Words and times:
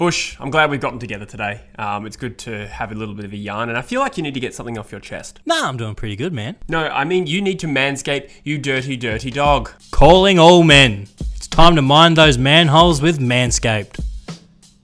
Bush, 0.00 0.34
I'm 0.40 0.48
glad 0.48 0.70
we've 0.70 0.80
gotten 0.80 0.98
together 0.98 1.26
today. 1.26 1.60
Um, 1.78 2.06
it's 2.06 2.16
good 2.16 2.38
to 2.38 2.66
have 2.68 2.90
a 2.90 2.94
little 2.94 3.14
bit 3.14 3.26
of 3.26 3.34
a 3.34 3.36
yarn, 3.36 3.68
and 3.68 3.76
I 3.76 3.82
feel 3.82 4.00
like 4.00 4.16
you 4.16 4.22
need 4.22 4.32
to 4.32 4.40
get 4.40 4.54
something 4.54 4.78
off 4.78 4.90
your 4.90 4.98
chest. 4.98 5.40
Nah, 5.44 5.68
I'm 5.68 5.76
doing 5.76 5.94
pretty 5.94 6.16
good, 6.16 6.32
man. 6.32 6.56
No, 6.70 6.86
I 6.86 7.04
mean, 7.04 7.26
you 7.26 7.42
need 7.42 7.58
to 7.58 7.66
manscape, 7.66 8.30
you 8.42 8.56
dirty, 8.56 8.96
dirty 8.96 9.30
dog. 9.30 9.72
Calling 9.90 10.38
all 10.38 10.62
men. 10.62 11.06
It's 11.36 11.46
time 11.46 11.76
to 11.76 11.82
mind 11.82 12.16
those 12.16 12.38
manholes 12.38 13.02
with 13.02 13.18
Manscaped. 13.18 14.02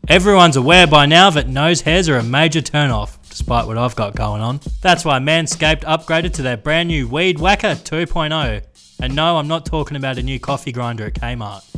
Everyone's 0.06 0.56
aware 0.56 0.86
by 0.86 1.06
now 1.06 1.30
that 1.30 1.48
nose 1.48 1.80
hairs 1.80 2.10
are 2.10 2.18
a 2.18 2.22
major 2.22 2.60
turn-off, 2.60 3.18
despite 3.30 3.66
what 3.66 3.78
I've 3.78 3.96
got 3.96 4.14
going 4.14 4.42
on. 4.42 4.60
That's 4.82 5.02
why 5.02 5.18
Manscaped 5.18 5.84
upgraded 5.84 6.34
to 6.34 6.42
their 6.42 6.58
brand 6.58 6.88
new 6.88 7.08
Weed 7.08 7.38
Whacker 7.38 7.68
2.0. 7.68 8.62
And 9.00 9.16
no, 9.16 9.38
I'm 9.38 9.48
not 9.48 9.64
talking 9.64 9.96
about 9.96 10.18
a 10.18 10.22
new 10.22 10.38
coffee 10.38 10.72
grinder 10.72 11.06
at 11.06 11.14
Kmart. 11.14 11.75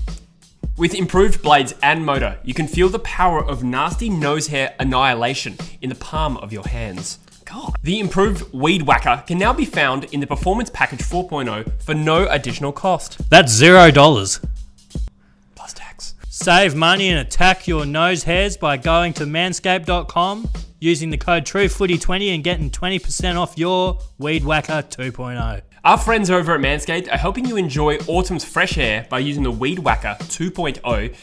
With 0.78 0.94
improved 0.94 1.42
blades 1.42 1.74
and 1.82 2.06
motor, 2.06 2.38
you 2.44 2.54
can 2.54 2.68
feel 2.68 2.88
the 2.88 3.00
power 3.00 3.44
of 3.44 3.64
nasty 3.64 4.08
nose 4.08 4.46
hair 4.46 4.76
annihilation 4.78 5.58
in 5.82 5.88
the 5.88 5.96
palm 5.96 6.36
of 6.36 6.52
your 6.52 6.68
hands. 6.68 7.18
God. 7.44 7.74
The 7.82 7.98
improved 7.98 8.52
Weed 8.54 8.82
Whacker 8.82 9.24
can 9.26 9.38
now 9.38 9.52
be 9.52 9.64
found 9.64 10.04
in 10.04 10.20
the 10.20 10.26
Performance 10.28 10.70
Package 10.72 11.00
4.0 11.00 11.82
for 11.82 11.94
no 11.94 12.28
additional 12.28 12.70
cost. 12.70 13.28
That's 13.28 13.50
zero 13.50 13.90
dollars. 13.90 14.38
Plus 15.56 15.72
tax. 15.72 16.14
Save 16.28 16.76
money 16.76 17.08
and 17.08 17.18
attack 17.26 17.66
your 17.66 17.84
nose 17.84 18.22
hairs 18.22 18.56
by 18.56 18.76
going 18.76 19.14
to 19.14 19.24
manscaped.com, 19.24 20.48
using 20.78 21.10
the 21.10 21.18
code 21.18 21.44
TrueFooty20 21.44 22.32
and 22.36 22.44
getting 22.44 22.70
20% 22.70 23.34
off 23.34 23.58
your 23.58 23.98
Weed 24.18 24.44
Whacker 24.44 24.84
2.0. 24.88 25.62
Our 25.84 25.96
friends 25.96 26.28
over 26.28 26.54
at 26.54 26.60
Manscaped 26.60 27.12
are 27.12 27.16
helping 27.16 27.46
you 27.46 27.56
enjoy 27.56 27.98
autumn's 28.08 28.44
fresh 28.44 28.76
air 28.76 29.06
by 29.08 29.20
using 29.20 29.44
the 29.44 29.52
Weed 29.52 29.78
Whacker 29.78 30.16
2.0 30.22 31.14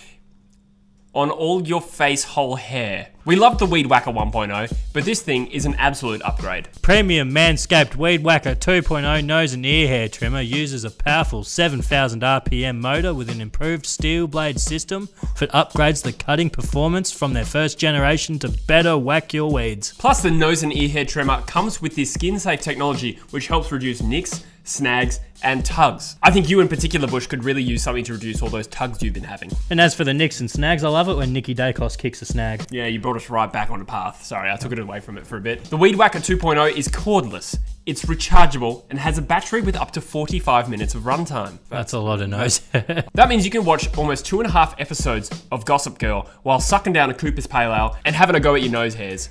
on 1.13 1.29
all 1.31 1.65
your 1.65 1.81
face 1.81 2.23
hole 2.23 2.55
hair. 2.55 3.07
We 3.23 3.35
love 3.35 3.57
the 3.57 3.65
Weed 3.65 3.87
Whacker 3.87 4.11
1.0, 4.11 4.77
but 4.93 5.05
this 5.05 5.21
thing 5.21 5.47
is 5.47 5.65
an 5.65 5.73
absolute 5.75 6.21
upgrade. 6.21 6.67
Premium 6.81 7.31
Manscaped 7.31 7.95
Weed 7.95 8.23
Whacker 8.23 8.53
2.0 8.53 9.25
nose 9.25 9.53
and 9.53 9.65
ear 9.65 9.87
hair 9.87 10.09
trimmer 10.09 10.41
uses 10.41 10.83
a 10.83 10.91
powerful 10.91 11.43
7000 11.43 12.21
RPM 12.21 12.79
motor 12.79 13.13
with 13.13 13.29
an 13.29 13.41
improved 13.41 13.85
steel 13.85 14.27
blade 14.27 14.59
system 14.59 15.09
that 15.39 15.51
upgrades 15.51 16.03
the 16.03 16.13
cutting 16.13 16.49
performance 16.49 17.11
from 17.11 17.33
their 17.33 17.45
first 17.45 17.79
generation 17.79 18.37
to 18.39 18.49
better 18.67 18.97
whack 18.97 19.33
your 19.33 19.51
weeds. 19.51 19.93
Plus, 19.97 20.21
the 20.21 20.29
nose 20.29 20.63
and 20.63 20.75
ear 20.75 20.89
hair 20.89 21.05
trimmer 21.05 21.41
comes 21.43 21.81
with 21.81 21.95
this 21.95 22.13
skin 22.13 22.37
safe 22.37 22.61
technology, 22.61 23.19
which 23.31 23.47
helps 23.47 23.71
reduce 23.71 24.01
nicks, 24.01 24.43
snags, 24.65 25.19
and 25.43 25.63
tugs. 25.63 26.17
I 26.23 26.31
think 26.31 26.49
you 26.49 26.59
in 26.59 26.67
particular, 26.67 27.07
Bush, 27.07 27.27
could 27.27 27.43
really 27.43 27.61
use 27.63 27.83
something 27.83 28.03
to 28.05 28.13
reduce 28.13 28.41
all 28.41 28.49
those 28.49 28.67
tugs 28.67 29.01
you've 29.01 29.13
been 29.13 29.23
having. 29.23 29.51
And 29.69 29.79
as 29.79 29.93
for 29.95 30.03
the 30.03 30.13
nicks 30.13 30.39
and 30.39 30.49
snags, 30.49 30.83
I 30.83 30.89
love 30.89 31.07
it 31.07 31.15
when 31.15 31.31
Nicky 31.31 31.53
Daicos 31.55 31.97
kicks 31.97 32.21
a 32.21 32.25
snag. 32.25 32.65
Yeah, 32.71 32.87
you 32.87 32.99
brought 32.99 33.15
us 33.15 33.29
right 33.29 33.51
back 33.51 33.69
on 33.69 33.79
the 33.79 33.85
path. 33.85 34.23
Sorry, 34.25 34.49
I 34.51 34.55
took 34.55 34.71
it 34.71 34.79
away 34.79 34.99
from 34.99 35.17
it 35.17 35.25
for 35.27 35.37
a 35.37 35.41
bit. 35.41 35.63
The 35.65 35.77
Weed 35.77 35.95
Whacker 35.95 36.19
2.0 36.19 36.75
is 36.75 36.87
cordless. 36.87 37.57
It's 37.85 38.05
rechargeable 38.05 38.83
and 38.89 38.97
has 38.97 39.19
a 39.19 39.21
battery 39.21 39.61
with 39.61 39.75
up 39.75 39.91
to 39.91 40.01
45 40.01 40.69
minutes 40.69 40.95
of 40.95 41.03
runtime. 41.03 41.59
That's 41.69 41.93
a 41.93 41.99
lot 41.99 42.21
of 42.21 42.29
nose. 42.29 42.61
That 43.13 43.29
means 43.29 43.45
you 43.45 43.51
can 43.51 43.63
watch 43.63 43.95
almost 43.97 44.25
two 44.25 44.39
and 44.41 44.49
a 44.49 44.51
half 44.51 44.79
episodes 44.79 45.29
of 45.51 45.63
Gossip 45.65 45.99
Girl 45.99 46.29
while 46.43 46.59
sucking 46.59 46.93
down 46.93 47.09
a 47.09 47.13
Cooper's 47.13 47.47
Pale 47.47 47.73
Ale 47.73 47.97
and 48.03 48.15
having 48.15 48.35
a 48.35 48.39
go 48.39 48.55
at 48.55 48.61
your 48.61 48.71
nose 48.71 48.95
hairs. 48.95 49.29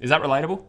Is 0.00 0.10
that 0.10 0.22
relatable? 0.22 0.64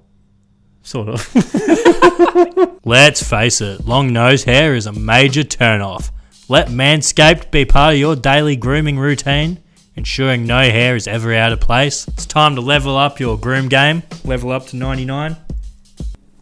Sort 0.83 1.09
of. 1.09 2.79
Let's 2.85 3.21
face 3.27 3.61
it, 3.61 3.85
long 3.85 4.11
nose 4.13 4.43
hair 4.43 4.75
is 4.75 4.85
a 4.85 4.91
major 4.91 5.43
turn-off. 5.43 6.11
Let 6.49 6.67
Manscaped 6.67 7.51
be 7.51 7.65
part 7.65 7.93
of 7.93 7.99
your 7.99 8.15
daily 8.15 8.55
grooming 8.55 8.99
routine, 8.99 9.59
ensuring 9.95 10.45
no 10.45 10.61
hair 10.61 10.95
is 10.95 11.07
ever 11.07 11.33
out 11.33 11.51
of 11.51 11.61
place. 11.61 12.07
It's 12.09 12.25
time 12.25 12.55
to 12.55 12.61
level 12.61 12.97
up 12.97 13.19
your 13.19 13.37
groom 13.37 13.69
game. 13.69 14.03
Level 14.25 14.51
up 14.51 14.67
to 14.67 14.75
99. 14.75 15.37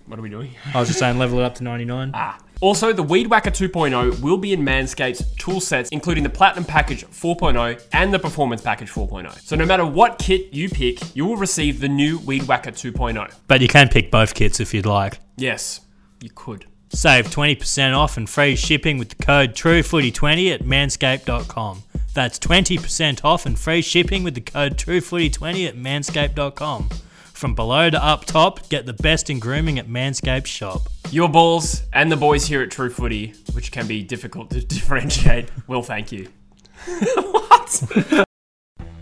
What 0.08 0.18
are 0.18 0.22
we 0.22 0.30
doing? 0.30 0.56
I 0.74 0.80
was 0.80 0.88
just 0.88 1.00
saying 1.00 1.20
level 1.20 1.40
it 1.40 1.44
up 1.44 1.56
to 1.56 1.64
99. 1.64 2.12
Ah. 2.16 2.40
Also, 2.62 2.92
the 2.92 3.04
Weed 3.04 3.28
Whacker 3.28 3.52
2.0 3.52 4.22
will 4.22 4.38
be 4.38 4.52
in 4.52 4.62
Manscaped's 4.62 5.24
tool 5.36 5.62
sets, 5.62 5.90
including 5.92 6.24
the 6.24 6.30
Platinum 6.30 6.66
Package 6.66 7.06
4.0 7.06 7.82
and 7.94 8.14
the 8.14 8.20
Performance 8.20 8.62
Package 8.62 8.92
4.0. 8.92 9.40
So, 9.40 9.56
no 9.56 9.66
matter 9.66 9.86
what 9.86 10.20
kit 10.20 10.52
you 10.52 10.68
pick, 10.70 11.16
you 11.16 11.26
will 11.26 11.38
receive 11.38 11.80
the 11.80 11.88
new 11.88 12.20
Weed 12.20 12.44
Whacker 12.44 12.72
2.0. 12.72 13.34
But 13.48 13.62
you 13.62 13.70
can 13.70 13.88
pick 13.88 14.12
both 14.12 14.34
kits 14.34 14.60
if 14.60 14.74
you'd 14.74 14.86
like. 14.86 15.20
Yes, 15.38 15.82
you 16.22 16.30
could. 16.36 16.66
Save 16.92 17.28
20% 17.28 17.96
off 17.96 18.18
and 18.18 18.30
free 18.30 18.56
shipping 18.56 18.98
with 18.98 19.10
the 19.10 19.24
code 19.24 19.54
TrueFooty20 19.54 20.54
at 20.54 20.62
manscaped.com. 20.62 21.84
That's 22.14 22.40
20% 22.40 23.24
off 23.24 23.46
and 23.46 23.58
free 23.58 23.82
shipping 23.82 24.24
with 24.24 24.34
the 24.34 24.42
code 24.42 24.76
TrueFooty20 24.76 25.68
at 25.68 25.76
manscaped.com. 25.76 26.90
From 27.40 27.56
below 27.56 27.90
to 27.90 28.04
up 28.04 28.26
top, 28.26 28.68
get 28.68 28.86
the 28.86 28.92
best 28.92 29.30
in 29.30 29.40
grooming 29.40 29.80
at 29.80 29.88
Manscaped 29.88 30.46
shop. 30.46 30.90
Your 31.10 31.30
balls 31.30 31.84
and 31.94 32.12
the 32.12 32.18
boys 32.18 32.46
here 32.46 32.62
at 32.62 32.70
True 32.70 32.90
Footy, 32.90 33.34
which 33.54 33.72
can 33.72 33.88
be 33.88 34.04
difficult 34.04 34.50
to 34.50 34.60
differentiate, 34.66 35.50
will 35.66 35.82
thank 35.82 36.12
you. 36.12 36.28
what? 36.86 37.68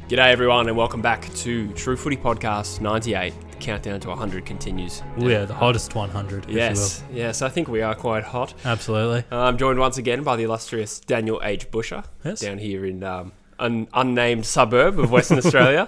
G'day, 0.08 0.32
everyone, 0.32 0.68
and 0.68 0.78
welcome 0.78 1.02
back 1.02 1.34
to 1.38 1.74
True 1.74 1.98
Footy 1.98 2.16
Podcast 2.16 2.80
98. 2.80 3.34
The 3.54 3.58
countdown 3.58 4.00
to 4.02 4.10
100 4.10 4.46
continues. 4.46 5.02
Oh 5.18 5.28
yeah, 5.28 5.46
the 5.46 5.56
hottest 5.56 5.96
100. 5.96 6.44
if 6.44 6.52
you 6.52 6.58
Yes, 6.58 7.04
yes, 7.12 7.42
I 7.42 7.50
think 7.50 7.68
we 7.68 7.82
are 7.82 7.96
quite 7.96 8.24
hot. 8.24 8.54
will. 8.64 8.72
Absolutely. 8.72 9.24
I'm 9.32 9.58
joined 9.58 9.80
once 9.80 9.98
again 9.98 10.22
by 10.22 10.36
the 10.36 10.44
illustrious 10.44 11.00
Daniel 11.00 11.42
H. 11.44 11.72
Busher 11.72 12.04
Yes. 12.24 12.42
down 12.42 12.60
here 12.60 12.86
in 12.86 13.04
um, 13.04 13.32
an 13.58 13.88
unnamed 13.96 14.46
suburb 14.46 15.00
of 15.00 15.10
Western 15.10 15.38
Australia. 15.44 15.88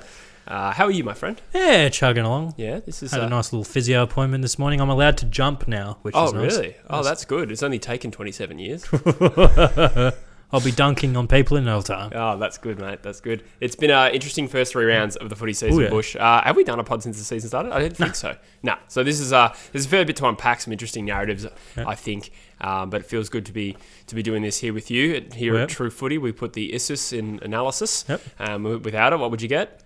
Uh, 0.49 0.71
how 0.71 0.85
are 0.85 0.91
you, 0.91 1.03
my 1.03 1.13
friend? 1.13 1.39
Yeah, 1.53 1.89
chugging 1.89 2.25
along. 2.25 2.55
Yeah, 2.57 2.79
this 2.79 3.03
is. 3.03 3.11
Had 3.11 3.21
uh, 3.21 3.27
a 3.27 3.29
nice 3.29 3.53
little 3.53 3.63
physio 3.63 4.01
appointment 4.01 4.41
this 4.41 4.57
morning. 4.57 4.81
I'm 4.81 4.89
allowed 4.89 5.17
to 5.19 5.25
jump 5.27 5.67
now, 5.67 5.99
which 6.01 6.15
Oh, 6.15 6.25
is 6.25 6.33
nice. 6.33 6.57
really? 6.57 6.75
Oh, 6.89 7.03
that's 7.03 7.23
good. 7.23 7.51
It's 7.51 7.61
only 7.61 7.77
taken 7.77 8.09
27 8.09 8.57
years. 8.57 8.85
I'll 10.51 10.61
be 10.61 10.71
dunking 10.71 11.15
on 11.15 11.27
people 11.27 11.57
in 11.57 11.65
no 11.65 11.79
time. 11.81 12.11
Oh, 12.15 12.35
that's 12.39 12.57
good, 12.57 12.79
mate. 12.79 13.03
That's 13.03 13.21
good. 13.21 13.43
It's 13.59 13.75
been 13.75 13.91
an 13.91 14.11
interesting 14.15 14.47
first 14.47 14.71
three 14.71 14.85
rounds 14.85 15.15
of 15.17 15.29
the 15.29 15.35
footy 15.35 15.53
season, 15.53 15.79
Ooh, 15.79 15.83
yeah. 15.83 15.89
Bush. 15.91 16.15
Uh, 16.15 16.41
have 16.41 16.55
we 16.55 16.63
done 16.63 16.79
a 16.79 16.83
pod 16.83 17.03
since 17.03 17.19
the 17.19 17.23
season 17.23 17.49
started? 17.49 17.71
I 17.71 17.77
didn't 17.77 17.97
think 17.97 18.15
so. 18.15 18.35
No. 18.63 18.73
So 18.87 19.03
this 19.03 19.19
is 19.19 19.31
uh, 19.31 19.53
there's 19.71 19.85
a 19.85 19.89
fair 19.89 20.03
bit 20.05 20.15
to 20.15 20.27
unpack, 20.27 20.61
some 20.61 20.71
interesting 20.73 21.05
narratives, 21.05 21.45
I 21.77 21.93
think. 21.93 22.31
Um, 22.61 22.89
but 22.89 23.01
it 23.01 23.05
feels 23.07 23.29
good 23.29 23.45
to 23.45 23.53
be 23.53 23.77
to 24.07 24.15
be 24.15 24.23
doing 24.23 24.41
this 24.41 24.57
here 24.57 24.73
with 24.73 24.89
you 24.89 25.23
here 25.35 25.53
Yep. 25.53 25.63
at 25.63 25.69
True 25.69 25.91
Footy. 25.91 26.17
We 26.17 26.31
put 26.31 26.53
the 26.53 26.73
ISIS 26.73 27.13
in 27.13 27.39
analysis. 27.43 28.05
Yep. 28.09 28.21
Um, 28.39 28.63
without 28.81 29.13
it, 29.13 29.19
what 29.19 29.29
would 29.29 29.43
you 29.43 29.47
get? 29.47 29.83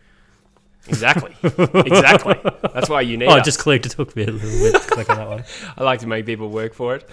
Exactly. 0.87 1.33
exactly. 1.43 2.35
That's 2.73 2.89
why 2.89 3.01
you 3.01 3.17
need. 3.17 3.27
Oh, 3.27 3.35
it 3.35 3.39
us. 3.39 3.45
just 3.45 3.59
clicked. 3.59 3.85
It 3.85 3.89
took 3.93 4.15
me 4.15 4.23
a 4.23 4.31
little 4.31 4.71
bit 4.71 4.81
to 4.81 4.87
click 4.89 5.09
on 5.09 5.17
that 5.17 5.27
one. 5.29 5.43
I 5.77 5.83
like 5.83 6.01
to 6.01 6.07
make 6.07 6.25
people 6.25 6.49
work 6.49 6.73
for 6.73 6.95
it. 6.95 7.09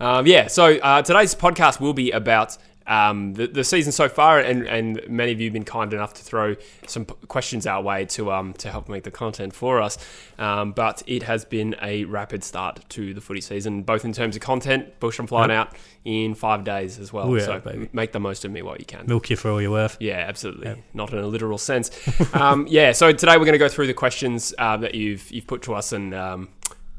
um, 0.00 0.26
yeah, 0.26 0.46
so 0.46 0.76
uh, 0.78 1.02
today's 1.02 1.34
podcast 1.34 1.80
will 1.80 1.92
be 1.92 2.10
about 2.10 2.56
um, 2.86 3.34
the, 3.34 3.46
the 3.46 3.64
season 3.64 3.92
so 3.92 4.08
far, 4.08 4.38
and, 4.38 4.66
and 4.66 5.00
many 5.08 5.32
of 5.32 5.40
you 5.40 5.46
have 5.48 5.52
been 5.52 5.64
kind 5.64 5.92
enough 5.92 6.14
to 6.14 6.22
throw 6.22 6.56
some 6.86 7.04
p- 7.04 7.14
questions 7.28 7.66
our 7.66 7.82
way 7.82 8.04
to 8.06 8.32
um, 8.32 8.52
to 8.54 8.70
help 8.70 8.88
make 8.88 9.04
the 9.04 9.10
content 9.10 9.54
for 9.54 9.80
us. 9.80 9.98
Um, 10.38 10.72
but 10.72 11.02
it 11.06 11.22
has 11.24 11.44
been 11.44 11.76
a 11.82 12.04
rapid 12.04 12.42
start 12.44 12.80
to 12.90 13.14
the 13.14 13.20
footy 13.20 13.40
season, 13.40 13.82
both 13.82 14.04
in 14.04 14.12
terms 14.12 14.36
of 14.36 14.42
content. 14.42 14.98
Bush, 15.00 15.18
I'm 15.18 15.26
flying 15.26 15.50
out 15.50 15.74
in 16.04 16.34
five 16.34 16.64
days 16.64 16.98
as 16.98 17.12
well, 17.12 17.28
Oh, 17.28 17.36
yeah, 17.36 17.44
so 17.44 17.60
baby. 17.60 17.88
make 17.92 18.10
the 18.12 18.18
most 18.20 18.44
of 18.44 18.50
me 18.50 18.60
while 18.62 18.76
you 18.76 18.84
can. 18.84 19.06
Milk 19.06 19.30
you 19.30 19.36
for 19.36 19.50
all 19.52 19.62
you're 19.62 19.70
worth. 19.70 19.96
Yeah, 20.00 20.24
absolutely. 20.26 20.82
Not 20.92 21.12
in 21.12 21.18
a 21.18 21.26
literal 21.26 21.58
sense. 21.58 21.90
um, 22.34 22.66
yeah, 22.68 22.90
so 22.92 23.12
today 23.12 23.36
we're 23.36 23.44
going 23.44 23.52
to 23.52 23.58
go 23.58 23.68
through 23.68 23.86
the 23.86 23.94
questions 23.94 24.52
uh, 24.58 24.76
that 24.78 24.94
you've 24.96 25.30
you've 25.30 25.46
put 25.46 25.62
to 25.62 25.74
us, 25.74 25.92
and 25.92 26.12
um, 26.14 26.48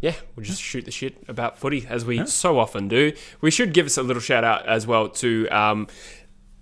yeah, 0.03 0.15
we'll 0.35 0.45
just 0.45 0.61
shoot 0.61 0.83
the 0.83 0.91
shit 0.91 1.15
about 1.29 1.57
footy 1.57 1.87
as 1.89 2.03
we 2.03 2.25
so 2.27 2.59
often 2.59 2.89
do. 2.89 3.13
We 3.39 3.49
should 3.51 3.73
give 3.73 3.85
us 3.85 3.97
a 3.97 4.03
little 4.03 4.21
shout 4.21 4.43
out 4.43 4.67
as 4.67 4.85
well 4.85 5.07
to. 5.09 5.47
Um, 5.47 5.87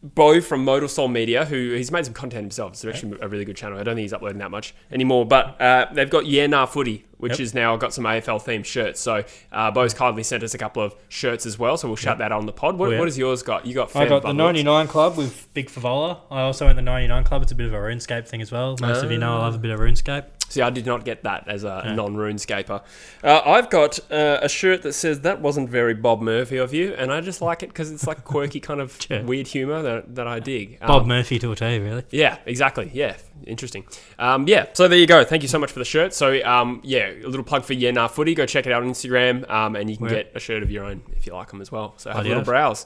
Bo 0.03 0.41
from 0.41 0.66
Modal 0.66 0.88
Soul 0.90 1.09
Media, 1.09 1.46
who 1.46 1.74
he's 1.75 1.91
made 1.91 2.06
some 2.06 2.13
content 2.16 2.41
himself. 2.41 2.72
It's 2.72 2.84
actually 2.84 3.19
a 3.22 3.28
really 3.28 3.46
good 3.46 3.56
channel. 3.56 3.78
I 3.78 3.84
don't 3.84 3.94
think 3.94 4.03
he's 4.06 4.14
uploading 4.14 4.40
that 4.40 4.49
much 4.49 4.73
anymore, 4.91 5.28
but 5.28 5.61
uh, 5.61 5.85
they've 5.93 6.09
got 6.09 6.26
Yeah 6.26 6.47
Nah 6.47 6.66
Footy, 6.66 7.05
which 7.17 7.34
Yep. 7.34 7.40
is 7.40 7.53
now 7.53 7.78
got 7.78 7.93
some 7.93 8.05
AFL 8.05 8.43
themed 8.43 8.66
shirts. 8.66 8.99
So 8.99 9.23
uh, 9.52 9.70
Bo's 9.70 9.94
kindly 9.94 10.23
sent 10.23 10.41
us 10.41 10.55
a 10.55 10.58
couple 10.58 10.82
of 10.82 10.96
shirts 11.08 11.46
as 11.46 11.59
well. 11.59 11.78
So 11.78 11.87
we'll 11.87 11.97
shout 11.97 12.17
that 12.17 12.32
out 12.32 12.40
on 12.40 12.47
the 12.47 12.52
pod. 12.52 12.79
What, 12.79 12.87
Oh, 12.87 12.91
yeah. 12.94 12.97
what 12.97 13.08
has 13.09 13.16
yours 13.16 13.44
got? 13.44 13.67
You 13.67 13.76
got. 13.76 13.96
I 13.96 14.05
got 14.08 14.23
the 14.23 14.29
Bubble. 14.29 14.34
99 14.34 14.87
Club 14.87 15.17
with 15.17 15.47
Big 15.53 15.70
Fevola. 15.70 16.17
I 16.32 16.41
also 16.41 16.66
went 16.66 16.78
the 16.78 16.82
99 16.82 17.23
Club. 17.23 17.44
It's 17.44 17.52
a 17.52 17.55
bit 17.55 17.67
of 17.67 17.73
a 17.73 17.78
RuneScape 17.78 18.28
thing 18.28 18.41
as 18.41 18.52
well. 18.52 18.76
Most 18.82 19.03
of 19.03 19.11
you 19.11 19.20
know 19.20 19.35
I 19.37 19.41
love 19.41 19.53
a 19.53 19.59
bit 19.59 19.70
of 19.70 19.79
RuneScape. 19.79 20.26
See, 20.51 20.61
I 20.61 20.69
did 20.69 20.85
not 20.85 21.05
get 21.05 21.23
that 21.23 21.47
as 21.47 21.63
a 21.63 21.93
non-RuneScaper. 21.95 22.81
Uh, 23.23 23.41
I've 23.45 23.69
got 23.69 23.99
uh, 24.11 24.39
a 24.41 24.49
shirt 24.49 24.81
that 24.81 24.91
says 24.91 25.21
that 25.21 25.39
wasn't 25.39 25.69
very 25.69 25.93
Bob 25.93 26.21
Murphy 26.21 26.57
of 26.57 26.73
you, 26.73 26.93
and 26.93 27.09
I 27.09 27.21
just 27.21 27.41
like 27.41 27.63
it 27.63 27.67
because 27.69 27.89
it's 27.89 28.05
like 28.05 28.25
quirky 28.25 28.59
kind 28.59 28.81
of 28.81 28.97
Yeah. 29.09 29.21
weird 29.21 29.47
humor 29.47 29.81
that, 29.81 30.15
that 30.15 30.27
I 30.27 30.39
dig. 30.41 30.79
Bob 30.81 31.03
Um, 31.03 31.07
Murphy 31.07 31.39
to 31.39 31.51
a 31.53 31.55
T, 31.55 31.79
really. 31.79 32.03
Yeah, 32.11 32.37
exactly. 32.45 32.91
Yeah, 32.93 33.15
interesting. 33.47 33.85
Um, 34.19 34.45
yeah, 34.45 34.65
so 34.73 34.89
there 34.89 34.99
you 34.99 35.07
go. 35.07 35.23
Thank 35.23 35.41
you 35.41 35.47
so 35.47 35.57
much 35.57 35.71
for 35.71 35.79
the 35.79 35.85
shirt. 35.85 36.13
So 36.13 36.43
um, 36.45 36.81
yeah, 36.83 37.11
a 37.11 37.27
little 37.27 37.45
plug 37.45 37.63
for 37.63 37.71
Yeah 37.71 37.91
Nah 37.91 38.09
Footy. 38.09 38.35
Go 38.35 38.45
check 38.45 38.65
it 38.67 38.73
out 38.73 38.83
on 38.83 38.89
Instagram, 38.89 39.49
um, 39.49 39.77
and 39.77 39.89
you 39.89 39.95
can 39.95 40.07
Yeah. 40.07 40.15
get 40.15 40.31
a 40.35 40.39
shirt 40.41 40.63
of 40.63 40.69
your 40.69 40.83
own 40.83 41.01
if 41.15 41.25
you 41.25 41.33
like 41.33 41.47
them 41.49 41.61
as 41.61 41.71
well. 41.71 41.93
So 41.95 42.09
have 42.09 42.17
Bloody 42.17 42.29
a 42.31 42.35
little 42.39 42.43
browse. 42.45 42.85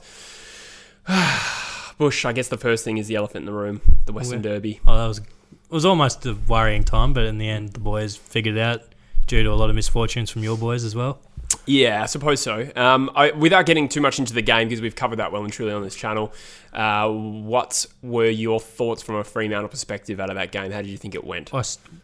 Bush, 1.97 2.25
I 2.25 2.33
guess 2.33 2.49
the 2.49 2.57
first 2.57 2.83
thing 2.83 2.97
is 2.97 3.07
the 3.07 3.15
elephant 3.15 3.43
in 3.43 3.45
the 3.45 3.57
room, 3.57 3.81
the 4.05 4.11
Western 4.13 4.39
Okay. 4.39 4.49
Derby. 4.49 4.79
Oh, 4.85 4.97
that 4.97 5.07
was 5.07 5.21
it 5.69 5.73
was 5.73 5.85
almost 5.85 6.25
a 6.25 6.35
worrying 6.47 6.83
time, 6.83 7.13
but 7.13 7.25
in 7.25 7.37
the 7.37 7.49
end, 7.49 7.73
the 7.73 7.79
boys 7.79 8.15
figured 8.15 8.55
it 8.55 8.61
out 8.61 8.81
due 9.27 9.43
to 9.43 9.51
a 9.51 9.55
lot 9.55 9.69
of 9.69 9.75
misfortunes 9.75 10.29
from 10.29 10.43
your 10.43 10.57
boys 10.57 10.83
as 10.83 10.95
well. 10.95 11.19
Yeah, 11.65 12.03
I 12.03 12.05
suppose 12.05 12.41
so. 12.41 12.69
Um, 12.75 13.09
I, 13.15 13.31
without 13.31 13.65
getting 13.65 13.87
too 13.87 14.01
much 14.01 14.19
into 14.19 14.33
the 14.33 14.41
game, 14.41 14.67
because 14.67 14.81
we've 14.81 14.95
covered 14.95 15.17
that 15.17 15.31
well 15.31 15.43
and 15.43 15.51
truly 15.51 15.71
on 15.71 15.83
this 15.83 15.95
channel, 15.95 16.33
uh, 16.73 17.09
what 17.09 17.85
were 18.01 18.29
your 18.29 18.59
thoughts 18.59 19.01
from 19.01 19.15
a 19.15 19.23
Fremantle 19.23 19.69
perspective 19.69 20.19
out 20.19 20.29
of 20.29 20.35
that 20.35 20.51
game? 20.51 20.71
How 20.71 20.81
did 20.81 20.89
you 20.89 20.97
think 20.97 21.15
it 21.15 21.23
went? 21.23 21.53
I 21.53 21.63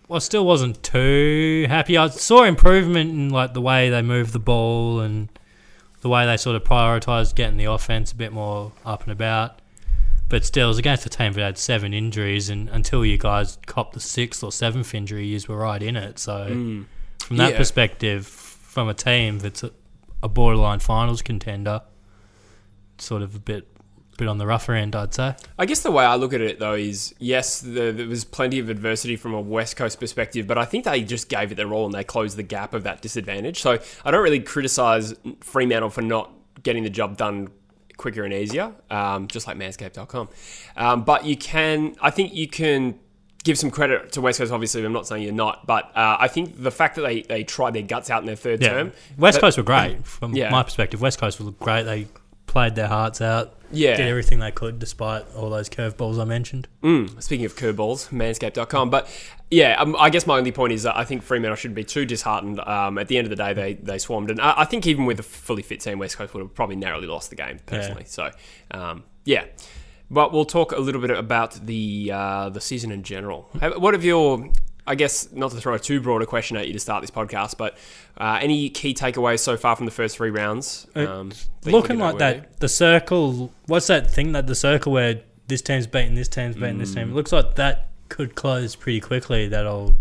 I 0.09 0.19
still 0.19 0.45
wasn't 0.45 0.81
too 0.83 1.65
happy. 1.69 1.97
I 1.97 2.07
saw 2.09 2.43
improvement 2.43 3.11
in 3.11 3.29
like 3.29 3.53
the 3.53 3.61
way 3.61 3.89
they 3.89 4.01
moved 4.01 4.33
the 4.33 4.39
ball 4.39 4.99
and 4.99 5.29
the 6.01 6.09
way 6.09 6.25
they 6.25 6.37
sort 6.37 6.55
of 6.55 6.63
prioritised 6.63 7.35
getting 7.35 7.57
the 7.57 7.65
offense 7.65 8.11
a 8.11 8.15
bit 8.15 8.33
more 8.33 8.71
up 8.85 9.03
and 9.03 9.11
about. 9.11 9.60
But 10.31 10.45
still, 10.45 10.67
it 10.67 10.69
was 10.69 10.77
against 10.77 11.05
a 11.05 11.09
team 11.09 11.33
that 11.33 11.41
had 11.41 11.57
seven 11.57 11.93
injuries, 11.93 12.49
and 12.49 12.69
until 12.69 13.05
you 13.05 13.17
guys 13.17 13.57
copped 13.65 13.93
the 13.93 13.99
sixth 13.99 14.41
or 14.43 14.51
seventh 14.51 14.95
injury, 14.95 15.27
you 15.27 15.39
were 15.49 15.57
right 15.57 15.83
in 15.83 15.97
it. 15.97 16.17
So 16.19 16.47
Mm. 16.49 16.85
from 17.19 17.35
that 17.37 17.51
Yeah. 17.51 17.57
perspective, 17.57 18.25
from 18.25 18.87
a 18.87 18.93
team 18.93 19.39
that's 19.39 19.61
a, 19.61 19.71
a 20.23 20.29
borderline 20.29 20.79
finals 20.79 21.21
contender, 21.21 21.81
sort 22.97 23.21
of 23.21 23.35
a 23.35 23.39
bit 23.39 23.67
bit 24.17 24.27
on 24.27 24.37
the 24.37 24.45
rougher 24.45 24.73
end, 24.75 24.95
I'd 24.95 25.13
say. 25.15 25.35
I 25.57 25.65
guess 25.65 25.79
the 25.81 25.89
way 25.89 26.05
I 26.05 26.13
look 26.15 26.31
at 26.31 26.41
it, 26.41 26.59
though, 26.59 26.75
is 26.75 27.15
yes, 27.17 27.59
the, 27.59 27.91
there 27.91 28.07
was 28.07 28.23
plenty 28.23 28.59
of 28.59 28.69
adversity 28.69 29.15
from 29.15 29.33
a 29.33 29.41
West 29.41 29.75
Coast 29.77 29.99
perspective, 29.99 30.45
but 30.45 30.59
I 30.59 30.65
think 30.65 30.85
they 30.85 31.01
just 31.01 31.27
gave 31.27 31.51
it 31.51 31.55
their 31.55 31.73
all 31.73 31.85
and 31.85 31.93
they 31.93 32.03
closed 32.03 32.37
the 32.37 32.43
gap 32.43 32.75
of 32.75 32.83
that 32.83 33.01
disadvantage. 33.01 33.59
So 33.61 33.79
I 34.05 34.11
don't 34.11 34.21
really 34.21 34.39
criticise 34.41 35.15
Fremantle 35.39 35.89
for 35.89 36.03
not 36.03 36.31
getting 36.61 36.83
the 36.83 36.89
job 36.91 37.17
done 37.17 37.49
quicker 38.01 38.23
and 38.23 38.33
easier, 38.33 38.73
um, 38.89 39.27
just 39.27 39.47
like 39.47 39.55
manscaped.com. 39.57 40.27
Um, 40.75 41.03
but 41.03 41.25
you 41.25 41.37
can, 41.37 41.95
I 42.01 42.09
think 42.09 42.33
you 42.33 42.47
can 42.47 42.99
give 43.43 43.57
some 43.57 43.71
credit 43.71 44.11
to 44.13 44.21
West 44.21 44.39
Coast, 44.39 44.51
obviously. 44.51 44.83
I'm 44.85 44.93
not 44.93 45.07
saying 45.07 45.23
you're 45.23 45.31
not, 45.33 45.65
but 45.65 45.85
uh, 45.95 46.17
I 46.19 46.27
think 46.27 46.61
the 46.61 46.71
fact 46.71 46.95
that 46.95 47.01
they, 47.03 47.21
they 47.21 47.43
tried 47.43 47.73
their 47.73 47.81
guts 47.83 48.09
out 48.09 48.21
in 48.21 48.25
their 48.27 48.35
third 48.35 48.61
term. 48.61 48.91
West 49.17 49.35
that- 49.35 49.41
Coast 49.41 49.57
were 49.57 49.63
great 49.63 50.05
from 50.05 50.35
Yeah. 50.35 50.49
my 50.49 50.63
perspective. 50.63 51.01
West 51.01 51.19
Coast 51.19 51.39
were 51.39 51.51
great. 51.51 51.83
They 51.83 52.07
played 52.47 52.75
their 52.75 52.87
hearts 52.87 53.21
out. 53.21 53.53
Yeah. 53.71 53.97
did 53.97 54.07
everything 54.07 54.39
they 54.39 54.51
could 54.51 54.79
despite 54.79 55.25
all 55.35 55.49
those 55.49 55.69
curveballs 55.69 56.19
I 56.19 56.25
mentioned. 56.25 56.67
Mm, 56.83 57.21
speaking 57.21 57.45
of 57.45 57.55
curveballs, 57.55 58.09
manscaped.com. 58.09 58.89
But 58.89 59.09
yeah, 59.49 59.75
um, 59.79 59.95
I 59.99 60.09
guess 60.09 60.25
my 60.25 60.37
only 60.37 60.51
point 60.51 60.73
is 60.73 60.83
that 60.83 60.97
I 60.97 61.03
think 61.03 61.23
Fremantle 61.23 61.55
shouldn't 61.55 61.75
be 61.75 61.83
too 61.83 62.05
disheartened. 62.05 62.59
Um, 62.59 62.97
at 62.97 63.07
the 63.07 63.17
end 63.17 63.25
of 63.25 63.29
the 63.29 63.35
day, 63.35 63.53
they, 63.53 63.73
they 63.73 63.97
swarmed. 63.97 64.31
And 64.31 64.39
I, 64.39 64.53
I 64.57 64.65
think 64.65 64.87
even 64.87 65.05
with 65.05 65.19
a 65.19 65.23
fully 65.23 65.61
fit 65.61 65.81
team, 65.81 65.99
West 65.99 66.17
Coast 66.17 66.33
would 66.33 66.41
have 66.41 66.55
probably 66.55 66.75
narrowly 66.75 67.07
lost 67.07 67.29
the 67.29 67.35
game, 67.35 67.59
personally. 67.65 68.03
So, 68.05 68.31
um, 68.71 69.03
yeah. 69.25 69.45
But 70.09 70.33
we'll 70.33 70.45
talk 70.45 70.73
a 70.73 70.79
little 70.79 70.99
bit 70.99 71.11
about 71.11 71.65
the 71.65 72.11
uh, 72.13 72.49
the 72.49 72.59
season 72.59 72.91
in 72.91 73.01
general. 73.01 73.49
What 73.77 73.93
have 73.93 74.03
your, 74.03 74.49
I 74.87 74.95
guess, 74.95 75.31
not 75.31 75.51
to 75.51 75.57
throw 75.57 75.75
a 75.75 75.79
too 75.79 76.01
broad 76.01 76.21
a 76.21 76.25
question 76.25 76.57
at 76.57 76.67
you 76.67 76.73
to 76.73 76.79
start 76.79 77.01
this 77.01 77.11
podcast, 77.11 77.55
but 77.57 77.77
uh, 78.17 78.39
any 78.41 78.69
key 78.69 78.93
takeaways 78.93 79.39
so 79.39 79.55
far 79.55 79.75
from 79.75 79.85
the 79.85 79.91
first 79.91 80.17
three 80.17 80.31
rounds? 80.31 80.87
Um, 80.95 81.31
Looking 81.65 81.99
like 81.99 82.17
that, 82.17 82.59
the 82.59 82.67
circle. 82.69 83.53
What's 83.67 83.87
that 83.87 84.09
thing 84.09 84.31
that 84.31 84.47
the 84.47 84.55
circle 84.55 84.91
where 84.91 85.21
this 85.47 85.61
team's 85.61 85.85
beating 85.87 86.15
this 86.15 86.27
team's 86.27 86.55
beating 86.55 86.79
this 86.79 86.91
Mm. 86.91 86.95
team? 86.95 87.09
It 87.11 87.13
looks 87.15 87.31
like 87.31 87.55
that 87.55 87.89
could 88.09 88.35
close 88.35 88.75
pretty 88.75 88.99
quickly. 88.99 89.47
That 89.47 89.67
old. 89.67 89.95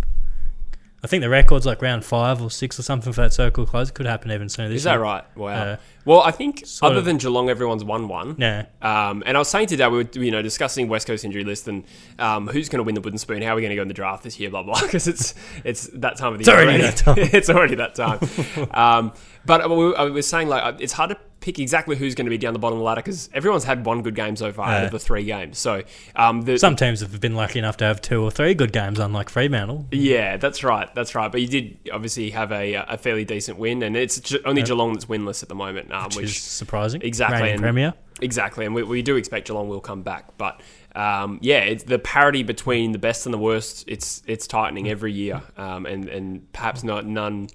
I 1.02 1.06
think 1.06 1.22
the 1.22 1.30
record's 1.30 1.64
like 1.64 1.80
round 1.80 2.04
five 2.04 2.42
or 2.42 2.50
six 2.50 2.78
or 2.78 2.82
something 2.82 3.10
for 3.12 3.22
that 3.22 3.32
circle 3.32 3.64
close. 3.64 3.88
It 3.88 3.94
could 3.94 4.04
happen 4.04 4.30
even 4.32 4.50
sooner. 4.50 4.68
This 4.68 4.78
Is 4.78 4.84
that 4.84 4.92
year. 4.92 5.00
right? 5.00 5.24
Wow. 5.34 5.48
Uh, 5.48 5.76
well, 6.04 6.20
I 6.20 6.30
think 6.30 6.62
other 6.82 6.96
of- 6.96 7.04
than 7.06 7.16
Geelong, 7.16 7.48
everyone's 7.48 7.82
won 7.84 8.06
one. 8.06 8.36
Yeah. 8.38 8.66
Um, 8.82 9.22
and 9.24 9.34
I 9.36 9.40
was 9.40 9.48
saying 9.48 9.68
today 9.68 9.88
we 9.88 10.02
were 10.04 10.08
you 10.12 10.30
know 10.30 10.42
discussing 10.42 10.88
West 10.88 11.06
Coast 11.06 11.24
injury 11.24 11.42
list 11.44 11.68
and 11.68 11.84
um, 12.18 12.48
who's 12.48 12.68
going 12.68 12.78
to 12.80 12.82
win 12.84 12.94
the 12.94 13.00
wooden 13.00 13.18
spoon, 13.18 13.40
how 13.40 13.52
are 13.52 13.56
we 13.56 13.62
going 13.62 13.70
to 13.70 13.76
go 13.76 13.82
in 13.82 13.88
the 13.88 13.94
draft 13.94 14.24
this 14.24 14.38
year, 14.38 14.50
blah 14.50 14.62
blah. 14.62 14.78
Because 14.82 15.08
it's 15.08 15.34
it's 15.64 15.86
that 15.94 16.16
time 16.18 16.32
of 16.34 16.38
the 16.38 16.42
It's 16.42 16.48
year 16.48 16.58
already 16.58 16.82
that 16.82 16.96
time. 16.96 17.16
it's 17.18 17.48
already 17.48 17.74
that 17.76 17.94
time. 17.94 18.68
um, 18.72 19.12
but 19.46 19.70
we- 19.70 19.94
I 19.94 20.04
was 20.04 20.26
saying 20.26 20.48
like 20.48 20.62
uh, 20.62 20.76
it's 20.80 20.92
hard 20.92 21.10
to 21.10 21.18
pick 21.40 21.58
exactly 21.58 21.96
who's 21.96 22.14
going 22.14 22.26
to 22.26 22.30
be 22.30 22.38
down 22.38 22.52
the 22.52 22.58
bottom 22.58 22.76
of 22.76 22.80
the 22.80 22.84
ladder 22.84 23.00
because 23.00 23.28
everyone's 23.32 23.64
had 23.64 23.84
one 23.86 24.02
good 24.02 24.14
game 24.14 24.36
so 24.36 24.52
far 24.52 24.68
out 24.70 24.84
of 24.84 24.90
the 24.90 24.98
three 24.98 25.24
games. 25.24 25.58
So 25.58 25.82
um, 26.14 26.42
the, 26.42 26.58
Some 26.58 26.76
teams 26.76 27.00
have 27.00 27.18
been 27.20 27.34
lucky 27.34 27.58
enough 27.58 27.78
to 27.78 27.84
have 27.86 28.00
two 28.02 28.22
or 28.22 28.30
three 28.30 28.54
good 28.54 28.72
games, 28.72 28.98
unlike 28.98 29.30
Fremantle. 29.30 29.86
yeah, 29.90 30.36
that's 30.36 30.62
right. 30.62 30.94
That's 30.94 31.14
right. 31.14 31.32
But 31.32 31.40
you 31.40 31.48
did 31.48 31.78
obviously 31.92 32.30
have 32.30 32.52
a, 32.52 32.74
a 32.74 32.98
fairly 32.98 33.24
decent 33.24 33.58
win, 33.58 33.82
and 33.82 33.96
it's 33.96 34.34
only 34.44 34.62
Geelong 34.62 34.92
that's 34.92 35.06
winless 35.06 35.42
at 35.42 35.48
the 35.48 35.54
moment, 35.54 35.90
um, 35.92 36.04
Which, 36.04 36.16
which 36.16 36.24
is 36.36 36.42
surprising. 36.42 37.02
Exactly, 37.02 37.38
Reigning 37.40 37.54
and- 37.54 37.62
Premier. 37.62 37.94
Exactly, 38.22 38.66
and 38.66 38.74
we, 38.74 38.82
we 38.82 39.00
do 39.00 39.16
expect 39.16 39.46
Geelong 39.46 39.70
will 39.70 39.80
come 39.80 40.02
back, 40.02 40.36
but 40.36 40.60
um, 40.94 41.38
yeah, 41.40 41.60
it's 41.60 41.84
the 41.84 41.98
parity 41.98 42.42
between 42.42 42.92
the 42.92 42.98
best 42.98 43.24
and 43.24 43.32
the 43.32 43.38
worst. 43.38 43.84
It's 43.86 44.22
it's 44.26 44.46
tightening 44.46 44.90
every 44.90 45.12
year, 45.14 45.40
um, 45.56 45.86
and 45.86 46.06
and 46.06 46.52
perhaps 46.52 46.84
not 46.84 47.06
none. 47.06 47.48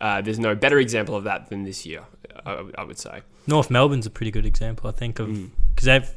Uh, 0.00 0.20
there's 0.20 0.38
no 0.38 0.54
better 0.54 0.78
example 0.78 1.16
of 1.16 1.24
that 1.24 1.48
than 1.48 1.64
this 1.64 1.84
year. 1.84 2.02
I, 2.46 2.64
I 2.78 2.84
would 2.84 2.98
say. 2.98 3.22
North 3.46 3.70
Melbourne's 3.70 4.06
a 4.06 4.10
pretty 4.10 4.30
good 4.30 4.46
example, 4.46 4.88
I 4.88 4.92
think, 4.92 5.18
of 5.18 5.28
Mm. 5.28 5.50
because 5.74 5.86
they've 5.86 6.10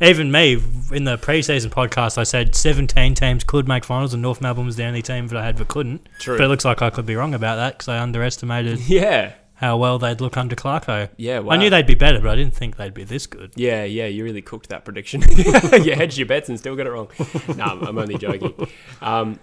even 0.00 0.30
me 0.30 0.52
in 0.92 1.04
the 1.04 1.18
preseason 1.18 1.70
podcast, 1.70 2.18
I 2.18 2.22
said 2.22 2.54
17 2.54 3.14
teams 3.14 3.42
could 3.44 3.66
make 3.66 3.84
finals, 3.84 4.12
and 4.14 4.22
North 4.22 4.40
Melbourne 4.40 4.66
was 4.66 4.76
the 4.76 4.84
only 4.84 5.02
team 5.02 5.26
that 5.28 5.36
I 5.36 5.44
had 5.44 5.56
that 5.56 5.66
couldn't. 5.68 6.08
True. 6.20 6.36
But 6.38 6.44
it 6.44 6.48
looks 6.48 6.64
like 6.64 6.82
I 6.82 6.90
could 6.90 7.04
be 7.06 7.16
wrong 7.16 7.34
about 7.34 7.56
that 7.56 7.74
because 7.78 7.88
I 7.88 7.98
underestimated 7.98 8.78
Yeah, 8.88 9.32
how 9.54 9.76
well 9.76 9.98
they'd 9.98 10.20
look 10.20 10.36
under 10.36 10.54
Clarko. 10.54 11.08
yeah. 11.16 11.40
Wow. 11.40 11.54
I 11.54 11.56
knew 11.56 11.68
they'd 11.68 11.84
be 11.84 11.96
better, 11.96 12.20
but 12.20 12.30
I 12.30 12.36
didn't 12.36 12.54
think 12.54 12.76
they'd 12.76 12.94
be 12.94 13.02
this 13.02 13.26
good. 13.26 13.50
Yeah, 13.56 13.82
yeah, 13.82 14.06
you 14.06 14.22
really 14.22 14.40
cooked 14.40 14.68
that 14.68 14.84
prediction. 14.84 15.20
you 15.36 15.94
hedged 15.96 16.16
your 16.16 16.28
bets 16.28 16.48
and 16.48 16.56
still 16.60 16.76
got 16.76 16.86
it 16.86 16.90
wrong. 16.90 17.08
no, 17.56 17.64
I'm, 17.64 17.82
I'm 17.82 17.98
only 17.98 18.18
joking. 18.18 18.54
Um, 19.02 19.40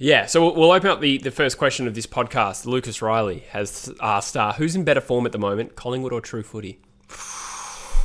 yeah, 0.00 0.26
so 0.26 0.50
we'll, 0.52 0.72
open 0.72 0.90
up 0.90 1.00
the, 1.00 1.18
the 1.18 1.30
first 1.30 1.58
question 1.58 1.86
of 1.86 1.94
this 1.94 2.06
podcast. 2.06 2.66
Lucas 2.66 3.00
Riley 3.00 3.44
has 3.50 3.92
asked, 4.00 4.36
uh, 4.36 4.52
who's 4.54 4.74
in 4.74 4.82
better 4.82 5.00
form 5.00 5.26
at 5.26 5.32
the 5.32 5.38
moment, 5.38 5.76
Collingwood 5.76 6.12
or 6.12 6.20
True 6.20 6.42
Footy? 6.42 6.80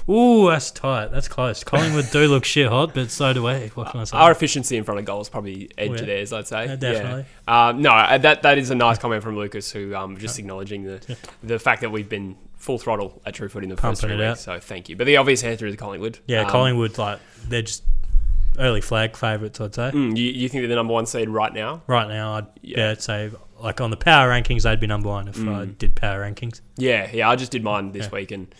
Ooh, 0.07 0.50
that's 0.51 0.69
tight. 0.69 1.07
That's 1.07 1.27
close. 1.27 1.63
Collingwood 1.63 2.12
do 2.12 2.27
look 2.27 2.45
shit 2.45 2.68
hot, 2.68 2.94
but 2.94 3.09
so 3.09 3.33
do 3.33 3.42
we. 3.42 3.71
What 3.74 3.89
can 3.89 4.01
I 4.01 4.03
say? 4.03 4.15
Our 4.18 4.31
efficiency 4.31 4.77
in 4.77 4.83
front 4.83 5.00
of 5.00 5.06
goals 5.06 5.30
probably 5.30 5.71
edge 5.80 5.89
Oh, 5.89 5.94
yeah. 5.95 6.00
of 6.01 6.06
theirs, 6.06 6.33
I'd 6.33 6.45
say. 6.47 6.65
Yeah, 6.68 6.75
definitely. 6.75 7.25
Yeah. 7.47 7.68
Um, 7.69 7.81
no, 7.81 7.89
uh, 7.89 8.18
that 8.19 8.44
that 8.44 8.59
is 8.59 8.69
a 8.69 8.75
nice 8.75 9.00
comment 9.00 9.24
from 9.24 9.36
Lucas, 9.36 9.71
who 9.71 9.95
um, 9.95 10.18
just 10.18 10.38
acknowledging 10.38 10.83
the 10.83 11.18
the 11.41 11.57
fact 11.57 11.81
that 11.81 11.89
we've 11.91 12.07
been 12.07 12.38
full 12.56 12.77
throttle 12.77 13.19
at 13.25 13.33
True 13.33 13.50
Footy 13.50 13.63
in 13.65 13.69
the 13.71 13.75
first 13.77 14.01
Pumping 14.01 14.18
three 14.18 14.25
it 14.25 14.30
weeks. 14.30 14.41
So 14.41 14.59
thank 14.59 14.89
you. 14.89 14.95
But 14.95 15.06
the 15.07 15.18
obvious 15.18 15.44
answer 15.44 15.65
is 15.65 15.75
Collingwood. 15.75 16.19
yeah, 16.27 16.41
Um, 16.41 16.50
Collingwood, 16.51 16.98
like, 17.00 17.19
they're 17.48 17.62
just 17.63 17.83
early 18.59 18.81
flag 18.81 19.15
favourites, 19.15 19.59
I'd 19.61 19.75
say. 19.75 19.91
mm, 19.91 20.15
you, 20.17 20.25
you 20.31 20.49
think 20.49 20.61
they're 20.61 20.69
the 20.69 20.75
number 20.75 20.93
one 20.93 21.05
seed 21.05 21.29
right 21.29 21.53
now? 21.53 21.81
Right 21.87 22.07
now, 22.07 22.33
I'd 22.35 22.47
Yeah. 22.62 22.79
yeah. 22.79 22.91
I'd 22.91 23.01
say, 23.01 23.31
like, 23.59 23.81
on 23.81 23.89
the 23.91 23.97
power 23.97 24.29
rankings, 24.29 24.63
they'd 24.63 24.79
be 24.79 24.88
number 24.88 25.09
one 25.09 25.27
if 25.27 25.38
I 25.38 25.41
Mm. 25.41 25.77
did 25.77 25.95
power 25.95 26.21
rankings. 26.21 26.62
Yeah, 26.77 27.09
yeah. 27.13 27.29
I 27.29 27.35
just 27.35 27.51
did 27.51 27.63
mine 27.63 27.91
this 27.91 28.05
Yeah. 28.05 28.12
week 28.12 28.31
and 28.31 28.53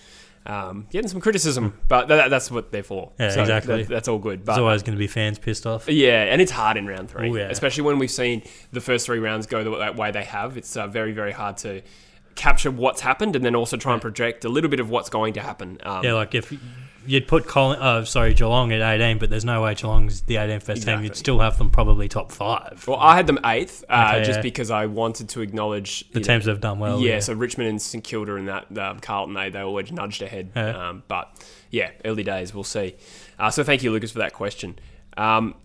um, 0.47 0.85
getting 0.91 1.07
some 1.07 1.19
criticism, 1.19 1.73
but 1.87 2.07
that, 2.07 2.29
that's 2.29 2.51
what 2.51 2.71
they're 2.71 2.83
for. 2.83 3.11
Yeah, 3.19 3.29
So 3.31 3.41
exactly. 3.41 3.81
that- 3.81 3.89
that's 3.89 4.07
all 4.07 4.19
good. 4.19 4.45
There's 4.45 4.59
always 4.59 4.83
going 4.83 4.95
to 4.95 4.99
be 4.99 5.07
fans 5.07 5.39
pissed 5.39 5.65
off. 5.65 5.89
Yeah, 5.89 6.21
and 6.25 6.39
it's 6.39 6.51
hard 6.51 6.77
in 6.77 6.85
round 6.85 7.09
three, 7.09 7.31
Oh, 7.31 7.35
yeah. 7.35 7.49
especially 7.49 7.81
when 7.83 7.97
we've 7.97 8.11
seen 8.11 8.43
the 8.71 8.79
first 8.79 9.07
three 9.07 9.17
rounds 9.17 9.47
go 9.47 9.63
the 9.63 9.71
wa- 9.71 9.91
way 9.93 10.11
they 10.11 10.23
have. 10.23 10.55
It's 10.55 10.77
uh, 10.77 10.85
very, 10.85 11.13
very 11.13 11.31
hard 11.31 11.57
to 11.57 11.81
capture 12.35 12.69
what's 12.69 13.01
happened 13.01 13.35
and 13.35 13.43
then 13.43 13.55
also 13.55 13.75
try 13.75 13.93
and 13.93 14.01
project 14.03 14.45
a 14.45 14.49
little 14.49 14.69
bit 14.69 14.79
of 14.79 14.87
what's 14.89 15.09
going 15.09 15.33
to 15.33 15.39
happen. 15.41 15.79
Um, 15.83 16.03
Yeah, 16.03 16.13
like 16.13 16.35
if 16.35 16.53
you'd 17.07 17.27
put 17.27 17.47
Colin, 17.47 17.79
oh, 17.81 18.03
sorry, 18.03 18.33
Geelong 18.33 18.71
at 18.71 18.81
18, 18.81 19.17
but 19.17 19.29
there's 19.29 19.45
no 19.45 19.62
way 19.62 19.75
Geelong's 19.75 20.21
the 20.21 20.35
18th 20.35 20.65
best 20.65 20.83
team. 20.83 21.03
You'd 21.03 21.15
still 21.15 21.39
have 21.39 21.57
them 21.57 21.69
probably 21.69 22.07
top 22.07 22.31
five. 22.31 22.83
well, 22.88 22.97
I 23.00 23.15
had 23.15 23.27
them 23.27 23.39
eighth 23.45 23.83
uh, 23.89 24.13
Okay, 24.15 24.24
just 24.25 24.38
yeah. 24.38 24.41
because 24.41 24.71
I 24.71 24.85
wanted 24.85 25.29
to 25.29 25.41
acknowledge 25.41 26.01
the 26.12 26.19
you 26.19 26.25
know, 26.25 26.33
teams 26.33 26.45
that 26.45 26.51
have 26.51 26.62
done 26.62 26.79
well. 26.79 27.00
yeah, 27.00 27.19
so 27.19 27.33
Richmond 27.33 27.69
and 27.69 27.81
St 27.81 28.03
Kilda 28.03 28.35
and 28.35 28.47
that 28.47 28.77
um, 28.77 29.00
Carlton, 29.00 29.33
they 29.33 29.50
they 29.50 29.59
always 29.59 29.91
nudged 29.91 30.21
ahead. 30.21 30.51
Yeah. 30.55 30.89
Um, 30.89 31.03
but 31.07 31.31
yeah, 31.69 31.91
early 32.03 32.24
days, 32.24 32.53
we'll 32.53 32.63
see. 32.63 32.95
Uh, 33.38 33.50
so 33.50 33.63
thank 33.63 33.83
you, 33.83 33.91
Lucas, 33.91 34.12
for 34.12 34.19
that 34.19 34.33
question. 34.33 34.79
Um, 35.17 35.55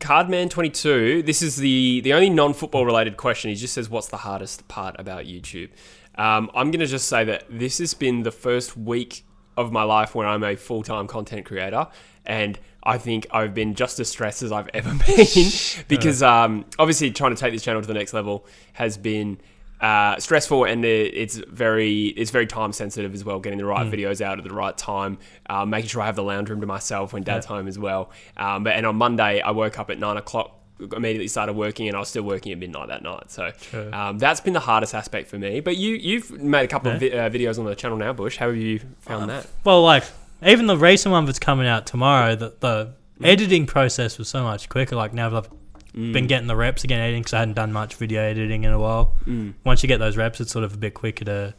Cardman 0.00 0.50
twenty 0.50 0.70
two. 0.70 1.22
This 1.22 1.42
is 1.42 1.56
the 1.56 2.00
the 2.02 2.12
only 2.12 2.30
non 2.30 2.52
football 2.54 2.84
related 2.84 3.16
question. 3.16 3.50
He 3.50 3.56
just 3.56 3.74
says, 3.74 3.88
"What's 3.88 4.08
the 4.08 4.18
hardest 4.18 4.68
part 4.68 4.94
about 4.98 5.24
YouTube?" 5.24 5.70
Um, 6.16 6.50
I'm 6.54 6.70
gonna 6.70 6.86
just 6.86 7.08
say 7.08 7.24
that 7.24 7.44
this 7.50 7.78
has 7.78 7.94
been 7.94 8.22
the 8.22 8.30
first 8.30 8.76
week 8.76 9.24
of 9.56 9.72
my 9.72 9.82
life 9.82 10.14
where 10.14 10.26
I'm 10.26 10.44
a 10.44 10.56
full 10.56 10.82
time 10.82 11.06
content 11.06 11.46
creator, 11.46 11.86
and 12.24 12.58
I 12.82 12.98
think 12.98 13.26
I've 13.30 13.52
been 13.52 13.74
just 13.74 13.98
as 13.98 14.08
stressed 14.08 14.42
as 14.42 14.52
I've 14.52 14.68
ever 14.72 14.90
been 15.06 15.50
because 15.88 16.22
um, 16.22 16.64
obviously 16.78 17.10
trying 17.10 17.34
to 17.34 17.40
take 17.40 17.52
this 17.52 17.62
channel 17.62 17.80
to 17.80 17.88
the 17.88 17.94
next 17.94 18.12
level 18.14 18.46
has 18.74 18.96
been 18.96 19.38
uh, 19.80 20.18
stressful 20.18 20.64
and 20.64 20.84
it's 20.84 21.36
very 21.36 22.06
it's 22.06 22.30
very 22.30 22.46
time 22.46 22.72
sensitive 22.72 23.12
as 23.12 23.24
well. 23.24 23.40
Getting 23.40 23.58
the 23.58 23.66
right 23.66 23.86
videos 23.90 24.20
out 24.20 24.38
at 24.38 24.44
the 24.44 24.54
right 24.54 24.76
time, 24.76 25.18
uh, 25.50 25.66
making 25.66 25.88
sure 25.88 26.00
I 26.00 26.06
have 26.06 26.16
the 26.16 26.22
lounge 26.22 26.48
room 26.48 26.60
to 26.62 26.66
myself 26.66 27.12
when 27.12 27.24
Dad's 27.24 27.44
home 27.44 27.68
as 27.68 27.78
well. 27.78 28.10
Um, 28.36 28.64
but 28.64 28.74
and 28.74 28.86
on 28.86 28.96
Monday 28.96 29.40
I 29.40 29.50
woke 29.50 29.78
up 29.78 29.90
at 29.90 29.98
nine 29.98 30.16
o'clock. 30.16 30.55
Immediately 30.78 31.28
started 31.28 31.54
working, 31.54 31.88
and 31.88 31.96
I 31.96 32.00
was 32.00 32.08
still 32.08 32.22
working 32.22 32.52
at 32.52 32.58
midnight 32.58 32.88
that 32.88 33.02
night. 33.02 33.30
So 33.30 33.50
um, 33.94 34.18
that's 34.18 34.40
been 34.40 34.52
the 34.52 34.60
hardest 34.60 34.94
aspect 34.94 35.28
for 35.28 35.38
me. 35.38 35.60
But 35.60 35.76
you 35.78 35.94
you've 35.94 36.30
made 36.30 36.64
a 36.64 36.68
couple 36.68 36.92
of 36.92 37.00
vi- 37.00 37.12
uh, 37.12 37.30
videos 37.30 37.58
on 37.58 37.64
the 37.64 37.74
channel 37.74 37.96
now, 37.96 38.12
Bush. 38.12 38.36
How 38.36 38.48
have 38.48 38.56
you 38.56 38.80
found 39.00 39.30
that? 39.30 39.46
Well, 39.64 39.82
like 39.82 40.04
even 40.44 40.66
the 40.66 40.76
recent 40.76 41.12
one 41.12 41.24
that's 41.24 41.38
coming 41.38 41.66
out 41.66 41.86
tomorrow, 41.86 42.34
the, 42.36 42.54
the 42.60 42.92
Mm. 43.18 43.26
editing 43.28 43.64
process 43.64 44.18
was 44.18 44.28
so 44.28 44.42
much 44.42 44.68
quicker. 44.68 44.94
Like 44.94 45.14
now 45.14 45.30
that 45.30 45.36
I've 45.46 45.50
been 46.12 46.26
getting 46.26 46.46
the 46.48 46.54
reps 46.56 46.84
again 46.84 47.00
editing 47.00 47.22
because 47.22 47.32
I 47.32 47.38
hadn't 47.38 47.54
done 47.54 47.72
much 47.72 47.94
video 47.94 48.20
editing 48.20 48.64
in 48.64 48.72
a 48.72 48.78
while. 48.78 49.14
Mm. 49.24 49.54
Once 49.64 49.82
you 49.82 49.86
get 49.86 49.96
those 49.96 50.18
reps, 50.18 50.38
it's 50.42 50.52
sort 50.52 50.62
of 50.66 50.74
a 50.74 50.76
bit 50.76 50.92
quicker 50.92 51.24
to 51.24 51.54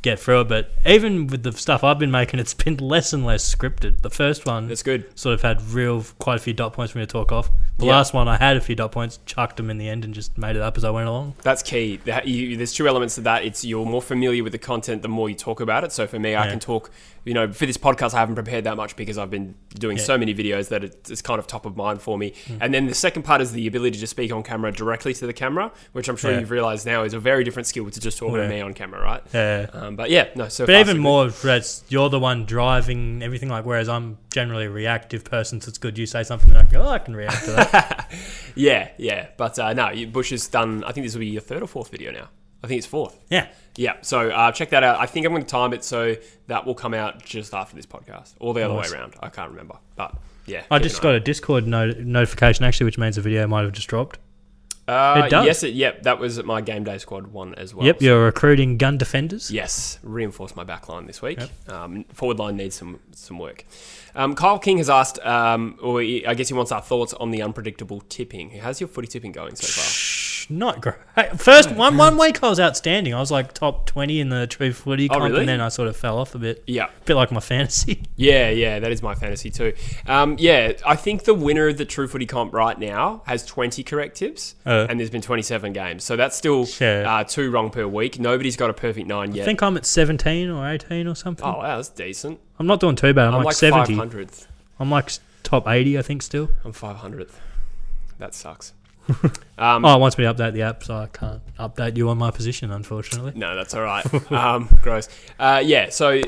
get 0.00 0.18
through 0.18 0.40
it. 0.40 0.48
But 0.48 0.70
even 0.86 1.26
with 1.26 1.42
the 1.42 1.52
stuff 1.52 1.84
I've 1.84 1.98
been 1.98 2.10
making, 2.10 2.40
it's 2.40 2.54
been 2.54 2.78
less 2.78 3.12
and 3.12 3.26
less 3.26 3.54
scripted. 3.54 4.00
The 4.00 4.08
first 4.08 4.46
one 4.46 4.68
That's 4.68 4.82
good. 4.82 5.04
sort 5.18 5.34
of 5.34 5.42
had 5.42 5.60
real 5.62 6.02
quite 6.18 6.36
a 6.36 6.38
few 6.38 6.54
dot 6.54 6.72
points 6.72 6.92
for 6.92 6.98
me 7.00 7.04
to 7.04 7.12
talk 7.12 7.30
off. 7.32 7.50
The 7.82 7.88
Yeah. 7.88 7.96
last 7.96 8.14
one 8.14 8.28
I 8.28 8.36
had 8.36 8.56
a 8.56 8.60
few 8.60 8.74
dot 8.74 8.92
points, 8.92 9.18
chucked 9.26 9.56
them 9.56 9.68
in 9.70 9.76
the 9.78 9.88
end, 9.88 10.04
and 10.04 10.14
just 10.14 10.38
made 10.38 10.56
it 10.56 10.62
up 10.62 10.76
as 10.76 10.84
I 10.84 10.90
went 10.90 11.08
along. 11.08 11.34
That's 11.42 11.62
key. 11.62 11.98
There's 12.04 12.72
two 12.72 12.86
elements 12.88 13.16
to 13.16 13.20
that. 13.22 13.44
It's 13.44 13.64
you're 13.64 13.84
more 13.84 14.00
familiar 14.02 14.42
with 14.42 14.52
the 14.52 14.58
content 14.58 15.02
the 15.02 15.08
more 15.08 15.28
you 15.28 15.34
talk 15.34 15.60
about 15.60 15.84
it. 15.84 15.92
So 15.92 16.06
for 16.06 16.18
me, 16.18 16.36
I 16.36 16.48
can 16.48 16.60
talk. 16.60 16.90
You 17.24 17.34
know, 17.34 17.52
for 17.52 17.66
this 17.66 17.76
podcast, 17.76 18.14
I 18.14 18.18
haven't 18.18 18.34
prepared 18.34 18.64
that 18.64 18.76
much 18.76 18.96
because 18.96 19.16
I've 19.16 19.30
been 19.30 19.54
doing 19.78 19.96
Yeah. 19.96 20.02
so 20.02 20.18
many 20.18 20.34
videos 20.34 20.70
that 20.70 20.82
it's 20.82 21.22
kind 21.22 21.38
of 21.38 21.46
top 21.46 21.64
of 21.66 21.76
mind 21.76 22.02
for 22.02 22.18
me. 22.18 22.32
Hmm. 22.48 22.54
And 22.60 22.74
then 22.74 22.86
the 22.88 22.94
second 22.94 23.22
part 23.22 23.40
is 23.40 23.52
the 23.52 23.68
ability 23.68 23.98
to 24.00 24.06
speak 24.08 24.32
on 24.32 24.42
camera 24.42 24.72
directly 24.72 25.14
to 25.14 25.26
the 25.28 25.32
camera, 25.32 25.70
which 25.92 26.08
I'm 26.08 26.16
sure 26.16 26.32
Yeah. 26.32 26.40
you've 26.40 26.50
realised 26.50 26.84
now 26.84 27.04
is 27.04 27.14
a 27.14 27.20
very 27.20 27.44
different 27.44 27.68
skill 27.68 27.88
to 27.90 28.00
just 28.00 28.18
talking 28.18 28.34
Yeah. 28.36 28.42
to 28.42 28.48
me 28.48 28.60
on 28.60 28.74
camera, 28.74 29.00
right? 29.00 29.22
Yeah. 29.32 29.66
Um, 29.72 29.94
but 29.94 30.10
yeah, 30.10 30.26
no. 30.34 30.48
So 30.48 30.66
But 30.66 30.74
even 30.80 30.98
more, 30.98 31.28
that's 31.28 31.84
you're 31.88 32.08
the 32.08 32.18
one 32.18 32.44
driving 32.44 33.22
everything. 33.22 33.48
Like, 33.48 33.64
whereas 33.66 33.88
I'm 33.88 34.18
generally 34.32 34.64
a 34.64 34.70
reactive 34.70 35.24
person, 35.24 35.60
so 35.60 35.68
it's 35.68 35.78
good 35.78 35.96
you 35.98 36.06
say 36.06 36.22
something 36.22 36.50
and 36.50 36.58
I 36.58 36.62
can 36.64 36.72
go, 36.72 36.82
oh, 36.82 36.88
I 36.88 36.98
can 36.98 37.14
react 37.14 37.44
to 37.44 37.50
that. 37.52 38.10
Yeah, 38.54 38.90
yeah. 38.98 39.28
But 39.38 39.58
uh, 39.58 39.72
no, 39.72 39.90
Bush 40.06 40.30
has 40.30 40.46
done. 40.48 40.84
I 40.84 40.92
think 40.92 41.06
this 41.06 41.14
will 41.14 41.20
be 41.20 41.28
your 41.28 41.40
third 41.40 41.62
or 41.62 41.66
fourth 41.66 41.88
video 41.90 42.12
now. 42.12 42.28
I 42.62 42.66
think 42.68 42.78
it's 42.78 42.86
fourth. 42.86 43.18
yeah, 43.30 43.48
Yeah, 43.76 43.94
so 44.02 44.28
uh, 44.30 44.52
check 44.52 44.70
that 44.70 44.84
out. 44.84 45.00
I 45.00 45.06
think 45.06 45.26
I'm 45.26 45.32
going 45.32 45.42
to 45.42 45.48
time 45.48 45.72
it 45.72 45.82
so 45.82 46.14
that 46.46 46.64
will 46.66 46.74
come 46.76 46.94
out 46.94 47.24
just 47.24 47.54
after 47.54 47.74
this 47.74 47.86
podcast, 47.86 48.34
or 48.38 48.54
the 48.54 48.62
other 48.62 48.74
Nice. 48.74 48.92
way 48.92 48.98
around. 48.98 49.14
I 49.20 49.30
can't 49.30 49.50
remember, 49.50 49.76
but 49.96 50.14
yeah. 50.46 50.62
I 50.70 50.78
just 50.78 51.00
got 51.02 51.14
a 51.14 51.20
Discord 51.20 51.66
no- 51.66 51.90
notification 51.90 52.64
actually, 52.64 52.84
which 52.84 52.98
means 52.98 53.16
the 53.16 53.22
video 53.22 53.46
might 53.48 53.62
have 53.62 53.72
just 53.72 53.88
dropped. 53.88 54.18
Uh, 54.92 55.22
it 55.26 55.30
does. 55.30 55.46
Yes, 55.46 55.62
it, 55.62 55.74
yep. 55.74 56.02
That 56.02 56.18
was 56.18 56.42
my 56.44 56.60
game 56.60 56.84
day 56.84 56.98
squad 56.98 57.28
one 57.28 57.54
as 57.54 57.74
well. 57.74 57.86
yep, 57.86 57.98
So- 58.00 58.04
you're 58.06 58.24
recruiting 58.24 58.76
gun 58.78 58.98
defenders. 58.98 59.50
Yes, 59.50 59.98
reinforce 60.02 60.54
my 60.56 60.64
back 60.64 60.88
line 60.88 61.06
this 61.06 61.22
week. 61.22 61.38
Um, 61.68 62.04
forward 62.12 62.38
line 62.38 62.56
needs 62.56 62.76
some 62.76 63.00
some 63.12 63.38
work. 63.38 63.64
Um, 64.14 64.34
Kyle 64.34 64.58
King 64.58 64.78
has 64.78 64.90
asked, 64.90 65.18
um, 65.20 65.78
or 65.82 66.00
he- 66.02 66.26
I 66.26 66.34
guess 66.34 66.48
he 66.48 66.54
wants 66.54 66.70
our 66.72 66.82
thoughts 66.82 67.14
on 67.14 67.30
the 67.30 67.40
unpredictable 67.42 68.02
tipping. 68.08 68.50
How's 68.50 68.80
your 68.80 68.88
footy 68.88 69.06
tipping 69.08 69.32
going 69.32 69.54
so 69.56 69.66
far? 69.66 70.21
Not 70.50 70.80
great. 70.80 70.96
First 71.38 71.70
one 71.72 71.96
one 71.96 72.16
week 72.18 72.42
I 72.42 72.48
was 72.48 72.58
outstanding. 72.60 73.14
I 73.14 73.20
was 73.20 73.30
like 73.30 73.52
top 73.52 73.86
twenty 73.86 74.20
in 74.20 74.28
the 74.28 74.46
true 74.46 74.72
footy 74.72 75.08
Oh, 75.10 75.14
comp, 75.14 75.24
really? 75.24 75.40
and 75.40 75.48
then 75.48 75.60
I 75.60 75.68
sort 75.68 75.88
of 75.88 75.96
fell 75.96 76.18
off 76.18 76.34
a 76.34 76.38
bit. 76.38 76.62
Yeah, 76.66 76.86
A 76.86 77.04
bit 77.04 77.14
like 77.14 77.30
my 77.32 77.40
fantasy. 77.40 78.02
Yeah, 78.16 78.50
yeah, 78.50 78.78
that 78.78 78.92
is 78.92 79.02
my 79.02 79.14
fantasy 79.14 79.50
too. 79.50 79.72
Um, 80.06 80.36
yeah, 80.38 80.72
I 80.86 80.94
think 80.96 81.24
the 81.24 81.34
winner 81.34 81.66
of 81.68 81.76
the 81.76 81.84
True 81.84 82.06
Footy 82.06 82.26
comp 82.26 82.52
right 82.54 82.78
now 82.78 83.22
has 83.26 83.44
20 83.44 83.82
correct 83.82 84.16
tips, 84.16 84.54
Uh. 84.64 84.86
and 84.88 85.00
there's 85.00 85.10
been 85.10 85.22
27 85.22 85.72
games. 85.72 86.04
So 86.04 86.14
that's 86.16 86.36
still 86.36 86.64
Sure. 86.66 87.04
uh, 87.06 87.24
two 87.24 87.50
wrong 87.50 87.70
per 87.70 87.86
week. 87.86 88.18
Nobody's 88.20 88.56
got 88.56 88.70
a 88.70 88.74
perfect 88.74 89.08
nine 89.08 89.34
yet. 89.34 89.42
I 89.42 89.44
think 89.46 89.62
I'm 89.62 89.76
at 89.76 89.86
seventeen 89.86 90.50
or 90.50 90.68
eighteen 90.70 91.06
or 91.08 91.16
something. 91.16 91.44
oh, 91.44 91.58
wow, 91.58 91.76
that's 91.76 91.88
decent. 91.88 92.38
I'm 92.58 92.66
not 92.66 92.78
doing 92.80 92.94
too 92.96 93.12
bad. 93.12 93.28
I'm, 93.28 93.34
I'm 93.34 93.38
like, 93.40 93.46
like 93.46 93.56
seventy. 93.56 93.96
500th. 93.96 94.46
I'm 94.78 94.90
like 94.90 95.10
top 95.42 95.66
eighty, 95.66 95.98
I 95.98 96.02
think 96.02 96.22
still. 96.22 96.48
I'm 96.64 96.72
500th. 96.72 97.32
That 98.18 98.34
sucks. 98.34 98.72
um, 99.58 99.84
Oh, 99.84 99.96
it 99.96 100.00
wants 100.00 100.16
me 100.18 100.24
to 100.24 100.32
update 100.34 100.52
the 100.54 100.62
app, 100.62 100.82
so 100.84 100.94
I 100.96 101.06
can't 101.06 101.40
update 101.58 101.96
you 101.96 102.08
on 102.08 102.18
my 102.18 102.30
position, 102.30 102.70
unfortunately. 102.70 103.32
No, 103.34 103.54
that's 103.56 103.74
all 103.74 103.82
right. 103.82 104.04
um, 104.32 104.68
gross. 104.82 105.08
Uh, 105.38 105.62
yeah, 105.64 105.88
so 105.90 106.20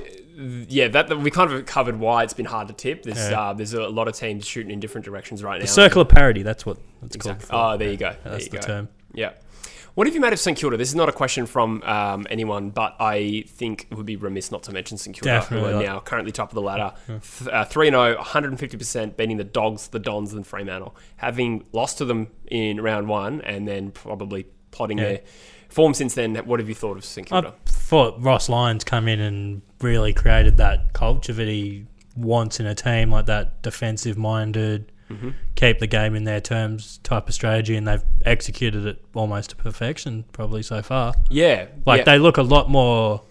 yeah, 0.69 0.89
that, 0.89 1.09
that- 1.09 1.19
we 1.19 1.31
kind 1.31 1.53
of 1.53 1.65
covered 1.67 1.99
why 1.99 2.23
it's 2.25 2.35
been 2.35 2.47
hard 2.47 2.69
to 2.69 2.75
tip. 2.75 3.03
There's 3.05 3.31
Yeah. 3.31 3.41
uh, 3.41 3.53
there's 3.53 3.75
a 3.75 3.89
lot 3.89 4.09
of 4.09 4.15
teams 4.17 4.45
shooting 4.47 4.73
in 4.73 4.81
different 4.81 5.05
directions 5.05 5.43
right 5.45 5.59
now. 5.59 5.63
The 5.67 5.69
circle 5.69 6.03
of 6.03 6.09
parity, 6.09 6.43
that's 6.43 6.67
what 6.67 6.79
it's 7.03 7.15
Exactly. 7.17 7.47
called. 7.49 7.75
Oh, 7.75 7.79
there 7.79 7.91
you 7.91 7.97
go. 7.97 8.11
There 8.25 8.33
That's 8.33 8.45
you 8.47 8.51
the 8.51 8.57
go. 8.59 8.63
term. 8.67 8.89
Yeah. 9.15 9.31
What 9.95 10.09
have 10.09 10.15
you 10.15 10.21
made 10.21 10.33
of 10.33 10.41
St 10.41 10.59
Kilda? 10.59 10.77
This 10.77 10.89
is 10.89 10.95
not 10.97 11.09
a 11.09 11.13
question 11.13 11.47
from 11.47 11.81
um, 11.85 12.27
anyone, 12.29 12.71
but 12.71 12.97
I 12.99 13.45
think 13.47 13.87
it 13.91 13.95
would 13.97 14.07
be 14.07 14.17
remiss 14.17 14.51
not 14.51 14.65
to 14.65 14.73
mention 14.73 14.99
St 14.99 15.15
Kilda, 15.15 15.39
Definitely 15.41 15.71
who 15.71 15.77
are 15.79 15.83
not. 15.83 15.85
now 15.95 16.01
currently 16.01 16.33
top 16.33 16.51
of 16.51 16.57
the 16.57 16.63
ladder. 16.63 16.93
Uh, 17.51 17.65
3 17.65 17.91
0, 17.91 18.17
150%, 18.21 19.17
beating 19.17 19.37
the 19.37 19.45
Dogs, 19.45 19.89
the 19.89 20.01
Dons, 20.01 20.33
and 20.35 20.45
Fremantle. 20.45 20.97
Having 21.17 21.67
lost 21.73 21.99
to 21.99 22.05
them 22.05 22.29
in 22.49 22.81
round 22.81 23.09
one 23.09 23.41
and 23.43 23.69
then 23.69 23.93
probably 23.93 24.47
plotting 24.73 24.99
Yeah. 24.99 25.05
their 25.05 25.21
form 25.69 25.95
since 25.95 26.15
then, 26.15 26.35
what 26.37 26.59
have 26.59 26.69
you 26.69 26.75
thought 26.75 26.97
of 26.97 27.05
St 27.05 27.29
Kilda? 27.29 27.55
I 27.67 27.71
thought 27.71 28.21
Ross 28.21 28.49
Lyon's 28.49 28.83
come 28.83 29.07
in 29.07 29.21
and 29.21 29.63
really 29.81 30.13
created 30.13 30.57
that 30.57 30.93
culture 30.93 31.33
that 31.35 31.47
he 31.47 31.87
wants 32.17 32.59
in 32.59 32.67
a 32.67 32.75
team, 32.75 33.11
like 33.13 33.27
that 33.27 33.63
defensive 33.63 34.19
minded, 34.19 34.91
Mm-hmm. 35.15 35.31
keep 35.55 35.79
the 35.79 35.87
game 35.87 36.15
in 36.15 36.25
their 36.25 36.41
terms 36.41 36.99
type 37.03 37.29
of 37.29 37.35
strategy, 37.35 37.77
and 37.77 37.87
they've 37.87 38.03
executed 38.25 38.87
it 38.87 39.05
almost 39.15 39.51
to 39.51 39.57
perfection, 39.57 40.25
probably 40.33 40.63
so 40.63 40.83
far. 40.83 41.15
yeah. 41.31 41.67
Like 41.87 41.99
yeah. 42.01 42.05
they 42.05 42.19
look 42.19 42.37
a 42.37 42.43
lot 42.43 42.69
more 42.71 43.23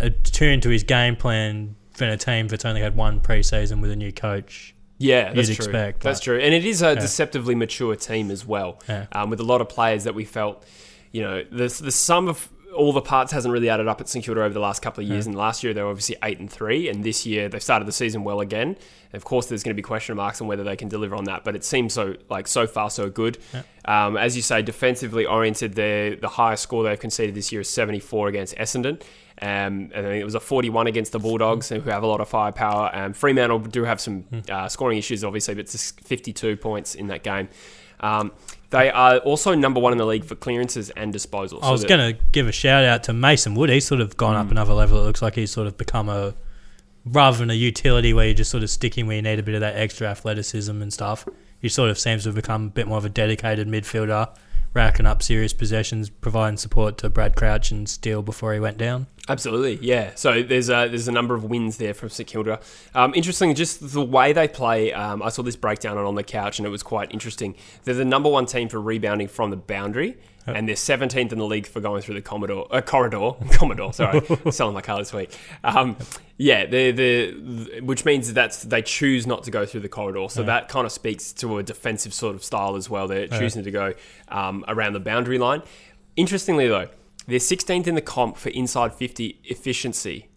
attuned 0.00 0.62
to 0.64 0.68
his 0.70 0.82
game 0.84 1.16
plan 1.16 1.76
than 1.98 2.08
a 2.10 2.16
team 2.16 2.48
that's 2.48 2.64
only 2.64 2.80
had 2.80 2.96
one 2.96 3.20
preseason 3.20 3.80
with 3.80 3.90
a 3.90 3.96
new 3.96 4.12
coach. 4.12 4.74
Yeah, 4.98 5.32
that's 5.32 5.48
true. 5.48 5.54
expect, 5.56 6.02
that's 6.02 6.20
true, 6.20 6.38
and 6.38 6.54
it 6.54 6.64
is 6.64 6.80
a 6.82 6.94
deceptively 6.94 7.54
mature 7.54 7.96
team 7.96 8.30
as 8.30 8.46
well, 8.46 8.80
Yeah. 8.88 9.06
um, 9.12 9.28
with 9.30 9.40
a 9.40 9.44
lot 9.44 9.60
of 9.60 9.68
players 9.68 10.04
that 10.04 10.14
we 10.14 10.24
felt, 10.24 10.64
you 11.10 11.20
know, 11.22 11.42
the 11.50 11.68
the 11.82 11.90
sum 11.90 12.28
of 12.28 12.48
all 12.76 12.92
the 12.92 13.00
parts 13.00 13.32
hasn't 13.32 13.52
really 13.52 13.68
added 13.68 13.88
up 13.88 14.00
at 14.00 14.08
St 14.08 14.24
Kilda 14.24 14.42
over 14.42 14.52
the 14.52 14.60
last 14.60 14.82
couple 14.82 15.02
of 15.02 15.08
years. 15.08 15.26
And 15.26 15.34
last 15.34 15.62
year 15.62 15.72
they 15.72 15.82
were 15.82 15.90
obviously 15.90 16.16
eight 16.22 16.38
and 16.38 16.50
three, 16.50 16.88
and 16.88 17.04
this 17.04 17.24
year 17.24 17.48
they've 17.48 17.62
started 17.62 17.86
the 17.86 17.92
season 17.92 18.24
well 18.24 18.40
again. 18.40 18.68
And 18.68 19.14
of 19.14 19.24
course, 19.24 19.46
there's 19.46 19.62
going 19.62 19.74
to 19.74 19.76
be 19.76 19.82
question 19.82 20.16
marks 20.16 20.40
on 20.40 20.46
whether 20.48 20.64
they 20.64 20.76
can 20.76 20.88
deliver 20.88 21.14
on 21.14 21.24
that, 21.24 21.44
but 21.44 21.54
it 21.54 21.64
seems 21.64 21.94
so 21.94 22.16
like 22.28 22.46
so 22.46 22.66
far 22.66 22.90
so 22.90 23.08
good. 23.08 23.38
Um, 23.84 24.16
as 24.16 24.36
you 24.36 24.42
say, 24.42 24.62
defensively 24.62 25.26
oriented, 25.26 25.74
the 25.74 26.18
the 26.20 26.28
highest 26.28 26.64
score 26.64 26.82
they've 26.82 26.98
conceded 26.98 27.34
this 27.34 27.52
year 27.52 27.60
is 27.60 27.70
74 27.70 28.28
against 28.28 28.56
Essendon. 28.56 29.00
Um, 29.42 29.90
and 29.92 30.06
it 30.06 30.24
was 30.24 30.36
a 30.36 30.40
41 30.40 30.86
against 30.86 31.10
the 31.12 31.18
Bulldogs, 31.18 31.68
who 31.68 31.80
have 31.80 32.02
a 32.04 32.06
lot 32.06 32.20
of 32.20 32.28
firepower. 32.28 32.90
Um, 32.94 33.12
Fremantle 33.12 33.58
do 33.58 33.82
have 33.84 34.00
some 34.00 34.24
uh, 34.48 34.68
scoring 34.68 34.96
issues, 34.96 35.24
obviously, 35.24 35.54
but 35.54 35.62
it's 35.62 35.72
just 35.72 36.00
52 36.00 36.56
points 36.56 36.94
in 36.94 37.08
that 37.08 37.24
game. 37.24 37.48
Um, 38.00 38.32
they 38.74 38.90
are 38.90 39.18
also 39.18 39.54
number 39.54 39.78
one 39.80 39.92
in 39.92 39.98
the 39.98 40.04
league 40.04 40.24
for 40.24 40.34
clearances 40.34 40.90
and 40.90 41.14
disposals. 41.14 41.60
I 41.62 41.70
was 41.70 41.84
going 41.84 42.14
to 42.14 42.20
give 42.32 42.48
a 42.48 42.52
shout 42.52 42.84
out 42.84 43.04
to 43.04 43.12
Mason 43.12 43.54
Wood. 43.54 43.70
He's 43.70 43.86
sort 43.86 44.00
of 44.00 44.16
gone 44.16 44.34
Mm. 44.34 44.40
up 44.46 44.50
another 44.50 44.74
level. 44.74 44.98
It 45.00 45.04
looks 45.04 45.22
like 45.22 45.36
he's 45.36 45.52
sort 45.52 45.66
of 45.68 45.78
become 45.78 46.08
a 46.08 46.34
rather 47.04 47.38
than 47.38 47.50
a 47.50 47.54
utility 47.54 48.12
where 48.12 48.24
you're 48.26 48.34
just 48.34 48.50
sort 48.50 48.62
of 48.64 48.70
sticking 48.70 49.06
where 49.06 49.16
you 49.16 49.22
need 49.22 49.38
a 49.38 49.42
bit 49.42 49.54
of 49.54 49.60
that 49.60 49.76
extra 49.76 50.08
athleticism 50.08 50.82
and 50.82 50.92
stuff. 50.92 51.26
He 51.60 51.68
sort 51.68 51.88
of 51.90 51.98
seems 51.98 52.24
to 52.24 52.30
have 52.30 52.34
become 52.34 52.66
a 52.66 52.70
bit 52.70 52.88
more 52.88 52.98
of 52.98 53.04
a 53.04 53.08
dedicated 53.08 53.68
midfielder, 53.68 54.28
racking 54.74 55.06
up 55.06 55.22
serious 55.22 55.52
possessions, 55.52 56.10
providing 56.10 56.56
support 56.56 56.98
to 56.98 57.08
Brad 57.08 57.36
Crouch 57.36 57.70
and 57.70 57.88
Steele 57.88 58.22
before 58.22 58.52
he 58.52 58.60
went 58.60 58.76
down. 58.76 59.06
Absolutely, 59.28 59.78
yeah. 59.80 60.10
So 60.16 60.42
there's 60.42 60.68
a 60.68 60.88
there's 60.88 61.08
a 61.08 61.12
number 61.12 61.34
of 61.34 61.44
wins 61.44 61.78
there 61.78 61.94
from 61.94 62.10
St 62.10 62.28
Kilda. 62.28 62.60
Um, 62.94 63.14
interesting, 63.14 63.54
just 63.54 63.92
the 63.92 64.04
way 64.04 64.32
they 64.34 64.48
play. 64.48 64.92
Um, 64.92 65.22
I 65.22 65.30
saw 65.30 65.42
this 65.42 65.56
breakdown 65.56 65.96
on 65.96 66.04
on 66.04 66.14
the 66.14 66.24
couch, 66.24 66.58
and 66.58 66.66
it 66.66 66.70
was 66.70 66.82
quite 66.82 67.10
interesting. 67.12 67.54
They're 67.84 67.94
the 67.94 68.04
number 68.04 68.28
one 68.28 68.44
team 68.44 68.68
for 68.68 68.80
rebounding 68.80 69.28
from 69.28 69.50
the 69.50 69.56
boundary, 69.56 70.18
and 70.46 70.68
they're 70.68 70.76
17th 70.76 71.32
in 71.32 71.38
the 71.38 71.46
league 71.46 71.66
for 71.66 71.80
going 71.80 72.02
through 72.02 72.14
the 72.14 72.22
Commodore 72.22 72.66
uh, 72.70 72.80
corridor. 72.80 73.32
Commodore, 73.52 73.92
sorry, 73.92 74.20
selling 74.50 74.74
my 74.74 74.80
car 74.80 74.98
this 74.98 75.12
week. 75.12 75.36
Um, 75.62 75.96
yeah, 76.36 76.66
they 76.66 76.92
the 76.92 77.80
which 77.80 78.04
means 78.04 78.32
that's 78.32 78.62
they 78.62 78.82
choose 78.82 79.26
not 79.26 79.44
to 79.44 79.50
go 79.50 79.64
through 79.64 79.80
the 79.80 79.88
corridor. 79.88 80.26
So 80.28 80.42
that 80.42 80.68
kind 80.68 80.86
of 80.86 80.92
speaks 80.92 81.32
to 81.34 81.58
a 81.58 81.62
defensive 81.62 82.12
sort 82.12 82.34
of 82.34 82.44
style 82.44 82.76
as 82.76 82.90
well. 82.90 83.08
They're 83.08 83.28
choosing 83.28 83.64
to 83.64 83.70
go 83.70 83.94
um, 84.28 84.64
around 84.68 84.94
the 84.94 85.00
boundary 85.00 85.38
line. 85.38 85.62
Interestingly, 86.16 86.68
though, 86.68 86.88
they're 87.26 87.38
16th 87.38 87.86
in 87.86 87.94
the 87.94 88.00
comp 88.00 88.36
for 88.36 88.50
inside 88.50 88.94
50 88.94 89.40
efficiency. 89.44 90.28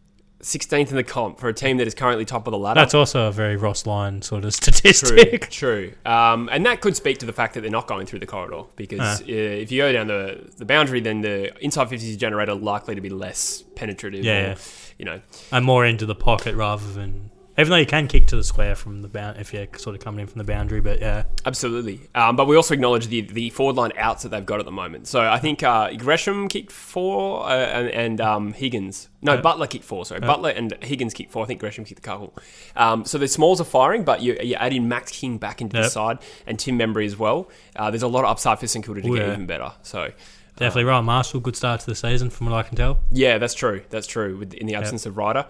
16th 0.47 0.89
in 0.89 0.95
the 0.95 1.03
comp 1.03 1.39
for 1.39 1.49
a 1.49 1.53
team 1.53 1.77
that 1.77 1.87
is 1.87 1.93
currently 1.93 2.23
top 2.25 2.47
of 2.47 2.51
the 2.51 2.57
ladder. 2.57 2.79
That's 2.79 2.93
also 2.93 3.27
a 3.27 3.31
very 3.31 3.57
Ross 3.57 3.85
Lyon 3.85 4.21
sort 4.21 4.45
of 4.45 4.55
true. 4.57 4.71
statistic. 4.73 5.49
True. 5.49 5.93
Um, 6.05 6.49
and 6.51 6.65
that 6.65 6.81
could 6.81 6.95
speak 6.95 7.17
to 7.19 7.25
the 7.25 7.33
fact 7.33 7.53
that 7.55 7.61
they're 7.61 7.69
not 7.69 7.87
going 7.87 8.05
through 8.05 8.19
the 8.19 8.25
corridor 8.27 8.63
because 8.75 8.99
Ah. 9.01 9.23
uh, 9.23 9.25
if 9.27 9.71
you 9.71 9.81
go 9.81 9.91
down 9.91 10.07
the, 10.07 10.49
the 10.57 10.65
boundary, 10.65 11.01
then 11.01 11.21
the 11.21 11.51
inside 11.63 11.89
50s 11.89 12.17
generator 12.17 12.53
are 12.53 12.55
likely 12.55 12.95
to 12.95 13.01
be 13.01 13.09
less 13.09 13.63
penetrative. 13.75 14.23
Yeah. 14.23 14.53
Or, 14.53 14.55
you 14.97 15.05
know, 15.05 15.21
and 15.51 15.65
more 15.65 15.85
into 15.85 16.05
the 16.05 16.15
pocket 16.15 16.55
rather 16.55 16.91
than. 16.93 17.29
Even 17.59 17.71
though 17.71 17.77
you 17.77 17.85
can 17.87 18.07
kick 18.07 18.27
to 18.27 18.35
the 18.35 18.43
square 18.43 18.75
from 18.75 19.01
the 19.01 19.07
bound 19.07 19.37
if 19.39 19.51
you're 19.51 19.65
sort 19.77 19.95
of 19.95 20.01
coming 20.03 20.19
in 20.21 20.27
from 20.27 20.37
the 20.37 20.43
boundary, 20.43 20.79
but 20.79 20.99
yeah, 21.01 21.23
Absolutely. 21.43 22.01
Um, 22.13 22.35
but 22.35 22.45
we 22.45 22.55
also 22.55 22.73
acknowledge 22.75 23.07
the, 23.07 23.21
the 23.21 23.49
forward 23.49 23.75
line 23.77 23.93
outs 23.97 24.21
that 24.23 24.29
they've 24.29 24.45
got 24.45 24.59
at 24.59 24.65
the 24.65 24.71
moment. 24.71 25.07
So 25.07 25.21
I 25.21 25.39
think 25.39 25.63
uh, 25.63 25.91
Gresham 25.93 26.47
kicked 26.49 26.71
four 26.71 27.47
uh, 27.49 27.53
and, 27.55 27.87
and 27.89 28.21
um, 28.21 28.53
Higgins. 28.53 29.09
No, 29.23 29.33
Yeah. 29.33 29.41
Butler 29.41 29.65
kicked 29.65 29.85
four. 29.85 30.05
Sorry. 30.05 30.19
Butler 30.21 30.51
and 30.51 30.77
Higgins 30.83 31.13
kicked 31.15 31.31
four. 31.31 31.43
I 31.43 31.47
think 31.47 31.59
Gresham 31.59 31.83
kicked 31.83 31.99
a 31.99 32.03
couple. 32.03 32.35
Um, 32.75 33.05
so 33.05 33.17
the 33.17 33.27
smalls 33.27 33.59
are 33.59 33.63
firing, 33.65 34.03
but 34.03 34.21
you, 34.21 34.37
you 34.41 34.53
add 34.55 34.73
in 34.73 34.87
Max 34.87 35.11
King 35.11 35.37
back 35.39 35.59
into 35.59 35.77
the 35.77 35.89
side 35.89 36.19
and 36.45 36.59
Tim 36.59 36.77
Membrey 36.77 37.05
as 37.07 37.17
well. 37.17 37.49
Uh, 37.75 37.89
there's 37.89 38.03
a 38.03 38.07
lot 38.07 38.23
of 38.23 38.29
upside 38.29 38.59
for 38.59 38.67
St 38.67 38.85
Kilda 38.85 39.01
to 39.01 39.09
Oh, 39.09 39.15
get 39.15 39.25
yeah. 39.25 39.33
even 39.33 39.47
better. 39.47 39.71
So. 39.81 40.11
definitely 40.57 40.83
Ryan 40.85 41.05
Marshall, 41.05 41.39
good 41.39 41.55
start 41.55 41.79
to 41.81 41.85
the 41.87 41.95
season 41.95 42.29
from 42.29 42.49
what 42.49 42.55
I 42.55 42.63
can 42.67 42.75
tell. 42.75 42.99
Yeah, 43.11 43.37
that's 43.37 43.53
true. 43.53 43.81
That's 43.89 44.07
true. 44.07 44.37
With, 44.37 44.53
in 44.53 44.65
the 44.67 44.75
absence 44.75 45.05
of 45.05 45.15
Ryder, 45.17 45.45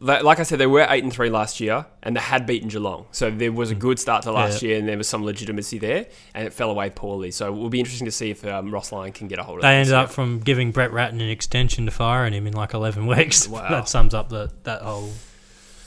like 0.00 0.38
I 0.38 0.42
said, 0.44 0.58
they 0.60 0.66
were 0.66 0.86
eight 0.88 1.02
and 1.02 1.12
three 1.12 1.28
last 1.30 1.58
year, 1.60 1.86
and 2.02 2.14
they 2.16 2.20
had 2.20 2.46
beaten 2.46 2.68
Geelong, 2.68 3.06
so 3.10 3.30
there 3.30 3.50
was 3.52 3.70
a 3.70 3.74
good 3.74 3.98
start 3.98 4.22
to 4.24 4.32
last 4.32 4.62
Yeah. 4.62 4.68
year, 4.68 4.78
and 4.78 4.88
there 4.88 4.96
was 4.96 5.08
some 5.08 5.24
legitimacy 5.24 5.78
there, 5.78 6.06
and 6.34 6.46
it 6.46 6.52
fell 6.52 6.70
away 6.70 6.90
poorly. 6.90 7.30
So 7.32 7.48
it 7.52 7.56
will 7.56 7.68
be 7.68 7.80
interesting 7.80 8.04
to 8.04 8.12
see 8.12 8.30
if 8.30 8.44
um, 8.46 8.70
Ross 8.72 8.92
Lyon 8.92 9.12
can 9.12 9.26
get 9.28 9.38
a 9.38 9.42
hold 9.42 9.58
of. 9.58 9.62
They 9.62 9.74
ended 9.76 9.94
up 9.94 10.10
from 10.10 10.38
giving 10.40 10.70
Brett 10.70 10.92
Ratten 10.92 11.20
an 11.20 11.28
extension 11.28 11.84
to 11.86 11.90
firing 11.90 12.32
him 12.32 12.46
in 12.46 12.52
like 12.54 12.74
11 12.74 13.06
weeks. 13.16 13.48
Wow. 13.48 13.68
that 13.70 13.88
sums 13.88 14.14
up 14.14 14.28
the 14.28 14.50
that 14.64 14.82
whole 14.82 15.10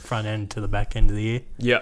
front 0.03 0.27
end 0.27 0.49
to 0.51 0.61
the 0.61 0.67
back 0.67 0.95
end 0.95 1.09
of 1.09 1.15
the 1.15 1.23
year. 1.23 1.41
Yeah, 1.57 1.79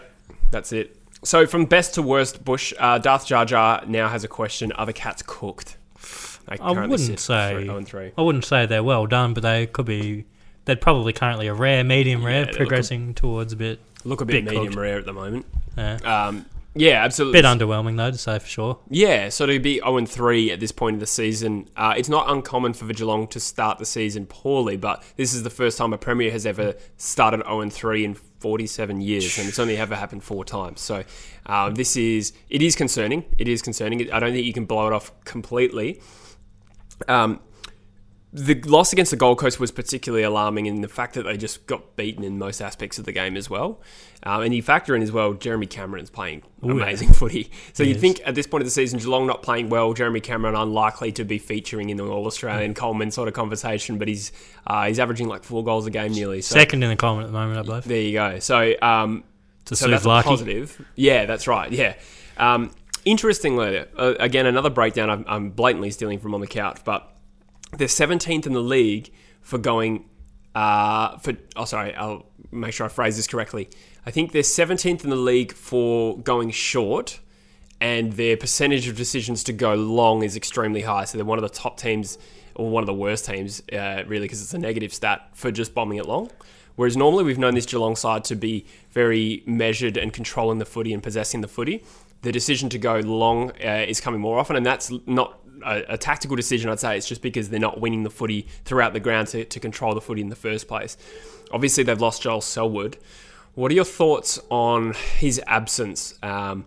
that's 0.51 0.71
it. 0.71 0.95
So 1.24 1.48
from 1.48 1.65
best 1.65 1.95
to 1.95 2.01
worst, 2.01 2.45
Bush, 2.45 2.74
uh, 2.79 2.98
Darth 3.00 3.25
Jar 3.25 3.43
Jar 3.45 3.83
now 3.88 4.07
has 4.07 4.24
a 4.24 4.27
question: 4.27 4.71
Are 4.74 4.86
the 4.86 4.93
cats 4.93 5.24
cooked? 5.25 5.77
I 6.48 6.71
wouldn't 6.71 7.00
say- 7.19 7.53
three- 7.53 7.65
0 7.65 7.77
and 7.77 7.88
three. 7.88 8.12
I 8.17 8.21
wouldn't 8.21 8.45
say 8.45 8.65
they're 8.65 8.83
well 8.83 9.05
done, 9.05 9.33
but 9.33 9.41
they 9.43 9.65
could 9.67 9.86
be. 9.86 10.25
They're 10.66 10.75
probably 10.75 11.13
currently 11.13 11.48
a 11.48 11.54
rare, 11.54 11.84
medium 11.84 12.22
Yeah, 12.22 12.28
rare, 12.28 12.46
look 12.46 12.54
a- 12.56 12.58
progressing 12.58 13.13
towards 13.13 13.54
a 13.54 13.56
bit, 13.56 13.80
Look 14.04 14.22
a 14.22 14.25
bit, 14.25 14.46
bit 14.46 14.46
medium 14.46 14.66
cooked. 14.68 14.78
rare 14.78 14.98
at 15.00 15.06
the 15.06 15.13
moment. 15.13 15.46
uh, 15.78 15.98
Um, 16.04 16.46
yeah, 16.75 17.04
absolutely. 17.04 17.42
bit 17.42 17.46
underwhelming 17.48 17.98
though, 17.98 18.12
to 18.12 18.18
say 18.18 18.38
for 18.39 18.48
sure. 18.48 18.80
Yeah, 18.89 19.30
so 19.30 19.46
to 19.48 19.60
be 19.60 19.80
0 19.80 19.98
and 19.98 20.08
3 20.08 20.51
at 20.51 20.60
this 20.60 20.72
point 20.72 20.96
of 20.96 21.00
the 21.00 21.08
season, 21.08 21.68
uh, 21.75 21.96
it's 21.98 22.10
not 22.10 22.30
uncommon 22.30 22.74
for 22.74 22.86
Geelong 22.94 23.28
to 23.30 23.39
start 23.39 23.80
the 23.80 23.86
season 23.86 24.25
poorly, 24.28 24.78
but 24.78 25.04
this 25.18 25.34
is 25.34 25.42
the 25.44 25.50
first 25.50 25.78
time 25.78 25.92
a 25.94 25.98
Premier 25.98 26.32
has 26.32 26.46
ever 26.46 26.75
started 26.98 27.42
0 27.44 27.62
and 27.62 27.74
3 27.74 28.06
in 28.06 28.13
47 28.13 29.01
years, 29.01 29.38
and 29.39 29.50
it's 29.50 29.60
only 29.60 29.75
ever 29.78 29.96
happened 29.96 30.24
four 30.24 30.46
times. 30.46 30.80
So 30.82 31.04
uh, 31.48 31.70
this 31.72 31.98
is, 31.98 32.32
it 32.50 32.62
is 32.62 32.75
concerning. 32.75 33.25
It 33.38 33.48
is 33.48 33.62
concerning. 33.62 34.10
I 34.13 34.20
don't 34.20 34.32
think 34.32 34.46
you 34.46 34.54
can 34.54 34.66
blow 34.66 34.88
it 34.88 34.94
off 34.94 35.12
completely. 35.25 36.00
Um, 37.08 37.39
the 38.31 38.53
loss 38.62 38.93
against 38.93 39.09
the 39.09 39.17
Gold 39.17 39.39
Coast 39.39 39.59
was 39.59 39.71
particularly 39.71 40.24
alarming 40.24 40.67
in 40.67 40.81
the 40.81 40.88
fact 40.88 41.15
that 41.15 41.24
they 41.24 41.36
just 41.36 41.65
got 41.65 41.95
beaten 41.95 42.24
in 42.24 42.38
most 42.38 42.62
aspects 42.62 43.00
of 43.00 43.05
the 43.05 43.12
game 43.12 43.36
as 43.36 43.50
well. 43.50 43.81
Um, 44.21 44.41
and 44.43 44.53
you 44.53 44.62
factor 44.62 44.95
in 44.95 45.01
as 45.01 45.12
well, 45.12 45.33
Jeremy 45.33 45.65
Cameron's 45.65 46.09
playing 46.12 46.43
Ooh, 46.63 46.77
yeah. 46.77 46.83
amazing 46.83 47.12
footy. 47.13 47.50
So 47.74 47.83
He 47.83 47.89
you 47.89 47.95
is. 47.95 48.01
think 48.01 48.21
at 48.25 48.36
this 48.36 48.45
point 48.45 48.62
of 48.62 48.67
the 48.67 48.71
season, 48.71 49.00
Geelong 49.00 49.25
not 49.25 49.41
playing 49.41 49.69
well, 49.69 49.93
Jeremy 49.93 50.19
Cameron 50.19 50.53
unlikely 50.55 51.12
to 51.13 51.24
be 51.25 51.39
featuring 51.39 51.89
in 51.89 51.98
the 51.98 52.05
All 52.05 52.27
Australian 52.27 52.75
Coleman 52.75 53.09
sort 53.09 53.27
of 53.27 53.33
conversation, 53.33 53.98
but 53.98 54.07
he's 54.07 54.31
uh, 54.67 54.86
he's 54.88 55.00
averaging 55.00 55.27
like 55.27 55.43
four 55.43 55.63
goals 55.63 55.88
a 55.88 55.89
game 55.89 56.12
nearly. 56.12 56.41
So 56.41 56.53
Second 56.53 56.83
in 56.83 56.89
the 56.89 56.95
Coleman 56.98 57.24
at 57.25 57.27
the 57.27 57.33
moment, 57.33 57.57
I 57.57 57.62
believe. 57.63 57.83
there 57.86 58.01
you 58.01 58.13
go. 58.13 58.38
So 58.39 58.74
um, 58.81 59.24
To 59.65 59.75
so 59.75 59.88
that's 59.88 60.05
a 60.05 60.21
positive. 60.21 60.86
Yeah, 60.95 61.25
that's 61.25 61.48
right. 61.48 61.71
Yeah. 61.71 61.95
Um, 62.38 62.71
interestingly, 63.05 63.79
uh, 63.98 64.13
again, 64.19 64.45
another 64.45 64.69
breakdown. 64.69 65.09
I'm, 65.09 65.25
I'm 65.27 65.50
blatantly 65.50 65.89
stealing 65.91 66.19
from 66.19 66.36
on 66.36 66.41
the 66.41 66.48
couch, 66.48 66.81
but 66.83 67.15
they're 67.78 67.88
17th 67.88 68.46
in 68.46 68.54
the 68.54 68.62
league 68.62 69.12
for 69.42 69.58
going. 69.58 70.06
Uh, 70.56 71.18
for 71.20 71.34
oh, 71.56 71.66
sorry, 71.66 71.94
I'll 71.96 72.26
make 72.52 72.74
sure 72.74 72.86
I 72.86 72.90
phrase 72.90 73.16
this 73.16 73.28
correctly. 73.28 73.70
I 74.06 74.12
think 74.12 74.32
they're 74.32 74.42
17th 74.42 75.04
in 75.04 75.10
the 75.10 75.16
league 75.16 75.54
for 75.54 76.18
going 76.18 76.52
short, 76.52 77.20
and 77.80 78.14
their 78.14 78.36
percentage 78.36 78.88
of 78.88 78.96
decisions 78.96 79.44
to 79.46 79.54
go 79.54 79.76
long 79.76 80.24
is 80.24 80.36
extremely 80.36 80.82
high. 80.82 81.06
So 81.06 81.18
they're 81.18 81.26
one 81.26 81.38
of 81.38 81.44
the 81.44 81.50
top 81.50 81.80
teams, 81.80 82.18
or 82.56 82.70
one 82.70 82.82
of 82.82 82.88
the 82.88 82.94
worst 82.94 83.26
teams, 83.26 83.62
uh, 83.72 84.04
really, 84.08 84.26
because 84.26 84.42
it's 84.42 84.54
a 84.54 84.58
negative 84.58 84.94
stat 84.94 85.30
for 85.34 85.52
just 85.52 85.74
bombing 85.74 85.98
it 85.98 86.06
long. 86.08 86.32
Whereas 86.76 86.96
normally 86.96 87.26
we've 87.26 87.38
known 87.38 87.56
this 87.56 87.66
Geelong 87.66 87.98
side 87.98 88.24
to 88.26 88.36
be 88.36 88.66
very 88.92 89.44
measured 89.46 89.98
and 89.98 90.14
controlling 90.14 90.60
the 90.60 90.66
footy 90.66 90.94
and 90.94 91.04
possessing 91.04 91.42
the 91.42 91.48
footy. 91.48 91.84
The 92.22 92.32
decision 92.32 92.70
to 92.70 92.78
go 92.78 93.00
long 93.00 93.52
uh, 93.64 93.86
is 93.86 94.00
coming 94.00 94.22
more 94.22 94.40
often, 94.40 94.56
and 94.56 94.66
that's 94.66 94.90
not 95.06 95.38
a, 95.66 95.84
a 95.89 95.98
tactical 95.98 96.36
decision, 96.36 96.70
I'd 96.70 96.80
say. 96.80 96.98
It's 96.98 97.08
just 97.08 97.22
because 97.22 97.50
they're 97.50 97.60
not 97.60 97.80
winning 97.80 98.04
the 98.04 98.10
footy 98.10 98.48
throughout 98.66 98.94
the 98.94 99.00
ground 99.00 99.28
to, 99.30 99.46
to 99.46 99.60
control 99.60 99.94
the 99.94 100.01
footy 100.01 100.22
in 100.22 100.30
the 100.30 100.36
first 100.36 100.68
place. 100.68 100.98
Obviously, 101.51 101.84
they've 101.84 102.00
lost 102.00 102.22
Joel 102.22 102.42
Selwood. 102.42 102.98
What 103.56 103.72
are 103.72 103.75
your 103.75 103.86
thoughts 103.86 104.39
on 104.50 104.94
his 105.18 105.42
absence? 105.48 106.18
Um, 106.24 106.66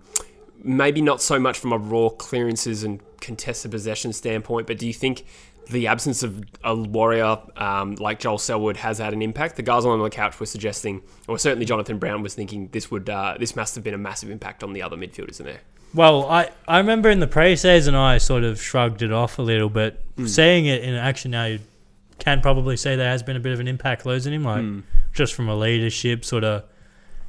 maybe 0.62 1.00
not 1.00 1.22
so 1.22 1.38
much 1.38 1.58
from 1.58 1.72
a 1.72 1.78
raw 1.78 2.08
clearances 2.08 2.84
and 2.84 3.00
contested 3.20 3.70
possession 3.70 4.12
standpoint, 4.12 4.66
but 4.66 4.78
do 4.78 4.86
you 4.86 4.92
think 4.92 5.24
the 5.70 5.86
absence 5.86 6.22
of 6.22 6.42
a 6.64 6.74
warrior 6.74 7.38
um, 7.56 7.94
like 7.94 8.18
Joel 8.18 8.38
Selwood 8.38 8.76
has 8.78 8.98
had 8.98 9.12
an 9.12 9.22
impact? 9.22 9.56
The 9.56 9.62
guys 9.62 9.84
on 9.84 9.98
the 10.00 10.10
couch 10.10 10.38
were 10.40 10.46
suggesting, 10.46 11.02
or 11.28 11.38
certainly 11.38 11.64
Jonathan 11.64 11.98
Brown 11.98 12.22
was 12.22 12.34
thinking, 12.34 12.68
this 12.72 12.90
would 12.90 13.08
uh, 13.08 13.36
this 13.38 13.54
must 13.54 13.74
have 13.76 13.84
been 13.84 13.94
a 13.94 13.98
massive 13.98 14.30
impact 14.30 14.62
on 14.64 14.72
the 14.72 14.82
other 14.82 14.96
midfielders 14.96 15.40
in 15.40 15.46
there. 15.46 15.60
Well, 15.94 16.24
I, 16.28 16.50
I 16.66 16.78
remember 16.78 17.10
in 17.10 17.20
the 17.20 17.26
pre-season 17.26 17.94
I 17.94 18.18
sort 18.18 18.44
of 18.44 18.60
shrugged 18.60 19.02
it 19.02 19.12
off 19.12 19.38
a 19.38 19.42
little, 19.42 19.68
but 19.68 19.98
Hmm. 20.16 20.26
seeing 20.26 20.66
it 20.66 20.82
in 20.82 20.94
action 20.94 21.30
now, 21.30 21.46
you 21.46 21.60
can 22.18 22.40
probably 22.42 22.76
say 22.76 22.96
there 22.96 23.08
has 23.10 23.22
been 23.22 23.36
a 23.36 23.40
bit 23.40 23.52
of 23.52 23.60
an 23.60 23.66
impact 23.68 24.04
losing 24.06 24.32
him, 24.34 24.44
like 24.44 24.60
Hmm. 24.62 24.80
just 25.14 25.32
from 25.34 25.48
a 25.48 25.56
leadership 25.56 26.24
sort 26.24 26.44
of. 26.44 26.64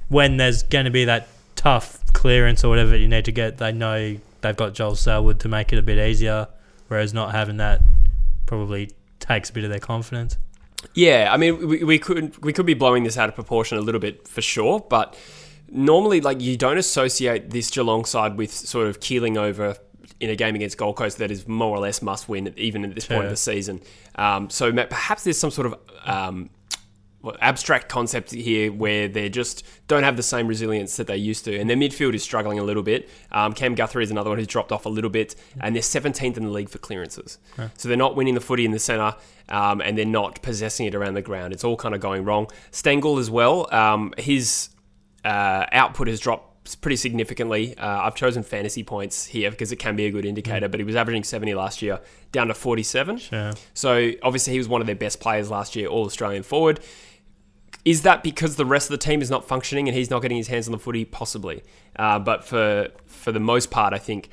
When 0.10 0.38
there's 0.38 0.64
going 0.64 0.86
to 0.86 0.92
be 0.92 1.06
that 1.06 1.28
tough 1.56 2.00
clearance 2.14 2.64
or 2.64 2.70
whatever 2.70 2.96
you 2.98 3.08
need 3.08 3.26
to 3.26 3.32
get, 3.32 3.58
they 3.58 3.72
know 3.72 4.18
they've 4.42 4.56
got 4.56 4.74
Joel 4.74 4.96
Selwood 4.96 5.40
to 5.40 5.48
make 5.48 5.72
it 5.74 5.80
a 5.80 5.82
bit 5.82 5.98
easier, 5.98 6.48
whereas 6.90 7.14
not 7.14 7.32
having 7.32 7.58
that 7.58 7.82
probably 8.46 8.92
takes 9.20 9.50
a 9.50 9.54
bit 9.54 9.64
of 9.64 9.70
their 9.70 9.80
confidence. 9.80 10.38
Yeah, 10.94 11.30
I 11.32 11.38
mean, 11.38 11.66
we, 11.68 11.84
we 11.86 11.98
could 12.00 12.38
we 12.44 12.52
could 12.52 12.66
be 12.66 12.74
blowing 12.74 13.04
this 13.06 13.18
out 13.18 13.30
of 13.30 13.36
proportion 13.36 13.78
a 13.78 13.82
little 13.82 14.02
bit 14.02 14.28
for 14.28 14.42
sure, 14.42 14.86
but 14.90 15.16
normally, 15.74 16.22
like 16.22 16.40
you 16.42 16.56
don't 16.56 16.78
associate 16.78 17.50
this 17.50 17.70
Geelong 17.70 18.06
side 18.06 18.38
with 18.38 18.52
sort 18.54 18.88
of 18.88 19.00
keeling 19.00 19.38
over 19.38 19.76
in 20.20 20.30
a 20.30 20.36
game 20.36 20.56
against 20.56 20.78
Gold 20.78 20.96
Coast 20.96 21.18
that 21.18 21.32
is 21.32 21.48
more 21.48 21.76
or 21.76 21.80
less 21.80 22.02
must 22.02 22.30
win, 22.30 22.54
even 22.56 22.86
at 22.86 22.96
this 22.96 23.06
point 23.06 23.26
of 23.26 23.32
the 23.32 23.38
season. 23.38 23.82
Um, 24.16 24.50
so 24.50 24.72
ma- 24.72 24.86
perhaps 24.86 25.24
there's 25.24 25.38
some 25.38 25.52
sort 25.52 25.68
of 25.68 25.76
um, 26.06 26.50
abstract 27.42 27.90
concept 27.90 28.32
here 28.32 28.72
where 28.72 29.08
they 29.08 29.30
just 29.30 29.66
don't 29.88 30.04
have 30.04 30.16
the 30.18 30.24
same 30.24 30.48
resilience 30.48 30.98
that 30.98 31.08
they 31.08 31.18
used 31.18 31.46
to, 31.46 31.58
and 31.58 31.70
their 31.70 31.78
midfield 31.78 32.14
is 32.14 32.24
struggling 32.24 32.60
a 32.60 32.64
little 32.64 32.84
bit. 32.84 33.10
Um, 33.32 33.54
Cam 33.54 33.76
Guthrie 33.76 34.04
is 34.04 34.12
another 34.12 34.30
one 34.30 34.38
who's 34.38 34.48
dropped 34.48 34.72
off 34.72 34.86
a 34.86 34.90
little 34.90 35.10
bit, 35.10 35.36
and 35.60 35.76
they're 35.76 35.82
17th 35.82 36.38
in 36.38 36.44
the 36.44 36.50
league 36.52 36.70
for 36.70 36.78
clearances. 36.78 37.38
So 37.78 37.88
they're 37.90 37.98
not 37.98 38.16
winning 38.16 38.36
the 38.36 38.42
footy 38.42 38.66
in 38.66 38.72
the 38.72 38.80
centre, 38.80 39.16
um, 39.50 39.82
and 39.82 39.98
they're 39.98 40.06
not 40.06 40.42
possessing 40.42 40.86
it 40.86 40.96
around 40.96 41.16
the 41.16 41.22
ground. 41.22 41.54
It's 41.54 41.64
all 41.64 41.76
kind 41.76 41.96
of 41.96 42.02
going 42.02 42.24
wrong. 42.24 42.48
Stengle 42.72 43.20
as 43.20 43.30
well. 43.30 43.74
Um, 43.74 44.14
his 44.18 44.70
uh, 45.24 45.66
output 45.72 46.08
has 46.08 46.20
dropped 46.20 46.82
pretty 46.82 46.96
significantly. 46.96 47.78
Uh, 47.78 48.02
I've 48.02 48.16
chosen 48.16 48.44
fantasy 48.44 48.84
points 48.84 49.26
here 49.26 49.52
because 49.52 49.72
it 49.72 49.78
can 49.78 49.96
be 49.96 50.06
a 50.06 50.12
good 50.12 50.26
indicator, 50.26 50.68
but 50.70 50.80
he 50.80 50.84
was 50.84 50.96
averaging 50.96 51.24
70 51.24 51.54
last 51.56 51.82
year, 51.82 52.00
down 52.32 52.48
to 52.48 52.54
47. 52.54 53.18
Sure. 53.18 53.52
So 53.74 54.12
obviously 54.22 54.54
he 54.54 54.60
was 54.60 54.68
one 54.68 54.82
of 54.82 54.88
their 54.88 54.96
best 54.96 55.20
players 55.20 55.50
last 55.50 55.76
year, 55.76 55.88
all 55.88 56.06
Australian 56.06 56.44
forward. 56.44 56.80
Is 57.86 58.04
that 58.04 58.24
because 58.24 58.56
the 58.56 58.66
rest 58.66 58.90
of 58.90 58.92
the 58.92 59.06
team 59.06 59.22
is 59.22 59.30
not 59.30 59.46
functioning 59.46 59.90
and 59.90 59.98
he's 59.98 60.10
not 60.10 60.22
getting 60.22 60.38
his 60.38 60.48
hands 60.48 60.68
on 60.68 60.72
the 60.72 60.80
footy? 60.80 61.04
Possibly, 61.04 61.64
uh, 61.98 62.18
but 62.18 62.46
for 62.46 62.88
for 63.08 63.34
the 63.34 63.42
most 63.42 63.72
part, 63.72 63.94
I 63.94 63.98
think 63.98 64.30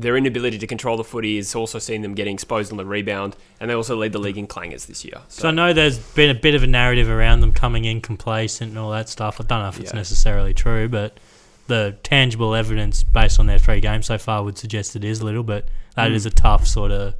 their 0.00 0.16
inability 0.16 0.58
to 0.58 0.66
control 0.66 0.96
the 0.96 1.04
footy 1.04 1.38
is 1.38 1.54
also 1.54 1.78
seeing 1.78 2.02
them 2.02 2.14
getting 2.14 2.34
exposed 2.34 2.70
on 2.70 2.76
the 2.78 2.84
rebound, 2.84 3.36
and 3.60 3.68
they 3.70 3.74
also 3.74 3.96
lead 3.96 4.12
the 4.12 4.18
league 4.18 4.38
in 4.38 4.46
clangers 4.46 4.86
this 4.86 5.04
year. 5.04 5.20
So, 5.28 5.42
So 5.42 5.48
I 5.48 5.50
know 5.50 5.72
there's 5.72 5.98
been 5.98 6.30
a 6.30 6.34
bit 6.38 6.54
of 6.54 6.62
a 6.62 6.66
narrative 6.66 7.08
around 7.08 7.40
them 7.40 7.52
coming 7.52 7.84
in 7.84 8.00
complacent 8.00 8.70
and 8.70 8.78
all 8.78 8.90
that 8.92 9.08
stuff. 9.08 9.40
I 9.40 9.44
don't 9.44 9.60
know 9.62 9.68
if 9.68 9.80
it's 9.80 9.92
Yeah. 9.92 9.98
necessarily 9.98 10.54
true, 10.54 10.88
but 10.88 11.18
the 11.66 11.96
tangible 12.02 12.54
evidence 12.54 13.02
based 13.02 13.38
on 13.38 13.46
their 13.46 13.58
three 13.58 13.80
games 13.80 14.06
so 14.06 14.16
far 14.18 14.42
would 14.42 14.56
suggest 14.56 14.96
it 14.96 15.04
is 15.04 15.20
a 15.20 15.24
little. 15.24 15.42
But 15.42 15.66
that 15.96 16.10
Mm. 16.10 16.14
is 16.14 16.24
a 16.26 16.30
tough 16.30 16.66
sort 16.66 16.92
of 16.92 17.14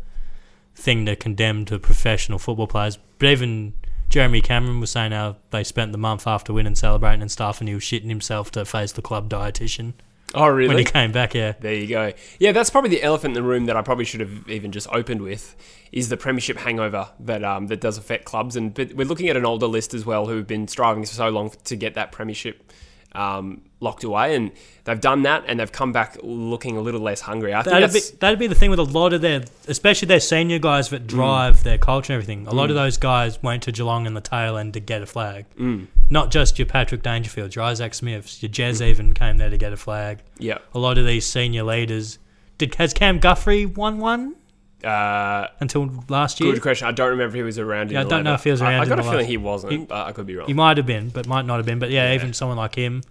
thing 0.75 1.05
to 1.07 1.17
condemn 1.17 1.65
to 1.67 1.79
professional 1.79 2.39
football 2.39 2.67
players. 2.67 2.99
But 3.19 3.29
even 3.31 3.75
Jeremy 4.09 4.41
Cameron 4.41 4.81
was 4.81 4.91
saying 4.91 5.13
how 5.13 5.37
they 5.51 5.65
spent 5.65 5.93
the 5.93 5.99
month 5.99 6.27
after 6.27 6.53
winning 6.53 6.75
celebrating 6.77 7.21
and 7.21 7.31
stuff, 7.31 7.61
and 7.61 7.69
he 7.69 7.75
was 7.75 7.83
shitting 7.85 8.09
himself 8.09 8.51
to 8.53 8.65
face 8.65 8.93
the 8.93 9.03
club 9.03 9.29
dietitian 9.29 9.95
oh 10.35 10.49
really? 10.49 10.69
when 10.69 10.79
he 10.79 10.85
came 10.85 11.13
back. 11.13 11.35
Yeah, 11.35 11.53
There 11.59 11.75
you 11.75 11.87
go. 11.87 12.13
Yeah, 12.39 12.53
that's 12.53 12.71
probably 12.71 12.91
the 12.91 13.03
elephant 13.03 13.37
in 13.37 13.43
the 13.43 13.49
room 13.49 13.67
that 13.67 13.77
I 13.77 13.83
probably 13.83 14.05
should 14.05 14.21
have 14.21 14.49
even 14.49 14.73
just 14.73 14.89
opened 14.93 15.23
with 15.23 15.57
is 15.91 16.09
the 16.09 16.17
premiership 16.17 16.59
hangover 16.59 17.09
that 17.21 17.45
um, 17.45 17.69
that 17.69 17.81
does 17.81 17.99
affect 17.99 18.25
clubs, 18.25 18.57
and 18.57 18.75
but 18.75 18.93
we're 18.95 19.07
looking 19.07 19.29
at 19.29 19.37
an 19.37 19.47
older 19.47 19.67
list 19.67 19.95
as 19.95 20.05
well 20.05 20.27
who've 20.27 20.47
been 20.47 20.69
striving 20.69 21.05
for 21.05 21.13
so 21.13 21.29
long 21.29 21.53
to 21.65 21.77
get 21.77 21.95
that 21.95 22.13
premiership 22.13 22.73
um, 23.19 23.63
locked 23.81 24.05
away, 24.05 24.35
and 24.37 24.51
they've 24.85 25.01
done 25.01 25.23
that, 25.23 25.45
and 25.47 25.59
they've 25.61 25.71
come 25.73 25.93
back 25.93 26.17
looking 26.23 26.77
a 26.77 26.81
little 26.81 27.01
less 27.01 27.21
hungry. 27.21 27.53
I 27.55 27.63
think 27.63 27.73
That'd 27.75 27.93
be, 27.93 28.01
that'd 28.21 28.39
be 28.39 28.47
the 28.47 28.55
thing 28.55 28.71
with 28.71 28.79
a 28.79 28.85
lot 28.85 29.13
of 29.13 29.21
their, 29.21 29.43
especially 29.67 30.07
their 30.07 30.21
senior 30.21 30.59
guys 30.59 30.89
Mm. 30.89 30.91
that 30.93 31.07
drive 31.07 31.63
their 31.65 31.79
culture 31.79 32.13
and 32.13 32.23
everything. 32.23 32.47
A 32.47 32.55
lot 32.55 32.71
of 32.71 32.77
those 32.77 32.97
guys 32.97 33.43
went 33.43 33.63
to 33.65 33.73
Geelong 33.73 34.07
in 34.07 34.15
the 34.15 34.21
tail 34.21 34.57
end 34.57 34.75
to 34.75 34.81
get 34.81 35.03
a 35.03 35.07
flag. 35.07 35.47
mm, 35.59 35.87
Not 36.11 36.31
just 36.31 36.59
your 36.59 36.67
Patrick 36.67 37.03
Dangerfields, 37.03 37.55
your 37.55 37.65
Isaac 37.65 37.93
Smiths, 37.95 38.43
your 38.43 38.51
Jez 38.51 38.81
even 38.81 39.13
came 39.15 39.37
there 39.37 39.51
to 39.51 39.59
get 39.59 39.73
a 39.73 39.77
flag. 39.77 40.19
yeah. 40.39 40.59
A 40.75 40.79
lot 40.79 40.97
of 40.99 41.05
these 41.07 41.27
senior 41.27 41.63
leaders. 41.65 42.19
Did 42.57 42.75
has 42.77 42.93
Cam 42.95 43.19
Guthrie 43.19 43.67
won 43.67 43.99
one 43.99 44.35
Uh, 44.85 45.49
until 45.61 45.91
last 46.09 46.41
year? 46.41 46.53
good 46.53 46.63
question. 46.63 46.87
I 46.87 46.93
don't 46.93 47.11
remember 47.11 47.29
if 47.31 47.35
he 47.35 47.43
was 47.43 47.59
around. 47.59 47.89
in 47.89 47.95
Yeah, 47.95 48.01
I 48.03 48.05
don't 48.05 48.23
know 48.23 48.35
if 48.35 48.45
he 48.45 48.51
was 48.51 48.63
around 48.63 48.75
I, 48.75 48.83
in 48.85 48.89
got 48.89 48.99
a 49.01 49.03
feeling 49.03 49.19
last- 49.19 49.27
he 49.29 49.37
wasn't. 49.37 49.73
He- 49.73 49.79
but 49.79 50.07
I 50.07 50.13
could 50.13 50.27
be 50.27 50.37
wrong. 50.37 50.47
He 50.47 50.55
might 50.55 50.77
have 50.77 50.87
been, 50.87 51.09
but 51.09 51.27
might 51.27 51.45
not 51.47 51.57
have 51.57 51.67
been. 51.67 51.79
But 51.81 51.91
yeah, 51.91 52.09
Yeah. 52.09 52.15
even 52.15 52.33
someone 52.33 52.57
like 52.59 52.77
him 52.77 53.03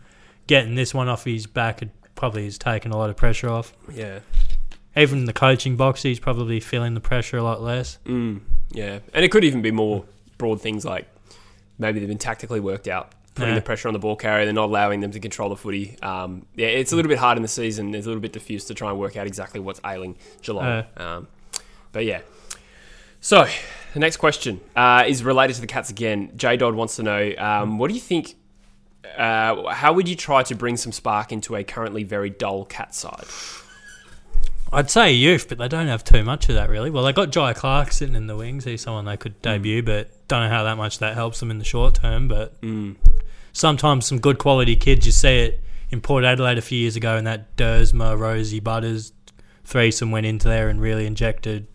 getting 0.48 0.76
this 0.76 0.94
one 0.94 1.10
off 1.10 1.26
his 1.26 1.46
back 1.46 1.82
probably 2.16 2.46
has 2.46 2.58
taken 2.58 2.92
a 2.92 2.98
lot 2.98 3.10
of 3.10 3.18
pressure 3.18 3.50
off. 3.50 3.74
yeah. 3.94 4.20
Even 4.96 5.26
the 5.26 5.34
coaching 5.34 5.76
box, 5.76 6.02
he's 6.02 6.20
probably 6.20 6.60
feeling 6.60 6.96
the 6.96 7.00
pressure 7.00 7.38
a 7.38 7.44
lot 7.44 7.62
less. 7.62 8.00
Mm, 8.08 8.40
yeah, 8.72 8.98
and 9.14 9.24
it 9.24 9.30
could 9.30 9.44
even 9.44 9.62
be 9.62 9.70
more 9.70 10.06
broad 10.40 10.60
things 10.60 10.84
like 10.86 11.06
maybe 11.78 12.00
they've 12.00 12.08
been 12.10 12.18
tactically 12.18 12.60
worked 12.60 12.88
out, 12.88 13.12
putting 13.36 13.50
Yeah. 13.50 13.60
the 13.60 13.62
pressure 13.62 13.88
on 13.90 13.94
the 13.94 14.00
ball 14.00 14.16
carrier. 14.16 14.46
They're 14.46 14.54
not 14.56 14.70
allowing 14.70 15.02
them 15.02 15.12
to 15.12 15.20
control 15.20 15.50
the 15.50 15.56
footy. 15.56 15.98
Um, 16.02 16.48
yeah, 16.56 16.66
it's 16.68 16.94
a 16.94 16.96
little 16.96 17.10
bit 17.10 17.20
hard 17.20 17.38
in 17.38 17.44
the 17.44 17.48
season. 17.48 17.94
It's 17.94 18.08
a 18.08 18.10
little 18.10 18.22
bit 18.22 18.34
diffuse 18.34 18.66
to 18.66 18.74
try 18.74 18.90
and 18.90 18.98
work 18.98 19.16
out 19.18 19.28
exactly 19.28 19.60
what's 19.60 19.80
ailing 19.86 20.16
Geelong. 20.42 20.86
Um, 20.98 21.28
but 21.98 22.06
yeah. 22.06 22.22
So 23.22 23.48
the 23.96 24.00
next 24.00 24.18
question 24.18 24.62
uh, 24.76 25.06
is 25.08 25.24
related 25.24 25.56
to 25.56 25.62
the 25.62 25.66
Cats 25.66 25.90
again. 25.90 26.32
J 26.36 26.56
Dodd 26.56 26.76
wants 26.76 26.98
to 26.98 27.02
know 27.02 27.34
um, 27.40 27.80
what 27.80 27.88
do 27.88 27.96
you 27.96 28.00
think? 28.00 28.36
Uh, 29.18 29.74
how 29.74 29.94
would 29.94 30.08
you 30.08 30.16
try 30.16 30.44
to 30.44 30.54
bring 30.54 30.78
some 30.78 30.92
spark 30.92 31.32
into 31.32 31.56
a 31.56 31.64
currently 31.64 32.04
very 32.04 32.30
dull 32.30 32.66
cat 32.66 32.94
side? 32.94 33.26
I'd 34.72 34.92
say 34.92 35.12
youth, 35.12 35.50
but 35.50 35.58
they 35.58 35.68
don't 35.68 35.88
have 35.88 36.04
too 36.04 36.24
much 36.24 36.50
of 36.50 36.54
that 36.54 36.70
really. 36.70 36.92
Well, 36.92 37.04
they 37.04 37.14
got 37.14 37.32
Jhye 37.32 37.56
Clark 37.56 37.92
sitting 37.92 38.14
in 38.14 38.28
the 38.28 38.36
wings. 38.36 38.66
He's 38.66 38.82
someone 38.82 39.06
they 39.06 39.18
could 39.18 39.42
debut, 39.42 39.82
but 39.82 40.12
don't 40.28 40.44
know 40.44 40.50
how 40.50 40.66
that 40.66 40.78
much 40.78 41.00
that 41.00 41.16
helps 41.16 41.40
them 41.40 41.50
in 41.50 41.58
the 41.58 41.66
short 41.66 41.96
term. 41.96 42.28
But 42.28 42.54
sometimes 43.54 44.06
some 44.06 44.20
good 44.20 44.38
quality 44.38 44.76
kids, 44.76 45.08
you 45.08 45.12
see 45.12 45.40
it 45.40 45.64
in 45.90 46.02
Port 46.02 46.24
Adelaide 46.24 46.60
a 46.60 46.62
few 46.62 46.78
years 46.78 46.96
ago, 46.96 47.18
and 47.18 47.26
that 47.26 47.58
Duursma, 47.58 48.16
Rozee, 48.16 48.64
Butters 48.64 49.14
threesome 49.64 50.12
went 50.12 50.28
into 50.28 50.48
there 50.48 50.70
and 50.70 50.80
really 50.80 51.08
injected 51.08 51.68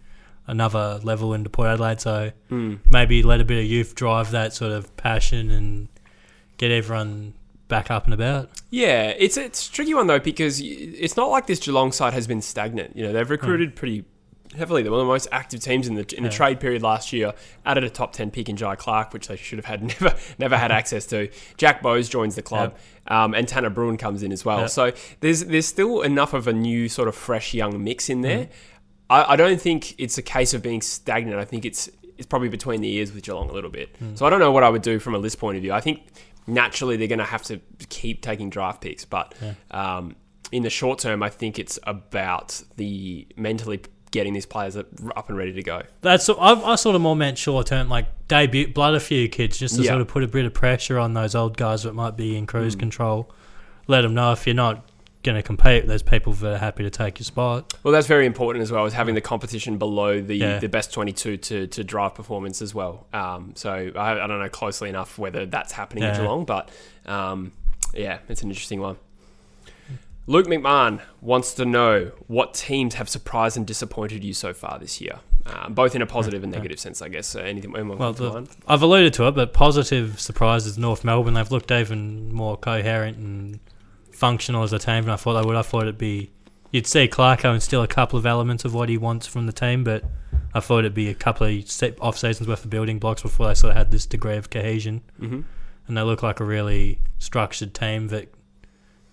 another 0.47 1.01
level 1.03 1.35
into 1.35 1.51
Port 1.51 1.69
Adelaide. 1.69 2.01
So 2.01 2.33
hmm. 2.49 2.77
maybe 2.91 3.23
let 3.23 3.41
a 3.41 3.45
bit 3.45 3.59
of 3.59 3.71
youth 3.71 3.95
drive 3.95 4.31
that 4.33 4.53
sort 4.53 4.73
of 4.73 4.95
passion 4.97 5.51
and 5.51 5.89
get 6.59 6.71
everyone 6.71 7.35
back 7.69 7.91
up 7.91 8.05
and 8.05 8.15
about. 8.15 8.51
Yeah, 8.71 9.15
it's 9.19 9.37
it's 9.37 9.69
a 9.69 9.73
tricky 9.73 9.95
one 9.95 10.07
though 10.07 10.19
because 10.19 10.61
it's 10.61 11.17
not 11.17 11.31
like 11.31 11.47
this 11.47 11.59
Geelong 11.59 11.93
side 11.93 12.13
has 12.13 12.27
been 12.27 12.43
stagnant. 12.43 12.97
You 12.97 13.05
know, 13.05 13.13
they've 13.13 13.27
hmm. 13.27 13.33
recruited 13.33 13.77
pretty 13.77 14.05
heavily. 14.57 14.83
They're 14.83 14.93
one 14.93 15.01
of 15.01 15.07
the 15.07 15.13
most 15.13 15.29
active 15.33 15.61
teams 15.61 15.89
in 15.89 15.95
the 15.95 16.15
in 16.17 16.23
the 16.23 16.29
Yeah. 16.29 16.37
trade 16.37 16.61
period 16.61 16.83
last 16.83 17.13
year. 17.13 17.33
Added 17.65 17.85
a 17.85 17.91
top 17.91 18.13
ten 18.13 18.31
pick 18.31 18.49
in 18.49 18.57
Jhye 18.57 18.77
Clark, 18.77 19.13
which 19.13 19.29
they 19.29 19.37
should 19.37 19.59
have 19.59 19.65
had 19.65 19.83
never 20.01 20.15
never 20.39 20.57
had 20.57 20.71
access 20.81 21.07
to. 21.07 21.29
Jack 21.57 21.83
Bowes 21.83 22.09
joins 22.09 22.35
the 22.35 22.43
club, 22.43 22.77
um, 23.09 23.35
and 23.35 23.49
Tanner 23.49 23.71
Bruhn 23.71 23.99
comes 23.99 24.23
in 24.23 24.33
as 24.33 24.45
well. 24.45 24.61
Yeah. 24.61 24.67
So 24.67 24.93
there's 25.21 25.45
there's 25.45 25.67
still 25.67 26.03
enough 26.03 26.35
of 26.35 26.47
a 26.47 26.53
new 26.53 26.89
sort 26.89 27.09
of 27.09 27.15
fresh 27.15 27.55
young 27.55 27.83
mix 27.83 28.09
in 28.09 28.21
there. 28.21 28.45
Hmm. 28.45 28.53
I, 29.13 29.33
I 29.33 29.37
don't 29.37 29.61
think 29.61 29.95
it's 30.01 30.17
a 30.19 30.23
case 30.23 30.55
of 30.55 30.63
being 30.63 30.81
stagnant. 30.83 31.39
I 31.39 31.45
think 31.45 31.65
it's 31.65 31.89
it's 32.19 32.27
probably 32.27 32.49
between 32.49 32.81
the 32.81 32.93
ears 32.97 33.13
with 33.13 33.23
Geelong 33.25 33.49
a 33.51 33.53
little 33.53 33.71
bit. 33.71 33.95
So 34.15 34.27
I 34.27 34.31
don't 34.31 34.39
know 34.41 34.53
what 34.53 34.63
I 34.63 34.69
would 34.69 34.83
do 34.83 34.99
from 34.99 35.15
a 35.15 35.19
list 35.19 35.39
point 35.39 35.57
of 35.57 35.63
view. 35.63 35.73
I 35.73 35.81
think 35.81 36.03
naturally 36.47 36.97
they're 36.97 37.09
going 37.09 37.19
to 37.19 37.25
have 37.25 37.43
to 37.45 37.61
keep 37.89 38.21
taking 38.23 38.51
draft 38.51 38.81
picks, 38.81 39.05
but 39.05 39.35
um, 39.71 40.15
in 40.53 40.63
the 40.63 40.71
short 40.71 40.99
term, 40.99 41.23
I 41.23 41.31
think 41.31 41.59
it's 41.59 41.79
about 41.85 42.63
the 42.77 43.27
mentally 43.37 43.81
getting 44.11 44.35
these 44.35 44.45
players 44.45 44.77
up 44.77 45.29
and 45.29 45.39
ready 45.39 45.53
to 45.55 45.63
go. 45.63 45.83
That's 46.03 46.29
I, 46.29 46.35
I 46.37 46.75
sort 46.77 46.95
of 46.97 47.01
more 47.03 47.17
meant 47.17 47.39
short 47.39 47.67
term, 47.69 47.89
like 47.89 48.07
debut, 48.29 48.69
blood 48.73 48.95
a 48.95 49.01
few 49.01 49.29
kids, 49.29 49.59
just 49.59 49.77
to 49.77 49.83
Yeah. 49.83 49.89
sort 49.93 50.01
of 50.03 50.09
put 50.09 50.23
a 50.23 50.29
bit 50.29 50.45
of 50.45 50.53
pressure 50.53 50.99
on 50.99 51.15
those 51.15 51.35
old 51.35 51.57
guys 51.57 51.85
that 51.85 51.95
might 51.95 52.17
be 52.17 52.37
in 52.37 52.45
Mm. 52.45 52.49
cruise 52.49 52.77
control. 52.77 53.33
Let 53.89 54.03
them 54.03 54.13
know 54.15 54.33
if 54.33 54.47
you're 54.47 54.55
not 54.55 54.85
going 55.23 55.37
to 55.37 55.43
compete, 55.43 55.87
there's 55.87 56.03
people 56.03 56.33
that 56.33 56.55
are 56.55 56.59
happy 56.59 56.83
to 56.83 56.91
take 56.91 57.19
your 57.19 57.25
spot. 57.25 57.73
Well, 57.83 57.93
that's 57.93 58.07
very 58.07 58.27
important 58.27 58.63
as 58.63 58.73
well 58.73 58.85
as 58.87 58.93
having 58.93 59.15
the 59.15 59.21
competition 59.21 59.79
below 59.79 60.21
the, 60.21 60.35
Yeah. 60.35 60.59
the 60.59 60.69
best 60.69 60.93
22 60.93 61.37
to, 61.37 61.67
to 61.69 61.85
drive 61.85 62.15
performance 62.15 62.61
as 62.61 62.75
well. 62.75 63.07
Um, 63.13 63.53
so 63.55 63.93
I, 63.97 64.13
I 64.23 64.27
don't 64.27 64.41
know 64.41 64.49
closely 64.49 64.89
enough 64.89 65.19
whether 65.19 65.47
that's 65.47 65.73
happening 65.73 66.05
in 66.05 66.11
Yeah. 66.11 66.19
Geelong, 66.21 66.45
but 66.45 66.71
um, 67.07 67.53
yeah, 67.95 68.19
it's 68.29 68.43
an 68.43 68.49
interesting 68.51 68.81
one. 68.81 68.97
Luke 70.29 70.47
McMahon 70.47 71.01
wants 71.21 71.53
to 71.55 71.65
know 71.65 72.13
what 72.29 72.55
teams 72.55 72.95
have 72.95 73.09
surprised 73.09 73.57
and 73.57 73.67
disappointed 73.67 74.23
you 74.23 74.33
so 74.33 74.53
far 74.55 74.79
this 74.79 75.01
year, 75.01 75.19
um, 75.47 75.75
both 75.75 75.97
in 75.97 76.03
a 76.03 76.07
positive 76.07 76.45
and 76.45 76.53
negative 76.53 76.79
sense, 76.79 77.03
I 77.03 77.09
guess. 77.09 77.27
So 77.27 77.41
anything 77.41 77.73
Well, 77.73 78.13
the. 78.13 78.49
I've 78.69 78.83
alluded 78.83 79.13
to 79.15 79.27
it, 79.27 79.33
but 79.33 79.53
positive 79.53 80.21
surprises 80.21 80.79
North 80.79 81.03
Melbourne. 81.03 81.35
They've 81.35 81.51
looked 81.51 81.73
even 81.73 82.33
more 82.33 82.57
coherent 82.57 83.17
and 83.19 83.59
functional 84.23 84.63
as 84.63 84.73
a 84.73 84.79
team 84.79 85.03
than 85.05 85.11
I 85.11 85.17
thought 85.17 85.41
they 85.41 85.47
would. 85.47 85.57
I 85.57 85.63
thought 85.63 85.83
it'd 85.83 85.99
be 85.99 86.31
you'd 86.71 86.87
see 86.87 87.09
Clarko 87.09 87.51
and 87.53 87.63
still 87.63 87.83
a 87.83 87.89
couple 87.89 88.19
of 88.19 88.25
elements 88.25 88.65
of 88.65 88.73
what 88.73 88.89
he 88.89 88.97
wants 88.97 89.27
from 89.27 89.47
the 89.47 89.53
team, 89.53 89.83
but 89.85 90.05
I 90.55 90.61
thought 90.61 90.81
it'd 90.81 90.95
be 90.95 91.09
a 91.09 91.15
couple 91.15 91.47
of 91.47 91.55
off 92.01 92.17
seasons 92.17 92.47
worth 92.49 92.65
of 92.65 92.71
building 92.71 92.99
blocks 92.99 93.23
before 93.23 93.49
they 93.49 93.55
sort 93.55 93.73
of 93.73 93.77
had 93.77 93.91
this 93.91 94.07
degree 94.07 94.37
of 94.37 94.49
cohesion. 94.49 95.03
hmm 95.19 95.41
and 95.89 95.97
they 95.97 96.03
look 96.03 96.23
like 96.23 96.39
a 96.39 96.45
really 96.45 97.01
structured 97.19 97.75
team 97.75 98.07
that 98.09 98.33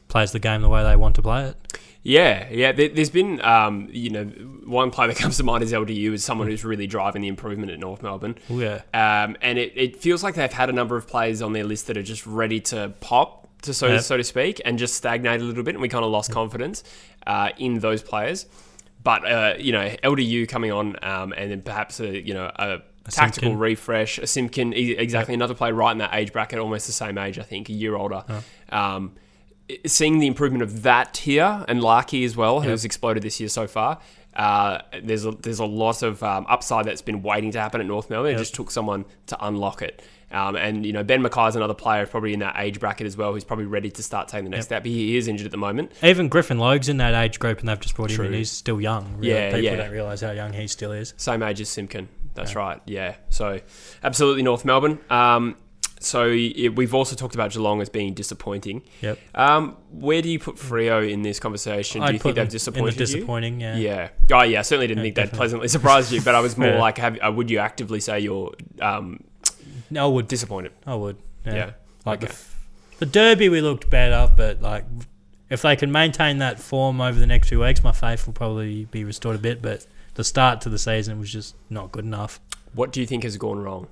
plays 0.08 0.32
the 0.32 0.40
game 0.40 0.62
the 0.62 0.70
way 0.70 0.84
they 0.84 0.96
want 0.96 1.16
to 1.16 1.22
play 1.24 1.46
it. 1.48 1.80
Yeah, 2.04 2.48
yeah. 2.52 2.72
There, 2.72 2.90
there's 2.90 3.10
been, 3.10 3.42
um, 3.42 3.90
you 3.92 4.12
know, 4.12 4.24
one 4.66 4.92
player 4.92 5.08
that 5.08 5.18
comes 5.18 5.38
to 5.38 5.44
mind 5.44 5.64
is 5.64 5.74
LDU, 5.74 6.14
is 6.14 6.24
someone 6.24 6.48
who's 6.48 6.64
really 6.64 6.86
driving 6.86 7.24
the 7.24 7.28
improvement 7.28 7.72
at 7.72 7.80
North 7.80 8.04
Melbourne. 8.04 8.36
Oh 8.52 8.60
yeah, 8.60 8.82
Um, 8.94 9.36
and 9.42 9.58
it, 9.58 9.74
it 9.76 9.98
feels 9.98 10.24
like 10.24 10.36
they've 10.36 10.54
had 10.54 10.70
a 10.70 10.74
number 10.74 10.96
of 10.96 11.08
players 11.08 11.42
on 11.42 11.54
their 11.54 11.64
list 11.64 11.88
that 11.88 11.98
are 11.98 12.04
just 12.04 12.26
ready 12.28 12.60
to 12.62 12.94
pop, 13.00 13.49
to 13.64 13.74
so 13.74 13.88
Yep. 13.88 14.02
so 14.02 14.18
to 14.18 14.24
speak, 14.24 14.62
and 14.66 14.78
just 14.80 14.96
stagnate 14.96 15.42
a 15.42 15.44
little 15.44 15.64
bit, 15.64 15.76
and 15.76 15.82
we 15.82 15.90
kind 15.90 16.06
of 16.06 16.12
lost 16.12 16.32
confidence 16.32 16.84
uh, 17.28 17.50
in 17.58 17.80
those 17.80 18.02
players. 18.02 18.46
But 19.04 19.26
uh, 19.26 19.54
you 19.58 19.72
know, 19.72 19.96
LDU 20.04 20.48
coming 20.48 20.72
on, 20.72 20.96
um, 21.04 21.34
and 21.36 21.52
then 21.52 21.62
perhaps 21.62 22.00
a 22.00 22.22
you 22.22 22.34
know 22.34 22.52
a, 22.56 22.82
tactical 23.10 23.50
Simpkin. 23.50 23.58
refresh, 23.60 24.18
a 24.20 24.28
Simpkin, 24.28 24.74
exactly 24.74 25.34
another 25.34 25.54
player 25.56 25.74
right 25.74 25.92
in 25.92 25.98
that 26.00 26.14
age 26.14 26.32
bracket, 26.32 26.60
almost 26.60 26.86
the 26.86 26.94
same 26.94 27.18
age, 27.18 27.40
I 27.40 27.44
think, 27.44 27.70
a 27.70 27.74
year 27.74 27.96
older. 27.96 28.24
Um, 28.70 29.14
seeing 29.86 30.20
the 30.20 30.28
improvement 30.28 30.64
of 30.64 30.84
that 30.84 31.14
tier 31.14 31.64
and 31.68 31.82
Larkey 31.82 32.24
as 32.26 32.36
well, 32.36 32.62
who's 32.62 32.86
exploded 32.86 33.24
this 33.24 33.40
year 33.40 33.50
so 33.50 33.68
far. 33.68 34.00
Uh, 34.36 34.82
there's 35.02 35.26
a, 35.26 35.32
there's 35.32 35.60
a 35.60 35.66
lot 35.66 36.02
of 36.04 36.22
um, 36.24 36.46
upside 36.48 36.86
that's 36.86 37.02
been 37.02 37.22
waiting 37.24 37.52
to 37.52 37.60
happen 37.60 37.82
at 37.82 37.88
North 37.88 38.10
Melbourne. 38.10 38.36
It 38.36 38.38
just 38.38 38.56
took 38.56 38.72
someone 38.72 39.06
to 39.28 39.46
unlock 39.46 39.82
it. 39.82 40.02
Um, 40.32 40.56
and 40.56 40.86
you 40.86 40.94
know 40.94 41.04
Ben 41.04 41.24
McKay's 41.24 41.56
another 41.56 41.74
player 41.74 42.06
probably 42.06 42.34
in 42.34 42.40
that 42.40 42.56
age 42.58 42.80
bracket 42.80 43.08
as 43.08 43.18
well, 43.18 43.34
who's 43.34 43.44
probably 43.44 43.66
ready 43.66 43.90
to 43.90 44.04
start 44.04 44.28
taking 44.28 44.44
the 44.46 44.52
next 44.52 44.66
step. 44.66 44.84
But 44.84 44.92
he 44.92 45.18
is 45.18 45.28
injured 45.28 45.46
at 45.46 45.52
the 45.52 45.58
moment. 45.58 45.92
even 46.04 46.30
Griffin 46.30 46.60
Logue's 46.60 46.88
in 46.90 46.98
that 46.98 47.14
age 47.14 47.40
group, 47.40 47.60
and 47.60 47.68
they've 47.70 47.80
just 47.80 47.96
brought 47.96 48.12
him 48.12 48.26
in. 48.26 48.34
He's 48.34 48.52
still 48.52 48.80
young. 48.80 49.16
Really. 49.18 49.30
Yeah, 49.30 49.48
people 49.50 49.62
yeah. 49.62 49.76
don't 49.76 49.92
realise 49.92 50.22
how 50.22 50.32
young 50.32 50.54
he 50.54 50.68
still 50.68 50.92
is. 50.92 51.14
Same 51.18 51.42
age 51.44 51.62
as 51.62 51.70
Simpkin. 51.70 52.08
That's 52.36 52.56
right. 52.56 52.80
Yeah. 52.86 53.16
So 53.30 53.60
absolutely 54.04 54.44
North 54.44 54.64
Melbourne. 54.64 55.00
Um, 55.10 55.58
so 56.00 56.30
y- 56.30 56.70
we've 56.74 56.94
also 56.94 57.14
talked 57.16 57.36
about 57.36 57.52
Geelong 57.52 57.82
as 57.82 57.90
being 57.90 58.14
disappointing. 58.14 58.84
Yep. 59.02 59.20
Um, 59.36 59.76
where 59.92 60.22
do 60.22 60.30
you 60.30 60.40
put 60.40 60.56
Freo 60.56 61.10
in 61.12 61.24
this 61.24 61.40
conversation? 61.42 62.00
Do 62.00 62.08
I'd 62.08 62.14
you 62.14 62.20
think 62.20 62.36
they've 62.36 62.48
disappointed 62.48 62.94
in 62.94 62.94
the 62.96 63.00
you? 63.02 63.06
disappointing. 63.18 63.60
Yeah. 63.60 63.76
Yeah. 63.76 64.10
Oh, 64.32 64.44
yeah. 64.44 64.60
I 64.60 64.62
certainly 64.62 64.88
didn't 64.88 65.04
Yeah, 65.04 65.12
think 65.12 65.32
they'd 65.32 65.38
pleasantly 65.38 65.68
surprised 65.68 66.14
you, 66.14 66.22
but 66.22 66.36
I 66.36 66.40
was 66.40 66.58
more 66.58 66.70
Yeah. 66.70 66.80
like, 66.80 66.98
have, 67.00 67.18
uh, 67.22 67.30
would 67.32 67.50
you 67.50 67.58
actively 67.60 68.00
say 68.00 68.22
you're 68.22 68.54
um, 68.80 69.22
I 69.96 70.06
would. 70.06 70.28
disappointed? 70.28 70.72
I 70.86 70.96
would. 70.96 71.18
Yeah. 71.46 71.54
Yeah. 71.56 71.72
Like 72.06 72.20
Okay. 72.20 72.28
the, 72.28 72.34
f- 72.34 72.68
the 73.00 73.06
Derby, 73.06 73.50
we 73.50 73.62
looked 73.62 73.90
better, 73.90 74.32
but 74.36 74.62
like 74.62 74.86
if 75.50 75.62
they 75.62 75.76
can 75.76 75.92
maintain 75.92 76.38
that 76.40 76.60
form 76.60 77.02
over 77.02 77.20
the 77.20 77.26
next 77.28 77.50
few 77.50 77.60
weeks, 77.62 77.84
my 77.84 77.92
faith 77.92 78.26
will 78.26 78.34
probably 78.34 78.86
be 78.86 79.04
restored 79.04 79.36
a 79.36 79.40
bit. 79.40 79.62
But 79.62 79.86
the 80.16 80.24
start 80.24 80.62
to 80.62 80.70
the 80.70 80.78
season 80.78 81.18
was 81.20 81.32
just 81.32 81.56
not 81.70 81.92
good 81.92 82.06
enough. 82.06 82.40
What 82.74 82.92
do 82.92 83.00
you 83.00 83.08
think 83.08 83.24
has 83.24 83.36
gone 83.38 83.60
wrong? 83.60 83.88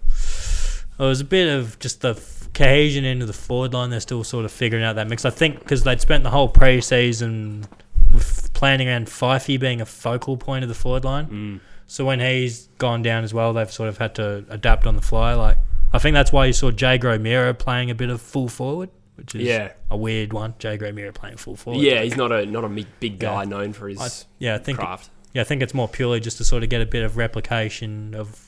It 1.00 1.04
was 1.04 1.22
a 1.22 1.26
bit 1.26 1.48
of 1.48 1.78
just 1.80 2.02
the 2.02 2.10
f- 2.12 2.50
cohesion 2.54 3.06
into 3.06 3.26
the 3.26 3.34
forward 3.34 3.74
line. 3.74 3.90
They're 3.92 4.00
still 4.00 4.24
sort 4.24 4.46
of 4.46 4.52
figuring 4.52 4.84
out 4.84 4.96
that 4.98 5.08
mix. 5.08 5.26
I 5.26 5.30
think 5.30 5.60
because 5.60 5.84
they'd 5.84 6.02
spent 6.02 6.24
the 6.24 6.30
whole 6.32 6.48
pre-season 6.50 7.66
with 8.14 8.52
planning 8.54 8.88
around 8.88 9.08
Fyfey 9.08 9.60
being 9.60 9.80
a 9.82 9.86
focal 9.86 10.38
point 10.38 10.64
of 10.64 10.70
the 10.70 10.76
forward 10.76 11.06
line. 11.06 11.26
Mm. 11.28 11.60
So 11.88 12.04
when 12.06 12.20
he's 12.20 12.68
gone 12.80 13.02
down 13.02 13.24
as 13.24 13.34
well, 13.34 13.54
they've 13.54 13.72
sort 13.72 13.90
of 13.90 13.98
had 13.98 14.16
to 14.16 14.44
adapt 14.50 14.86
on 14.88 14.96
the 14.96 15.02
fly. 15.02 15.34
Like 15.34 15.58
I 15.94 16.00
think 16.00 16.14
that's 16.14 16.32
why 16.32 16.46
you 16.46 16.54
saw 16.54 16.72
Jay 16.72 16.98
Mira 17.00 17.54
playing 17.54 17.90
a 17.92 17.96
bit 17.96 18.10
of 18.10 18.22
full 18.22 18.48
forward, 18.50 18.90
which 19.16 19.34
is 19.36 19.44
Yeah. 19.44 19.72
a 19.90 19.98
weird 19.98 20.34
one. 20.34 20.54
Jay 20.60 20.78
Mira 20.78 21.14
playing 21.14 21.38
full 21.38 21.56
forward. 21.56 21.82
Yeah, 21.82 22.02
he's 22.04 22.18
not 22.18 22.32
a 22.32 22.46
not 22.46 22.64
a 22.64 22.70
big, 22.70 22.88
big 23.00 23.20
guy 23.20 23.44
Yeah. 23.44 23.50
known 23.50 23.74
for 23.74 23.88
his 23.90 24.00
I, 24.00 24.10
yeah, 24.40 24.56
I 24.56 24.58
think 24.58 24.80
craft. 24.80 25.10
yeah, 25.34 25.42
I 25.42 25.46
think 25.46 25.62
it's 25.62 25.74
more 25.74 25.88
purely 25.88 26.20
just 26.20 26.38
to 26.38 26.46
sort 26.46 26.64
of 26.64 26.70
get 26.70 26.82
a 26.82 26.86
bit 26.86 27.04
of 27.04 27.18
replication 27.18 28.14
of 28.16 28.40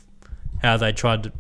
how 0.62 0.78
they 0.78 0.92
tried 0.92 1.24
to 1.24 1.32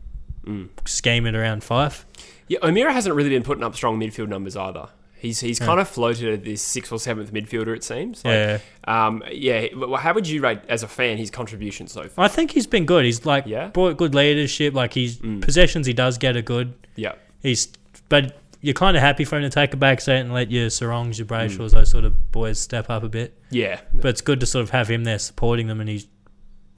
Mm. 0.45 0.69
scheme 0.87 1.25
it 1.27 1.35
around 1.35 1.61
Fyfe. 1.63 2.05
Yeah, 2.47 2.59
O'Meara 2.63 2.93
hasn't 2.93 3.13
really 3.13 3.29
been 3.29 3.43
putting 3.43 3.63
up 3.63 3.75
strong 3.75 3.99
midfield 3.99 4.29
numbers 4.29 4.55
either. 4.55 4.87
He's 5.19 5.41
he's 5.41 5.59
Yeah. 5.59 5.65
kind 5.65 5.79
of 5.79 5.87
floated 5.89 6.33
at 6.33 6.43
this 6.45 6.61
sixth 6.61 6.91
or 6.93 6.99
seventh 6.99 7.33
midfielder, 7.33 7.75
it 7.75 7.83
seems. 7.83 8.23
Like, 8.23 8.33
yeah. 8.33 8.59
Um, 8.85 9.21
yeah. 9.31 9.67
well, 9.75 9.95
How 9.97 10.13
would 10.13 10.27
you 10.27 10.41
rate 10.41 10.59
as 10.69 10.81
a 10.81 10.87
fan 10.87 11.17
his 11.17 11.29
contribution 11.29 11.87
so 11.87 12.07
far? 12.07 12.25
I 12.25 12.27
think 12.29 12.51
he's 12.51 12.67
been 12.67 12.85
good. 12.85 13.03
He's 13.05 13.25
like 13.25 13.45
Yeah? 13.45 13.67
brought 13.67 13.97
good 13.97 14.15
leadership. 14.15 14.73
Like 14.73 14.93
he's 14.93 15.17
Mm. 15.17 15.41
possessions 15.41 15.85
he 15.87 15.93
does 15.93 16.17
get 16.17 16.37
are 16.37 16.41
good. 16.41 16.73
Yeah. 16.95 17.13
He's 17.43 17.67
but 18.07 18.37
you're 18.61 18.73
kind 18.73 18.95
of 18.97 19.01
happy 19.03 19.23
for 19.25 19.37
him 19.37 19.43
to 19.43 19.49
take 19.49 19.73
a 19.73 19.77
back 19.77 20.01
seat 20.01 20.15
and 20.19 20.33
let 20.33 20.51
your 20.51 20.67
Serongs, 20.67 21.17
your 21.17 21.27
Mm. 21.27 21.49
Brayshaws, 21.49 21.71
those 21.71 21.89
sort 21.91 22.05
of 22.05 22.31
boys 22.31 22.59
step 22.59 22.89
up 22.89 23.03
a 23.03 23.09
bit. 23.09 23.37
Yeah. 23.51 23.81
But 23.93 24.09
it's 24.09 24.21
good 24.21 24.39
to 24.39 24.45
sort 24.45 24.63
of 24.63 24.69
have 24.71 24.89
him 24.89 25.03
there 25.03 25.19
supporting 25.19 25.67
them 25.67 25.79
and 25.81 25.89
he's 25.89 26.07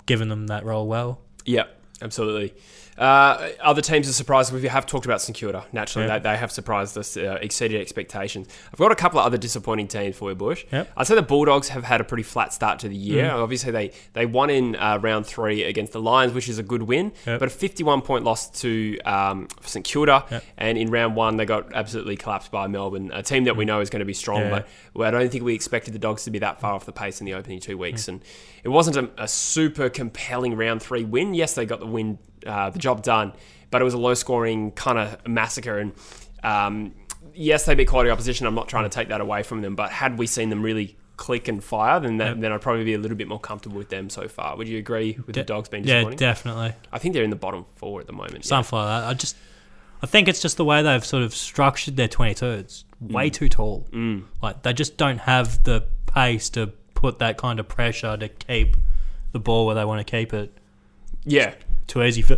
given 0.08 0.30
them 0.30 0.48
that 0.48 0.66
role 0.66 0.88
well. 0.88 1.22
Yeah. 1.46 1.64
Absolutely. 2.02 2.54
Uh, 2.98 3.50
other 3.62 3.82
teams 3.82 4.08
are 4.08 4.14
surprised. 4.14 4.52
We 4.54 4.68
have 4.68 4.86
talked 4.86 5.06
about 5.06 5.22
St 5.22 5.36
Kilda. 5.36 5.66
Naturally, 5.72 6.08
Yeah. 6.08 6.20
they, 6.20 6.32
they 6.32 6.38
have 6.38 6.52
surprised 6.52 6.98
us, 6.98 7.16
uh, 7.18 7.38
exceeded 7.42 7.80
expectations. 7.82 8.48
I've 8.72 8.80
got 8.80 8.92
a 8.92 8.96
couple 8.96 9.20
of 9.20 9.26
other 9.26 9.38
disappointing 9.38 9.88
teams 9.88 10.16
for 10.16 10.30
you, 10.30 10.36
Bush. 10.36 10.66
Yep. 10.72 10.88
Mm. 10.88 10.92
I'd 10.98 11.08
say 11.08 11.16
the 11.16 11.22
Bulldogs 11.22 11.70
have 11.70 11.84
had 11.84 12.02
a 12.02 12.04
pretty 12.04 12.24
flat 12.24 12.54
start 12.54 12.80
to 12.80 12.90
the 12.90 12.96
year. 12.96 13.32
Obviously, 13.32 13.72
they 13.72 13.92
they 14.14 14.26
won 14.26 14.50
in 14.50 14.76
uh, 14.76 15.00
round 15.02 15.26
three 15.26 15.64
against 15.64 15.94
the 15.94 16.02
Lions, 16.02 16.34
which 16.34 16.50
is 16.50 16.60
a 16.60 16.64
good 16.64 16.84
win, 16.84 17.12
Yep. 17.26 17.40
but 17.40 17.48
a 17.48 17.52
51 17.52 18.02
point 18.02 18.24
loss 18.24 18.50
to 18.62 19.00
um, 19.06 19.48
St 19.64 19.86
Kilda. 19.86 20.26
Yep. 20.30 20.44
And 20.58 20.78
in 20.78 20.92
round 20.92 21.16
one, 21.16 21.38
they 21.38 21.46
got 21.46 21.74
absolutely 21.74 22.18
collapsed 22.18 22.52
by 22.52 22.68
Melbourne, 22.68 23.10
a 23.14 23.24
team 23.24 23.46
that 23.46 23.56
we 23.56 23.66
know 23.66 23.80
is 23.80 23.90
going 23.90 24.02
to 24.02 24.06
be 24.06 24.14
strong, 24.14 24.42
Mm. 24.42 24.44
Yeah. 24.44 24.50
but 24.52 24.68
well, 24.94 25.08
I 25.08 25.12
don't 25.12 25.32
think 25.32 25.44
we 25.44 25.54
expected 25.56 25.94
the 25.94 26.00
Dogs 26.00 26.24
to 26.26 26.32
be 26.32 26.40
that 26.40 26.60
far 26.60 26.74
off 26.74 26.86
the 26.86 26.92
pace 26.92 27.20
in 27.22 27.26
the 27.26 27.34
opening 27.34 27.60
two 27.60 27.78
Mm. 27.78 27.80
weeks. 27.80 28.08
And 28.08 28.22
it 28.64 28.70
wasn't 28.70 28.98
a, 28.98 29.24
a 29.24 29.28
super 29.28 29.90
compelling 29.90 30.56
round 30.56 30.82
three 30.84 31.04
win. 31.04 31.34
Yes, 31.34 31.54
they 31.54 31.66
got 31.66 31.80
the 31.80 31.86
win, 31.88 32.20
uh, 32.46 32.70
the 32.70 32.80
job 32.80 33.04
done, 33.04 33.34
but 33.70 33.82
it 33.82 33.86
was 33.86 33.94
a 33.94 33.98
low 33.98 34.14
scoring 34.14 34.72
kind 34.72 34.98
of 35.00 35.28
massacre. 35.28 35.78
And 35.80 35.94
um, 36.44 36.94
yes, 37.34 37.66
they 37.66 37.76
beat 37.76 37.88
quality 37.88 38.10
opposition. 38.10 38.48
I'm 38.48 38.56
not 38.56 38.68
trying 38.68 38.84
to 38.86 38.90
take 38.90 39.10
that 39.10 39.22
away 39.22 39.44
from 39.44 39.62
them, 39.62 39.76
but 39.76 39.92
had 39.92 40.18
we 40.18 40.28
seen 40.28 40.50
them 40.50 40.62
really 40.62 40.98
click 41.18 41.48
and 41.48 41.64
fire, 41.64 42.00
then 42.00 42.18
that, 42.18 42.42
then 42.42 42.52
I'd 42.52 42.62
probably 42.62 42.84
be 42.84 42.96
a 42.96 42.98
little 42.98 43.18
bit 43.18 43.28
more 43.28 43.40
comfortable 43.40 43.78
with 43.78 43.90
them 43.90 44.10
so 44.10 44.28
far. 44.28 44.58
Would 44.58 44.68
you 44.68 44.80
agree 44.80 45.20
with 45.28 45.36
the 45.36 45.44
Dogs 45.44 45.70
being 45.70 45.84
Yeah, 45.84 46.10
definitely. 46.16 46.74
I 46.92 46.98
think 46.98 47.14
they're 47.14 47.24
in 47.24 47.30
the 47.30 47.36
bottom 47.36 47.66
four 47.76 48.02
at 48.02 48.08
the 48.08 48.14
moment. 48.14 48.38
yeah. 48.38 48.42
Something 48.50 48.80
like 48.80 48.88
that. 48.88 49.08
I 49.10 49.14
just, 49.14 49.36
I 50.02 50.08
think 50.08 50.28
it's 50.28 50.42
just 50.42 50.58
the 50.58 50.66
way 50.66 50.82
they've 50.82 51.06
sort 51.06 51.22
of 51.22 51.36
structured 51.36 51.96
their 51.96 52.08
22. 52.08 52.46
It's 52.48 52.86
way 53.00 53.30
Mm. 53.30 53.34
too 53.34 53.50
tall. 53.50 53.88
Mm. 53.92 54.24
Like 54.42 54.64
they 54.64 54.74
just 54.74 54.98
don't 54.98 55.20
have 55.20 55.64
the 55.64 55.84
pace 56.08 56.50
to 56.52 56.68
put 56.96 57.20
that 57.20 57.38
kind 57.38 57.60
of 57.60 57.68
pressure 57.68 58.18
to 58.18 58.28
keep 58.28 58.76
the 59.32 59.40
ball 59.40 59.68
where 59.68 59.76
they 59.76 59.86
want 59.86 60.06
to 60.06 60.10
keep 60.12 60.34
it. 60.34 60.52
Yeah. 61.24 61.54
Too 61.92 62.02
easy 62.04 62.22
for 62.22 62.38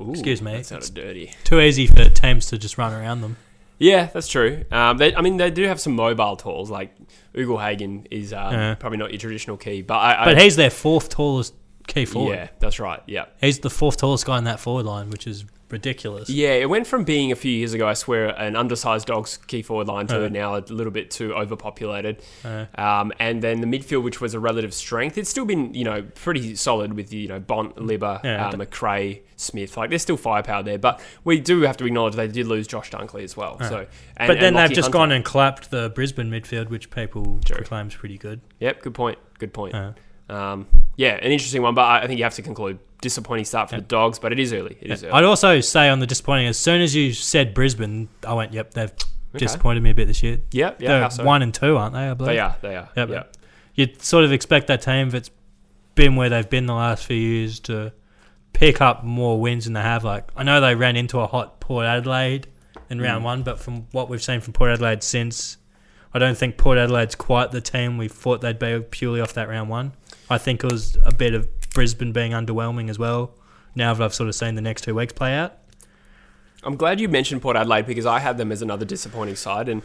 Ooh, 0.00 0.10
Excuse 0.12 0.40
me. 0.40 0.52
That 0.52 0.66
sounded 0.66 0.94
dirty. 0.94 1.32
too 1.42 1.60
easy 1.60 1.88
for 1.88 2.08
teams 2.08 2.46
to 2.46 2.56
just 2.58 2.78
run 2.78 2.92
around 2.92 3.20
them. 3.20 3.36
Yeah, 3.78 4.06
that's 4.06 4.28
true. 4.28 4.64
Um, 4.70 4.96
they, 4.96 5.12
I 5.12 5.22
mean, 5.22 5.38
they 5.38 5.50
do 5.50 5.64
have 5.64 5.80
some 5.80 5.94
mobile 5.96 6.36
tools. 6.36 6.70
Like 6.70 6.94
Ugle-Hagan 7.34 8.06
is 8.12 8.32
um, 8.32 8.52
Yeah. 8.52 8.74
probably 8.76 8.98
not 8.98 9.10
your 9.10 9.18
traditional 9.18 9.56
key, 9.56 9.82
but 9.82 9.96
I. 9.96 10.22
I 10.22 10.24
But 10.26 10.40
he's 10.40 10.54
their 10.54 10.70
fourth 10.70 11.08
tallest 11.08 11.52
key 11.88 12.04
forward. 12.04 12.34
yeah, 12.36 12.48
that's 12.60 12.78
right. 12.78 13.02
Yeah, 13.08 13.24
He's 13.40 13.58
the 13.58 13.70
fourth 13.70 13.96
tallest 13.96 14.24
guy 14.24 14.38
in 14.38 14.44
that 14.44 14.60
forward 14.60 14.86
line, 14.86 15.10
which 15.10 15.26
is 15.26 15.44
ridiculous. 15.70 16.28
yeah. 16.30 16.50
It 16.50 16.68
went 16.68 16.86
from 16.86 17.04
being 17.04 17.32
a 17.32 17.36
few 17.36 17.52
years 17.52 17.74
ago, 17.74 17.86
I 17.88 17.94
swear, 17.94 18.28
an 18.28 18.56
undersized 18.56 19.06
dogs 19.06 19.38
key 19.46 19.62
forward 19.62 19.86
line 19.88 20.06
to 20.08 20.24
Uh. 20.24 20.28
now 20.28 20.56
a 20.56 20.62
little 20.68 20.90
bit 20.92 21.10
too 21.10 21.34
overpopulated. 21.34 22.22
Uh. 22.44 22.66
Um, 22.76 23.12
and 23.18 23.42
then 23.42 23.60
the 23.60 23.66
midfield, 23.66 24.02
which 24.02 24.20
was 24.20 24.34
a 24.34 24.40
relative 24.40 24.72
strength, 24.74 25.18
it's 25.18 25.30
still 25.30 25.44
been 25.44 25.74
you 25.74 25.84
know 25.84 26.02
pretty 26.14 26.54
solid 26.56 26.94
with 26.94 27.12
you 27.12 27.28
know 27.28 27.38
Bont, 27.40 27.76
Libba, 27.76 28.22
Yeah. 28.24 28.48
uh, 28.48 28.52
McRae, 28.52 29.20
Smith. 29.36 29.76
Like 29.76 29.90
there's 29.90 30.02
still 30.02 30.16
firepower 30.16 30.62
there, 30.62 30.78
but 30.78 31.00
we 31.24 31.38
do 31.40 31.62
have 31.62 31.76
to 31.78 31.84
acknowledge 31.86 32.14
they 32.14 32.28
did 32.28 32.46
lose 32.46 32.66
Josh 32.66 32.90
Dunkley 32.90 33.22
as 33.24 33.36
well. 33.36 33.58
So, 33.60 33.86
and, 34.16 34.28
but 34.28 34.40
then 34.40 34.54
they've 34.54 34.68
just 34.70 34.86
Hunter. 34.86 34.92
gone 34.92 35.12
and 35.12 35.24
clapped 35.24 35.70
the 35.70 35.90
Brisbane 35.94 36.30
midfield, 36.30 36.70
which 36.70 36.90
people 36.90 37.38
True. 37.44 37.56
proclaim 37.56 37.88
is 37.88 37.94
pretty 37.94 38.18
good. 38.18 38.40
Yep, 38.60 38.82
good 38.82 38.94
point. 38.94 39.18
Good 39.38 39.52
point. 39.52 39.74
Uh, 39.74 39.92
Um, 40.30 40.66
yeah, 40.96 41.12
an 41.14 41.30
interesting 41.32 41.62
one, 41.62 41.74
but 41.74 41.86
I 41.86 42.06
think 42.06 42.18
you 42.18 42.24
have 42.24 42.34
to 42.34 42.42
conclude 42.42 42.78
disappointing 43.00 43.44
start 43.44 43.70
for 43.70 43.76
the 43.76 43.82
Dogs, 43.82 44.18
but 44.18 44.32
it 44.32 44.38
is 44.38 44.52
early. 44.52 44.76
It 44.80 44.90
is 44.90 45.04
early. 45.04 45.12
I'd 45.12 45.24
also 45.24 45.60
say 45.60 45.88
on 45.88 46.00
the 46.00 46.06
disappointing, 46.06 46.46
as 46.48 46.58
soon 46.58 46.80
as 46.80 46.94
you 46.94 47.12
said 47.12 47.54
Brisbane, 47.54 48.08
I 48.26 48.34
went, 48.34 48.52
yep, 48.52 48.74
they've 48.74 48.92
disappointed 49.36 49.82
me 49.82 49.90
a 49.90 49.94
bit 49.94 50.06
this 50.08 50.22
year. 50.22 50.40
Yep, 50.52 50.80
yeah, 50.82 51.00
They're 51.00 51.10
so? 51.10 51.24
one 51.24 51.42
and 51.42 51.52
two, 51.54 51.76
aren't 51.76 51.94
they? 51.94 52.08
I 52.08 52.14
believe. 52.14 52.34
They 52.34 52.38
are. 52.40 52.56
They 52.60 52.76
are. 52.76 52.88
Yep. 52.96 53.08
Yeah. 53.10 53.22
You'd 53.74 54.02
sort 54.02 54.24
of 54.24 54.32
expect 54.32 54.66
that 54.68 54.82
team 54.82 55.10
that's 55.10 55.30
been 55.94 56.16
where 56.16 56.28
they've 56.28 56.48
been 56.48 56.66
the 56.66 56.74
last 56.74 57.04
few 57.04 57.16
years 57.16 57.60
to 57.60 57.92
pick 58.52 58.80
up 58.80 59.04
more 59.04 59.40
wins 59.40 59.64
than 59.64 59.74
they 59.74 59.82
have. 59.82 60.02
Like 60.04 60.28
I 60.36 60.42
know 60.42 60.60
they 60.60 60.74
ran 60.74 60.96
into 60.96 61.20
a 61.20 61.26
hot 61.26 61.60
Port 61.60 61.86
Adelaide 61.86 62.48
in 62.90 63.00
round 63.00 63.22
Mm. 63.22 63.24
one, 63.26 63.42
but 63.42 63.60
from 63.60 63.86
what 63.92 64.08
we've 64.08 64.22
seen 64.22 64.40
from 64.40 64.52
Port 64.54 64.70
Adelaide 64.72 65.02
since, 65.02 65.58
I 66.12 66.18
don't 66.18 66.36
think 66.36 66.56
Port 66.56 66.78
Adelaide's 66.78 67.14
quite 67.14 67.50
the 67.52 67.60
team 67.60 67.98
we 67.98 68.08
thought 68.08 68.40
they'd 68.40 68.58
be 68.58 68.80
purely 68.80 69.20
off 69.20 69.34
that 69.34 69.48
round 69.48 69.68
one. 69.68 69.92
I 70.30 70.38
think 70.38 70.64
it 70.64 70.72
was 70.72 70.96
a 71.04 71.12
bit 71.14 71.34
of 71.34 71.46
Brisbane 71.78 72.10
being 72.10 72.32
underwhelming 72.32 72.90
as 72.90 72.98
well. 72.98 73.30
Now 73.76 73.94
that 73.94 74.02
I've 74.02 74.12
sort 74.12 74.28
of 74.28 74.34
seen 74.34 74.56
the 74.56 74.60
next 74.60 74.82
two 74.82 74.96
weeks 74.96 75.12
play 75.12 75.36
out. 75.36 75.58
I'm 76.64 76.74
glad 76.74 76.98
you 76.98 77.08
mentioned 77.08 77.40
Port 77.40 77.54
Adelaide 77.54 77.86
because 77.86 78.04
I 78.04 78.18
had 78.18 78.36
them 78.36 78.50
as 78.50 78.62
another 78.62 78.84
disappointing 78.84 79.36
side, 79.36 79.68
and 79.68 79.82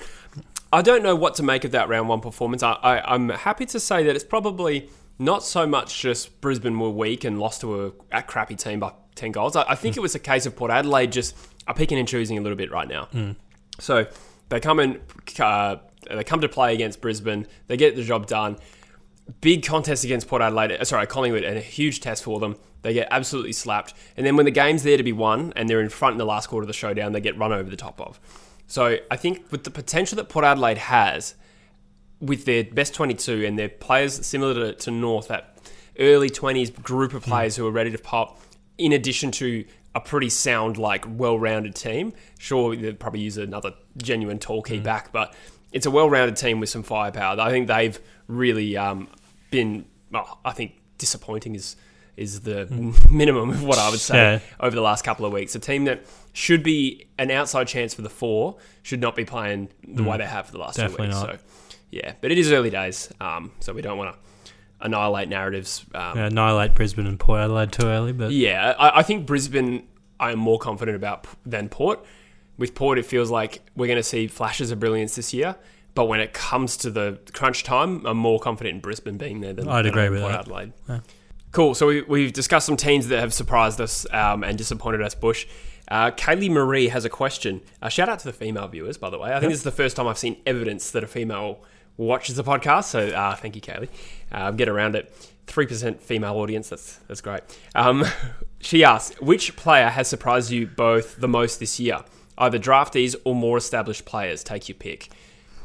I 0.71 0.81
don't 0.81 1.03
know 1.03 1.15
what 1.15 1.35
to 1.35 1.43
make 1.43 1.65
of 1.65 1.69
that 1.73 1.87
round 1.89 2.09
one 2.09 2.19
performance. 2.19 2.63
I, 2.63 2.71
I, 2.71 3.13
I'm 3.13 3.29
happy 3.29 3.67
to 3.67 3.79
say 3.79 4.03
that 4.05 4.15
it's 4.15 4.23
probably 4.23 4.89
not 5.19 5.43
so 5.43 5.67
much 5.67 6.01
just 6.01 6.41
Brisbane 6.41 6.79
were 6.79 6.89
weak 6.89 7.25
and 7.25 7.39
lost 7.39 7.61
to 7.61 7.85
a, 7.85 7.91
a 8.11 8.23
crappy 8.23 8.55
team 8.55 8.79
by 8.79 8.91
10 9.13 9.31
goals. 9.31 9.55
I, 9.55 9.61
I 9.61 9.75
think 9.75 9.95
it 9.95 9.99
was 9.99 10.15
a 10.15 10.19
case 10.19 10.47
of 10.47 10.55
Port 10.55 10.71
Adelaide 10.71 11.11
just 11.11 11.35
are 11.67 11.75
picking 11.75 11.99
and 11.99 12.07
choosing 12.07 12.39
a 12.39 12.41
little 12.41 12.57
bit 12.57 12.71
right 12.71 12.87
now. 12.87 13.07
So 13.79 14.07
they 14.49 14.59
come 14.59 14.79
in, 14.79 14.99
uh, 15.39 15.75
they 16.09 16.23
come 16.23 16.41
to 16.41 16.49
play 16.49 16.73
against 16.73 17.01
Brisbane, 17.01 17.45
they 17.67 17.77
get 17.77 17.95
the 17.95 18.03
job 18.03 18.25
done. 18.25 18.57
Big 19.41 19.65
contest 19.65 20.03
against 20.03 20.27
Port 20.27 20.41
Adelaide, 20.41 20.73
uh, 20.73 20.83
sorry, 20.83 21.07
Collingwood, 21.07 21.43
and 21.43 21.57
a 21.57 21.61
huge 21.61 22.01
test 22.01 22.23
for 22.23 22.39
them. 22.39 22.57
They 22.81 22.93
get 22.93 23.07
absolutely 23.11 23.53
slapped. 23.53 23.93
And 24.17 24.25
then 24.25 24.35
when 24.35 24.45
the 24.45 24.51
game's 24.51 24.83
there 24.83 24.97
to 24.97 25.03
be 25.03 25.13
won 25.13 25.53
and 25.55 25.69
they're 25.69 25.81
in 25.81 25.89
front 25.89 26.13
in 26.13 26.17
the 26.17 26.25
last 26.25 26.47
quarter 26.47 26.63
of 26.63 26.67
the 26.67 26.73
showdown, 26.73 27.13
they 27.13 27.21
get 27.21 27.37
run 27.37 27.53
over 27.53 27.69
the 27.69 27.77
top 27.77 28.01
of. 28.01 28.19
So 28.67 28.97
I 29.09 29.15
think 29.15 29.51
with 29.51 29.63
the 29.63 29.71
potential 29.71 30.17
that 30.17 30.29
Port 30.29 30.43
Adelaide 30.43 30.77
has, 30.77 31.35
with 32.19 32.45
their 32.45 32.63
best 32.63 32.93
22 32.93 33.45
and 33.45 33.57
their 33.57 33.69
players 33.69 34.25
similar 34.25 34.53
to, 34.53 34.73
to 34.73 34.91
North, 34.91 35.29
that 35.29 35.57
early 35.99 36.29
20s 36.29 36.81
group 36.81 37.13
of 37.13 37.23
players 37.23 37.55
who 37.55 37.65
are 37.65 37.71
ready 37.71 37.91
to 37.91 37.97
pop, 37.97 38.39
in 38.77 38.91
addition 38.91 39.31
to 39.31 39.65
a 39.95 39.99
pretty 39.99 40.29
sound, 40.29 40.77
like 40.77 41.05
well 41.07 41.37
rounded 41.37 41.75
team. 41.75 42.13
Sure, 42.39 42.75
they'd 42.75 42.99
probably 42.99 43.21
use 43.21 43.37
another 43.37 43.73
genuine 43.97 44.39
tall 44.39 44.61
key 44.61 44.79
back, 44.79 45.11
but 45.11 45.33
it's 45.71 45.85
a 45.85 45.91
well 45.91 46.09
rounded 46.09 46.35
team 46.35 46.59
with 46.59 46.69
some 46.69 46.83
firepower. 46.83 47.39
I 47.39 47.49
think 47.49 47.67
they've 47.67 47.99
really 48.27 48.75
um, 48.77 49.07
been, 49.51 49.85
well, 50.11 50.39
I 50.45 50.51
think 50.51 50.73
disappointing 50.97 51.55
is. 51.55 51.75
Is 52.15 52.41
the 52.41 52.67
minimum 53.09 53.49
of 53.49 53.63
what 53.63 53.79
I 53.79 53.89
would 53.89 53.99
say 53.99 54.15
Yeah. 54.15 54.39
over 54.59 54.75
the 54.75 54.83
last 54.83 55.03
couple 55.03 55.25
of 55.25 55.33
weeks. 55.33 55.55
A 55.55 55.59
team 55.59 55.85
that 55.85 56.05
should 56.31 56.61
be 56.61 57.07
an 57.17 57.31
outside 57.31 57.67
chance 57.67 57.95
for 57.95 58.03
the 58.03 58.09
four 58.09 58.57
should 58.83 59.01
not 59.01 59.15
be 59.15 59.25
playing 59.25 59.69
the 59.87 60.03
way 60.03 60.19
they 60.19 60.25
have 60.27 60.45
for 60.45 60.51
the 60.51 60.59
last 60.59 60.75
Definitely 60.77 61.07
two 61.07 61.13
weeks. 61.15 61.21
not. 61.23 61.39
So, 61.39 61.45
yeah, 61.89 62.13
but 62.21 62.31
it 62.31 62.37
is 62.37 62.51
early 62.51 62.69
days, 62.69 63.11
um, 63.19 63.51
so 63.61 63.73
we 63.73 63.81
don't 63.81 63.97
want 63.97 64.13
to 64.13 64.51
annihilate 64.81 65.27
narratives. 65.27 65.83
Um, 65.95 66.15
Yeah, 66.19 66.25
annihilate 66.27 66.75
Brisbane 66.75 67.07
and 67.07 67.19
Port 67.19 67.39
Adelaide 67.39 67.71
too 67.71 67.87
early, 67.87 68.11
but 68.13 68.31
yeah, 68.31 68.75
I, 68.77 68.99
I 68.99 69.01
think 69.01 69.25
Brisbane 69.25 69.87
I 70.19 70.33
am 70.33 70.37
more 70.37 70.59
confident 70.59 70.95
about 70.95 71.23
p- 71.23 71.29
than 71.47 71.67
Port. 71.67 72.05
With 72.59 72.75
Port, 72.75 72.99
it 72.99 73.07
feels 73.07 73.31
like 73.31 73.63
we're 73.75 73.87
going 73.87 73.97
to 73.97 74.03
see 74.03 74.27
flashes 74.27 74.69
of 74.69 74.79
brilliance 74.79 75.15
this 75.15 75.33
year. 75.33 75.55
But 75.95 76.05
when 76.05 76.19
it 76.19 76.33
comes 76.33 76.77
to 76.77 76.89
the 76.89 77.19
crunch 77.33 77.63
time, 77.63 78.05
I'm 78.05 78.17
more 78.17 78.39
confident 78.39 78.75
in 78.75 78.81
Brisbane 78.81 79.17
being 79.17 79.41
there 79.41 79.53
than, 79.53 79.67
I'd 79.67 79.85
than 79.85 79.91
agree 79.91 80.09
with 80.09 80.21
Port 80.21 80.31
that. 80.31 80.39
Adelaide. 80.41 80.73
Yeah. 80.89 80.99
Cool. 81.51 81.75
So 81.75 81.87
we, 81.87 82.01
we've 82.01 82.33
discussed 82.33 82.65
some 82.65 82.77
teams 82.77 83.09
that 83.09 83.19
have 83.19 83.33
surprised 83.33 83.79
us 83.79 84.07
um, 84.11 84.43
and 84.43 84.57
disappointed 84.57 85.01
us. 85.01 85.15
Bush. 85.15 85.45
Uh, 85.89 86.11
Kaylee 86.11 86.49
Marie 86.49 86.87
has 86.87 87.03
a 87.05 87.09
question. 87.09 87.61
Uh, 87.81 87.89
shout 87.89 88.07
out 88.07 88.17
to 88.19 88.25
the 88.25 88.33
female 88.33 88.67
viewers, 88.67 88.97
by 88.97 89.09
the 89.09 89.19
way. 89.19 89.33
I 89.33 89.39
think 89.39 89.51
this 89.51 89.59
is 89.59 89.63
the 89.63 89.71
first 89.71 89.95
time 89.97 90.07
I've 90.07 90.17
seen 90.17 90.37
evidence 90.45 90.89
that 90.91 91.03
a 91.03 91.07
female 91.07 91.61
watches 91.97 92.37
the 92.37 92.43
podcast. 92.43 92.85
So 92.85 93.09
uh, 93.09 93.35
thank 93.35 93.55
you, 93.55 93.61
Kaylee. 93.61 93.89
Uh, 94.31 94.51
get 94.51 94.69
around 94.69 94.95
it. 94.95 95.13
Three 95.45 95.67
percent 95.67 96.01
female 96.01 96.35
audience. 96.37 96.69
That's 96.69 96.95
that's 97.07 97.19
great. 97.21 97.41
Um, 97.75 98.05
she 98.59 98.83
asks, 98.83 99.19
which 99.19 99.55
player 99.57 99.89
has 99.89 100.07
surprised 100.07 100.51
you 100.51 100.67
both 100.67 101.19
the 101.19 101.27
most 101.27 101.59
this 101.59 101.79
year? 101.79 101.99
Either 102.37 102.57
draftees 102.57 103.15
or 103.25 103.35
more 103.35 103.57
established 103.57 104.05
players. 104.05 104.43
Take 104.43 104.69
your 104.69 104.77
pick. 104.77 105.09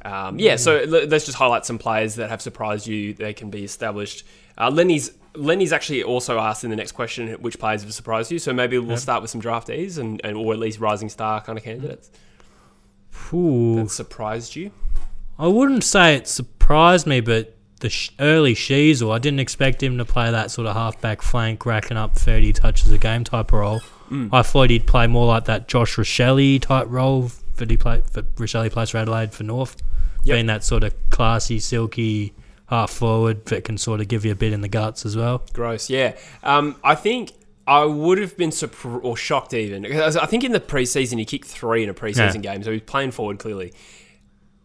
Um, 0.09 0.39
yeah, 0.39 0.57
so 0.57 0.79
l- 0.79 1.07
let's 1.07 1.27
just 1.27 1.37
highlight 1.37 1.67
some 1.67 1.79
players 1.79 2.15
that 2.15 2.31
have 2.31 2.41
surprised 2.41 2.87
you. 2.87 3.13
They 3.13 3.35
can 3.35 3.51
be 3.51 3.65
established. 3.65 4.25
Uh, 4.57 4.71
Lenny's 4.71 5.13
Lenny's 5.35 5.73
actually 5.73 6.03
also 6.03 6.39
asked 6.39 6.65
in 6.65 6.71
the 6.71 6.77
next 6.77 6.93
question 6.93 7.29
which 7.41 7.59
players 7.59 7.83
have 7.83 7.93
surprised 7.93 8.31
you. 8.33 8.39
So 8.39 8.53
maybe 8.53 8.79
we'll 8.79 8.97
start 8.97 9.23
with 9.23 9.31
some 9.31 9.43
draftees 9.43 9.99
and, 9.99 10.21
and 10.25 10.37
or 10.37 10.53
at 10.53 10.59
least 10.59 10.81
rising 10.81 11.09
star 11.09 11.41
kind 11.41 11.59
of 11.59 11.65
candidates 11.65 12.11
Ooh, 13.33 13.77
that 13.77 13.91
surprised 13.91 14.57
you. 14.57 14.71
I 15.39 15.47
wouldn't 15.47 15.85
say 15.85 16.17
it 16.17 16.27
surprised 16.27 17.07
me, 17.07 17.21
but 17.21 17.55
the 17.81 17.91
sh- 17.91 18.11
early 18.19 18.55
Sheezel, 18.55 19.15
I 19.15 19.19
didn't 19.19 19.41
expect 19.41 19.83
him 19.83 19.99
to 19.99 20.05
play 20.05 20.31
that 20.31 20.51
sort 20.51 20.67
of 20.67 20.75
halfback 20.75 21.23
flank, 21.23 21.65
racking 21.65 21.97
up 21.97 22.17
30 22.17 22.53
touches 22.55 22.91
a 22.91 22.99
game 22.99 23.23
type 23.25 23.53
of 23.53 23.59
role. 23.61 23.81
I 24.33 24.41
thought 24.41 24.71
he'd 24.71 24.87
play 24.87 25.07
more 25.07 25.27
like 25.27 25.45
that 25.45 25.69
Josh 25.69 25.97
Rachele 25.97 26.61
type 26.63 26.87
role 26.89 27.31
that 27.59 27.71
he 27.71 27.77
played 27.77 28.05
for 28.11 28.23
Rachele 28.23 28.71
plays 28.71 28.91
for 28.91 28.99
Adelaide 28.99 29.33
for 29.33 29.45
North, 29.45 29.77
Yep. 30.25 30.35
being 30.35 30.47
that 30.47 30.65
sort 30.65 30.83
of 30.85 30.95
classy, 31.11 31.59
silky 31.61 32.33
half 32.67 32.91
forward 32.91 33.47
that 33.47 33.65
can 33.65 33.79
sort 33.79 34.01
of 34.01 34.09
give 34.09 34.25
you 34.25 34.33
a 34.33 34.35
bit 34.35 34.53
in 34.53 34.61
the 34.61 34.69
guts 34.69 35.07
as 35.07 35.17
well. 35.17 35.43
Gross, 35.53 35.89
yeah. 35.89 36.15
Um, 36.43 36.77
I 36.85 36.95
think 36.95 37.33
I 37.67 37.85
would 37.85 38.19
have 38.19 38.37
been 38.37 38.51
surprised 38.53 39.05
or 39.05 39.17
shocked 39.17 39.55
even. 39.55 39.87
I 39.87 40.27
think 40.27 40.45
in 40.45 40.53
the 40.53 40.61
preseason 40.61 41.19
he 41.19 41.25
kicked 41.25 41.47
three 41.47 41.83
in 41.83 41.89
a 41.89 41.95
preseason 41.95 42.43
game, 42.43 42.63
so 42.63 42.71
he 42.71 42.77
was 42.77 42.83
playing 42.83 43.11
forward 43.13 43.39
clearly. 43.39 43.73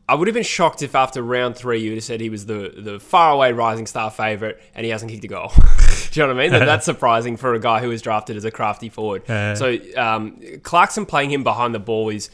I 0.07 0.15
would 0.15 0.27
have 0.27 0.35
been 0.35 0.43
shocked 0.43 0.81
if 0.81 0.95
after 0.95 1.21
round 1.21 1.55
three 1.55 1.79
you 1.79 1.91
would 1.91 1.97
have 1.97 2.03
said 2.03 2.19
he 2.19 2.29
was 2.29 2.45
the 2.45 2.73
the 2.75 2.99
far 2.99 3.31
away 3.31 3.53
rising 3.53 3.87
star 3.87 4.11
favorite 4.11 4.61
and 4.75 4.83
he 4.83 4.91
hasn't 4.91 5.09
kicked 5.11 5.23
a 5.23 5.27
goal. 5.29 5.51
Do 6.11 6.19
you 6.19 6.27
know 6.27 6.33
what 6.33 6.39
I 6.41 6.43
mean? 6.43 6.51
That, 6.51 6.65
that's 6.65 6.85
surprising 6.93 7.37
for 7.37 7.53
a 7.53 7.59
guy 7.59 7.79
who 7.79 7.87
was 7.87 8.01
drafted 8.01 8.35
as 8.35 8.43
a 8.43 8.51
crafty 8.51 8.89
forward. 8.89 9.23
Yeah. 9.29 9.53
So 9.53 9.77
um, 9.95 10.41
Clarkson 10.61 11.05
playing 11.05 11.31
him 11.31 11.43
behind 11.43 11.73
the 11.73 11.79
ball 11.79 12.09
is 12.09 12.29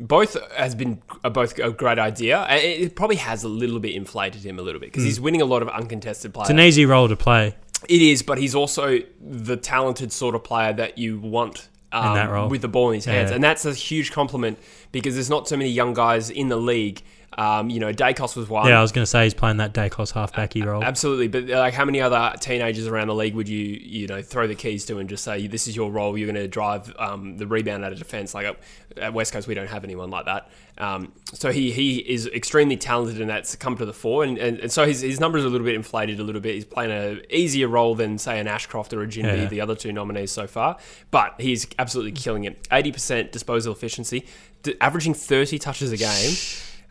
both 0.00 0.36
has 0.52 0.74
been 0.74 1.00
a, 1.22 1.30
both 1.30 1.58
a 1.58 1.70
great 1.70 1.98
idea. 1.98 2.46
It, 2.50 2.96
probably 2.96 3.16
has 3.16 3.44
a 3.44 3.48
little 3.48 3.78
bit 3.78 3.94
inflated 3.94 4.44
him 4.44 4.58
a 4.58 4.62
little 4.62 4.80
bit 4.80 4.90
because 4.90 5.04
he's 5.04 5.20
winning 5.20 5.42
a 5.42 5.44
lot 5.44 5.62
of 5.62 5.68
uncontested 5.68 6.34
players. 6.34 6.50
It's 6.50 6.58
an 6.58 6.60
easy 6.60 6.84
role 6.84 7.08
to 7.08 7.16
play. 7.16 7.54
It 7.88 8.02
is, 8.02 8.22
but 8.22 8.38
he's 8.38 8.54
also 8.54 8.98
the 9.20 9.56
talented 9.56 10.10
sort 10.10 10.34
of 10.34 10.42
player 10.42 10.72
that 10.72 10.98
you 10.98 11.18
want 11.20 11.68
um, 11.92 12.14
that 12.14 12.30
role. 12.30 12.48
with 12.48 12.62
the 12.62 12.68
ball 12.68 12.90
in 12.90 12.96
his 12.96 13.04
hands, 13.04 13.30
Yeah. 13.30 13.36
and 13.36 13.44
that's 13.44 13.64
a 13.64 13.72
huge 13.72 14.10
compliment 14.10 14.58
because 14.90 15.14
there's 15.14 15.30
not 15.30 15.46
so 15.48 15.56
many 15.56 15.70
young 15.70 15.94
guys 15.94 16.30
in 16.30 16.48
the 16.48 16.56
league. 16.56 17.02
Um, 17.36 17.68
you 17.70 17.80
know, 17.80 17.92
Daicos 17.92 18.36
was 18.36 18.48
one. 18.48 18.68
Yeah, 18.68 18.78
I 18.78 18.82
was 18.82 18.92
going 18.92 19.02
to 19.02 19.06
say 19.06 19.24
he's 19.24 19.34
playing 19.34 19.56
that 19.56 19.72
Daicos 19.74 20.12
halfbacky 20.12 20.64
role. 20.64 20.82
Absolutely, 20.84 21.28
but 21.28 21.44
like, 21.46 21.74
how 21.74 21.84
many 21.84 22.00
other 22.00 22.32
teenagers 22.38 22.86
around 22.86 23.08
the 23.08 23.14
league 23.14 23.34
would 23.34 23.48
you, 23.48 23.58
you 23.58 24.06
know, 24.06 24.22
throw 24.22 24.46
the 24.46 24.54
keys 24.54 24.84
to 24.86 24.98
and 24.98 25.08
just 25.08 25.24
say, 25.24 25.46
"This 25.46 25.66
is 25.66 25.74
your 25.74 25.90
role. 25.90 26.16
You're 26.16 26.30
going 26.30 26.42
to 26.42 26.48
drive 26.48 26.94
um, 26.98 27.36
the 27.36 27.46
rebound 27.46 27.84
out 27.84 27.92
of 27.92 27.98
defence." 27.98 28.34
Like 28.34 28.56
at, 28.96 29.12
West 29.12 29.32
Coast, 29.32 29.48
we 29.48 29.54
don't 29.54 29.68
have 29.68 29.82
anyone 29.84 30.10
like 30.10 30.26
that. 30.26 30.48
Um, 30.78 31.12
so 31.32 31.50
he 31.50 31.72
he 31.72 31.98
is 31.98 32.26
extremely 32.28 32.76
talented, 32.76 33.20
and 33.20 33.28
that's 33.28 33.56
come 33.56 33.76
to 33.78 33.84
the 33.84 33.92
fore. 33.92 34.24
And, 34.24 34.38
and, 34.38 34.58
and 34.60 34.72
so 34.72 34.86
his, 34.86 35.00
his 35.00 35.18
numbers 35.20 35.44
are 35.44 35.48
a 35.48 35.50
little 35.50 35.64
bit 35.66 35.74
inflated, 35.74 36.20
a 36.20 36.22
little 36.24 36.40
bit. 36.40 36.54
He's 36.54 36.64
playing 36.64 36.92
an 36.92 37.22
easier 37.30 37.68
role 37.68 37.94
than 37.94 38.18
say 38.18 38.38
an 38.38 38.46
Ashcroft 38.46 38.92
or 38.92 39.02
a 39.02 39.06
Jinby, 39.06 39.36
Yeah. 39.38 39.46
the 39.46 39.60
other 39.60 39.74
two 39.74 39.92
nominees 39.92 40.30
so 40.30 40.46
far. 40.46 40.76
But 41.10 41.34
he's 41.40 41.66
absolutely 41.78 42.12
killing 42.12 42.44
it. 42.44 42.66
Eighty 42.70 42.92
percent 42.92 43.32
disposal 43.32 43.72
efficiency, 43.72 44.26
d- 44.62 44.76
averaging 44.80 45.14
thirty 45.14 45.58
touches 45.58 45.90
a 45.92 45.96
game 45.96 46.34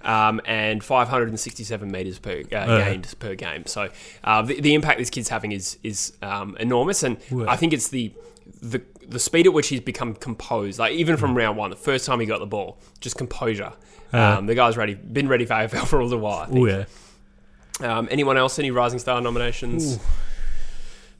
um, 0.04 0.42
and 0.46 0.84
567 0.84 1.92
meters 1.92 2.20
per 2.20 2.42
uh, 2.52 2.78
gained 2.78 3.14
per 3.20 3.36
game. 3.36 3.66
So 3.66 3.90
uh, 4.24 4.42
the, 4.42 4.60
the 4.60 4.74
impact 4.74 5.00
this 5.00 5.10
kid's 5.10 5.30
having 5.30 5.52
is 5.52 5.78
is 5.84 6.14
um, 6.22 6.58
enormous, 6.60 7.04
and 7.04 7.18
I 7.48 7.56
think 7.56 7.74
it's 7.74 7.88
the 7.90 8.14
the 8.62 8.82
the 9.08 9.20
speed 9.20 9.48
at 9.48 9.54
which 9.54 9.68
he's 9.68 9.82
become 9.82 10.16
composed. 10.16 10.80
Like 10.80 10.94
even 10.94 11.18
from 11.18 11.36
round 11.36 11.58
one, 11.58 11.70
the 11.70 11.76
first 11.76 12.06
time 12.06 12.20
he 12.20 12.26
got 12.26 12.40
the 12.40 12.46
ball, 12.46 12.78
just 13.00 13.18
composure. 13.18 13.74
Um, 14.12 14.46
the 14.46 14.54
guy's 14.54 14.78
ready, 14.78 14.94
been 14.94 15.28
ready 15.28 15.46
for 15.46 15.56
AFL 15.56 15.88
for 15.88 16.00
a 16.00 16.04
little 16.04 16.20
while. 16.20 16.48
Oh 16.52 16.66
yeah. 16.66 16.86
Um, 17.80 18.08
anyone 18.12 18.38
else? 18.38 18.60
Any 18.60 18.70
Rising 18.70 19.00
Star 19.00 19.20
nominations 19.22 19.98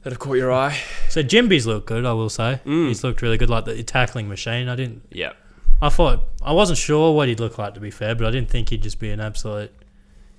that 0.02 0.12
have 0.12 0.20
caught 0.20 0.36
your 0.36 0.52
eye? 0.52 0.78
So 1.08 1.22
Ginbey's 1.22 1.66
looked 1.66 1.86
good, 1.86 2.06
I 2.06 2.12
will 2.12 2.30
say. 2.30 2.60
Mm. 2.64 2.88
He's 2.88 3.02
looked 3.02 3.20
really 3.20 3.36
good, 3.36 3.50
like 3.50 3.64
the 3.64 3.82
tackling 3.82 4.28
machine. 4.28 4.68
I 4.68 4.76
didn't. 4.76 5.02
Yeah. 5.10 5.32
I 5.80 5.88
thought 5.88 6.28
I 6.42 6.52
wasn't 6.52 6.78
sure 6.78 7.14
what 7.14 7.28
he'd 7.28 7.40
look 7.40 7.58
like 7.58 7.74
to 7.74 7.80
be 7.80 7.90
fair, 7.90 8.14
but 8.14 8.26
I 8.26 8.30
didn't 8.30 8.50
think 8.50 8.70
he'd 8.70 8.82
just 8.82 8.98
be 8.98 9.10
an 9.10 9.20
absolute 9.20 9.72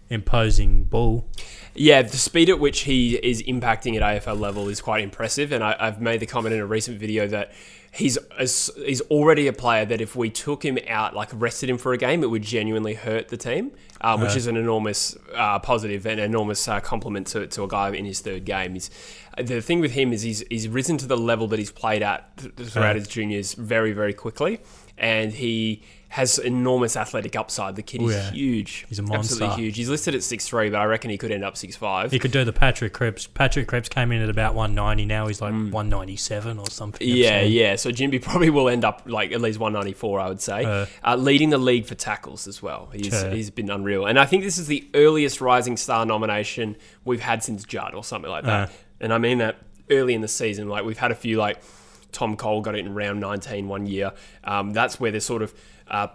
imposing 0.10 0.84
bull. 0.84 1.28
Yeah, 1.74 2.02
the 2.02 2.17
speed 2.17 2.50
at 2.50 2.60
which 2.60 2.82
he 2.82 3.15
is 3.15 3.41
impacting 3.43 4.00
at 4.00 4.02
AFL 4.02 4.39
level 4.39 4.69
is 4.69 4.82
quite 4.82 5.04
impressive, 5.04 5.52
and 5.52 5.63
I, 5.63 5.76
I've 5.80 6.00
made 6.00 6.19
the 6.19 6.26
comment 6.26 6.54
in 6.54 6.62
a 6.62 6.65
recent 6.65 7.00
video 7.00 7.28
that 7.28 7.52
he's 7.91 8.17
he's 8.38 9.02
already 9.02 9.48
a 9.48 9.54
player 9.54 9.86
that 9.86 10.02
if 10.02 10.15
we 10.15 10.30
took 10.30 10.63
him 10.63 10.78
out, 10.88 11.15
like 11.15 11.30
rested 11.34 11.69
him 11.69 11.78
for 11.78 11.93
a 11.93 11.98
game, 11.98 12.24
it 12.24 12.30
would 12.30 12.43
genuinely 12.43 12.93
hurt 12.93 13.30
the 13.30 13.38
team, 13.38 13.71
um, 14.02 14.21
which 14.21 14.36
is 14.36 14.48
an 14.48 14.58
enormous 14.58 15.17
uh, 15.34 15.60
positive 15.60 16.06
and 16.06 16.19
enormous 16.19 16.67
uh, 16.67 16.80
compliment 16.80 17.28
to, 17.28 17.48
to 17.48 17.63
a 17.63 17.67
guy 17.67 17.89
in 17.89 18.06
his 18.06 18.19
third 18.19 18.45
game. 18.45 18.74
He's 18.74 18.89
the 19.38 19.62
thing 19.62 19.80
with 19.80 19.91
him 19.91 20.13
is 20.13 20.21
he's 20.21 20.43
he's 20.50 20.67
risen 20.67 20.98
to 20.98 21.08
the 21.08 21.17
level 21.17 21.48
that 21.48 21.60
he's 21.60 21.71
played 21.71 22.04
at 22.04 22.38
th- 22.38 22.69
throughout 22.69 22.95
his 22.95 23.08
juniors 23.08 23.54
very 23.54 23.91
very 23.91 24.13
quickly, 24.13 24.60
and 24.97 25.34
he 25.34 25.84
has 26.10 26.39
enormous 26.39 26.95
athletic 26.95 27.36
upside. 27.36 27.75
The 27.75 27.81
kid 27.84 28.01
is 28.01 28.13
yeah. 28.13 28.31
huge. 28.31 28.86
He's 28.88 28.99
a 28.99 29.01
monster. 29.01 29.34
Absolutely 29.43 29.63
huge. 29.65 29.75
He's 29.75 29.89
listed 29.89 30.15
at 30.15 30.23
six 30.23 30.47
three, 30.47 30.69
but 30.69 30.77
I 30.77 30.86
reckon 30.86 31.10
he 31.12 31.17
could 31.17 31.29
end 31.31 31.43
up 31.43 31.58
six 31.58 31.75
five. 31.75 32.12
He 32.12 32.19
could 32.19 32.31
do 32.31 32.45
the 32.45 32.53
Patrick 32.53 32.93
Cripps. 32.93 33.27
Patrick 33.27 33.67
Cripps 33.67 33.89
came 33.89 34.13
in 34.13 34.21
at 34.21 34.29
about 34.29 34.55
190. 34.55 35.05
Now 35.05 35.27
he's 35.27 35.41
like 35.41 35.51
197 35.51 36.58
or 36.58 36.69
something. 36.69 37.05
Mm. 37.05 37.15
Yeah, 37.15 37.41
yeah. 37.41 37.75
So 37.75 37.89
Ginbey 37.91 38.21
probably 38.21 38.49
will 38.49 38.69
end 38.69 38.86
up 38.86 39.01
like 39.05 39.34
at 39.34 39.41
least 39.41 39.60
194, 39.60 40.19
I 40.21 40.27
would 40.29 40.39
say, 40.39 40.63
Uh. 40.63 40.86
uh, 41.03 41.15
leading 41.17 41.49
the 41.49 41.58
league 41.58 41.86
for 41.86 41.95
tackles 41.95 42.47
as 42.47 42.62
well. 42.63 42.89
He's, 42.93 43.08
Sure. 43.08 43.29
he's 43.31 43.49
been 43.51 43.69
unreal, 43.69 44.05
and 44.05 44.17
I 44.17 44.25
think 44.25 44.43
this 44.43 44.58
is 44.58 44.67
the 44.67 44.88
earliest 44.93 45.41
Rising 45.41 45.75
Star 45.75 46.05
nomination 46.05 46.77
we've 47.03 47.19
had 47.21 47.43
since 47.43 47.65
Judd 47.65 47.93
or 47.93 48.03
something 48.05 48.31
like 48.31 48.45
that. 48.45 48.69
Uh. 48.69 48.71
And 49.01 49.13
I 49.13 49.17
mean 49.17 49.39
that 49.39 49.58
early 49.91 50.13
in 50.13 50.21
the 50.21 50.27
season. 50.29 50.69
Like 50.69 50.86
we've 50.86 50.97
had 50.97 51.12
a 51.12 51.15
few 51.15 51.38
like 51.38 51.62
Tom 52.15 52.36
Cole 52.36 52.62
got 52.62 52.75
it 52.75 52.86
in 52.86 52.93
round 52.95 53.19
19 53.19 53.67
one 53.67 53.86
year. 53.86 54.12
Um, 54.43 54.71
that's 54.71 54.99
where 54.99 55.12
they're 55.12 55.19
sort 55.19 55.41
of 55.41 55.54
uh, 55.89 56.08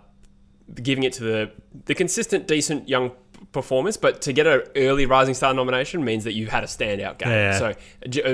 giving 0.82 1.04
it 1.04 1.12
to 1.14 1.22
the 1.24 1.50
the 1.84 1.94
consistent, 1.94 2.46
decent 2.48 2.88
young 2.88 3.12
performers. 3.52 3.96
But 3.96 4.22
to 4.22 4.32
get 4.32 4.46
an 4.46 4.62
early 4.76 5.04
Rising 5.06 5.34
Star 5.34 5.52
nomination 5.52 6.04
means 6.04 6.24
that 6.24 6.32
you've 6.32 6.48
had 6.50 6.64
a 6.64 6.66
standout 6.66 7.18
game. 7.18 7.28
Yeah. 7.28 7.58
So 7.58 7.74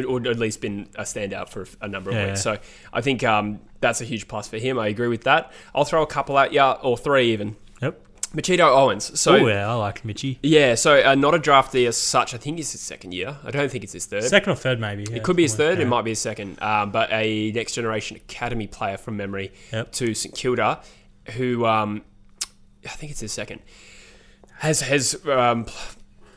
or 0.08 0.26
at 0.28 0.38
least 0.38 0.60
been 0.60 0.88
a 0.94 1.02
standout 1.02 1.48
for 1.48 1.66
a 1.80 1.88
number 1.88 2.10
of 2.10 2.16
Yeah. 2.16 2.26
weeks. 2.28 2.42
So 2.42 2.58
I 2.92 3.00
think 3.00 3.24
um, 3.24 3.60
that's 3.80 4.00
a 4.00 4.04
huge 4.04 4.28
plus 4.28 4.48
for 4.48 4.58
him. 4.58 4.78
I 4.78 4.86
agree 4.88 5.08
with 5.08 5.24
that. 5.24 5.52
I'll 5.74 5.84
throw 5.84 6.02
a 6.02 6.06
couple 6.06 6.38
at 6.38 6.52
you, 6.52 6.62
or 6.62 6.96
three 6.96 7.32
even. 7.32 7.56
Mitchito 8.36 8.60
Owens. 8.68 9.18
So 9.18 9.32
oh 9.36 9.46
yeah, 9.46 9.66
I 9.68 9.72
like 9.74 10.04
Mitchy. 10.04 10.38
yeah, 10.42 10.74
so 10.74 11.02
uh, 11.02 11.14
not 11.14 11.34
a 11.34 11.38
draftee 11.38 11.88
as 11.88 11.96
such. 11.96 12.34
I 12.34 12.36
think 12.36 12.58
it's 12.58 12.72
his 12.72 12.80
second 12.82 13.12
year. 13.14 13.36
I 13.42 13.50
don't 13.50 13.70
think 13.70 13.82
it's 13.82 13.94
his 13.94 14.04
third. 14.06 14.24
Second 14.24 14.52
or 14.52 14.56
third, 14.56 14.78
maybe. 14.78 15.04
It 15.04 15.22
could 15.22 15.36
be 15.36 15.42
his 15.44 15.54
third. 15.54 15.80
It 15.80 15.86
might 15.88 16.02
be 16.02 16.10
his 16.10 16.18
second. 16.18 16.60
Um, 16.62 16.90
but 16.90 17.10
a 17.12 17.50
next 17.52 17.72
generation 17.72 18.16
academy 18.16 18.66
player 18.66 18.96
from 18.98 19.16
memory 19.16 19.52
Yep. 19.72 19.92
to 19.92 20.14
St 20.14 20.34
Kilda, 20.34 20.80
who 21.36 21.64
um, 21.64 22.02
I 22.84 22.88
think 22.90 23.10
it's 23.12 23.20
his 23.20 23.32
second, 23.32 23.62
has 24.58 24.80
has 24.82 25.16
um, 25.26 25.66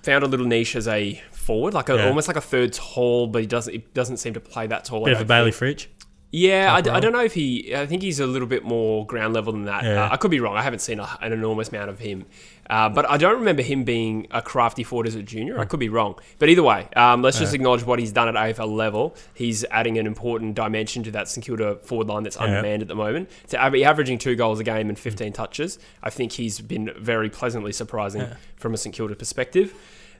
found 0.03 0.23
a 0.23 0.27
little 0.27 0.45
niche 0.45 0.75
as 0.75 0.87
a 0.87 1.21
forward, 1.31 1.73
like 1.73 1.89
a, 1.89 1.95
Yeah. 1.95 2.07
almost 2.07 2.27
like 2.27 2.37
a 2.37 2.41
third 2.41 2.73
tall, 2.73 3.27
but 3.27 3.41
he 3.41 3.47
doesn't 3.47 3.73
he 3.73 3.79
doesn't 3.93 4.17
seem 4.17 4.33
to 4.35 4.39
play 4.39 4.67
that 4.67 4.85
tall. 4.85 5.03
Bit 5.05 5.15
of 5.15 5.21
a 5.21 5.25
Bailey. 5.25 5.51
Fritsch. 5.51 5.87
Yeah, 6.31 6.73
I, 6.75 6.81
d- 6.81 6.91
I 6.91 6.99
don't 6.99 7.11
know 7.11 7.23
if 7.23 7.33
he. 7.33 7.75
I 7.75 7.87
think 7.87 8.03
he's 8.03 8.19
a 8.19 8.27
little 8.27 8.47
bit 8.47 8.63
more 8.63 9.03
ground 9.05 9.33
level 9.33 9.51
than 9.51 9.65
that. 9.65 9.83
Yeah. 9.83 10.03
Uh, 10.05 10.09
I 10.11 10.17
could 10.17 10.29
be 10.29 10.39
wrong. 10.39 10.55
I 10.55 10.61
haven't 10.61 10.79
seen 10.79 10.99
a, 10.99 11.17
an 11.21 11.33
enormous 11.33 11.69
amount 11.69 11.89
of 11.89 11.97
him, 11.97 12.25
uh, 12.69 12.87
but 12.87 13.09
I 13.09 13.17
don't 13.17 13.39
remember 13.39 13.63
him 13.63 13.83
being 13.83 14.27
a 14.29 14.39
crafty 14.39 14.83
forward 14.83 15.07
as 15.07 15.15
a 15.15 15.23
junior. 15.23 15.59
I 15.59 15.65
could 15.65 15.79
be 15.79 15.89
wrong, 15.89 16.19
but 16.37 16.47
either 16.49 16.61
way, 16.61 16.87
um, 16.95 17.23
let's 17.23 17.39
just 17.39 17.55
acknowledge 17.55 17.83
what 17.83 17.97
he's 17.97 18.11
done 18.11 18.27
at 18.27 18.35
AFL 18.35 18.71
level. 18.75 19.15
He's 19.33 19.65
adding 19.71 19.97
an 19.97 20.05
important 20.05 20.53
dimension 20.53 21.01
to 21.03 21.11
that 21.11 21.29
St 21.29 21.43
Kilda 21.43 21.77
forward 21.77 22.05
line 22.07 22.21
that's 22.21 22.37
undermanned 22.37 22.83
at 22.83 22.87
the 22.87 22.95
moment. 22.95 23.29
To 23.47 23.71
be 23.71 23.83
averaging 23.83 24.19
two 24.19 24.35
goals 24.35 24.59
a 24.59 24.63
game 24.63 24.87
and 24.89 24.99
15 24.99 25.33
touches, 25.33 25.79
I 26.03 26.11
think 26.11 26.33
he's 26.33 26.61
been 26.61 26.91
very 26.95 27.31
pleasantly 27.31 27.71
surprising 27.71 28.27
from 28.55 28.75
a 28.75 28.77
St 28.77 28.93
Kilda 28.95 29.15
perspective. 29.15 29.73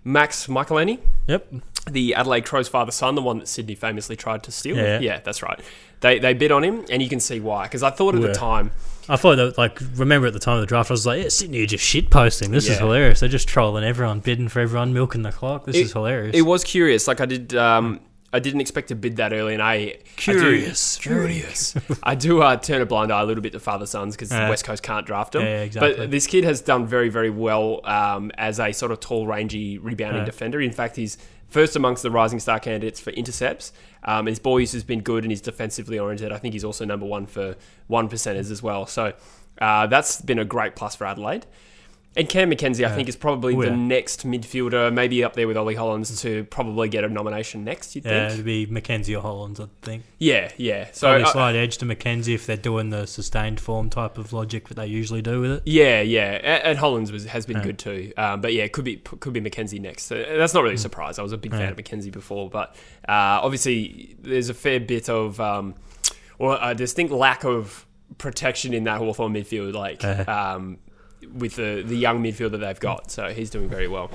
Max 0.04 0.48
Michalanney, 0.48 1.00
Yep. 1.28 1.48
the 1.92 2.16
Adelaide 2.16 2.46
Crows 2.46 2.68
father 2.68 2.92
son, 2.92 3.16
the 3.16 3.22
one 3.22 3.40
that 3.40 3.48
Sydney 3.48 3.76
famously 3.76 4.16
tried 4.16 4.44
to 4.44 4.52
steal. 4.52 4.76
Yeah. 4.78 5.00
yeah 5.00 5.20
that's 5.24 5.42
right. 5.44 5.60
They 6.02 6.18
they 6.20 6.34
bid 6.34 6.52
on 6.52 6.64
him, 6.64 6.86
and 6.90 7.02
you 7.02 7.10
can 7.10 7.20
see 7.20 7.40
why. 7.40 7.64
Because 7.64 7.84
I 7.84 7.90
thought 7.90 8.16
at 8.16 8.22
Yeah. 8.22 8.28
the 8.28 8.34
time, 8.34 8.72
I 9.10 9.16
thought 9.16 9.36
that, 9.38 9.58
like, 9.58 9.80
remember 9.96 10.28
at 10.28 10.34
the 10.34 10.40
time 10.40 10.56
of 10.56 10.62
the 10.62 10.68
draft, 10.68 10.92
I 10.92 10.94
was 10.94 11.06
like, 11.06 11.22
yeah, 11.24 11.30
Sydney 11.30 11.64
are 11.64 11.66
just 11.66 11.84
shit 11.84 12.10
posting. 12.12 12.52
This 12.52 12.70
is 12.70 12.78
hilarious. 12.78 13.20
They're 13.22 13.28
just 13.28 13.48
trolling 13.48 13.84
everyone, 13.84 14.20
bidding 14.20 14.48
for 14.50 14.60
everyone, 14.60 14.94
milking 14.94 15.24
the 15.24 15.32
clock. 15.32 15.66
This 15.66 15.76
It- 15.76 15.82
is 15.86 15.94
hilarious. 15.94 16.36
it 16.36 16.44
was 16.44 16.64
curious. 16.64 17.08
Like 17.08 17.20
I 17.20 17.26
did, 17.26 17.56
um, 17.56 18.00
I 18.32 18.40
didn't 18.40 18.62
expect 18.62 18.90
to 18.90 18.96
bid 18.96 19.16
that 19.16 19.34
early, 19.34 19.54
and 19.54 19.64
I 19.64 19.98
Curious. 20.16 20.98
I 21.00 21.02
do, 21.02 21.10
curious. 21.10 21.76
I 22.04 22.14
do 22.16 22.42
uh, 22.42 22.58
turn 22.58 22.82
a 22.82 22.86
blind 22.86 23.12
eye 23.12 23.22
a 23.22 23.26
little 23.26 23.42
bit 23.42 23.54
to 23.54 23.60
father 23.60 23.86
sons 23.88 24.16
because 24.16 24.32
Yeah. 24.32 24.46
the 24.46 24.50
West 24.52 24.64
Coast 24.66 24.84
can't 24.84 25.06
draft 25.06 25.34
them. 25.34 25.42
Yeah, 25.42 25.62
exactly. 25.64 25.96
But 25.96 26.12
this 26.12 26.28
kid 26.28 26.44
has 26.44 26.62
done 26.62 26.86
very 26.86 27.10
very 27.10 27.30
well 27.32 27.82
um, 27.86 28.32
as 28.38 28.60
a 28.60 28.72
sort 28.72 28.92
of 28.92 29.00
tall, 29.00 29.26
rangy 29.26 29.78
rebounding 29.80 30.22
Yeah. 30.22 30.26
defender. 30.26 30.62
In 30.62 30.72
fact, 30.72 30.96
he's 30.96 31.18
first 31.48 31.76
amongst 31.76 32.04
the 32.04 32.12
rising 32.12 32.40
star 32.40 32.60
candidates 32.60 33.00
for 33.00 33.10
intercepts. 33.12 33.72
Um, 34.04 34.28
his 34.28 34.38
ball 34.38 34.60
use 34.60 34.74
has 34.74 34.84
been 34.84 35.02
good, 35.02 35.24
and 35.24 35.32
he's 35.32 35.42
defensively 35.42 35.98
oriented. 35.98 36.32
I 36.32 36.38
think 36.38 36.54
he's 36.54 36.64
also 36.64 36.86
number 36.86 37.08
one 37.08 37.26
for 37.26 37.56
one 37.88 38.08
percenters 38.10 38.52
as 38.52 38.62
well. 38.62 38.86
So 38.86 39.14
uh, 39.60 39.88
that's 39.88 40.22
been 40.22 40.38
a 40.40 40.46
great 40.46 40.76
plus 40.76 40.96
for 40.96 41.06
Adelaide. 41.08 41.48
And 42.20 42.28
Cam 42.28 42.50
Mackenzie, 42.50 42.86
I 42.86 42.90
think, 42.90 43.08
is 43.08 43.16
probably 43.16 43.56
the 43.56 43.72
next 43.72 44.28
midfielder, 44.28 44.94
maybe 44.94 45.24
up 45.24 45.36
there 45.36 45.48
with 45.48 45.56
Ollie 45.56 45.76
Hollands, 45.76 46.22
to 46.22 46.44
probably 46.44 46.90
get 46.90 47.06
a 47.06 47.08
nomination 47.08 47.64
next. 47.64 47.96
You'd 47.96 48.04
think. 48.04 48.12
yeah, 48.14 48.28
think? 48.28 48.34
it'd 48.34 48.46
be 48.46 48.66
Mackenzie 48.66 49.16
or 49.16 49.22
Hollands, 49.22 49.60
I 49.62 49.68
think. 49.84 50.04
Yeah, 50.18 50.52
yeah. 50.58 50.90
So 50.92 51.08
Probably 51.08 51.24
uh, 51.24 51.32
slight 51.32 51.56
edge 51.56 51.78
to 51.78 51.86
Mackenzie 51.86 52.34
if 52.34 52.46
they're 52.46 52.58
doing 52.58 52.90
the 52.90 53.06
sustained 53.06 53.62
form 53.62 53.90
type 53.90 54.18
of 54.18 54.34
logic 54.34 54.68
that 54.68 54.74
they 54.74 54.88
usually 54.88 55.22
do 55.22 55.40
with 55.40 55.52
it. 55.52 55.64
yeah, 55.66 56.02
yeah. 56.02 56.32
And, 56.44 56.64
and 56.64 56.78
Hollands 56.78 57.10
was, 57.12 57.24
has 57.28 57.46
been 57.46 57.56
Yeah. 57.58 57.64
good 57.64 57.80
too. 57.80 58.12
Um, 58.18 58.42
but 58.42 58.54
yeah, 58.54 58.68
could 58.68 58.84
be 58.84 58.98
could 58.98 59.32
be 59.32 59.40
Mackenzie 59.40 59.80
next. 59.80 60.04
So 60.08 60.16
that's 60.22 60.54
not 60.54 60.64
really 60.64 60.76
a 60.76 60.78
surprise. 60.78 61.20
I 61.20 61.24
was 61.24 61.32
a 61.32 61.38
big 61.38 61.52
fan 61.52 61.62
Yeah. 61.62 61.70
of 61.70 61.78
Mackenzie 61.78 62.10
before, 62.12 62.50
but 62.50 62.76
uh, 63.08 63.40
obviously 63.42 64.18
there's 64.20 64.50
a 64.50 64.54
fair 64.54 64.82
bit 64.82 65.08
of 65.10 65.40
um, 65.40 65.74
or 66.38 66.60
a 66.62 66.76
distinct 66.76 67.14
lack 67.14 67.46
of 67.46 67.86
protection 68.18 68.74
in 68.74 68.84
that 68.84 68.98
Hawthorn 68.98 69.34
midfield, 69.34 69.74
like 69.74 70.04
Yeah. 70.04 70.24
um, 70.24 70.80
with 71.34 71.56
the 71.56 71.84
the 71.86 71.96
young 71.98 72.22
midfield 72.24 72.52
that 72.52 72.60
they've 72.60 72.80
got. 72.80 73.12
So 73.12 73.30
he's 73.30 73.50
doing 73.50 73.70
very 73.70 73.88
well. 73.88 74.10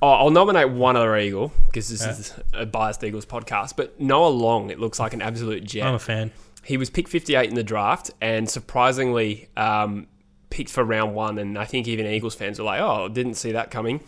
Oh, 0.00 0.10
I'll 0.10 0.30
nominate 0.30 0.70
one 0.70 0.96
other 0.96 1.16
Eagle 1.16 1.52
because 1.66 1.88
this 1.88 2.02
Yeah. 2.02 2.10
is 2.10 2.34
a 2.52 2.66
biased 2.66 3.02
Eagles 3.02 3.26
podcast. 3.26 3.74
But 3.76 3.98
Noah 4.00 4.28
Long, 4.28 4.70
it 4.70 4.78
looks 4.78 5.00
like 5.00 5.12
an 5.12 5.20
absolute 5.22 5.64
jet. 5.64 5.86
I'm 5.86 5.94
a 5.94 5.98
fan. 5.98 6.30
He 6.62 6.76
was 6.76 6.88
picked 6.90 7.08
58 7.08 7.48
in 7.48 7.54
the 7.56 7.62
draft, 7.64 8.10
and 8.20 8.48
surprisingly, 8.48 9.48
um, 9.56 10.06
picked 10.50 10.70
for 10.70 10.84
round 10.84 11.14
one, 11.14 11.38
and 11.38 11.58
I 11.58 11.64
think 11.64 11.88
even 11.88 12.06
Eagles 12.06 12.34
fans 12.34 12.58
were 12.58 12.64
like, 12.64 12.80
"Oh, 12.80 13.08
didn't 13.08 13.34
see 13.34 13.52
that 13.52 13.70
coming." 13.70 14.00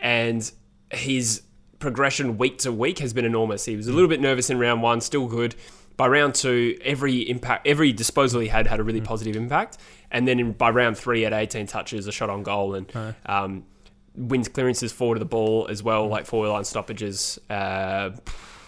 And 0.00 0.50
his 0.92 1.42
progression 1.78 2.38
week 2.38 2.58
to 2.58 2.72
week 2.72 2.98
has 2.98 3.12
been 3.12 3.24
enormous. 3.24 3.64
He 3.64 3.76
was 3.76 3.88
a 3.88 3.92
little 3.92 4.08
bit 4.08 4.20
nervous 4.20 4.50
in 4.50 4.58
round 4.58 4.82
one, 4.82 5.00
still 5.00 5.26
good. 5.26 5.54
By 5.96 6.06
round 6.08 6.34
two, 6.34 6.76
every 6.84 7.28
impact, 7.28 7.66
every 7.66 7.92
disposal 7.92 8.40
he 8.40 8.48
had 8.48 8.66
had 8.66 8.80
a 8.80 8.82
really 8.84 9.00
positive 9.00 9.34
impact, 9.36 9.78
and 10.10 10.26
then 10.26 10.40
in, 10.40 10.52
by 10.52 10.70
round 10.70 10.96
three, 10.96 11.24
at 11.24 11.32
18 11.32 11.66
touches, 11.66 12.06
a 12.06 12.12
shot 12.12 12.30
on 12.30 12.42
goal, 12.42 12.74
and 12.74 13.14
um, 13.26 13.64
wins 14.14 14.48
clearances 14.48 14.92
forward 14.92 15.16
of 15.16 15.20
the 15.20 15.26
ball 15.26 15.66
as 15.68 15.82
well, 15.82 16.08
like 16.08 16.26
forward 16.26 16.48
line 16.50 16.64
stoppages. 16.64 17.38
Uh, 17.48 18.10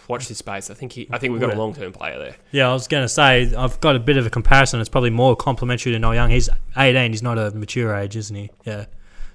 watch 0.09 0.28
this 0.28 0.38
space. 0.38 0.70
I 0.70 0.74
think 0.74 0.93
he, 0.93 1.09
I 1.11 1.18
think 1.18 1.32
we've 1.32 1.41
got 1.41 1.55
a 1.55 1.59
long 1.59 1.74
term 1.74 1.93
player 1.93 2.18
there. 2.18 2.36
Yeah, 2.51 2.68
I 2.68 2.72
was 2.72 2.88
going 2.88 3.05
to 3.05 3.09
say 3.09 3.55
I've 3.55 3.80
got 3.80 3.97
a 3.97 4.01
bit 4.01 4.16
of 4.16 4.26
a 4.26 4.30
comparison. 4.30 4.80
It's 4.80 4.88
probably 4.88 5.11
more 5.11 5.36
complimentary 5.36 5.93
to 5.93 5.99
Noah 5.99 6.14
Long. 6.14 6.30
He's 6.30 6.49
18. 6.76 7.12
He's 7.12 7.22
not 7.22 7.38
a 7.38 7.51
mature 7.53 7.95
age, 7.95 8.16
isn't 8.16 8.36
he? 8.36 8.51
Yeah. 8.64 8.86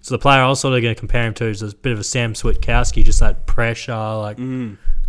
So 0.01 0.13
the 0.13 0.19
player 0.19 0.41
I 0.41 0.47
was 0.47 0.59
sort 0.59 0.75
of 0.75 0.83
going 0.83 0.93
to 0.93 0.99
compare 0.99 1.25
him 1.25 1.33
to 1.35 1.45
is 1.45 1.63
a 1.63 1.73
bit 1.75 1.91
of 1.91 1.97
a 1.97 2.03
Sam 2.03 2.33
Switkowski, 2.33 3.03
just 3.03 3.19
that 3.21 3.47
pressure, 3.47 3.95
like 3.95 4.37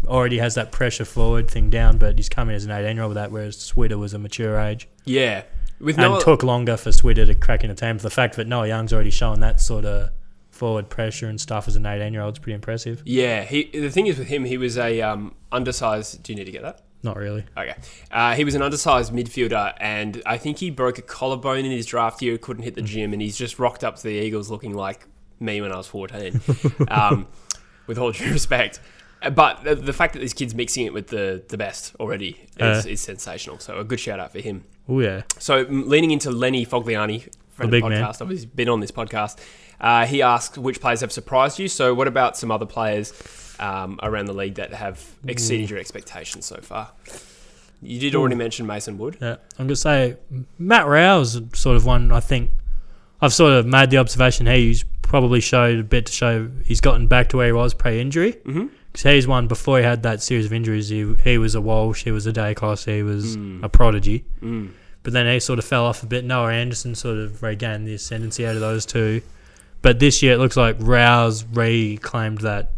already 0.06 0.38
has 0.38 0.54
that 0.54 0.72
pressure 0.72 1.04
forward 1.04 1.50
thing 1.50 1.68
down, 1.68 1.98
but 1.98 2.16
he's 2.16 2.30
coming 2.30 2.54
as 2.54 2.64
an 2.64 2.70
18 2.70 2.96
year 2.96 3.02
old 3.02 3.10
with 3.10 3.16
that, 3.16 3.30
whereas 3.30 3.58
Switter 3.58 3.98
was 3.98 4.14
a 4.14 4.18
mature 4.18 4.58
age. 4.58 4.88
Yeah, 5.04 5.42
with 5.80 5.98
And 5.98 6.14
no, 6.14 6.20
took 6.20 6.42
longer 6.42 6.76
for 6.76 6.92
Switter 6.92 7.26
to 7.26 7.34
crack 7.34 7.62
in 7.64 7.68
the 7.70 7.74
team. 7.76 7.98
The 7.98 8.10
fact 8.10 8.36
that 8.36 8.46
Noah 8.46 8.66
Long's 8.68 8.92
already 8.92 9.10
shown 9.10 9.40
that 9.40 9.60
sort 9.60 9.84
of 9.84 10.10
forward 10.50 10.88
pressure 10.88 11.28
and 11.28 11.38
stuff 11.40 11.68
as 11.68 11.76
an 11.76 11.84
18 11.84 12.12
year 12.14 12.22
old 12.22 12.34
is 12.34 12.38
pretty 12.38 12.54
impressive. 12.54 13.02
yeah. 13.04 13.42
He 13.44 13.64
the 13.78 13.90
thing 13.90 14.06
is 14.06 14.18
with 14.18 14.28
him, 14.28 14.44
he 14.44 14.56
was 14.56 14.78
a 14.78 15.00
um, 15.02 15.34
undersized. 15.52 16.22
Do 16.22 16.32
you 16.32 16.36
need 16.38 16.44
to 16.46 16.52
get 16.52 16.62
that? 16.62 16.80
Not 17.02 17.16
really. 17.18 17.44
Okay. 17.56 17.74
Uh, 18.10 18.34
he 18.34 18.42
was 18.42 18.54
an 18.54 18.62
undersized 18.62 19.12
midfielder, 19.12 19.74
and 19.78 20.22
I 20.26 20.38
think 20.38 20.58
he 20.58 20.70
broke 20.70 20.98
a 20.98 21.02
collarbone 21.02 21.64
in 21.64 21.70
his 21.70 21.86
draft 21.86 22.20
year, 22.22 22.36
couldn't 22.38 22.62
hit 22.64 22.74
the 22.74 22.82
gym, 22.82 23.12
and 23.12 23.20
he's 23.22 23.36
just 23.36 23.58
rocked 23.60 23.84
up 23.84 23.96
to 23.96 24.02
the 24.02 24.08
Eagles 24.14 24.50
looking 24.50 24.74
like 24.74 25.06
me 25.38 25.60
when 25.60 25.70
I 25.70 25.76
was 25.76 25.86
14, 25.86 26.40
um, 26.88 27.28
with 27.86 27.98
all 27.98 28.10
due 28.10 28.32
respect. 28.32 28.80
Uh, 29.22 29.30
But 29.30 29.62
the, 29.62 29.74
the 29.76 29.92
fact 29.92 30.14
that 30.14 30.20
this 30.20 30.32
kid's 30.32 30.54
mixing 30.54 30.86
it 30.86 30.92
with 30.94 31.08
the, 31.08 31.44
the 31.48 31.58
best 31.58 31.94
already 32.00 32.48
is, 32.58 32.86
Uh. 32.86 32.88
is 32.88 33.00
sensational. 33.02 33.58
So 33.60 33.78
a 33.78 33.84
good 33.84 34.00
shout 34.00 34.18
out 34.18 34.32
for 34.32 34.40
him. 34.40 34.64
Oh, 34.88 35.00
yeah. 35.00 35.22
So 35.38 35.66
leaning 35.68 36.10
into 36.12 36.30
Lenny 36.30 36.64
Fogliani, 36.64 37.22
friend 37.22 37.32
The 37.58 37.64
of 37.64 37.70
the 37.70 37.80
big 37.80 37.84
man. 37.84 38.02
podcast, 38.04 38.20
obviously 38.22 38.46
been 38.54 38.68
on 38.68 38.80
this 38.80 38.90
podcast. 38.92 39.38
Uh, 39.80 40.06
he 40.06 40.22
asked 40.22 40.56
which 40.56 40.80
players 40.80 41.00
have 41.00 41.12
surprised 41.12 41.58
you. 41.58 41.68
So 41.68 41.92
what 41.94 42.08
about 42.08 42.36
some 42.36 42.50
other 42.50 42.66
players 42.66 43.12
um, 43.60 43.98
around 44.02 44.26
the 44.26 44.32
league 44.34 44.54
that 44.54 44.72
have 44.72 45.04
exceeded 45.26 45.68
your 45.70 45.78
expectations 45.78 46.46
so 46.46 46.56
far? 46.62 46.92
You 47.82 48.00
did 48.00 48.14
already 48.14 48.36
mention 48.36 48.66
Mason 48.66 48.96
Wood. 48.96 49.18
Yeah, 49.20 49.36
I'm 49.58 49.66
gonna 49.66 49.76
say 49.76 50.16
Matt 50.58 50.86
Rowell 50.86 51.20
is 51.20 51.40
sort 51.52 51.76
of 51.76 51.84
one. 51.84 52.10
I 52.10 52.20
think 52.20 52.50
I've 53.20 53.34
sort 53.34 53.52
of 53.52 53.66
made 53.66 53.90
the 53.90 53.98
observation 53.98 54.46
he's 54.46 54.82
probably 55.02 55.40
showed 55.40 55.78
a 55.78 55.84
bit 55.84 56.06
to 56.06 56.12
show 56.12 56.48
he's 56.64 56.80
gotten 56.80 57.06
back 57.06 57.28
to 57.30 57.36
where 57.36 57.46
he 57.46 57.52
was 57.52 57.74
pre-injury. 57.74 58.32
Mhm. 58.44 58.70
Because 58.96 59.12
he's 59.12 59.26
one 59.28 59.46
before 59.46 59.76
he 59.78 59.84
had 59.84 60.02
that 60.04 60.22
series 60.22 60.46
of 60.46 60.52
injuries. 60.54 60.88
He 60.88 61.14
he 61.22 61.36
was 61.36 61.54
a 61.54 61.60
Walsh, 61.60 62.04
he 62.04 62.10
was 62.10 62.26
a 62.26 62.32
Daicos, 62.32 62.86
he 62.90 63.02
was 63.02 63.36
Mm. 63.36 63.62
a 63.62 63.68
prodigy. 63.68 64.24
Mm. 64.42 64.70
But 65.02 65.12
then 65.12 65.26
he 65.30 65.38
sort 65.38 65.58
of 65.58 65.66
fell 65.66 65.84
off 65.84 66.02
a 66.02 66.06
bit. 66.06 66.24
Noah 66.24 66.52
Anderson 66.52 66.94
sort 66.94 67.18
of 67.18 67.42
regained 67.42 67.86
the 67.86 67.94
ascendancy 67.94 68.46
out 68.46 68.54
of 68.54 68.60
those 68.60 68.86
two. 68.86 69.20
But 69.82 69.98
this 70.00 70.22
year 70.22 70.32
it 70.32 70.38
looks 70.38 70.56
like 70.56 70.76
Rowell's 70.80 71.44
reclaimed 71.44 72.38
that 72.38 72.72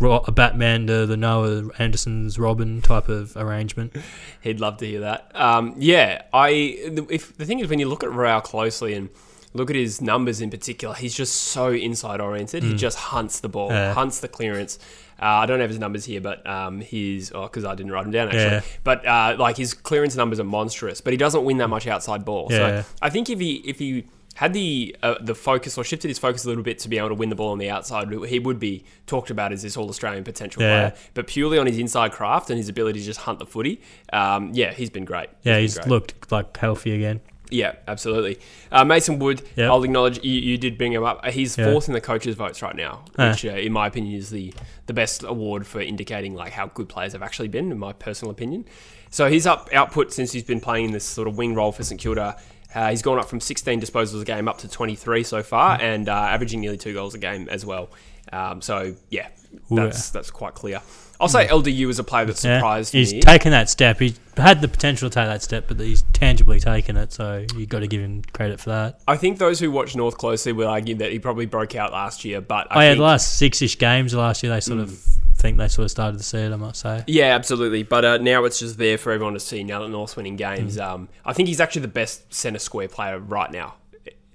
a 0.00 0.32
Batman 0.32 0.86
to 0.88 1.06
the 1.06 1.16
Noah 1.16 1.70
Anderson's 1.78 2.38
Robin 2.38 2.82
type 2.82 3.08
of 3.08 3.34
arrangement. 3.36 3.96
He'd 4.42 4.60
love 4.60 4.76
to 4.78 4.86
hear 4.86 5.00
that. 5.00 5.30
Um, 5.34 5.74
yeah, 5.78 6.22
I. 6.32 6.50
the- 6.90 7.06
If 7.08 7.36
the 7.38 7.46
thing 7.46 7.60
is, 7.60 7.68
when 7.70 7.78
you 7.78 7.88
look 7.88 8.02
at 8.02 8.12
Rao 8.12 8.40
closely 8.40 8.92
and 8.94 9.08
look 9.54 9.70
at 9.70 9.76
his 9.76 10.02
numbers 10.02 10.42
in 10.42 10.50
particular, 10.50 10.94
he's 10.94 11.14
just 11.14 11.34
so 11.34 11.68
inside 11.72 12.20
oriented. 12.20 12.62
He 12.64 12.74
just 12.74 12.98
hunts 12.98 13.40
the 13.40 13.48
ball, 13.48 13.70
Yeah. 13.70 13.94
hunts 13.94 14.20
the 14.20 14.28
clearance. 14.28 14.78
Uh, 15.20 15.24
I 15.24 15.46
don't 15.46 15.60
have 15.60 15.70
his 15.70 15.78
numbers 15.78 16.04
here, 16.04 16.20
but 16.20 16.46
um, 16.46 16.80
his 16.80 17.32
oh, 17.34 17.42
because 17.44 17.64
I 17.64 17.74
didn't 17.74 17.92
write 17.92 18.02
them 18.02 18.12
down 18.12 18.28
actually. 18.28 18.42
Yeah. 18.44 18.60
But 18.84 19.06
uh, 19.06 19.36
like 19.38 19.56
his 19.56 19.72
clearance 19.74 20.14
numbers 20.16 20.38
are 20.40 20.44
monstrous, 20.44 21.00
but 21.00 21.12
he 21.12 21.16
doesn't 21.16 21.44
win 21.44 21.56
that 21.58 21.68
much 21.68 21.86
outside 21.86 22.24
ball. 22.24 22.48
Yeah. 22.50 22.82
So 22.82 22.88
I 23.00 23.10
think 23.10 23.30
if 23.30 23.38
he 23.40 23.54
if 23.66 23.78
he 23.78 24.04
had 24.34 24.52
the 24.52 24.94
uh, 25.02 25.14
the 25.22 25.34
focus 25.34 25.78
or 25.78 25.84
shifted 25.84 26.08
his 26.08 26.18
focus 26.18 26.44
a 26.44 26.48
little 26.48 26.62
bit 26.62 26.78
to 26.80 26.90
be 26.90 26.98
able 26.98 27.08
to 27.08 27.14
win 27.14 27.30
the 27.30 27.34
ball 27.36 27.52
on 27.52 27.58
the 27.58 27.70
outside, 27.70 28.12
he 28.28 28.38
would 28.38 28.58
be 28.58 28.84
talked 29.06 29.30
about 29.30 29.50
as 29.52 29.62
this 29.62 29.76
all 29.78 29.88
Australian 29.88 30.24
potential 30.24 30.60
Yeah. 30.62 30.90
player. 30.90 31.00
But 31.14 31.26
purely 31.28 31.56
on 31.56 31.66
his 31.66 31.78
inside 31.78 32.12
craft 32.12 32.50
and 32.50 32.58
his 32.58 32.68
ability 32.68 33.00
to 33.00 33.04
just 33.06 33.20
hunt 33.20 33.38
the 33.38 33.46
footy, 33.46 33.80
um, 34.12 34.50
yeah, 34.52 34.74
he's 34.74 34.90
been 34.90 35.06
great. 35.06 35.30
Yeah, 35.42 35.54
been 35.54 35.60
he's 35.62 35.76
great. 35.78 35.88
looked 35.88 36.30
like 36.30 36.54
healthy 36.58 36.92
again. 36.94 37.22
Yeah, 37.50 37.74
absolutely. 37.86 38.38
Uh, 38.72 38.84
Mason 38.84 39.18
Wood, 39.18 39.42
Yep. 39.56 39.70
I'll 39.70 39.84
acknowledge 39.84 40.22
you, 40.24 40.32
you 40.32 40.58
did 40.58 40.76
bring 40.76 40.92
him 40.92 41.04
up. 41.04 41.20
Uh, 41.22 41.30
He's 41.30 41.56
Yeah. 41.56 41.70
fourth 41.70 41.86
in 41.88 41.94
the 41.94 42.00
coaches' 42.00 42.34
votes 42.34 42.60
right 42.62 42.74
now, 42.74 43.04
Ah. 43.18 43.30
which, 43.30 43.44
uh, 43.44 43.50
in 43.50 43.72
my 43.72 43.86
opinion, 43.86 44.14
is 44.18 44.30
the 44.30 44.52
the 44.86 44.92
best 44.92 45.22
award 45.24 45.66
for 45.66 45.80
indicating 45.80 46.34
like 46.34 46.52
how 46.52 46.66
good 46.66 46.88
players 46.88 47.12
have 47.12 47.22
actually 47.22 47.48
been, 47.48 47.70
in 47.72 47.78
my 47.78 47.92
personal 47.92 48.30
opinion. 48.30 48.64
So 49.10 49.28
his 49.28 49.46
up 49.46 49.68
output 49.72 50.12
since 50.12 50.32
he's 50.32 50.44
been 50.44 50.60
playing 50.60 50.92
this 50.92 51.04
sort 51.04 51.26
of 51.28 51.36
wing 51.36 51.54
role 51.54 51.72
for 51.72 51.82
St 51.84 52.00
Kilda. 52.00 52.36
Uh, 52.74 52.90
he's 52.90 53.00
gone 53.02 53.18
up 53.18 53.28
from 53.28 53.40
16 53.40 53.80
disposals 53.80 54.20
a 54.20 54.24
game 54.24 54.48
up 54.48 54.58
to 54.58 54.68
23 54.68 55.22
so 55.22 55.42
far, 55.42 55.78
and 55.80 56.08
uh, 56.08 56.12
averaging 56.12 56.60
nearly 56.60 56.76
two 56.76 56.92
goals 56.92 57.14
a 57.14 57.18
game 57.18 57.48
as 57.48 57.64
well. 57.64 57.88
Um, 58.32 58.60
so 58.60 58.94
yeah, 59.10 59.28
Ooh, 59.72 59.76
that's 59.76 60.10
that's 60.10 60.30
quite 60.30 60.54
clear. 60.54 60.80
I'll 61.20 61.28
say 61.28 61.46
LDU 61.46 61.88
is 61.88 61.98
a 61.98 62.04
player 62.04 62.24
that 62.26 62.42
Yeah, 62.44 62.58
surprised 62.58 62.92
he's 62.92 63.12
me. 63.14 63.20
taken 63.20 63.50
that 63.52 63.70
step. 63.70 63.98
He 64.00 64.14
had 64.36 64.60
the 64.60 64.68
potential 64.68 65.08
to 65.08 65.14
take 65.14 65.26
that 65.26 65.42
step, 65.42 65.64
but 65.68 65.80
he's 65.80 66.02
tangibly 66.12 66.60
taken 66.60 66.96
it. 66.96 67.12
So 67.12 67.44
you've 67.56 67.68
got 67.68 67.80
to 67.80 67.86
give 67.86 68.00
him 68.02 68.22
credit 68.32 68.60
for 68.60 68.70
that. 68.70 69.00
I 69.08 69.16
think 69.16 69.38
those 69.38 69.58
who 69.60 69.70
watch 69.70 69.96
North 69.96 70.18
closely 70.18 70.52
will 70.52 70.68
argue 70.68 70.94
that 70.96 71.10
he 71.12 71.18
probably 71.18 71.46
broke 71.46 71.74
out 71.74 71.92
last 71.92 72.24
year, 72.24 72.40
but 72.40 72.66
Oh 72.70 72.78
I 72.78 72.84
yeah, 72.84 72.90
think, 72.90 72.98
the 72.98 73.04
last 73.04 73.36
six-ish 73.36 73.78
games 73.78 74.12
last 74.14 74.42
year, 74.42 74.52
they 74.52 74.60
sort 74.60 74.80
of 74.80 74.98
think 75.36 75.58
they 75.58 75.68
sort 75.68 75.84
of 75.84 75.90
started 75.90 76.18
to 76.18 76.24
see 76.24 76.38
it. 76.38 76.52
I 76.52 76.56
must 76.56 76.80
say. 76.80 77.04
Yeah, 77.06 77.34
absolutely. 77.34 77.82
But 77.82 78.04
uh, 78.04 78.16
now 78.18 78.44
it's 78.44 78.58
just 78.58 78.76
there 78.78 78.98
for 78.98 79.12
everyone 79.12 79.34
to 79.34 79.40
see. 79.40 79.64
Now 79.64 79.80
that 79.82 79.88
North's 79.88 80.16
winning 80.16 80.34
Mm. 80.34 80.38
games, 80.38 80.78
um, 80.78 81.08
I 81.24 81.32
think 81.32 81.48
he's 81.48 81.60
actually 81.60 81.82
the 81.82 81.88
best 81.88 82.32
centre 82.34 82.58
square 82.58 82.88
player 82.88 83.18
right 83.18 83.50
now. 83.50 83.74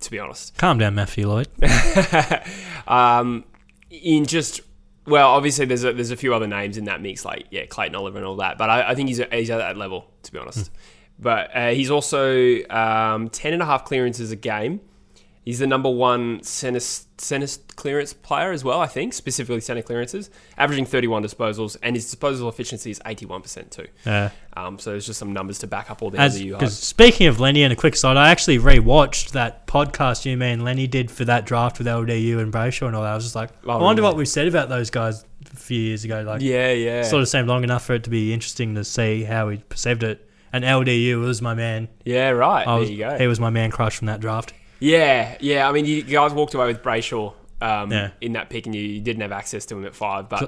To 0.02 0.10
be 0.10 0.18
honest, 0.18 0.58
Calm 0.58 0.80
down, 0.80 0.96
Matthew 0.96 1.28
Lloyd. 1.28 1.48
um, 2.88 3.44
in 3.90 4.26
just 4.26 4.62
well, 5.06 5.30
obviously 5.30 5.66
there's 5.66 5.84
a, 5.84 5.94
there's 5.94 6.12
a 6.12 6.16
few 6.16 6.34
other 6.34 6.48
names 6.48 6.78
in 6.78 6.86
that 6.86 7.02
mix, 7.02 7.26
like 7.26 7.48
yeah, 7.52 7.66
Clayton 7.66 7.96
Oliver 7.96 8.18
and 8.18 8.26
all 8.28 8.36
that. 8.38 8.58
But 8.58 8.70
I, 8.70 8.90
I 8.92 8.96
think 8.96 9.10
he's 9.10 9.22
he's 9.32 9.50
at 9.50 9.58
that 9.58 9.78
level. 9.78 10.06
To 10.24 10.32
be 10.32 10.38
honest, 10.40 10.68
Hmm. 10.68 10.74
but 11.20 11.56
uh, 11.56 11.70
he's 11.70 11.90
also 11.92 12.58
um, 12.70 13.30
ten 13.30 13.54
and 13.54 13.62
a 13.62 13.66
half 13.66 13.86
clearances 13.86 14.32
a 14.32 14.36
game. 14.36 14.82
He's 15.44 15.58
the 15.58 15.66
number 15.66 15.90
one 15.90 16.44
centre, 16.44 16.80
centre 16.80 17.48
clearance 17.76 18.14
player 18.14 18.52
as 18.52 18.64
well, 18.64 18.80
I 18.80 18.86
think, 18.86 19.12
specifically 19.14 19.60
centre 19.60 19.82
clearances, 19.82 20.30
averaging 20.56 20.86
31 20.86 21.24
disposals, 21.24 21.78
and 21.82 21.96
his 21.96 22.06
disposal 22.06 22.48
efficiency 22.48 22.92
is 22.92 23.00
81% 23.00 23.72
too. 23.72 23.88
Yeah. 24.06 24.30
Um, 24.56 24.78
so 24.78 24.92
there's 24.92 25.08
just 25.08 25.18
some 25.18 25.34
numbers 25.34 25.58
to 25.60 25.68
back 25.68 25.90
up 25.90 26.04
all 26.04 26.12
the 26.12 26.20
As, 26.20 26.36
other 26.36 26.44
you 26.44 26.58
cause 26.58 26.78
speaking 26.78 27.26
of 27.26 27.40
Lenny, 27.40 27.64
and 27.64 27.74
a 27.74 27.76
quick 27.76 27.96
side, 27.96 28.18
I 28.18 28.30
actually 28.30 28.60
rewatched 28.60 29.32
that 29.32 29.66
podcast 29.66 30.26
you, 30.26 30.38
me, 30.38 30.52
and 30.52 30.64
Lenny 30.64 30.86
did 30.86 31.10
for 31.10 31.26
that 31.26 31.46
draft 31.48 31.80
with 31.80 31.88
LDU 31.88 32.38
and 32.40 32.54
Brayshaw 32.54 32.86
and 32.86 32.96
all 32.96 33.02
that. 33.02 33.12
I 33.12 33.16
was 33.16 33.24
just 33.24 33.36
like, 33.36 33.50
Oh, 33.66 33.72
I 33.72 33.76
wonder 33.78 34.04
really? 34.04 34.12
what 34.12 34.18
we 34.18 34.26
said 34.26 34.48
about 34.48 34.70
those 34.70 34.92
guys 34.92 35.26
a 35.52 35.56
few 35.56 35.80
years 35.80 36.04
ago. 36.04 36.22
Like, 36.22 36.42
Yeah, 36.42 36.72
yeah. 36.74 37.02
sort 37.02 37.24
of 37.24 37.28
seemed 37.30 37.48
long 37.48 37.64
enough 37.64 37.84
for 37.86 37.94
it 37.96 38.04
to 38.04 38.12
be 38.12 38.32
interesting 38.32 38.76
to 38.76 38.84
see 38.84 39.24
how 39.24 39.50
he 39.50 39.58
perceived 39.58 40.04
it. 40.04 40.28
And 40.54 40.64
LDU 40.64 41.20
was 41.22 41.42
my 41.42 41.56
man. 41.56 41.88
yeah, 42.06 42.30
right. 42.30 42.68
Was, 42.68 42.88
there 42.90 42.96
you 42.96 43.00
go. 43.04 43.18
He 43.18 43.26
was 43.26 43.40
my 43.40 43.50
man 43.50 43.72
crush 43.72 43.98
from 43.98 44.06
that 44.08 44.20
draft. 44.20 44.54
Yeah, 44.82 45.38
yeah. 45.40 45.70
I 45.70 45.72
mean, 45.72 45.86
you 45.86 46.02
guys 46.04 46.34
walked 46.34 46.54
away 46.56 46.66
with 46.68 46.82
Brayshaw 46.84 47.34
um, 47.62 47.92
Yeah. 47.92 48.10
in 48.20 48.34
that 48.34 48.50
pick, 48.50 48.66
and 48.66 48.76
you, 48.76 48.82
you 48.82 49.00
didn't 49.02 49.22
have 49.22 49.32
access 49.32 49.66
to 49.68 49.78
him 49.78 49.86
at 49.86 49.96
five. 49.96 50.28
But 50.28 50.44
uh, 50.44 50.48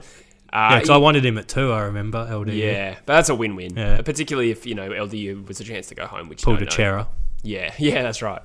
Yeah, 0.51 0.75
because 0.79 0.89
I 0.89 0.97
wanted 0.97 1.23
him 1.23 1.37
at 1.37 1.47
two. 1.47 1.71
I 1.71 1.83
remember 1.83 2.27
LDU. 2.29 2.57
yeah, 2.57 2.95
but 3.05 3.13
that's 3.13 3.29
a 3.29 3.35
win-win. 3.35 3.75
Yeah. 3.77 4.01
particularly 4.01 4.51
if 4.51 4.65
you 4.65 4.75
know 4.75 4.89
LDU 4.89 5.47
was 5.47 5.59
a 5.59 5.63
chance 5.63 5.87
to 5.87 5.95
go 5.95 6.05
home, 6.07 6.27
which 6.29 6.41
pulled 6.41 6.61
a 6.61 6.65
chair. 6.65 7.05
Yeah, 7.43 7.73
yeah, 7.79 8.01
that's 8.03 8.21
right. 8.21 8.41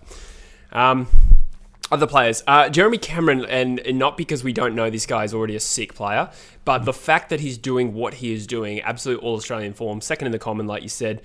Um, 0.73 1.07
other 1.91 2.07
players, 2.07 2.45
uh, 2.47 2.69
Jeremy 2.69 2.99
Cameron, 2.99 3.47
and, 3.47 3.81
and 3.81 3.99
not 3.99 4.19
because 4.19 4.45
we 4.45 4.53
don't 4.53 4.75
know 4.75 4.91
this 4.91 5.07
guy 5.07 5.25
is 5.25 5.33
already 5.33 5.57
a 5.57 5.61
sick 5.61 5.95
player, 5.95 6.29
but 6.67 6.85
the 6.85 6.93
fact 6.93 7.31
that 7.31 7.41
he's 7.41 7.57
doing 7.57 7.95
what 7.95 8.13
he 8.15 8.35
is 8.35 8.47
doing, 8.47 8.83
absolute 8.83 9.21
all 9.21 9.37
Australian 9.37 9.73
form, 9.73 10.03
second 10.03 10.27
in 10.27 10.33
the 10.33 10.39
Coleman, 10.39 10.67
like 10.67 10.83
you 10.83 10.91
said, 10.91 11.23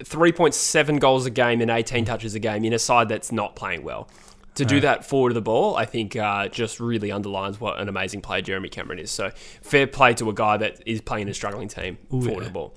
3.7 0.00 1.00
goals 1.00 1.26
a 1.26 1.30
game 1.30 1.60
and 1.60 1.70
18 1.70 2.04
touches 2.04 2.34
a 2.34 2.38
game 2.38 2.64
in 2.64 2.72
a 2.72 2.78
side 2.78 3.08
that's 3.08 3.32
not 3.32 3.56
playing 3.56 3.82
well. 3.82 4.08
To 4.54 4.64
do 4.64 4.80
that 4.80 5.04
forward 5.06 5.30
of 5.30 5.34
the 5.36 5.40
ball, 5.40 5.76
I 5.76 5.84
think 5.84 6.16
uh, 6.16 6.48
just 6.48 6.80
really 6.80 7.12
underlines 7.12 7.60
what 7.60 7.78
an 7.78 7.88
amazing 7.88 8.22
player 8.22 8.42
Jeremy 8.42 8.68
Cameron 8.68 8.98
is. 8.98 9.08
So 9.08 9.30
fair 9.62 9.86
play 9.86 10.14
to 10.14 10.28
a 10.30 10.34
guy 10.34 10.56
that 10.56 10.82
is 10.84 11.00
playing 11.00 11.28
a 11.28 11.34
struggling 11.34 11.68
team 11.68 11.96
forward 12.10 12.28
yeah. 12.28 12.38
of 12.38 12.44
the 12.44 12.50
ball. 12.50 12.74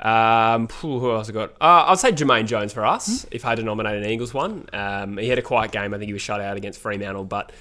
Um, 0.00 0.66
who 0.80 1.12
else 1.12 1.28
I 1.28 1.32
got? 1.32 1.50
Uh, 1.60 1.84
I'll 1.86 1.96
say 1.96 2.10
Jermaine 2.10 2.46
Jones 2.46 2.72
for 2.72 2.84
us, 2.84 3.22
Hmm? 3.22 3.28
if 3.30 3.44
I 3.44 3.50
had 3.50 3.58
to 3.58 3.62
nominate 3.62 4.02
an 4.02 4.10
Eagles 4.10 4.34
one. 4.34 4.66
Um, 4.72 5.16
he 5.16 5.28
had 5.28 5.38
a 5.38 5.42
quiet 5.42 5.70
game. 5.70 5.94
I 5.94 5.98
think 5.98 6.08
he 6.08 6.12
was 6.12 6.20
shut 6.22 6.40
out 6.40 6.56
against 6.56 6.80
Fremantle, 6.80 7.24
but 7.24 7.52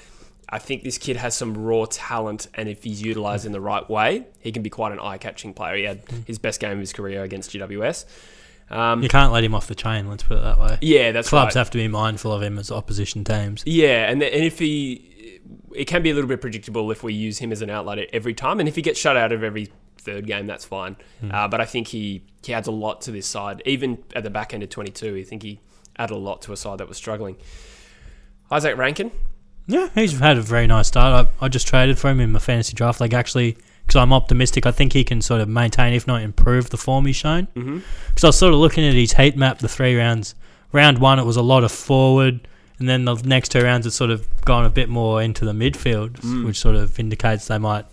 I 0.50 0.58
think 0.58 0.84
this 0.84 0.98
kid 0.98 1.18
has 1.18 1.36
some 1.38 1.56
raw 1.56 1.86
talent, 1.88 2.48
and 2.56 2.68
if 2.68 2.84
he's 2.84 3.04
utilised 3.04 3.46
in 3.46 3.52
the 3.52 3.62
right 3.62 3.88
way, 3.88 4.26
he 4.39 4.52
can 4.52 4.64
be 4.64 4.72
quite 4.72 4.91
an 4.94 5.00
eye-catching 5.00 5.54
player. 5.54 5.76
He 5.78 5.84
had 5.84 6.02
Hmm. 6.10 6.22
his 6.26 6.39
best 6.39 6.60
game 6.60 6.72
of 6.72 6.80
his 6.80 6.91
career 6.91 7.22
against 7.22 7.52
GWS. 7.52 8.06
Um, 8.70 9.03
You 9.03 9.09
can't 9.09 9.32
let 9.32 9.43
him 9.43 9.53
off 9.53 9.68
the 9.68 9.76
chain. 9.76 10.07
Let's 10.09 10.24
put 10.24 10.38
it 10.38 10.41
that 10.41 10.59
way. 10.59 10.78
yeah, 10.82 11.11
that's 11.11 11.30
Clubs 11.30 11.55
right. 11.55 11.59
have 11.59 11.70
to 11.72 11.78
be 11.78 11.88
mindful 11.88 12.32
of 12.32 12.41
him 12.41 12.57
as 12.57 12.72
opposition 12.72 13.24
teams. 13.24 13.64
Yeah, 13.66 14.09
and, 14.09 14.24
and 14.24 14.43
if 14.43 14.59
he, 14.59 15.39
it 15.76 15.86
can 15.86 16.01
be 16.01 16.09
a 16.09 16.14
little 16.14 16.28
bit 16.28 16.41
predictable 16.41 16.89
if 16.91 17.03
we 17.03 17.14
use 17.14 17.38
him 17.39 17.51
as 17.51 17.61
an 17.61 17.70
outlet 17.70 18.09
every 18.14 18.34
time, 18.34 18.59
and 18.59 18.68
if 18.70 18.76
he 18.76 18.82
gets 18.82 18.99
shut 18.99 19.16
out 19.18 19.32
of 19.32 19.43
every 19.43 19.70
third 19.97 20.26
game, 20.28 20.47
that's 20.47 20.66
fine. 20.66 20.95
Uh, 21.30 21.47
but 21.47 21.61
I 21.61 21.66
think 21.66 21.88
he 21.89 22.24
he 22.43 22.53
adds 22.53 22.68
a 22.68 22.72
lot 22.72 23.01
to 23.01 23.11
this 23.11 23.26
side, 23.28 23.61
even 23.66 24.03
at 24.16 24.24
the 24.24 24.30
back 24.30 24.53
end 24.53 24.64
of 24.64 24.70
22. 24.70 25.16
I 25.16 25.24
think 25.24 25.43
he 25.43 25.59
added 25.97 26.14
a 26.14 26.18
lot 26.18 26.41
to 26.43 26.51
a 26.53 26.57
side 26.57 26.80
that 26.80 26.88
was 26.88 26.97
struggling. 26.97 27.38
Izak 28.51 28.78
Rankine, 28.78 29.11
Yeah, 29.68 29.89
he's 29.95 30.20
had 30.20 30.38
a 30.38 30.41
very 30.41 30.68
nice 30.68 30.88
start. 30.88 31.28
I, 31.41 31.45
I 31.45 31.47
just 31.47 31.68
traded 31.68 31.97
for 31.97 32.09
him 32.09 32.20
in 32.20 32.32
my 32.32 32.39
fantasy 32.39 32.74
draft 32.74 32.99
league 33.01 33.14
actually 33.14 33.57
because 33.86 34.00
I'm 34.00 34.14
optimistic. 34.14 34.66
I 34.66 34.72
think 34.72 34.94
he 34.94 35.04
can 35.04 35.22
sort 35.22 35.42
of 35.42 35.48
maintain, 35.50 35.94
if 35.94 36.08
not 36.08 36.22
improve, 36.22 36.70
the 36.70 36.78
form 36.78 37.06
he's 37.06 37.16
shown. 37.16 37.48
Because 37.54 37.66
mm-hmm. 37.68 38.26
I 38.26 38.28
was 38.28 38.38
sort 38.38 38.54
of 38.54 38.60
looking 38.60 38.86
at 38.86 38.94
his 38.94 39.14
heat 39.14 39.36
map, 39.38 39.60
the 39.60 39.68
three 39.68 39.96
rounds. 39.96 40.36
Round 40.72 40.98
one, 40.98 41.20
it 41.20 41.26
was 41.26 41.38
a 41.38 41.42
lot 41.42 41.64
of 41.64 41.72
forward, 41.72 42.48
and 42.80 42.90
then 42.90 43.06
the 43.06 43.16
next 43.16 43.50
two 43.50 43.62
rounds, 43.62 43.86
it's 43.86 43.96
sort 43.96 44.10
of 44.10 44.28
gone 44.46 44.66
a 44.66 44.70
bit 44.70 44.90
more 44.90 45.22
into 45.22 45.46
the 45.46 45.52
midfield, 45.52 46.14
Mm. 46.22 46.46
which 46.46 46.60
sort 46.60 46.76
of 46.76 47.00
indicates 47.00 47.48
they 47.48 47.58
might 47.60 47.86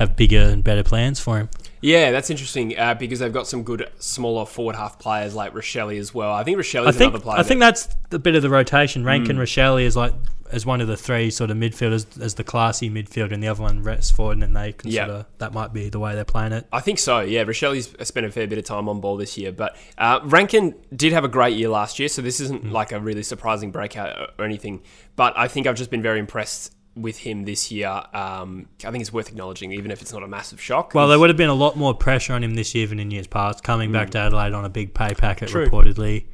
have 0.00 0.16
bigger 0.16 0.40
and 0.40 0.64
better 0.64 0.82
plans 0.82 1.20
for 1.20 1.38
him. 1.38 1.48
yeah, 1.80 2.10
that's 2.10 2.28
interesting 2.30 2.76
uh, 2.78 2.94
because 2.94 3.20
they've 3.20 3.32
got 3.32 3.46
some 3.46 3.62
good 3.62 3.88
smaller 3.98 4.44
forward 4.46 4.74
half 4.76 4.98
players 4.98 5.34
like 5.34 5.52
Rachele 5.54 5.96
as 5.98 6.12
well. 6.12 6.32
I 6.32 6.42
think 6.42 6.58
Rachele 6.58 6.86
I 6.86 6.88
is 6.90 6.96
think 6.96 7.10
another 7.10 7.22
player. 7.22 7.38
I 7.38 7.42
think 7.44 7.60
that's 7.60 7.88
the 8.10 8.18
bit 8.18 8.34
of 8.34 8.42
the 8.42 8.50
rotation. 8.50 9.04
Rankine 9.04 9.36
Mm. 9.36 9.40
Rachele 9.42 9.82
is 9.84 9.96
like 9.96 10.12
as 10.52 10.66
one 10.66 10.80
of 10.80 10.88
the 10.88 10.96
three 10.96 11.30
sort 11.30 11.48
of 11.52 11.56
midfielders 11.56 12.20
as 12.20 12.34
the 12.34 12.42
classy 12.42 12.90
midfielder, 12.90 13.30
and 13.30 13.40
the 13.40 13.46
other 13.46 13.62
one 13.62 13.84
rests 13.84 14.10
forward, 14.10 14.32
and 14.32 14.42
then 14.42 14.52
they 14.52 14.72
can 14.72 14.90
sort 14.90 15.08
of 15.08 15.26
that 15.38 15.52
might 15.54 15.72
be 15.72 15.88
the 15.88 16.00
way 16.00 16.12
they're 16.16 16.24
playing 16.24 16.50
it. 16.52 16.66
I 16.72 16.80
think 16.80 16.98
so. 16.98 17.20
Yeah, 17.20 17.44
Rachele's 17.44 17.94
spent 18.08 18.26
a 18.26 18.32
fair 18.32 18.48
bit 18.48 18.58
of 18.58 18.64
time 18.64 18.88
on 18.88 19.00
ball 19.00 19.16
this 19.16 19.38
year, 19.38 19.52
but 19.52 19.76
uh, 19.96 20.18
Rankine 20.24 20.74
did 20.96 21.12
have 21.12 21.22
a 21.22 21.28
great 21.28 21.56
year 21.56 21.68
last 21.68 22.00
year, 22.00 22.08
so 22.08 22.20
this 22.20 22.40
isn't 22.40 22.64
Mm. 22.64 22.72
like 22.72 22.90
a 22.90 22.98
really 22.98 23.22
surprising 23.22 23.70
breakout 23.70 24.32
or 24.38 24.44
anything. 24.44 24.82
But 25.14 25.34
I 25.38 25.46
think 25.46 25.68
I've 25.68 25.76
just 25.76 25.90
been 25.90 26.02
very 26.02 26.18
impressed 26.18 26.74
with 27.02 27.18
him 27.18 27.44
this 27.44 27.70
year. 27.70 27.88
Um, 28.14 28.66
I 28.84 28.90
think 28.90 29.02
it's 29.02 29.12
worth 29.12 29.28
acknowledging, 29.28 29.72
even 29.72 29.90
if 29.90 30.00
it's 30.02 30.12
not 30.12 30.22
a 30.22 30.28
massive 30.28 30.60
shock. 30.60 30.94
Well, 30.94 31.08
there 31.08 31.18
would 31.18 31.30
have 31.30 31.36
been 31.36 31.48
a 31.48 31.54
lot 31.54 31.76
more 31.76 31.94
pressure 31.94 32.32
on 32.34 32.42
him 32.44 32.54
this 32.54 32.74
year 32.74 32.86
than 32.86 32.98
in 33.00 33.10
years 33.10 33.26
past. 33.26 33.62
Coming 33.64 33.92
back 33.92 34.10
to 34.10 34.18
Adelaide 34.18 34.52
on 34.52 34.64
a 34.64 34.68
big 34.68 34.94
pay 34.94 35.14
packet, 35.14 35.48
Mm. 35.48 35.52
True. 35.52 35.66
reportedly. 35.68 36.24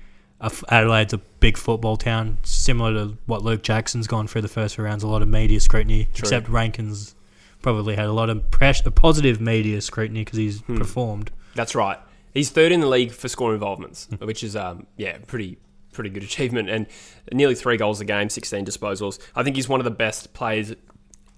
Adelaide's 0.71 1.13
a 1.15 1.19
big 1.41 1.57
football 1.57 1.97
town, 1.97 2.39
similar 2.43 2.93
to 2.93 3.17
what 3.27 3.43
Luke 3.43 3.63
Jackson's 3.63 4.07
gone 4.07 4.27
through 4.27 4.43
the 4.43 4.49
first 4.49 4.75
few 4.75 4.85
rounds. 4.85 5.03
A 5.03 5.09
lot 5.09 5.23
of 5.23 5.29
media 5.29 5.59
scrutiny, 5.61 6.05
True. 6.13 6.21
except 6.21 6.49
Rankine's 6.49 7.15
probably 7.63 7.97
had 7.97 8.05
a 8.07 8.13
lot 8.13 8.29
of 8.29 8.51
pressure, 8.51 8.91
positive 8.91 9.41
media 9.41 9.81
scrutiny 9.81 10.21
because 10.25 10.37
he's 10.39 10.61
Hmm. 10.61 10.77
performed. 10.77 11.31
That's 11.55 11.75
right. 11.75 11.99
He's 12.35 12.51
third 12.51 12.71
in 12.71 12.81
the 12.81 12.87
league 12.87 13.13
for 13.13 13.29
score 13.29 13.55
involvements, 13.55 14.09
which 14.21 14.45
is 14.45 14.55
um, 14.55 14.87
yeah, 14.99 15.17
pretty 15.27 15.57
pretty 15.97 16.11
good 16.11 16.23
achievement, 16.23 16.69
and 16.71 16.87
nearly 17.33 17.55
three 17.57 17.77
goals 17.77 18.01
a 18.01 18.05
game, 18.05 18.29
sixteen 18.29 18.65
disposals. 18.65 19.19
I 19.35 19.43
think 19.43 19.57
he's 19.57 19.69
one 19.69 19.81
of 19.81 19.85
the 19.85 19.91
best 19.91 20.33
players 20.35 20.75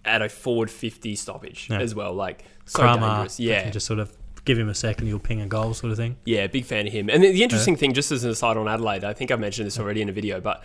at 0.04 0.20
a 0.22 0.28
forward 0.28 0.70
fifty 0.70 1.14
stoppage 1.16 1.68
Yeah. 1.70 1.80
as 1.80 1.94
well. 1.94 2.12
Like 2.12 2.44
so 2.66 2.80
Kramer, 2.82 3.00
dangerous. 3.08 3.40
Yeah, 3.40 3.62
can 3.62 3.72
just 3.72 3.86
sort 3.86 3.98
of 3.98 4.12
give 4.44 4.58
him 4.58 4.68
a 4.68 4.74
second, 4.74 5.06
he'll 5.06 5.18
ping 5.18 5.40
a 5.42 5.46
goal, 5.46 5.74
sort 5.74 5.90
of 5.92 5.98
thing. 5.98 6.16
Yeah, 6.24 6.46
big 6.46 6.64
fan 6.64 6.86
of 6.86 6.92
him. 6.92 7.10
And 7.10 7.22
the, 7.22 7.32
the 7.32 7.42
interesting 7.42 7.76
thing, 7.76 7.92
just 7.92 8.10
as 8.12 8.24
an 8.24 8.30
aside 8.30 8.56
on 8.56 8.66
Adelaide, 8.68 9.04
I 9.04 9.12
think 9.12 9.30
I 9.30 9.36
mentioned 9.36 9.66
this 9.66 9.78
already 9.78 10.00
in 10.00 10.08
a 10.08 10.12
video, 10.12 10.40
but 10.40 10.64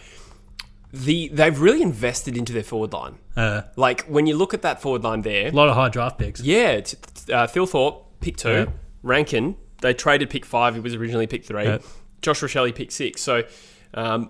the 0.92 1.28
they've 1.30 1.60
really 1.60 1.82
invested 1.82 2.38
into 2.38 2.54
their 2.54 2.64
forward 2.64 2.94
line. 2.94 3.16
Uh, 3.36 3.64
Like 3.76 4.06
when 4.06 4.28
you 4.28 4.36
look 4.38 4.54
at 4.54 4.62
that 4.62 4.82
forward 4.82 5.04
line 5.04 5.22
there, 5.22 5.48
a 5.48 5.52
lot 5.52 5.68
of 5.70 5.76
high 5.76 5.90
draft 5.90 6.18
picks. 6.20 6.40
yeah, 6.42 6.80
t- 6.82 6.98
t- 7.26 7.34
uh, 7.34 7.48
Thilthorpe 7.48 8.04
pick 8.22 8.38
two, 8.38 8.50
Yeah. 8.50 8.66
Rankine 9.02 9.56
they 9.82 9.94
traded 9.94 10.30
pick 10.30 10.46
five. 10.46 10.76
He 10.76 10.80
was 10.80 10.94
originally 10.96 11.28
pick 11.28 11.44
three. 11.44 11.64
Yeah. 11.66 11.80
Josh 12.22 12.40
Rachele 12.42 12.74
pick 12.74 12.90
six. 12.92 13.22
So. 13.22 13.44
Um, 13.94 14.30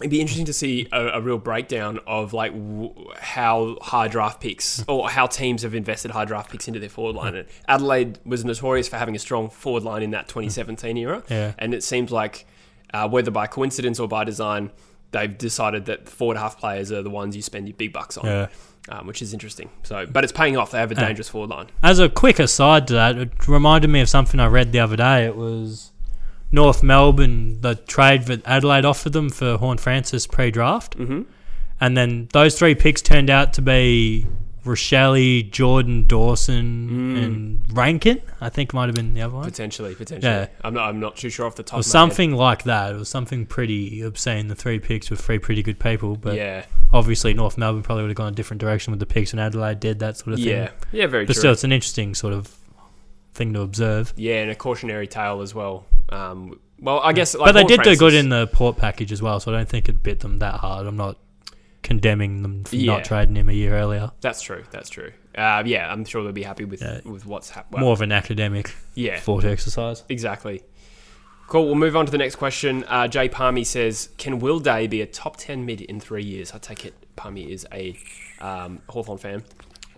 It'd 0.00 0.10
be 0.10 0.20
interesting 0.20 0.46
to 0.46 0.52
see 0.52 0.88
a, 0.90 1.06
a 1.06 1.20
real 1.20 1.38
breakdown 1.38 2.00
of 2.04 2.32
like 2.32 2.50
w- 2.52 2.92
how 3.16 3.76
high 3.80 4.08
draft 4.08 4.40
picks 4.40 4.84
or 4.88 5.08
how 5.08 5.28
teams 5.28 5.62
have 5.62 5.72
invested 5.72 6.10
high 6.10 6.24
draft 6.24 6.50
picks 6.50 6.66
into 6.66 6.80
their 6.80 6.88
forward 6.88 7.14
line. 7.14 7.36
And 7.36 7.46
Adelaide 7.68 8.18
was 8.26 8.44
notorious 8.44 8.88
for 8.88 8.96
having 8.96 9.14
a 9.14 9.20
strong 9.20 9.48
forward 9.50 9.84
line 9.84 10.02
in 10.02 10.10
that 10.10 10.26
2017 10.26 10.96
era, 10.96 11.22
Yeah. 11.30 11.52
and 11.58 11.72
it 11.72 11.84
seems 11.84 12.10
like 12.10 12.44
uh, 12.92 13.08
whether 13.08 13.30
by 13.30 13.46
coincidence 13.46 14.00
or 14.00 14.08
by 14.08 14.24
design, 14.24 14.72
they've 15.12 15.38
decided 15.38 15.84
that 15.84 16.08
forward 16.08 16.38
half 16.38 16.58
players 16.58 16.90
are 16.90 17.02
the 17.02 17.08
ones 17.10 17.36
you 17.36 17.42
spend 17.42 17.68
your 17.68 17.76
big 17.76 17.92
bucks 17.92 18.18
on, 18.18 18.26
Yeah. 18.26 18.48
um, 18.88 19.06
which 19.06 19.22
is 19.22 19.32
interesting. 19.32 19.70
So, 19.84 20.06
but 20.06 20.24
it's 20.24 20.32
paying 20.32 20.56
off. 20.56 20.72
They 20.72 20.78
have 20.78 20.90
a 20.90 20.96
dangerous 20.96 21.28
forward 21.28 21.50
line. 21.50 21.68
As 21.84 22.00
a 22.00 22.08
quick 22.08 22.40
aside 22.40 22.88
to 22.88 22.94
that, 22.94 23.16
it 23.16 23.46
reminded 23.46 23.90
me 23.90 24.00
of 24.00 24.08
something 24.08 24.40
I 24.40 24.48
read 24.48 24.72
the 24.72 24.80
other 24.80 24.96
day. 24.96 25.24
It 25.24 25.36
was 25.36 25.92
North 26.54 26.82
Melbourne, 26.82 27.60
the 27.60 27.74
trade 27.74 28.22
that 28.26 28.46
Adelaide 28.46 28.84
offered 28.84 29.12
them 29.12 29.28
for 29.28 29.56
Horne-Francis 29.58 30.26
pre 30.28 30.50
draft. 30.50 30.96
Mm-hmm. 30.96 31.22
And 31.80 31.96
then 31.96 32.28
those 32.32 32.56
three 32.58 32.74
picks 32.74 33.02
turned 33.02 33.28
out 33.28 33.52
to 33.54 33.62
be 33.62 34.26
Rachele, 34.64 35.50
Jordan 35.50 36.06
Dawson, 36.06 36.88
Mm. 36.88 37.22
and 37.24 37.62
Rankine. 37.76 38.22
I 38.40 38.48
think 38.48 38.72
might 38.72 38.86
have 38.86 38.94
been 38.94 39.12
the 39.12 39.20
other 39.20 39.34
one. 39.34 39.44
Potentially, 39.44 39.94
potentially. 39.94 40.30
Yeah. 40.32 40.46
I'm 40.62 40.72
not. 40.72 40.88
I'm 40.88 41.00
not 41.00 41.16
too 41.16 41.28
sure 41.28 41.44
off 41.46 41.56
the 41.56 41.62
top. 41.62 41.72
of 41.80 41.84
my 41.84 41.88
head. 41.88 41.90
something 41.90 42.32
like 42.32 42.62
that. 42.64 42.94
It 42.94 42.98
was 42.98 43.08
something 43.10 43.44
pretty 43.44 44.00
obscene. 44.00 44.48
The 44.48 44.54
three 44.54 44.78
picks 44.78 45.10
were 45.10 45.16
three 45.16 45.38
pretty 45.38 45.62
good 45.62 45.78
people, 45.78 46.16
but 46.16 46.34
yeah, 46.36 46.64
obviously 46.94 47.34
North 47.34 47.58
Melbourne 47.58 47.82
probably 47.82 48.04
would 48.04 48.10
have 48.10 48.16
gone 48.16 48.32
a 48.32 48.36
different 48.36 48.60
direction 48.60 48.90
with 48.92 49.00
the 49.00 49.06
picks, 49.06 49.32
and 49.32 49.40
Adelaide 49.40 49.80
did 49.80 49.98
that 49.98 50.16
sort 50.16 50.32
of 50.34 50.38
thing. 50.38 50.48
yeah, 50.48 50.70
yeah. 50.92 51.06
Very 51.08 51.26
but 51.26 51.34
true. 51.34 51.40
still, 51.40 51.52
it's 51.52 51.64
an 51.64 51.72
interesting 51.72 52.14
sort 52.14 52.32
of 52.32 52.54
thing 53.34 53.52
to 53.54 53.60
observe. 53.62 54.12
yeah, 54.16 54.36
and 54.42 54.50
a 54.50 54.54
cautionary 54.54 55.06
tale 55.06 55.40
as 55.42 55.54
well. 55.54 55.84
Um, 56.10 56.58
well, 56.80 57.00
I 57.00 57.12
guess. 57.12 57.34
Like 57.34 57.52
but 57.52 57.52
they 57.52 57.64
did 57.76 57.82
do 57.82 57.96
good 57.96 58.14
in 58.14 58.28
the 58.28 58.46
port 58.46 58.76
package 58.76 59.12
as 59.12 59.20
well, 59.22 59.40
so 59.40 59.52
I 59.52 59.56
don't 59.56 59.68
think 59.68 59.88
it 59.88 60.02
bit 60.02 60.20
them 60.20 60.38
that 60.40 60.54
hard. 60.56 60.86
I'm 60.86 60.96
not 60.96 61.18
condemning 61.82 62.42
them 62.42 62.64
for 62.64 62.76
Yeah. 62.76 62.92
not 62.94 63.04
trading 63.04 63.36
him 63.36 63.48
a 63.48 63.52
year 63.52 63.74
earlier. 63.74 64.10
That's 64.20 64.40
true. 64.40 64.64
That's 64.70 64.88
true. 64.88 65.12
Uh, 65.36 65.62
yeah, 65.66 65.90
I'm 65.92 66.04
sure 66.04 66.22
they'll 66.22 66.32
be 66.32 66.42
happy 66.42 66.64
with 66.64 66.80
Yeah. 66.82 67.00
with 67.04 67.26
what's 67.26 67.50
happening. 67.50 67.80
More 67.82 67.92
of 67.92 68.00
an 68.00 68.12
academic 68.12 68.74
yeah, 68.94 69.18
thought 69.20 69.44
exercise. 69.44 70.02
exactly. 70.08 70.62
Cool. 71.46 71.66
We'll 71.66 71.74
move 71.74 71.94
on 71.94 72.06
to 72.06 72.12
the 72.12 72.16
next 72.18 72.36
question. 72.36 72.84
Uh, 72.88 73.06
Jay 73.06 73.28
Palmy 73.28 73.64
says, 73.64 74.08
"Can 74.16 74.38
Will 74.38 74.60
Day 74.60 74.86
be 74.86 75.02
a 75.02 75.06
top 75.06 75.36
ten 75.36 75.66
mid 75.66 75.82
in 75.82 76.00
three 76.00 76.24
years?" 76.24 76.52
I 76.54 76.58
take 76.58 76.86
it 76.86 76.94
Palmy 77.16 77.50
is 77.52 77.66
a 77.72 77.96
um, 78.40 78.80
Hawthorn 78.88 79.18
fan. 79.18 79.42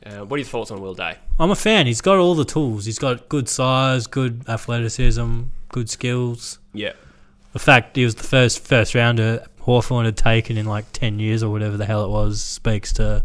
Uh, 0.05 0.25
what 0.25 0.37
are 0.37 0.39
your 0.39 0.47
thoughts 0.47 0.71
on 0.71 0.81
Will 0.81 0.95
Day? 0.95 1.17
I'm 1.39 1.51
a 1.51 1.57
fan. 1.57 1.87
He's 1.87 2.01
got 2.01 2.19
all 2.19 2.35
the 2.35 2.45
tools. 2.45 2.85
He's 2.85 2.99
got 2.99 3.29
good 3.29 3.49
size, 3.49 4.07
good 4.07 4.43
athleticism, 4.49 5.43
good 5.71 5.91
skills. 5.91 6.59
Yeah, 6.73 6.93
The 7.53 7.59
fact 7.59 7.97
he 7.97 8.05
was 8.05 8.15
the 8.15 8.23
first 8.23 8.65
first 8.65 8.95
rounder 8.95 9.45
Hawthorn 9.61 10.05
had 10.05 10.17
taken 10.17 10.57
in 10.57 10.67
like 10.67 10.93
ten 10.93 11.19
years 11.19 11.43
or 11.43 11.51
whatever 11.51 11.77
the 11.77 11.87
hell 11.87 12.05
it 12.05 12.09
was 12.11 12.41
speaks 12.43 12.93
to 12.95 13.25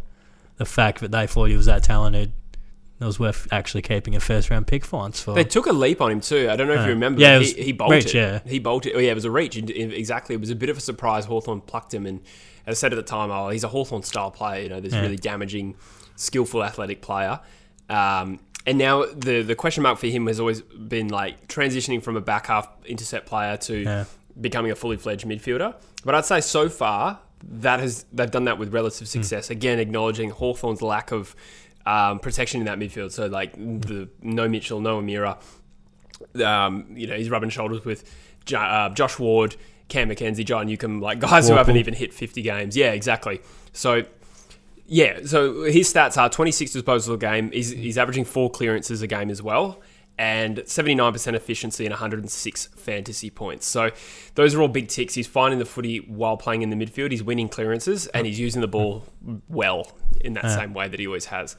the 0.57 0.65
fact 0.65 1.01
that 1.01 1.11
they 1.11 1.27
thought 1.27 1.49
he 1.49 1.55
was 1.57 1.65
that 1.67 1.83
talented. 1.83 2.31
It 2.99 3.05
was 3.05 3.19
worth 3.19 3.47
actually 3.51 3.81
keeping 3.81 4.15
a 4.15 4.19
first 4.19 4.49
round 4.49 4.67
pick 4.67 4.85
for 4.85 4.97
once. 4.99 5.19
For 5.21 5.33
they 5.33 5.43
took 5.43 5.65
a 5.65 5.71
leap 5.73 6.01
on 6.01 6.11
him 6.11 6.21
too. 6.21 6.49
I 6.49 6.55
don't 6.55 6.67
know 6.67 6.73
if 6.75 6.79
Uh, 6.81 6.83
you 6.83 6.89
remember. 6.89 7.19
yeah, 7.21 7.35
it 7.37 7.41
he, 7.41 7.47
was 7.55 7.65
he 7.65 7.71
bolted. 7.73 8.05
reach, 8.05 8.13
yeah. 8.15 8.39
He 8.45 8.59
bolted. 8.59 8.93
Oh 8.95 8.99
yeah, 8.99 9.11
it 9.11 9.15
was 9.15 9.25
a 9.25 9.31
reach. 9.31 9.57
Exactly. 9.57 10.35
It 10.35 10.41
was 10.41 10.49
a 10.51 10.55
bit 10.55 10.69
of 10.69 10.77
a 10.77 10.81
surprise. 10.81 11.25
Hawthorn 11.25 11.61
plucked 11.61 11.93
him, 11.93 12.05
and 12.05 12.21
as 12.65 12.77
I 12.77 12.79
said 12.79 12.93
at 12.93 12.95
the 12.95 13.03
time, 13.03 13.29
oh, 13.31 13.49
he's 13.49 13.63
a 13.63 13.67
Hawthorn 13.69 14.03
style 14.03 14.31
player. 14.31 14.63
You 14.63 14.69
know, 14.69 14.79
this 14.79 14.93
Yeah. 14.93 15.01
really 15.01 15.15
damaging, 15.17 15.75
skillful, 16.21 16.63
athletic 16.63 17.01
player. 17.01 17.39
Um, 17.89 18.39
and 18.65 18.77
now 18.77 19.05
the 19.05 19.41
the 19.41 19.55
question 19.55 19.83
mark 19.83 19.97
for 19.97 20.07
him 20.07 20.27
has 20.27 20.39
always 20.39 20.61
been 20.61 21.07
like 21.09 21.47
transitioning 21.47 22.01
from 22.01 22.15
a 22.15 22.21
back 22.21 22.47
half 22.47 22.67
intercept 22.85 23.25
player 23.27 23.57
to 23.57 23.75
Yeah. 23.83 24.05
becoming 24.39 24.71
a 24.71 24.75
fully 24.75 24.97
fledged 24.97 25.25
midfielder. 25.25 25.75
But 26.05 26.15
I'd 26.15 26.25
say 26.25 26.41
so 26.41 26.69
far 26.69 27.19
that 27.43 27.79
has 27.79 28.05
they've 28.13 28.29
done 28.29 28.45
that 28.45 28.59
with 28.59 28.71
relative 28.73 29.07
Hmm. 29.07 29.17
success. 29.21 29.49
Again, 29.49 29.79
acknowledging 29.79 30.29
Hawthorn's 30.29 30.81
lack 30.81 31.11
of 31.11 31.35
um, 31.87 32.19
protection 32.19 32.61
in 32.61 32.67
that 32.67 32.77
midfield. 32.77 33.11
So 33.11 33.25
like 33.25 33.53
the 33.53 34.07
no 34.21 34.47
Mitchell, 34.47 34.79
no 34.79 34.97
O'Meara. 34.97 35.39
Um, 36.43 36.85
you 36.95 37.07
know, 37.07 37.15
he's 37.15 37.29
rubbing 37.29 37.49
shoulders 37.49 37.83
with 37.83 38.03
Jo- 38.45 38.59
uh, 38.59 38.89
Josh 38.93 39.17
Ward, 39.19 39.55
Cam 39.87 40.07
Mackenzie, 40.09 40.43
John 40.43 40.67
Newcombe, 40.67 41.01
like 41.01 41.19
guys 41.19 41.49
who 41.49 41.55
haven't 41.55 41.77
even 41.77 41.93
hit 41.95 42.13
50 42.13 42.41
games. 42.43 42.77
Yeah, 42.77 42.91
exactly. 42.91 43.41
So 43.73 44.03
yeah, 44.93 45.21
so 45.23 45.63
his 45.63 45.91
stats 45.91 46.17
are 46.17 46.29
26 46.29 46.75
disposals 46.75 47.13
a 47.13 47.17
game. 47.17 47.49
He's, 47.51 47.69
he's 47.69 47.97
averaging 47.97 48.25
four 48.25 48.49
clearances 48.51 49.01
a 49.01 49.07
game 49.07 49.29
as 49.29 49.41
well, 49.41 49.79
and 50.17 50.57
79% 50.57 51.33
efficiency 51.33 51.85
and 51.85 51.93
106 51.93 52.65
fantasy 52.75 53.29
points. 53.29 53.65
So 53.65 53.91
those 54.35 54.53
are 54.53 54.61
all 54.61 54.67
big 54.67 54.89
ticks. 54.89 55.13
He's 55.13 55.27
finding 55.27 55.59
the 55.59 55.65
footy 55.65 55.99
while 55.99 56.35
playing 56.35 56.61
in 56.61 56.71
the 56.71 56.75
midfield. 56.75 57.11
He's 57.11 57.23
winning 57.23 57.47
clearances, 57.47 58.07
and 58.07 58.27
he's 58.27 58.37
using 58.37 58.59
the 58.59 58.67
ball 58.67 59.05
well 59.47 59.93
in 60.19 60.33
that 60.33 60.51
same 60.51 60.73
way 60.73 60.89
that 60.89 60.99
he 60.99 61.07
always 61.07 61.27
has. 61.27 61.55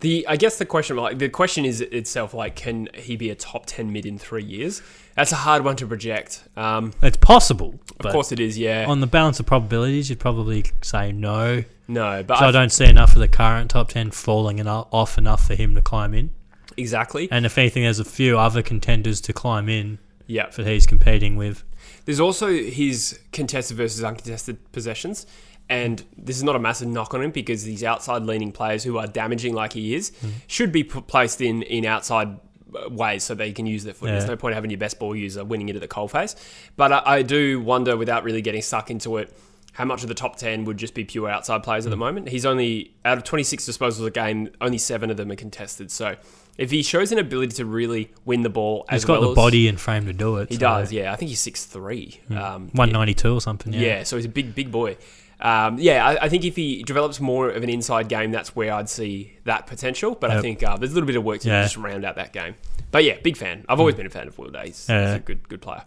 The 0.00 0.26
I 0.28 0.36
guess 0.36 0.58
the 0.58 0.66
question 0.66 0.96
like 0.96 1.18
the 1.18 1.28
question 1.28 1.64
is 1.64 1.80
itself 1.80 2.32
like 2.32 2.54
can 2.54 2.88
he 2.94 3.16
be 3.16 3.30
a 3.30 3.34
top 3.34 3.66
10 3.66 3.92
mid 3.92 4.06
in 4.06 4.18
three 4.18 4.44
years? 4.44 4.80
That's 5.16 5.32
a 5.32 5.36
hard 5.36 5.64
one 5.64 5.74
to 5.76 5.86
project. 5.86 6.44
Um, 6.56 6.92
it's 7.02 7.16
possible. 7.16 7.74
of 7.98 8.12
course 8.12 8.30
it 8.30 8.38
is, 8.38 8.56
yeah. 8.56 8.86
on 8.88 9.00
the 9.00 9.08
balance 9.08 9.40
of 9.40 9.46
probabilities, 9.46 10.08
you'd 10.08 10.20
probably 10.20 10.66
say 10.82 11.10
no. 11.10 11.64
no, 11.88 12.22
but 12.22 12.38
So 12.38 12.44
I 12.44 12.48
I 12.48 12.52
don't 12.52 12.70
see 12.70 12.84
enough 12.84 13.14
of 13.14 13.18
the 13.18 13.28
current 13.28 13.70
top 13.70 13.88
ten 13.88 14.12
falling 14.12 14.60
enough, 14.60 14.86
off 14.92 15.18
enough 15.18 15.44
for 15.44 15.56
him 15.56 15.74
to 15.74 15.82
climb 15.82 16.14
in. 16.14 16.30
exactly. 16.76 17.28
And 17.32 17.44
if 17.44 17.58
anything, 17.58 17.82
there's 17.82 17.98
a 17.98 18.04
few 18.04 18.38
other 18.38 18.62
contenders 18.62 19.20
to 19.22 19.32
climb 19.32 19.68
in. 19.68 19.98
Yeah. 20.28 20.50
that 20.50 20.66
he's 20.66 20.86
competing 20.86 21.36
with. 21.36 21.64
There's 22.04 22.20
also 22.20 22.48
his 22.52 23.18
contested 23.32 23.76
versus 23.76 24.04
uncontested 24.04 24.58
possessions. 24.72 25.26
And 25.70 26.02
this 26.16 26.36
is 26.36 26.42
not 26.42 26.56
a 26.56 26.58
massive 26.58 26.88
knock 26.88 27.12
on 27.14 27.22
him 27.22 27.30
because 27.30 27.62
these 27.64 27.84
outside 27.84 28.22
leaning 28.22 28.52
players 28.52 28.84
who 28.84 28.96
are 28.98 29.06
damaging 29.06 29.54
like 29.54 29.74
he 29.74 29.94
is 29.94 30.12
Hmm. 30.20 30.28
should 30.46 30.72
be 30.72 30.82
put, 30.82 31.06
placed 31.06 31.40
in, 31.42 31.62
in 31.62 31.84
outside 31.84 32.38
uh, 32.74 32.88
ways 32.90 33.22
so 33.24 33.34
they 33.34 33.52
can 33.52 33.66
use 33.66 33.84
their 33.84 33.94
foot. 33.94 34.06
There's 34.06 34.26
no 34.26 34.36
point 34.36 34.54
having 34.54 34.70
your 34.70 34.78
best 34.78 34.98
ball 34.98 35.14
user 35.14 35.44
winning 35.44 35.68
into 35.68 35.80
the 35.80 35.88
coalface. 35.88 36.34
But 36.76 36.92
I, 36.92 37.02
I 37.04 37.22
do 37.22 37.60
wonder, 37.60 37.96
without 37.96 38.24
really 38.24 38.40
getting 38.42 38.62
stuck 38.62 38.90
into 38.90 39.18
it, 39.18 39.34
how 39.72 39.84
much 39.84 40.02
of 40.02 40.08
the 40.08 40.14
top 40.14 40.36
10 40.36 40.64
would 40.64 40.76
just 40.76 40.92
be 40.94 41.04
pure 41.04 41.28
outside 41.28 41.62
players 41.62 41.84
Hmm. 41.84 41.88
at 41.88 41.90
the 41.90 41.96
moment. 41.98 42.28
He's 42.30 42.46
only, 42.46 42.94
out 43.04 43.18
of 43.18 43.24
26 43.24 43.66
disposals 43.68 44.06
a 44.06 44.10
game, 44.10 44.48
only 44.62 44.78
seven 44.78 45.10
of 45.10 45.16
them 45.18 45.30
are 45.30 45.36
contested. 45.36 45.90
So 45.90 46.16
if 46.56 46.70
he 46.70 46.82
shows 46.82 47.12
an 47.12 47.18
ability 47.18 47.52
to 47.56 47.64
really 47.66 48.10
win 48.24 48.42
the 48.42 48.48
ball 48.50 48.84
as 48.88 49.02
He's 49.02 49.04
got 49.06 49.20
well 49.20 49.28
the 49.30 49.34
body 49.36 49.68
and 49.68 49.78
frame 49.78 50.06
to 50.06 50.12
do 50.14 50.36
it. 50.38 50.48
He 50.48 50.54
so- 50.56 50.60
does, 50.60 50.92
yeah. 50.92 51.12
I 51.12 51.16
think 51.16 51.28
he's 51.28 51.40
six 51.40 51.64
three. 51.66 52.20
Um, 52.30 52.68
192 52.72 53.34
or 53.34 53.40
something. 53.42 53.72
Yeah. 53.74 53.80
yeah, 53.80 54.02
so 54.02 54.16
he's 54.16 54.24
a 54.24 54.30
big, 54.30 54.54
big 54.54 54.72
boy. 54.72 54.96
Um, 55.40 55.78
yeah, 55.78 56.04
I, 56.06 56.24
I 56.24 56.28
think 56.28 56.44
if 56.44 56.56
he 56.56 56.82
develops 56.82 57.20
more 57.20 57.48
of 57.48 57.62
an 57.62 57.68
inside 57.70 58.08
game, 58.08 58.32
that's 58.32 58.56
where 58.56 58.72
I'd 58.72 58.88
see 58.88 59.38
that 59.44 59.66
potential. 59.66 60.14
But 60.16 60.30
I 60.32 60.40
think 60.40 60.62
uh, 60.62 60.76
there's 60.76 60.90
a 60.90 60.94
little 60.94 61.06
bit 61.06 61.16
of 61.16 61.22
work 61.24 61.40
to 61.42 61.48
Yeah. 61.48 61.62
just 61.62 61.76
round 61.76 62.04
out 62.04 62.16
that 62.16 62.32
game. 62.32 62.56
But 62.90 63.04
yeah, 63.04 63.18
big 63.22 63.36
fan. 63.36 63.64
I've 63.68 63.78
always 63.80 63.94
been 63.94 64.06
a 64.06 64.10
fan 64.10 64.26
of 64.28 64.36
Will 64.38 64.50
Day. 64.50 64.66
He's, 64.66 64.86
he's 64.86 64.90
a 64.90 65.22
good, 65.24 65.48
good 65.48 65.60
player. 65.62 65.84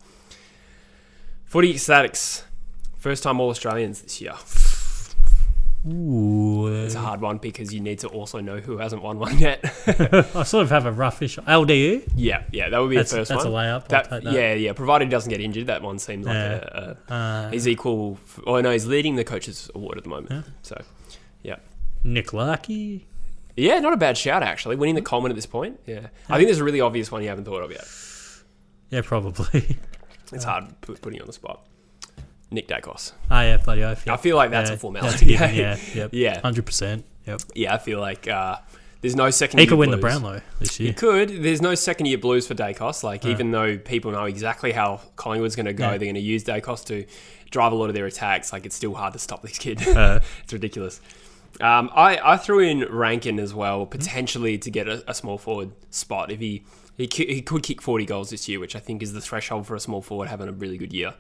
Footy 1.46 1.76
statics. 1.78 2.46
First 2.98 3.24
time 3.24 3.40
All 3.42 3.50
Australians 3.50 4.02
this 4.02 4.22
year. 4.22 4.34
Ooh, 5.88 6.68
It's 6.86 6.94
a 6.94 7.00
hard 7.00 7.22
one 7.22 7.38
because 7.38 7.74
you 7.74 7.80
need 7.80 8.00
to 8.00 8.08
also 8.08 8.40
know 8.40 8.60
who 8.60 8.78
hasn't 8.78 9.02
won 9.02 9.18
one 9.18 9.38
yet. 9.40 9.60
I 10.36 10.44
sort 10.44 10.64
of 10.64 10.70
have 10.70 10.86
a 10.86 10.92
roughish 10.92 11.44
LDU. 11.44 12.08
yeah, 12.16 12.44
yeah, 12.52 12.70
that 12.70 12.78
would 12.80 12.90
be 12.92 12.98
That's, 12.98 13.10
the 13.12 13.18
first 13.18 13.30
that's 13.30 13.46
one. 13.46 13.54
That's 13.54 13.86
a 13.86 13.88
layup. 13.98 14.10
That, 14.10 14.24
that. 14.24 14.32
Yeah, 14.34 14.54
yeah. 14.54 14.74
Provided 14.74 15.06
he 15.06 15.10
doesn't 15.10 15.30
get 15.32 15.42
injured, 15.42 15.68
that 15.68 15.82
one 15.82 15.98
seems 15.98 16.28
like 16.28 16.36
Yeah. 16.36 16.70
a, 16.72 16.96
a 17.10 17.14
Uh, 17.14 17.50
He's 17.52 17.68
equal. 17.68 18.20
f- 18.24 18.40
Oh 18.46 18.62
no, 18.62 18.72
he's 18.72 18.86
leading 18.86 19.16
the 19.16 19.24
coaches 19.24 19.72
award 19.74 19.98
at 19.98 20.04
the 20.04 20.10
moment. 20.12 20.46
So, 20.62 20.80
yeah, 21.42 21.56
Nick 22.04 22.28
Larkey. 22.32 23.08
yeah, 23.58 23.80
not 23.80 23.94
a 23.94 23.98
bad 23.98 24.18
shout 24.20 24.44
actually. 24.44 24.76
Winning 24.76 24.96
the 24.96 25.02
Coleman 25.02 25.32
at 25.32 25.36
this 25.36 25.48
point. 25.48 25.80
Yeah, 25.88 26.08
I 26.30 26.38
think 26.38 26.48
there's 26.48 26.60
a 26.60 26.64
really 26.64 26.82
obvious 26.82 27.12
one 27.12 27.24
you 27.24 27.30
haven't 27.30 27.46
thought 27.46 27.64
of 27.64 27.72
yet. 27.72 27.88
Yeah, 28.92 29.02
probably. 29.04 29.78
It's 30.32 30.44
hard 30.46 30.66
putting 30.82 31.16
you 31.16 31.22
on 31.22 31.28
the 31.28 31.34
spot. 31.34 31.66
Nick 32.52 32.68
Daicos. 32.68 33.14
oh 33.32 33.40
yeah, 33.42 33.58
bloody 33.58 33.84
oath. 33.84 34.08
I 34.08 34.18
feel 34.18 34.36
like 34.36 34.52
that's 34.52 34.70
yeah, 34.70 34.76
a 34.76 34.80
formality. 34.80 35.36
A 35.36 35.38
yeah, 35.52 35.78
yep. 35.96 36.10
yeah, 36.14 36.42
hundred 36.42 36.66
percent. 36.66 37.06
Yep. 37.26 37.42
yeah. 37.56 37.74
I 37.74 37.78
feel 37.78 38.00
like 38.00 38.28
uh, 38.28 38.58
there's 39.02 39.16
no 39.16 39.30
second. 39.30 39.60
He 39.60 39.64
year 39.64 39.70
could 39.70 39.80
win 39.80 39.92
the 39.92 39.98
blues. 39.98 40.20
Brownlow 40.20 40.42
this 40.60 40.80
year. 40.80 40.90
He 40.90 40.94
could. 40.94 41.30
There's 41.44 41.62
no 41.62 41.76
second 41.76 42.08
year 42.08 42.18
blues 42.18 42.48
for 42.48 42.54
Daicos. 42.54 43.04
Like, 43.04 43.26
even 43.26 43.52
though 43.52 43.78
people 43.78 44.12
know 44.12 44.26
exactly 44.26 44.72
how 44.74 45.02
Collingwood's 45.16 45.56
going 45.56 45.66
to 45.66 45.74
go, 45.74 45.86
Yeah. 45.86 45.90
they're 45.92 46.00
going 46.00 46.16
to 46.16 46.22
use 46.22 46.44
Daicos 46.44 46.84
to 46.86 47.06
drive 47.50 47.72
a 47.72 47.76
lot 47.76 47.88
of 47.90 47.96
their 47.96 48.06
attacks. 48.06 48.52
Like, 48.54 48.66
it's 48.66 48.76
still 48.76 48.94
hard 48.94 49.14
to 49.14 49.20
stop 49.20 49.42
this 49.42 49.58
kid. 49.58 49.88
Uh, 49.88 50.20
it's 50.44 50.54
ridiculous. 50.54 51.00
Um, 51.60 51.90
I, 51.94 52.20
I 52.24 52.38
threw 52.38 52.60
in 52.60 52.82
Rankine 52.92 53.40
as 53.40 53.54
well, 53.54 53.86
potentially 53.86 54.58
to 54.60 54.70
get 54.72 54.88
a, 54.88 55.04
a 55.10 55.14
small 55.14 55.38
forward 55.38 55.72
spot. 55.90 56.32
If 56.32 56.40
he, 56.40 56.64
he 56.98 57.08
he 57.08 57.42
could 57.42 57.64
kick 57.64 57.82
40 57.82 58.06
goals 58.06 58.30
this 58.30 58.48
year, 58.48 58.60
which 58.60 58.76
I 58.76 58.80
think 58.80 59.02
is 59.04 59.14
the 59.14 59.22
threshold 59.22 59.68
for 59.68 59.76
a 59.76 59.80
small 59.80 60.02
forward 60.02 60.28
having 60.30 60.48
a 60.48 60.54
really 60.54 60.78
good 60.78 60.94
year. 60.94 61.14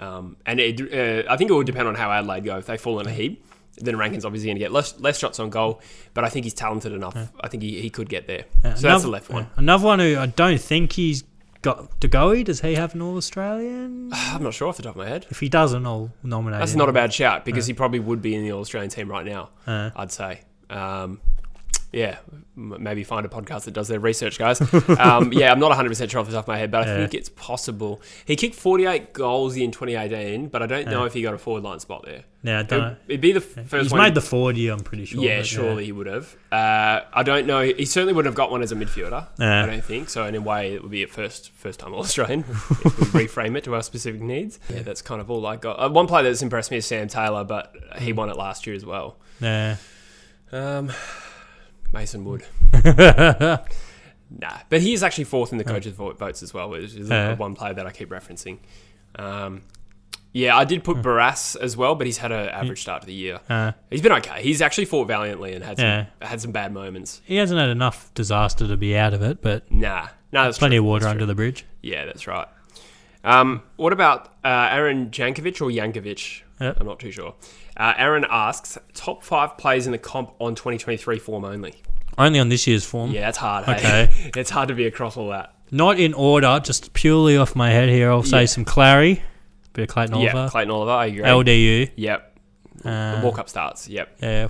Um, 0.00 0.36
and 0.46 0.58
it, 0.58 0.80
uh, 0.80 1.30
I 1.32 1.36
think 1.36 1.50
it 1.50 1.54
would 1.54 1.66
depend 1.66 1.86
on 1.86 1.94
how 1.94 2.10
Adelaide 2.10 2.44
go. 2.44 2.58
If 2.58 2.66
they 2.66 2.76
fall 2.78 2.98
in 3.00 3.06
a 3.06 3.12
heap, 3.12 3.44
then 3.76 3.96
Rankine's 3.96 4.24
obviously 4.24 4.46
going 4.48 4.56
to 4.56 4.60
get 4.60 4.72
less, 4.72 4.98
less 4.98 5.18
shots 5.18 5.38
on 5.38 5.50
goal. 5.50 5.80
But 6.14 6.24
I 6.24 6.28
think 6.28 6.44
he's 6.44 6.54
talented 6.54 6.92
enough. 6.92 7.16
I 7.40 7.48
think 7.48 7.62
he, 7.62 7.80
he 7.80 7.90
could 7.90 8.08
get 8.08 8.26
there. 8.26 8.44
yeah. 8.64 8.74
so 8.74 8.82
that's 8.82 8.84
Another- 8.84 9.02
the 9.02 9.08
left 9.10 9.30
one. 9.30 9.42
yeah. 9.44 9.48
Another 9.58 9.86
one 9.86 9.98
who 10.00 10.18
I 10.18 10.26
don't 10.26 10.60
think 10.60 10.92
he's 10.94 11.22
got 11.62 12.00
De 12.00 12.08
Goey. 12.08 12.42
Does 12.44 12.62
he 12.62 12.74
have 12.74 12.94
an 12.94 13.02
All 13.02 13.16
Australian? 13.16 14.10
I'm 14.14 14.42
not 14.42 14.54
sure 14.54 14.68
off 14.68 14.76
the 14.78 14.82
top 14.82 14.92
of 14.92 14.96
my 14.98 15.08
head. 15.08 15.26
If 15.30 15.40
he 15.40 15.48
doesn't, 15.48 15.84
I'll 15.86 16.10
nominate 16.22 16.58
That's 16.60 16.72
him. 16.72 16.78
not 16.78 16.88
a 16.88 16.92
bad 16.92 17.12
shout 17.12 17.44
because 17.44 17.66
he 17.66 17.74
probably 17.74 18.00
would 18.00 18.22
be 18.22 18.34
in 18.34 18.42
the 18.42 18.52
All 18.52 18.60
Australian 18.60 18.90
team 18.90 19.10
right 19.10 19.26
now. 19.26 19.50
I'd 19.66 20.10
say. 20.12 20.40
Um, 20.70 21.20
yeah, 21.92 22.18
maybe 22.54 23.02
find 23.04 23.26
a 23.26 23.28
podcast 23.28 23.64
that 23.64 23.72
does 23.74 23.88
their 23.88 23.98
research, 24.00 24.38
guys. 24.38 24.60
Um, 24.98 25.32
yeah, 25.32 25.50
I'm 25.50 25.58
not 25.58 25.72
100% 25.72 26.08
sure 26.10 26.20
off 26.20 26.26
the 26.26 26.32
top 26.32 26.44
of 26.44 26.48
my 26.48 26.56
head, 26.58 26.70
but 26.70 26.86
I 26.86 26.90
Yeah. 26.92 26.96
think 26.98 27.14
it's 27.14 27.28
possible. 27.30 28.00
He 28.24 28.36
kicked 28.36 28.54
48 28.54 29.12
goals 29.12 29.56
in 29.56 29.70
2018, 29.72 30.48
but 30.48 30.62
I 30.62 30.66
don't 30.66 30.86
know 30.88 31.00
Yeah. 31.00 31.06
if 31.06 31.14
he 31.14 31.22
got 31.22 31.34
a 31.34 31.38
forward 31.38 31.64
line 31.64 31.80
spot 31.80 32.04
there. 32.04 32.24
yeah, 32.42 32.60
I 32.60 32.62
don't. 32.62 32.80
It'd, 32.84 32.96
it'd 33.08 33.20
be 33.20 33.32
the 33.32 33.40
f- 33.40 33.66
first 33.68 33.82
He's 33.84 33.92
one. 33.92 34.02
made 34.02 34.14
the 34.14 34.20
40, 34.20 34.68
I'm 34.68 34.80
pretty 34.80 35.04
sure. 35.04 35.22
yeah, 35.22 35.42
surely 35.42 35.84
he 35.86 35.92
would 35.92 36.06
have. 36.06 36.34
Uh, 36.52 37.00
I 37.12 37.22
don't 37.24 37.46
know. 37.46 37.62
He 37.62 37.84
certainly 37.84 38.12
wouldn't 38.14 38.30
have 38.30 38.36
got 38.36 38.50
one 38.50 38.62
as 38.62 38.70
a 38.72 38.76
midfielder. 38.76 39.26
Yeah. 39.38 39.64
I 39.64 39.66
don't 39.66 39.84
think 39.84 40.08
so. 40.10 40.24
In 40.26 40.34
a 40.36 40.40
way, 40.40 40.72
it 40.74 40.82
would 40.82 40.90
be 40.92 41.02
a 41.02 41.06
first 41.08 41.50
first 41.52 41.80
time 41.80 41.92
All 41.92 42.00
Australian 42.00 42.40
if 42.48 43.14
we 43.14 43.26
reframe 43.26 43.56
it 43.56 43.64
to 43.64 43.74
our 43.74 43.82
specific 43.82 44.20
needs. 44.20 44.58
Yeah, 44.72 44.82
that's 44.82 45.02
kind 45.02 45.20
of 45.20 45.30
all 45.30 45.44
I 45.46 45.56
got. 45.56 45.72
Uh, 45.74 45.88
one 45.90 46.06
player 46.06 46.22
that's 46.22 46.40
impressed 46.42 46.70
me 46.70 46.76
is 46.78 46.86
Sam 46.86 47.08
Taylor, 47.08 47.42
but 47.44 47.74
he 47.98 48.12
won 48.12 48.30
it 48.30 48.36
last 48.36 48.66
year 48.66 48.74
as 48.76 48.86
well. 48.86 49.16
Yeah. 49.40 49.76
Um, 50.52 50.90
Mason 51.92 52.24
Wood. 52.24 52.44
Nah, 54.32 54.58
but 54.68 54.80
he 54.80 54.92
is 54.92 55.02
actually 55.02 55.24
fourth 55.24 55.50
in 55.50 55.58
the 55.58 55.64
coaches' 55.64 55.92
vo- 55.94 56.12
votes 56.12 56.40
as 56.44 56.54
well, 56.54 56.70
which 56.70 56.94
is 56.94 57.08
Yeah. 57.08 57.34
one 57.34 57.56
player 57.56 57.74
that 57.74 57.84
I 57.84 57.90
keep 57.90 58.10
referencing. 58.10 58.58
Um, 59.16 59.62
yeah, 60.32 60.56
I 60.56 60.64
did 60.64 60.84
put 60.84 60.98
Barrass 60.98 61.56
as 61.60 61.76
well, 61.76 61.96
but 61.96 62.06
he's 62.06 62.18
had 62.18 62.30
an 62.30 62.48
average 62.48 62.80
start 62.80 63.00
to 63.02 63.06
the 63.08 63.12
year. 63.12 63.40
Uh, 63.48 63.72
He's 63.90 64.00
been 64.02 64.12
okay. 64.12 64.40
He's 64.40 64.62
actually 64.62 64.84
fought 64.84 65.08
valiantly 65.08 65.52
and 65.54 65.64
had 65.64 65.78
some, 65.78 65.84
Yeah. 65.86 66.06
had 66.22 66.40
some 66.40 66.52
bad 66.52 66.72
moments. 66.72 67.20
he 67.24 67.34
hasn't 67.36 67.58
had 67.58 67.70
enough 67.70 68.14
disaster 68.14 68.68
to 68.68 68.76
be 68.76 68.96
out 68.96 69.14
of 69.14 69.22
it, 69.22 69.42
but 69.42 69.68
Nah, 69.72 70.06
no, 70.30 70.44
that's 70.44 70.58
plenty 70.58 70.76
true. 70.76 70.84
of 70.84 70.86
water 70.86 71.00
That's 71.06 71.10
under 71.10 71.20
true. 71.22 71.26
the 71.26 71.34
bridge. 71.34 71.64
Yeah, 71.82 72.04
that's 72.04 72.28
right. 72.28 72.46
Um, 73.24 73.62
what 73.74 73.92
about 73.92 74.26
uh, 74.44 74.68
Aaron 74.70 75.10
Jankovic 75.10 75.60
or 75.60 75.70
Yankovic? 75.70 76.42
Yep. 76.60 76.76
I'm 76.80 76.86
not 76.86 76.98
too 77.00 77.10
sure. 77.10 77.34
Uh, 77.76 77.94
Aaron 77.96 78.26
asks 78.28 78.76
top 78.94 79.22
five 79.24 79.56
players 79.56 79.86
in 79.86 79.92
the 79.92 79.98
comp 79.98 80.32
on 80.38 80.54
2023 80.54 81.18
form 81.18 81.44
only. 81.44 81.74
Only 82.18 82.38
on 82.38 82.48
this 82.50 82.66
year's 82.66 82.84
form. 82.84 83.12
Yeah, 83.12 83.22
that's 83.22 83.38
hard. 83.38 83.68
Okay. 83.68 84.06
Hey? 84.12 84.30
it's 84.36 84.50
hard 84.50 84.68
to 84.68 84.74
be 84.74 84.84
across 84.86 85.16
all 85.16 85.28
that. 85.30 85.54
Not 85.70 85.98
in 85.98 86.12
order, 86.14 86.60
just 86.62 86.92
purely 86.92 87.36
off 87.36 87.54
my 87.56 87.70
head 87.70 87.88
here. 87.88 88.10
I'll 88.10 88.22
say 88.22 88.40
Yeah. 88.40 88.46
some 88.46 88.64
Clary, 88.64 89.22
bit 89.72 89.82
of 89.82 89.88
Clayton 89.88 90.14
Oliver. 90.14 90.36
Yeah, 90.36 90.48
Clayton 90.50 90.70
Oliver. 90.70 90.90
I 90.90 91.06
agree. 91.06 91.22
LDU. 91.22 91.90
Yep. 91.96 92.38
Uh, 92.84 93.20
Walk 93.22 93.38
up 93.38 93.48
starts. 93.48 93.88
Yep. 93.88 94.16
Yeah. 94.20 94.48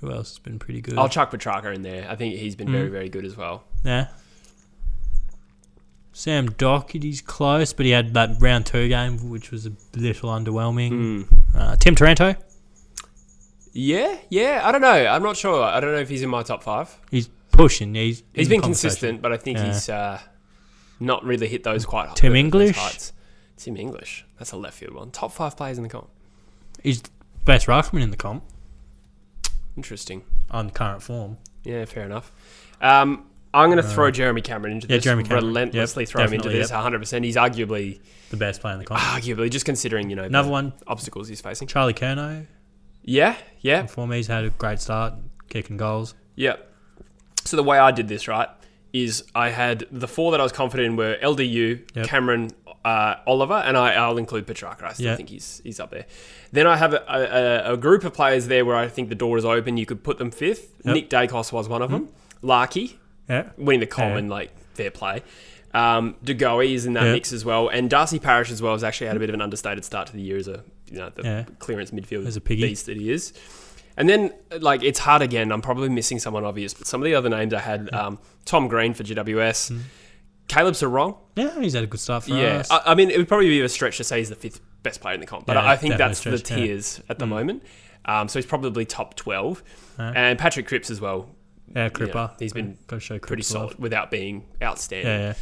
Who 0.00 0.12
else 0.12 0.30
has 0.30 0.38
been 0.38 0.58
pretty 0.58 0.80
good? 0.82 0.98
I'll 0.98 1.08
chuck 1.08 1.30
Petracca 1.32 1.74
in 1.74 1.82
there. 1.82 2.08
I 2.10 2.16
think 2.16 2.34
he's 2.36 2.54
been 2.56 2.70
very, 2.70 2.88
very 2.88 3.08
good 3.08 3.24
as 3.24 3.36
well. 3.36 3.64
yeah. 3.84 4.08
Sam 6.12 6.48
Docherty's 6.50 7.20
close, 7.20 7.72
but 7.72 7.86
he 7.86 7.92
had 7.92 8.12
that 8.14 8.36
round 8.40 8.66
two 8.66 8.88
game, 8.88 9.30
which 9.30 9.50
was 9.50 9.66
a 9.66 9.72
little 9.96 10.30
underwhelming. 10.30 10.90
Mm. 10.92 11.38
Uh, 11.54 11.76
Tim 11.76 11.94
Taranto, 11.94 12.34
Yeah, 13.72 14.18
yeah. 14.28 14.60
I 14.64 14.72
don't 14.72 14.82
know. 14.82 14.88
I'm 15.06 15.22
not 15.22 15.36
sure. 15.36 15.62
I 15.64 15.80
don't 15.80 15.92
know 15.92 15.98
if 16.00 16.08
he's 16.10 16.22
in 16.22 16.28
my 16.28 16.42
top 16.42 16.62
five. 16.62 16.94
he's 17.10 17.28
pushing. 17.50 17.94
He's 17.94 18.22
He's 18.34 18.48
been 18.48 18.60
consistent, 18.62 19.22
but 19.22 19.32
I 19.32 19.36
think 19.38 19.58
Yeah. 19.58 19.66
he's 19.72 19.88
uh, 19.88 20.20
not 21.00 21.24
really 21.24 21.48
hit 21.48 21.64
those 21.64 21.84
quite. 21.86 22.06
Hard. 22.06 22.16
Tim 22.16 22.36
English? 22.36 23.12
Tim 23.56 23.76
English. 23.76 24.24
That's 24.38 24.52
a 24.52 24.56
left 24.56 24.76
field 24.78 24.94
one. 24.94 25.10
Top 25.10 25.32
five 25.32 25.56
players 25.56 25.76
in 25.78 25.82
the 25.82 25.88
comp. 25.88 26.08
He's 26.82 27.02
best 27.44 27.66
ruckman 27.66 28.02
in 28.02 28.10
the 28.10 28.16
comp 28.16 28.42
Interesting. 29.76 30.24
on 30.50 30.70
current 30.70 31.02
form. 31.02 31.38
Yeah, 31.64 31.84
fair 31.84 32.04
enough. 32.04 32.32
Um, 32.80 33.26
I'm 33.54 33.70
going 33.70 33.82
to 33.82 33.88
throw 33.88 34.10
Jeremy 34.10 34.40
Cameron 34.40 34.74
into 34.74 34.88
yeah, 34.88 34.96
this. 34.96 35.04
Jeremy 35.04 35.24
Cameron. 35.24 35.46
Relentlessly 35.48 36.04
Yep, 36.04 36.08
throw 36.10 36.24
him 36.24 36.32
into 36.34 36.48
this. 36.48 36.70
100. 36.70 36.98
percent 36.98 37.24
He's 37.24 37.36
arguably, 37.36 38.00
The 38.30 38.36
best 38.36 38.60
player 38.60 38.74
in 38.74 38.78
the 38.78 38.84
comp. 38.86 39.00
arguably, 39.00 39.50
just 39.50 39.64
considering 39.66 40.08
you 40.10 40.16
know 40.16 40.24
Another 40.24 40.46
the 40.46 40.52
one, 40.52 40.72
obstacles 40.86 41.28
he's 41.28 41.40
facing. 41.40 41.68
Charlie 41.68 41.94
Curnow. 41.94 42.46
Yeah, 43.04 43.36
yeah, 43.60 43.86
For 43.86 44.06
me, 44.06 44.16
he's 44.16 44.28
had 44.28 44.44
a 44.44 44.50
great 44.50 44.80
start, 44.80 45.14
kicking 45.48 45.76
goals. 45.76 46.14
Yep. 46.36 46.68
So 47.44 47.56
the 47.56 47.62
way 47.64 47.78
I 47.78 47.90
did 47.90 48.08
this 48.08 48.28
right 48.28 48.48
is 48.92 49.24
I 49.34 49.48
had 49.50 49.86
the 49.90 50.06
four 50.08 50.30
that 50.30 50.40
I 50.40 50.42
was 50.44 50.52
confident 50.52 50.86
in 50.86 50.96
were 50.96 51.16
LDU, 51.22 51.82
Yep. 51.96 52.06
Cameron, 52.06 52.50
uh, 52.84 53.16
Oliver, 53.26 53.54
and 53.54 53.76
I, 53.76 53.94
I'll 53.94 54.18
include 54.18 54.46
Petracca. 54.46 54.82
I 54.84 54.92
still 54.92 55.06
Yeah. 55.06 55.16
think 55.16 55.28
he's 55.30 55.60
he's 55.64 55.80
up 55.80 55.90
there. 55.90 56.06
Then 56.52 56.66
I 56.66 56.76
have 56.76 56.94
a, 56.94 57.02
a, 57.66 57.72
a 57.72 57.76
group 57.76 58.04
of 58.04 58.14
players 58.14 58.46
there 58.46 58.64
where 58.64 58.76
I 58.76 58.86
think 58.88 59.08
the 59.08 59.14
door 59.14 59.36
is 59.38 59.44
open. 59.44 59.76
You 59.76 59.86
could 59.86 60.02
put 60.04 60.18
them 60.18 60.30
fifth. 60.30 60.74
Yep. 60.84 60.94
Nick 60.94 61.10
Daicos 61.10 61.52
was 61.52 61.68
one 61.68 61.82
of 61.82 61.90
them. 61.90 62.08
Larkey, 62.42 62.98
Yeah. 63.28 63.50
winning 63.56 63.80
the 63.80 63.86
Coleman, 63.86 64.28
like 64.28 64.50
fair 64.74 64.90
play. 64.90 65.22
Um, 65.74 66.16
De 66.22 66.34
Goey 66.34 66.74
is 66.74 66.84
in 66.86 66.92
that 66.94 67.04
Yeah. 67.04 67.12
mix 67.12 67.32
as 67.32 67.44
well, 67.44 67.68
and 67.68 67.88
Darcy 67.88 68.18
Parish 68.18 68.50
as 68.50 68.60
well 68.60 68.72
has 68.72 68.84
actually 68.84 69.06
had 69.06 69.16
a 69.16 69.20
bit 69.20 69.30
of 69.30 69.34
an 69.34 69.40
understated 69.40 69.84
start 69.84 70.06
to 70.08 70.12
the 70.12 70.20
year 70.20 70.36
as 70.36 70.48
a 70.48 70.62
you 70.90 70.98
know 70.98 71.10
the 71.14 71.22
Yeah. 71.22 71.44
clearance 71.58 71.90
midfield 71.92 72.26
As 72.26 72.36
a 72.36 72.40
piggy. 72.40 72.62
beast 72.62 72.86
that 72.86 72.96
he 72.98 73.10
is. 73.10 73.32
And 73.96 74.08
then 74.08 74.32
like 74.60 74.82
it's 74.82 74.98
hard 74.98 75.22
again. 75.22 75.50
I'm 75.52 75.62
probably 75.62 75.88
missing 75.88 76.18
someone 76.18 76.44
obvious, 76.44 76.74
but 76.74 76.86
some 76.86 77.00
of 77.00 77.04
the 77.06 77.14
other 77.14 77.28
names 77.30 77.54
I 77.54 77.60
had 77.60 77.92
um, 77.94 78.18
Tom 78.44 78.68
Green 78.68 78.92
for 78.94 79.02
GWS, 79.02 79.70
Mm. 79.70 79.80
Caleb 80.48 80.74
Serong. 80.74 81.16
Yeah, 81.36 81.58
he's 81.60 81.72
had 81.72 81.84
a 81.84 81.86
good 81.86 82.00
start 82.00 82.24
for 82.24 82.30
Yeah, 82.34 82.58
us. 82.58 82.70
I, 82.70 82.80
I 82.86 82.94
mean 82.94 83.10
it 83.10 83.16
would 83.16 83.28
probably 83.28 83.48
be 83.48 83.60
a 83.62 83.68
stretch 83.68 83.96
to 83.98 84.04
say 84.04 84.18
he's 84.18 84.28
the 84.28 84.34
fifth 84.34 84.60
best 84.82 85.00
player 85.00 85.14
in 85.14 85.20
the 85.20 85.26
comp, 85.26 85.46
but 85.46 85.54
Yeah, 85.56 85.62
I 85.62 85.72
I 85.72 85.76
think 85.76 85.96
that's 85.96 86.20
the 86.22 86.36
stretch, 86.36 86.50
yeah. 86.58 86.66
tiers 86.66 87.00
at 87.08 87.18
the 87.18 87.26
moment. 87.26 87.62
Um, 88.04 88.28
so 88.28 88.38
he's 88.38 88.46
probably 88.46 88.84
top 88.84 89.14
twelve, 89.14 89.62
Yeah. 89.98 90.12
and 90.14 90.38
Patrick 90.38 90.66
Cripps 90.66 90.90
as 90.90 91.00
well. 91.00 91.30
Yeah, 91.74 91.88
you 91.98 92.06
know, 92.06 92.30
he's 92.38 92.52
been 92.52 92.76
Got 92.86 92.96
to 92.96 93.00
show 93.00 93.18
pretty 93.18 93.42
Cripps 93.42 93.54
love. 93.54 93.62
solid 93.70 93.78
without 93.78 94.10
being 94.10 94.44
outstanding. 94.62 95.06
Yeah, 95.12 95.18
yeah. 95.28 95.34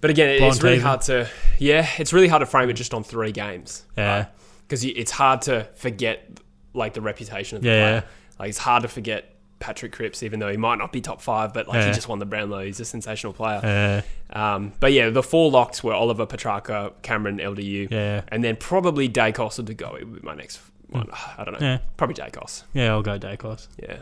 But 0.00 0.10
again, 0.10 0.30
it- 0.30 0.42
it's 0.42 0.62
really 0.62 0.80
hard 0.80 1.02
to 1.02 1.28
yeah, 1.58 1.88
it's 1.98 2.12
really 2.12 2.28
hard 2.28 2.40
to 2.40 2.46
frame 2.46 2.68
it 2.70 2.74
just 2.74 2.92
on 2.94 3.04
three 3.04 3.32
games. 3.32 3.84
Yeah. 3.96 4.26
because 4.66 4.84
it's 4.84 5.10
hard 5.12 5.42
to 5.42 5.64
forget 5.74 6.26
like 6.74 6.94
the 6.94 7.00
reputation 7.02 7.56
of 7.56 7.62
the 7.62 7.68
Yeah, 7.68 7.80
player. 7.82 7.94
yeah. 7.94 8.38
Like 8.40 8.48
it's 8.48 8.58
hard 8.58 8.82
to 8.82 8.88
forget 8.88 9.28
Patrick 9.60 9.92
Cripps, 9.92 10.22
even 10.24 10.40
though 10.40 10.48
he 10.48 10.56
might 10.56 10.78
not 10.78 10.90
be 10.90 11.00
top 11.00 11.20
five, 11.22 11.52
but 11.54 11.68
like 11.68 11.86
he 11.86 11.92
just 11.92 12.08
won 12.08 12.18
the 12.18 12.24
Brownlow. 12.26 12.64
He's 12.64 12.80
a 12.80 12.84
sensational 12.84 13.32
player. 13.32 14.02
Uh, 14.34 14.36
Um, 14.36 14.72
but 14.80 14.92
yeah, 14.92 15.10
the 15.10 15.22
four 15.22 15.50
locks 15.50 15.84
were 15.84 15.92
Oliver 15.92 16.26
Petracca, 16.26 16.94
Cameron, 17.02 17.38
LDU, 17.38 17.88
yeah. 17.90 18.22
and 18.28 18.42
then 18.42 18.56
probably 18.56 19.08
Daicos 19.08 19.58
or 19.58 19.72
go 19.74 19.98
be 20.00 20.20
my 20.22 20.34
next 20.34 20.58
one. 20.88 21.06
I 21.38 21.44
don't 21.44 21.52
know. 21.60 21.64
Yeah. 21.64 21.78
Probably 21.98 22.16
Daicos. 22.16 22.64
Yeah, 22.72 22.92
I'll 22.92 23.02
go 23.02 23.18
Daicos. 23.18 23.68
Yeah. 23.80 23.98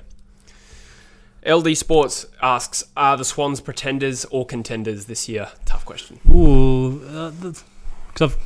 LD 1.46 1.76
Sports 1.76 2.26
asks, 2.42 2.84
are 2.96 3.16
the 3.16 3.24
Swans 3.24 3.60
pretenders 3.60 4.24
or 4.26 4.44
contenders 4.44 5.06
this 5.06 5.28
year? 5.28 5.48
Tough 5.64 5.84
question. 5.84 6.20
Ooh, 6.30 7.02
uh, 7.08 7.30
because 8.12 8.36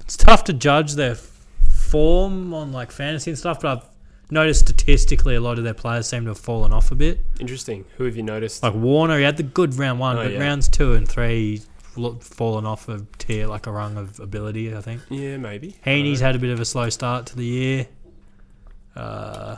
it's 0.00 0.16
tough 0.16 0.44
to 0.44 0.52
judge 0.52 0.94
their 0.94 1.14
form 1.14 2.52
on 2.54 2.72
like 2.72 2.90
fantasy 2.92 3.30
and 3.30 3.38
stuff, 3.38 3.60
but 3.60 3.78
I've 3.78 3.84
noticed 4.30 4.60
statistically 4.68 5.34
a 5.34 5.40
lot 5.40 5.58
of 5.58 5.64
their 5.64 5.74
players 5.74 6.06
seem 6.08 6.24
to 6.24 6.30
have 6.30 6.38
fallen 6.38 6.72
off 6.72 6.90
a 6.90 6.94
bit. 6.94 7.24
Interesting. 7.40 7.84
Who 7.96 8.04
have 8.04 8.16
you 8.16 8.22
noticed? 8.22 8.62
Like 8.62 8.74
Warner, 8.74 9.18
he 9.18 9.24
had 9.24 9.36
the 9.36 9.42
good 9.42 9.74
round 9.76 9.98
one, 9.98 10.18
Oh, 10.18 10.22
but 10.24 10.32
yeah. 10.32 10.40
rounds 10.40 10.68
two 10.68 10.92
and 10.94 11.08
three, 11.08 11.62
fallen 12.20 12.66
off 12.66 12.88
a 12.88 13.04
tier, 13.18 13.46
like 13.46 13.66
a 13.66 13.70
rung 13.72 13.96
of 13.96 14.18
ability, 14.20 14.74
I 14.74 14.80
think. 14.80 15.00
yeah, 15.10 15.36
maybe. 15.36 15.76
Heeney's 15.84 16.20
had 16.20 16.34
a 16.36 16.38
bit 16.38 16.50
of 16.50 16.60
a 16.60 16.64
slow 16.64 16.88
start 16.90 17.26
to 17.26 17.36
the 17.36 17.44
year. 17.46 17.86
Uh, 18.96 19.56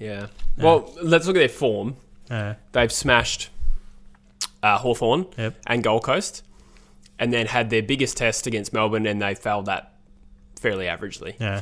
Yeah. 0.00 0.26
Well, 0.58 0.92
let's 1.02 1.26
look 1.26 1.36
at 1.36 1.40
their 1.40 1.48
form. 1.48 1.96
uh, 2.30 2.54
They've 2.72 2.90
smashed 2.92 3.50
uh, 4.62 4.78
Hawthorn 4.78 5.26
Yep. 5.38 5.56
and 5.66 5.82
Gold 5.84 6.02
Coast, 6.04 6.42
and 7.18 7.32
then 7.32 7.46
had 7.46 7.70
their 7.70 7.82
biggest 7.82 8.16
test 8.16 8.46
against 8.46 8.72
Melbourne, 8.72 9.06
and 9.06 9.20
they 9.22 9.34
failed 9.34 9.66
that 9.66 9.94
fairly 10.58 10.86
averagely. 10.86 11.34
yeah. 11.38 11.60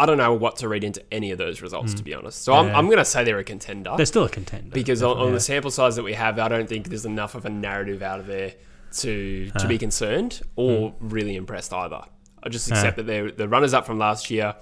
I 0.00 0.06
don't 0.06 0.16
know 0.18 0.32
what 0.32 0.58
to 0.58 0.68
read 0.68 0.84
into 0.84 1.02
any 1.12 1.32
of 1.32 1.38
those 1.38 1.60
results, 1.60 1.92
to 1.94 2.04
be 2.04 2.14
honest. 2.14 2.42
So 2.42 2.52
I'm, 2.52 2.66
Hmm. 2.66 2.70
Yeah. 2.70 2.78
I'm 2.78 2.86
going 2.86 2.98
to 2.98 3.04
say 3.04 3.24
they're 3.24 3.38
a 3.38 3.42
contender 3.44 3.94
They're 3.96 4.06
still 4.06 4.24
a 4.26 4.28
contender. 4.28 4.70
because 4.70 5.02
on, 5.02 5.16
on 5.18 5.32
the 5.32 5.40
sample 5.40 5.72
size 5.72 5.96
that 5.96 6.04
we 6.04 6.12
have, 6.14 6.38
I 6.38 6.46
don't 6.46 6.68
think 6.68 6.88
there's 6.88 7.04
enough 7.04 7.34
of 7.34 7.44
a 7.46 7.50
narrative 7.50 8.00
out 8.00 8.20
of 8.20 8.28
there 8.28 8.54
to 8.98 9.50
to 9.58 9.66
be 9.66 9.76
concerned 9.76 10.40
or 10.54 10.94
really 11.00 11.34
impressed 11.34 11.72
either. 11.74 12.02
I 12.42 12.48
just 12.48 12.70
accept 12.70 12.96
that 12.98 13.06
they're 13.08 13.32
the 13.32 13.48
runners 13.48 13.74
up 13.74 13.86
from 13.86 13.98
last 13.98 14.30
year, 14.30 14.54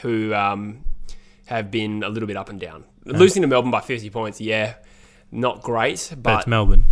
who 0.00 0.32
um, 0.32 0.84
have 1.48 1.70
been 1.70 2.02
a 2.02 2.08
little 2.08 2.26
bit 2.26 2.36
up 2.36 2.48
and 2.48 2.58
down. 2.60 2.84
Losing 3.04 3.42
to 3.42 3.48
Melbourne 3.48 3.70
by 3.70 3.80
50 3.80 4.10
points, 4.10 4.40
yeah, 4.40 4.74
not 5.32 5.62
great, 5.62 6.08
but 6.10 6.22
but 6.22 6.38
it's 6.40 6.46
Melbourne. 6.46 6.84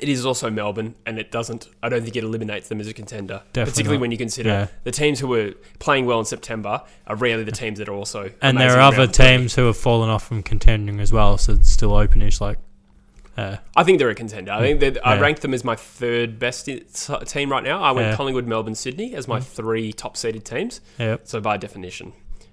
it 0.00 0.08
is 0.08 0.24
also 0.24 0.48
Melbourne, 0.50 0.94
and 1.04 1.18
it 1.18 1.30
doesn't. 1.30 1.68
I 1.82 1.88
don't 1.88 2.02
think 2.02 2.16
it 2.16 2.24
eliminates 2.24 2.68
them 2.68 2.80
as 2.80 2.86
a 2.88 2.92
contender, 2.94 3.42
Definitely 3.52 3.70
particularly 3.72 3.96
not. 3.98 4.00
when 4.02 4.10
you 4.12 4.18
consider 4.18 4.48
Yeah. 4.48 4.66
the 4.84 4.90
teams 4.92 5.20
who 5.20 5.28
were 5.28 5.54
playing 5.80 6.06
well 6.06 6.18
in 6.18 6.24
September 6.24 6.82
are 7.06 7.16
rarely 7.16 7.44
the 7.44 7.52
teams 7.52 7.78
that 7.78 7.88
are 7.88 7.94
also. 7.94 8.30
And 8.40 8.58
there 8.58 8.70
are 8.76 8.80
other 8.80 9.06
teams 9.06 9.54
who 9.56 9.66
have 9.66 9.76
fallen 9.76 10.08
off 10.10 10.26
from 10.26 10.42
contending 10.42 11.00
as 11.00 11.12
well, 11.12 11.36
so 11.38 11.52
it's 11.54 11.70
still 11.70 11.90
openish. 11.90 12.40
Like, 12.40 12.58
uh, 13.36 13.56
I 13.76 13.84
think 13.84 13.98
they're 13.98 14.10
a 14.10 14.14
contender. 14.14 14.52
I 14.52 14.60
think 14.60 14.80
that 14.80 14.98
I 15.06 15.14
Yeah. 15.16 15.20
ranked 15.20 15.42
them 15.42 15.52
as 15.54 15.64
my 15.64 15.76
third 15.76 16.38
best 16.38 16.66
team 17.26 17.50
right 17.50 17.64
now. 17.64 17.82
I 17.82 17.90
went 17.92 18.06
Yeah. 18.08 18.12
Mm. 18.14 18.16
Collingwood, 18.16 18.46
Melbourne, 18.46 18.74
Sydney 18.74 19.14
as 19.14 19.26
my 19.28 19.40
three 19.40 19.92
top 19.92 20.16
seeded 20.16 20.44
teams. 20.44 20.80
yeah, 20.98 21.16
So 21.24 21.40
by 21.40 21.56
definition, 21.56 22.12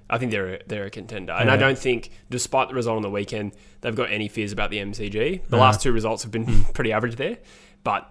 I 0.10 0.18
think 0.18 0.32
they're 0.32 0.56
a, 0.56 0.60
they're 0.68 0.86
a 0.86 0.90
contender, 0.90 1.34
and 1.34 1.52
I 1.52 1.58
don't 1.58 1.78
think, 1.78 2.12
despite 2.30 2.70
the 2.70 2.76
result 2.76 2.96
on 2.96 3.02
the 3.02 3.10
weekend, 3.10 3.52
they've 3.82 3.96
got 3.96 4.10
any 4.12 4.28
fears 4.30 4.52
about 4.54 4.70
the 4.72 4.78
MCG. 4.78 5.44
The 5.46 5.56
No. 5.58 5.62
last 5.62 5.82
two 5.82 5.92
results 5.92 6.24
have 6.24 6.32
been 6.32 6.64
pretty 6.74 6.94
average 6.94 7.16
there, 7.18 7.38
but 7.84 8.10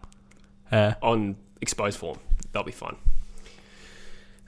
uh, 0.70 0.92
on 1.02 1.36
exposed 1.62 1.98
form, 1.98 2.18
they'll 2.52 2.62
be 2.64 2.72
fine. 2.72 2.96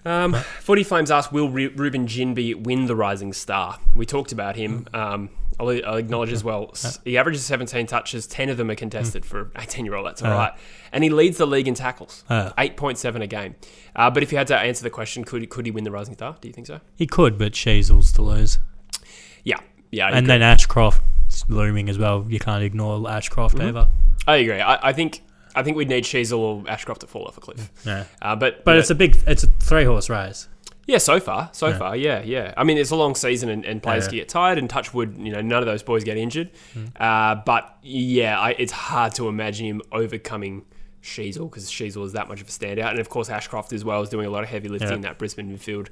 Um, 0.05 0.35
Footy 0.61 0.85
Flames 0.85 1.11
asked, 1.11 1.33
will 1.33 1.51
Ru- 1.51 1.73
Reuben 1.75 2.07
Ginbey 2.07 2.55
win 2.55 2.87
the 2.87 2.97
Rising 2.97 3.33
Star? 3.33 3.79
We 3.95 4.07
talked 4.07 4.33
about 4.33 4.57
him. 4.57 4.87
Um, 4.95 5.29
I'll, 5.61 5.69
I'll 5.85 5.97
acknowledge 5.97 6.33
as 6.33 6.45
well. 6.45 6.73
He 7.05 7.19
averages 7.19 7.45
17 7.45 7.87
touches, 7.89 8.27
10 8.29 8.49
of 8.49 8.57
them 8.57 8.71
are 8.71 8.77
contested 8.77 9.25
for 9.27 9.51
18 9.59 9.85
year 9.85 9.97
old. 9.97 10.07
That's 10.07 10.23
all 10.23 10.33
Uh. 10.33 10.37
right. 10.37 10.53
And 10.93 11.03
he 11.03 11.11
leads 11.11 11.37
the 11.37 11.47
league 11.47 11.67
in 11.67 11.75
tackles, 11.75 12.23
Uh. 12.31 12.53
8.7 12.57 13.23
a 13.23 13.27
game. 13.27 13.57
Uh, 13.97 14.09
but 14.09 14.23
if 14.23 14.31
you 14.31 14.39
had 14.39 14.47
to 14.47 14.57
answer 14.57 14.85
the 14.85 14.91
question, 14.91 15.25
could, 15.25 15.49
could 15.51 15.67
he 15.67 15.73
win 15.73 15.83
the 15.85 15.91
Rising 15.91 16.15
Star? 16.15 16.37
Do 16.41 16.47
you 16.49 16.55
think 16.55 16.69
so? 16.69 16.81
he 16.95 17.07
could, 17.07 17.37
but 17.39 17.53
Sheezel's 17.53 18.13
to 18.13 18.23
lose. 18.23 18.59
Yeah. 19.45 19.57
Yeah. 19.91 20.07
And 20.09 20.19
agree. 20.19 20.29
then 20.29 20.43
Ashcroft's 20.43 21.45
looming 21.49 21.89
as 21.89 21.99
well. 21.99 22.25
You 22.29 22.39
can't 22.39 22.63
ignore 22.63 23.11
Ashcroft 23.11 23.57
Mm-hmm. 23.57 23.69
either. 23.77 23.89
I 24.29 24.37
agree. 24.37 24.61
I, 24.61 24.89
I 24.91 24.93
think 24.93 25.23
I 25.55 25.63
think 25.63 25.77
we'd 25.77 25.89
need 25.89 26.05
Sheezel 26.05 26.39
or 26.39 26.65
Ashcroft 26.69 27.01
to 27.03 27.07
fall 27.07 27.25
off 27.27 27.37
a 27.37 27.41
cliff. 27.41 27.71
Yeah. 27.85 28.05
Uh, 28.23 28.37
but 28.37 28.65
But 28.65 28.79
it's 28.79 28.91
a 28.91 28.95
big, 28.95 29.17
it's 29.27 29.45
a 29.45 29.47
three 29.47 29.85
horse 29.85 30.09
race. 30.11 30.49
Yeah, 30.87 30.99
so 30.99 31.21
far, 31.21 31.51
so 31.53 31.69
Yeah. 31.69 31.79
far, 31.79 31.97
yeah, 31.97 32.23
yeah. 32.23 32.55
I 32.57 32.65
mean, 32.65 32.79
it's 32.79 32.91
a 32.91 32.97
long 32.97 33.15
season, 33.15 33.51
and, 33.51 33.63
and 33.67 33.83
players 33.83 34.05
Yeah. 34.05 34.09
can 34.09 34.19
get 34.21 34.29
tired. 34.31 34.57
And 34.59 34.71
Touchwood, 34.71 35.19
you 35.19 35.31
know, 35.33 35.43
none 35.43 35.59
of 35.61 35.67
those 35.67 35.83
boys 35.83 36.03
get 36.03 36.17
injured. 36.17 36.51
Mm. 36.75 36.89
Uh, 36.99 37.43
but 37.45 37.77
yeah, 37.83 38.41
I, 38.41 38.51
it's 38.59 38.73
hard 38.73 39.15
to 39.17 39.29
imagine 39.29 39.67
him 39.67 39.83
overcoming 39.93 40.65
Sheezel 41.03 41.51
because 41.51 41.71
Sheezel 41.71 42.05
is 42.07 42.13
that 42.13 42.29
much 42.29 42.41
of 42.41 42.49
a 42.49 42.51
standout, 42.51 42.91
and 42.91 42.99
of 43.01 43.09
course 43.11 43.29
Ashcroft 43.29 43.73
as 43.75 43.85
well 43.85 44.01
is 44.03 44.09
doing 44.09 44.27
a 44.27 44.31
lot 44.31 44.43
of 44.45 44.49
heavy 44.49 44.69
lifting 44.69 44.89
Yeah. 44.89 44.95
in 44.97 45.01
that 45.03 45.19
Brisbane 45.19 45.55
midfield. 45.55 45.89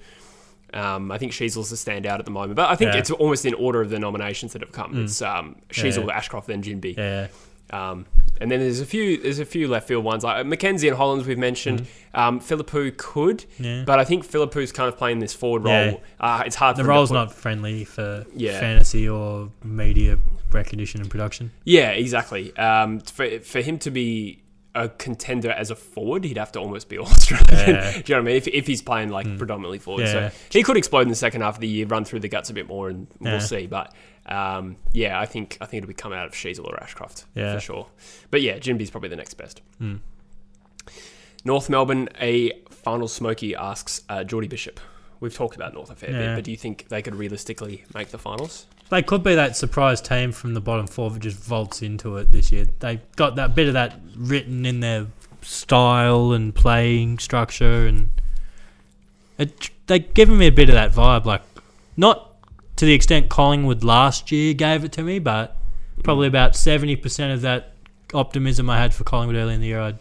Um, 0.74 1.12
I 1.12 1.18
think 1.18 1.32
Sheezel's 1.32 1.70
the 1.70 1.76
standout 1.76 2.18
at 2.18 2.24
the 2.24 2.30
moment, 2.30 2.57
but 2.57 2.68
I 2.70 2.74
think. 2.74 2.92
Mm. 2.92 2.96
it's 2.98 3.11
almost 3.11 3.44
in 3.46 3.54
order 3.54 3.80
of 3.82 3.90
the 3.90 3.98
nominations 3.98 4.52
that 4.54 4.62
have 4.62 4.72
come. 4.72 4.98
It's 5.04 5.22
um, 5.22 5.57
Sheezel, 5.70 6.11
Ashcroft, 6.11 6.48
then 6.48 6.62
Ginbey. 6.62 6.96
Yeah. 6.96 7.28
Um, 7.70 8.06
and 8.40 8.50
then 8.50 8.60
there's 8.60 8.80
a 8.80 8.86
few 8.86 9.16
there's 9.20 9.38
a 9.38 9.44
few 9.46 9.66
left 9.66 9.88
field 9.88 10.04
ones 10.04 10.22
like 10.22 10.44
Mackenzie 10.46 10.88
and 10.88 10.96
Hollands 10.96 11.26
we've 11.26 11.38
mentioned. 11.38 11.86
Um, 12.14 12.38
Phillipou 12.40 12.96
could, 12.96 13.38
Mm-hmm. 13.38 13.64
Yeah. 13.64 13.84
but 13.86 13.98
I 13.98 14.04
think 14.04 14.26
Phillipou's 14.26 14.72
kind 14.72 14.88
of 14.88 14.96
playing 14.98 15.18
this 15.20 15.32
forward 15.34 15.64
role. 15.64 15.72
Yeah. 15.72 15.96
Uh, 16.20 16.42
it's 16.44 16.54
hard. 16.56 16.76
The 16.76 16.82
for 16.82 16.82
him 16.82 16.86
to 16.86 16.90
role's 16.98 17.10
not 17.12 17.32
friendly 17.32 17.84
for 17.84 18.24
Yeah. 18.34 18.60
fantasy 18.60 19.08
or 19.08 19.50
media 19.64 20.18
recognition 20.52 21.00
and 21.00 21.10
production. 21.10 21.50
Yeah, 21.64 21.90
exactly. 21.90 22.54
Um, 22.56 23.00
for 23.00 23.40
for 23.40 23.60
him 23.62 23.78
to 23.80 23.90
be 23.90 24.42
a 24.74 24.90
contender 24.90 25.50
as 25.50 25.70
a 25.70 25.74
forward, 25.74 26.22
he'd 26.24 26.36
have 26.36 26.52
to 26.52 26.60
almost 26.60 26.90
be 26.90 26.98
all 26.98 27.06
Australian. 27.10 27.48
Yeah. 27.76 27.90
Do 27.92 27.96
you 27.96 28.02
know 28.14 28.16
what 28.16 28.18
I 28.18 28.20
mean? 28.20 28.36
If, 28.36 28.46
if 28.48 28.66
he's 28.66 28.82
playing 28.82 29.08
like 29.08 29.38
predominantly 29.38 29.78
forward, 29.78 30.02
Yeah. 30.04 30.28
so 30.28 30.36
he 30.50 30.62
could 30.62 30.76
explode 30.76 31.00
in 31.02 31.08
the 31.08 31.14
second 31.14 31.40
half 31.40 31.54
of 31.54 31.60
the 31.60 31.68
year, 31.68 31.86
run 31.86 32.04
through 32.04 32.20
the 32.20 32.28
guts 32.28 32.50
a 32.50 32.52
bit 32.54 32.68
more, 32.68 32.90
and 32.90 33.06
Yeah. 33.20 33.30
we'll 33.32 33.40
see. 33.40 33.66
But 33.66 33.94
um, 34.26 34.76
yeah, 34.92 35.18
I 35.20 35.26
think 35.26 35.58
I 35.60 35.66
think 35.66 35.82
it'll 35.82 35.88
be 35.88 35.94
coming 35.94 36.18
out 36.18 36.26
of 36.26 36.32
Sheezel 36.32 36.66
or 36.66 36.82
Ashcroft 36.82 37.24
Yeah. 37.34 37.54
for 37.54 37.60
sure. 37.60 37.86
But 38.30 38.42
yeah, 38.42 38.58
Ginbey's 38.58 38.90
probably 38.90 39.08
the 39.08 39.16
next 39.16 39.34
best. 39.34 39.62
Hmm. 39.78 39.96
North 41.44 41.70
Melbourne, 41.70 42.08
a 42.20 42.52
final 42.70 43.06
smoky 43.08 43.54
asks 43.54 44.02
uh, 44.08 44.24
Geordie 44.24 44.48
Bishop. 44.48 44.80
We've 45.20 45.34
talked 45.34 45.56
about 45.56 45.72
North 45.74 45.90
a 45.90 45.94
fair 45.94 46.10
bit, 46.12 46.34
but 46.34 46.44
do 46.44 46.50
you 46.50 46.56
think 46.56 46.88
they 46.88 47.00
could 47.02 47.14
realistically 47.14 47.84
make 47.94 48.08
the 48.08 48.18
finals? 48.18 48.66
They 48.90 49.02
could 49.02 49.22
be 49.22 49.34
that 49.34 49.56
surprise 49.56 50.00
team 50.00 50.30
from 50.32 50.54
the 50.54 50.60
bottom 50.60 50.86
four 50.86 51.10
that 51.10 51.20
just 51.20 51.38
vaults 51.38 51.82
into 51.82 52.16
it 52.18 52.32
this 52.32 52.52
year. 52.52 52.66
They've 52.80 53.00
got 53.16 53.36
that 53.36 53.54
bit 53.54 53.66
of 53.68 53.72
that 53.74 53.98
written 54.16 54.66
in 54.66 54.80
their 54.80 55.06
style 55.42 56.32
and 56.32 56.54
playing 56.54 57.18
structure, 57.18 57.86
and 57.86 58.10
it, 59.38 59.70
they 59.86 60.00
given 60.00 60.36
me 60.38 60.46
a 60.48 60.52
bit 60.52 60.68
of 60.68 60.74
that 60.74 60.92
vibe. 60.92 61.24
Like 61.24 61.42
not 61.96 62.25
to 62.76 62.84
the 62.84 62.92
extent 62.92 63.28
Collingwood 63.28 63.82
last 63.82 64.30
year 64.30 64.54
gave 64.54 64.84
it 64.84 64.92
to 64.92 65.02
me, 65.02 65.18
but 65.18 65.56
probably 66.02 66.28
about 66.28 66.54
seventy 66.54 66.96
percent 66.96 67.32
of 67.32 67.40
that 67.42 67.72
optimism 68.14 68.70
I 68.70 68.78
had 68.78 68.94
for 68.94 69.04
Collingwood 69.04 69.36
early 69.36 69.54
in 69.54 69.60
the 69.60 69.68
year, 69.68 69.80
I'd 69.80 69.98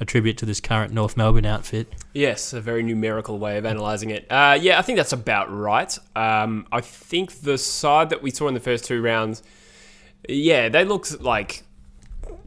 attribute 0.00 0.36
to 0.38 0.46
this 0.46 0.60
current 0.60 0.92
North 0.92 1.16
Melbourne 1.16 1.46
outfit. 1.46 1.92
Yes, 2.12 2.52
a 2.52 2.60
very 2.60 2.82
numerical 2.82 3.38
way 3.38 3.56
of 3.56 3.64
analysing 3.64 4.10
it. 4.10 4.26
Uh, 4.30 4.58
yeah, 4.60 4.78
I 4.78 4.82
think 4.82 4.96
that's 4.96 5.12
about 5.12 5.52
right. 5.52 5.96
Um, 6.16 6.66
I 6.72 6.80
think 6.80 7.42
the 7.42 7.56
side 7.56 8.10
that 8.10 8.22
we 8.22 8.30
saw 8.30 8.48
in 8.48 8.54
the 8.54 8.60
first 8.60 8.84
two 8.84 9.00
rounds, 9.00 9.42
yeah, 10.28 10.68
they 10.68 10.84
looked 10.84 11.20
like 11.20 11.62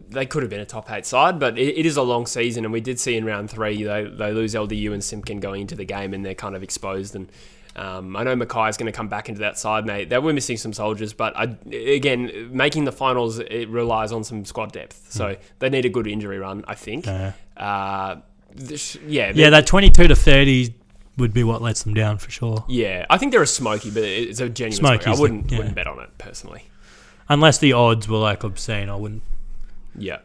they 0.10 0.26
could 0.26 0.44
have 0.44 0.50
been 0.50 0.60
a 0.60 0.66
top 0.66 0.92
eight 0.92 1.06
side, 1.06 1.40
but 1.40 1.58
it, 1.58 1.80
it 1.80 1.86
is 1.86 1.98
a 1.98 2.04
long 2.04 2.26
season, 2.26 2.66
and 2.66 2.74
we 2.74 2.82
did 2.82 3.00
see 3.00 3.16
in 3.16 3.26
round 3.26 3.50
three 3.50 3.84
they, 3.84 4.04
they 4.04 4.32
lose 4.32 4.54
LDU 4.54 4.94
and 4.94 5.04
Simpkin 5.04 5.40
going 5.40 5.62
into 5.62 5.76
the 5.76 5.86
game, 5.86 6.14
and 6.14 6.26
they're 6.26 6.36
kind 6.36 6.56
of 6.56 6.64
exposed. 6.64 7.16
And 7.16 7.32
um, 7.76 8.16
I 8.16 8.24
know 8.24 8.36
McKay 8.36 8.70
is 8.70 8.78
going 8.78 8.92
to 8.92 8.96
come 8.96 9.08
back 9.10 9.28
into 9.30 9.42
that 9.42 9.58
side, 9.58 9.86
mate. 9.86 10.10
They 10.10 10.18
were 10.18 10.32
missing 10.34 10.58
some 10.58 10.74
soldiers, 10.74 11.14
but 11.14 11.36
I, 11.36 11.56
again, 11.74 12.50
making 12.52 12.86
the 12.86 12.92
finals 12.92 13.40
it 13.40 13.68
relies 13.70 14.12
on 14.12 14.24
some 14.24 14.46
squad 14.46 14.72
depth, 14.72 15.08
so 15.12 15.36
they 15.60 15.70
need 15.70 15.86
a 15.86 15.90
good 15.90 16.08
injury 16.08 16.40
run, 16.40 16.64
I 16.68 16.76
think. 16.76 17.08
Uh, 17.08 17.32
Uh, 17.58 18.18
this, 18.54 18.96
yeah, 19.08 19.32
yeah, 19.36 19.50
that 19.50 19.68
twenty-two 19.68 20.08
to 20.08 20.16
thirty 20.16 20.76
would 21.18 21.34
be 21.34 21.44
what 21.44 21.62
lets 21.62 21.84
them 21.84 21.94
down 21.94 22.18
for 22.18 22.30
sure. 22.32 22.64
Yeah, 22.68 23.06
I 23.10 23.18
think 23.18 23.32
they're 23.32 23.42
a 23.42 23.48
smoky, 23.48 23.90
but 23.90 24.04
it's 24.04 24.40
a 24.40 24.50
genuine 24.50 24.78
Smoky 24.78 25.04
smoky. 25.04 25.18
I 25.18 25.20
wouldn't 25.22 25.48
the- 25.48 25.52
yeah. 25.54 25.58
wouldn't 25.60 25.76
bet 25.76 25.88
on 25.88 26.00
it 26.00 26.10
personally. 26.18 26.64
Unless 27.30 27.58
the 27.60 27.74
odds 27.74 28.08
were 28.08 28.18
like 28.18 28.44
obscene, 28.44 28.90
I 28.90 28.96
wouldn't. 28.96 29.24
Yeah, 29.98 30.18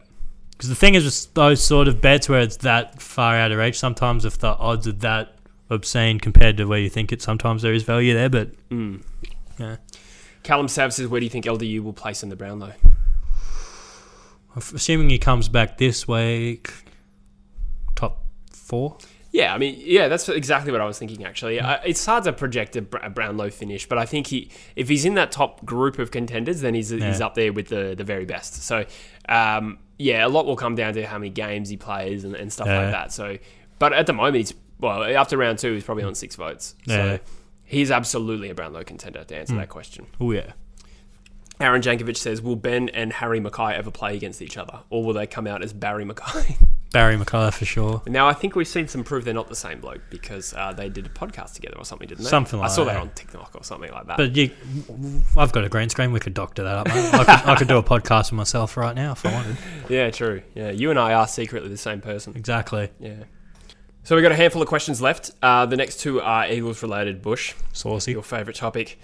Because 0.51 0.69
the 0.69 0.75
thing 0.75 0.95
is, 0.95 1.03
with 1.05 1.33
those 1.33 1.63
sort 1.63 1.87
of 1.87 1.99
bets 2.01 2.27
where 2.29 2.41
it's 2.41 2.57
that 2.57 3.01
far 3.01 3.35
out 3.35 3.51
of 3.51 3.57
reach, 3.57 3.79
sometimes 3.79 4.25
if 4.25 4.37
the 4.37 4.49
odds 4.49 4.87
are 4.87 4.91
that 4.93 5.35
obscene 5.71 6.19
compared 6.19 6.57
to 6.57 6.65
where 6.65 6.79
you 6.79 6.89
think 6.89 7.11
it, 7.11 7.21
sometimes 7.21 7.63
there 7.63 7.73
is 7.73 7.81
value 7.83 8.13
there. 8.13 8.29
But 8.29 8.69
mm. 8.69 9.01
yeah, 9.57 9.77
Callum 10.43 10.67
Sav 10.67 10.93
says, 10.93 11.07
"Where 11.07 11.19
do 11.19 11.25
you 11.25 11.29
think 11.31 11.45
LDU 11.45 11.81
will 11.81 11.93
place 11.93 12.21
in 12.21 12.29
the 12.29 12.35
Brownlow?" 12.35 12.73
assuming 14.55 15.09
he 15.09 15.17
comes 15.17 15.47
back 15.49 15.77
this 15.77 16.07
week, 16.07 16.73
top 17.95 18.25
four. 18.51 18.97
Yeah, 19.31 19.53
I 19.53 19.57
mean, 19.57 19.75
yeah, 19.79 20.09
that's 20.09 20.27
exactly 20.27 20.73
what 20.73 20.81
I 20.81 20.85
was 20.85 20.99
thinking. 20.99 21.23
Actually, 21.23 21.61
uh, 21.61 21.79
it's 21.85 22.05
hard 22.05 22.25
to 22.25 22.33
project 22.33 22.75
a, 22.75 22.81
Br- 22.81 22.97
a 22.97 23.09
Brownlow 23.09 23.49
finish, 23.49 23.87
but 23.87 23.97
I 23.97 24.05
think 24.05 24.27
he, 24.27 24.51
if 24.75 24.89
he's 24.89 25.05
in 25.05 25.13
that 25.13 25.31
top 25.31 25.65
group 25.65 25.99
of 25.99 26.11
contenders, 26.11 26.59
then 26.59 26.73
he's, 26.73 26.89
he's 26.89 27.21
up 27.21 27.35
there 27.35 27.53
with 27.53 27.69
the 27.69 27.95
the 27.97 28.03
very 28.03 28.25
best. 28.25 28.61
So, 28.63 28.85
um, 29.29 29.77
yeah, 29.97 30.25
a 30.25 30.27
lot 30.27 30.45
will 30.45 30.57
come 30.57 30.75
down 30.75 30.95
to 30.95 31.05
how 31.05 31.17
many 31.17 31.29
games 31.29 31.69
he 31.69 31.77
plays 31.77 32.25
and, 32.25 32.35
and 32.35 32.51
stuff 32.51 32.67
Yeah. 32.67 32.81
like 32.81 32.91
that. 32.91 33.13
So, 33.13 33.37
but 33.79 33.93
at 33.93 34.05
the 34.05 34.13
moment, 34.13 34.35
he's 34.35 34.53
well 34.81 35.03
after 35.03 35.37
round 35.37 35.59
two, 35.59 35.73
he's 35.73 35.83
probably 35.83 36.03
on 36.03 36.15
six 36.15 36.35
votes. 36.35 36.75
Yeah. 36.85 36.95
So, 36.95 37.19
he's 37.63 37.91
absolutely 37.91 38.49
a 38.49 38.55
Brownlow 38.55 38.83
contender 38.83 39.23
to 39.23 39.35
answer 39.35 39.55
that 39.55 39.69
question. 39.69 40.07
Oh 40.19 40.31
yeah. 40.31 40.51
Aaron 41.61 41.81
Jankovic 41.81 42.17
says, 42.17 42.41
"Will 42.41 42.55
Ben 42.55 42.89
and 42.89 43.13
Harry 43.13 43.39
McKay 43.39 43.73
ever 43.73 43.91
play 43.91 44.15
against 44.15 44.41
each 44.41 44.57
other, 44.57 44.79
or 44.89 45.03
will 45.03 45.13
they 45.13 45.27
come 45.27 45.45
out 45.47 45.63
as 45.63 45.73
Barry 45.73 46.05
McKay?" 46.05 46.57
Barry 46.91 47.15
McCullough 47.15 47.53
for 47.53 47.63
sure. 47.63 48.01
Now 48.05 48.27
I 48.27 48.33
think 48.33 48.55
we've 48.55 48.67
seen 48.67 48.87
some 48.89 49.05
proof 49.05 49.23
they're 49.23 49.33
not 49.33 49.47
the 49.47 49.55
same 49.55 49.79
bloke 49.79 50.01
because 50.09 50.53
uh, 50.53 50.73
they 50.73 50.89
did 50.89 51.05
a 51.05 51.09
podcast 51.09 51.53
together 51.53 51.77
or 51.77 51.85
something, 51.85 52.05
didn't 52.05 52.25
they? 52.25 52.29
Something 52.29 52.59
like 52.59 52.69
I 52.69 52.73
saw 52.73 52.83
that, 52.83 52.93
that 52.93 52.99
on 52.99 53.09
TikTok 53.11 53.55
or 53.55 53.63
something 53.63 53.89
like 53.91 54.07
that. 54.07 54.17
But 54.17 54.35
you, 54.35 54.51
I've 55.37 55.53
got 55.53 55.63
a 55.63 55.69
green 55.69 55.87
screen. 55.87 56.11
We 56.11 56.19
could 56.19 56.33
doctor 56.33 56.63
that 56.63 56.75
up. 56.75 56.87
Mate. 56.87 57.13
I, 57.13 57.23
could, 57.23 57.49
I 57.49 57.55
could 57.55 57.67
do 57.69 57.77
a 57.77 57.83
podcast 57.83 58.31
with 58.31 58.33
myself 58.33 58.75
right 58.75 58.93
now 58.93 59.13
if 59.13 59.25
I 59.25 59.31
wanted. 59.31 59.57
yeah, 59.89 60.09
true. 60.11 60.41
Yeah, 60.53 60.71
you 60.71 60.89
and 60.89 60.99
I 60.99 61.13
are 61.13 61.27
secretly 61.29 61.69
the 61.69 61.77
same 61.77 62.01
person. 62.01 62.35
Exactly. 62.35 62.89
Yeah. 62.99 63.23
So 64.03 64.15
we've 64.15 64.23
got 64.23 64.31
a 64.31 64.35
handful 64.35 64.61
of 64.61 64.67
questions 64.67 65.01
left. 65.01 65.31
Uh, 65.41 65.65
the 65.65 65.77
next 65.77 65.99
two 65.99 66.21
are 66.21 66.47
Eagles 66.47 66.81
related. 66.81 67.21
Bush, 67.21 67.53
Saucy. 67.71 68.13
your 68.13 68.23
favourite 68.23 68.55
topic. 68.55 68.99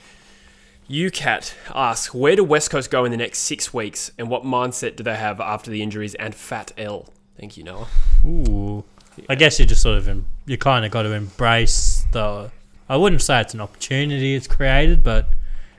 UCAT 0.90 1.54
asks, 1.76 2.14
where 2.14 2.36
do 2.36 2.44
West 2.44 2.72
Coast 2.72 2.90
go 2.90 3.06
in 3.06 3.12
the 3.12 3.18
next 3.18 3.40
six 3.40 3.74
weeks, 3.74 4.10
and 4.18 4.30
what 4.30 4.44
mindset 4.44 4.96
do 4.96 5.04
they 5.04 5.16
have 5.16 5.40
after 5.42 5.70
the 5.70 5.84
injuries 5.84 6.16
and 6.16 6.34
Fat 6.34 6.72
L? 6.78 7.10
Thank 7.38 7.58
you, 7.58 7.64
Noah. 7.64 7.88
Ooh. 8.26 8.84
I 9.30 9.36
guess 9.36 9.60
you 9.60 9.66
just 9.66 9.82
sort 9.82 9.98
of 9.98 10.08
em- 10.08 10.28
you 10.46 10.58
kind 10.58 10.86
of 10.86 10.92
got 10.92 11.04
to 11.04 11.12
embrace 11.12 12.06
the. 12.12 12.52
I 12.90 12.96
wouldn't 12.96 13.22
say 13.22 13.42
it's 13.42 13.54
an 13.54 13.62
opportunity 13.62 14.36
it's 14.36 14.48
created, 14.48 15.04
but 15.04 15.30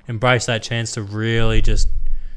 embrace 0.08 0.46
that 0.46 0.62
chance 0.62 0.92
to 0.92 1.02
really 1.02 1.62
just 1.62 1.88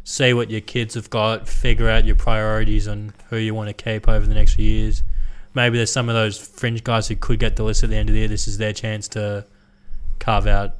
see 0.03 0.33
what 0.33 0.49
your 0.49 0.61
kids 0.61 0.95
have 0.95 1.09
got, 1.09 1.47
figure 1.47 1.89
out 1.89 2.05
your 2.05 2.15
priorities 2.15 2.87
on 2.87 3.13
who 3.29 3.37
you 3.37 3.53
want 3.53 3.75
to 3.75 3.83
keep 3.83 4.07
over 4.07 4.25
the 4.25 4.33
next 4.33 4.55
few 4.55 4.65
years. 4.65 5.03
Maybe 5.53 5.77
there's 5.77 5.91
some 5.91 6.09
of 6.09 6.15
those 6.15 6.37
fringe 6.37 6.83
guys 6.83 7.07
who 7.07 7.15
could 7.15 7.39
get 7.39 7.55
the 7.55 7.63
list 7.63 7.83
at 7.83 7.89
the 7.89 7.97
end 7.97 8.09
of 8.09 8.13
the 8.13 8.19
year. 8.19 8.27
This 8.27 8.47
is 8.47 8.57
their 8.57 8.73
chance 8.73 9.07
to 9.09 9.45
carve 10.19 10.47
out 10.47 10.75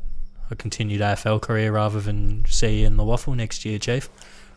a 0.50 0.56
continued 0.56 1.02
AFL 1.02 1.42
career 1.42 1.72
rather 1.72 2.00
than 2.00 2.46
see 2.46 2.82
you 2.82 2.88
in 2.88 2.98
the 2.98 3.04
waffle 3.04 3.34
next 3.34 3.66
year, 3.66 3.80
Chief. 3.80 4.10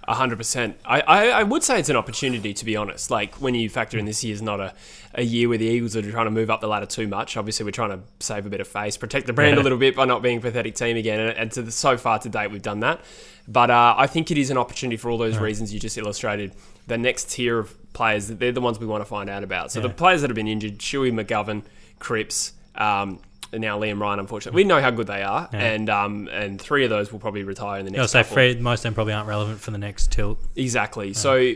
A 0.06 0.14
hundred 0.14 0.36
percent. 0.36 0.78
I, 0.84 1.00
I 1.00 1.28
I 1.28 1.42
would 1.44 1.62
say 1.62 1.78
it's 1.78 1.88
an 1.88 1.96
opportunity 1.96 2.52
to 2.52 2.64
be 2.66 2.76
honest. 2.76 3.10
Like 3.10 3.36
when 3.36 3.54
you 3.54 3.70
factor 3.70 3.96
in 3.96 4.04
this 4.04 4.22
year's 4.22 4.42
not 4.42 4.60
a, 4.60 4.74
a 5.14 5.22
year 5.22 5.48
where 5.48 5.56
the 5.56 5.64
Eagles 5.64 5.96
are 5.96 6.02
trying 6.02 6.26
to 6.26 6.30
move 6.30 6.50
up 6.50 6.60
the 6.60 6.66
ladder 6.66 6.84
too 6.84 7.08
much. 7.08 7.38
Obviously, 7.38 7.64
we're 7.64 7.70
trying 7.70 7.88
to 7.90 8.00
save 8.20 8.44
a 8.44 8.50
bit 8.50 8.60
of 8.60 8.68
face, 8.68 8.98
protect 8.98 9.26
the 9.26 9.32
brand 9.32 9.56
a 9.56 9.62
little 9.62 9.78
bit 9.78 9.96
by 9.96 10.04
not 10.04 10.20
being 10.20 10.38
a 10.38 10.40
pathetic 10.42 10.74
team 10.74 10.98
again. 10.98 11.20
And, 11.20 11.38
and 11.38 11.52
to 11.52 11.62
the, 11.62 11.72
so 11.72 11.96
far 11.96 12.18
to 12.18 12.28
date, 12.28 12.50
we've 12.50 12.60
done 12.60 12.80
that. 12.80 13.00
But 13.48 13.70
uh, 13.70 13.94
I 13.96 14.06
think 14.06 14.30
it 14.30 14.36
is 14.36 14.50
an 14.50 14.58
opportunity 14.58 14.98
for 14.98 15.10
all 15.10 15.16
those 15.16 15.38
reasons 15.38 15.72
you 15.72 15.80
just 15.80 15.96
illustrated. 15.96 16.54
The 16.86 16.98
next 16.98 17.30
tier 17.30 17.58
of 17.58 17.74
players, 17.94 18.26
that 18.28 18.38
they're 18.38 18.52
the 18.52 18.60
ones 18.60 18.78
we 18.78 18.86
want 18.86 19.00
to 19.00 19.06
find 19.06 19.30
out 19.30 19.42
about. 19.42 19.72
So 19.72 19.80
the 19.80 19.88
players 19.88 20.20
that 20.20 20.28
have 20.28 20.34
been 20.36 20.48
injured: 20.48 20.78
Shuey, 20.78 21.10
McGovern, 21.12 21.62
Cripps. 21.98 22.52
Um, 22.74 23.20
and 23.52 23.60
now 23.62 23.78
Liam 23.78 24.00
Ryan, 24.00 24.18
unfortunately, 24.18 24.56
we 24.64 24.66
know 24.66 24.80
how 24.80 24.90
good 24.90 25.06
they 25.06 25.22
are, 25.22 25.48
Yeah. 25.52 25.60
and 25.60 25.88
um, 25.88 26.28
and 26.32 26.60
three 26.60 26.82
of 26.82 26.90
those 26.90 27.12
will 27.12 27.20
probably 27.20 27.44
retire 27.44 27.78
in 27.78 27.84
the 27.84 27.92
next. 27.92 28.00
I'll 28.00 28.08
say 28.08 28.20
couple. 28.22 28.34
Fred, 28.34 28.60
most 28.60 28.80
of 28.80 28.82
them 28.82 28.94
probably 28.94 29.12
aren't 29.12 29.28
relevant 29.28 29.60
for 29.60 29.70
the 29.70 29.78
next 29.78 30.10
tilt. 30.10 30.38
Exactly. 30.56 31.12
So 31.14 31.52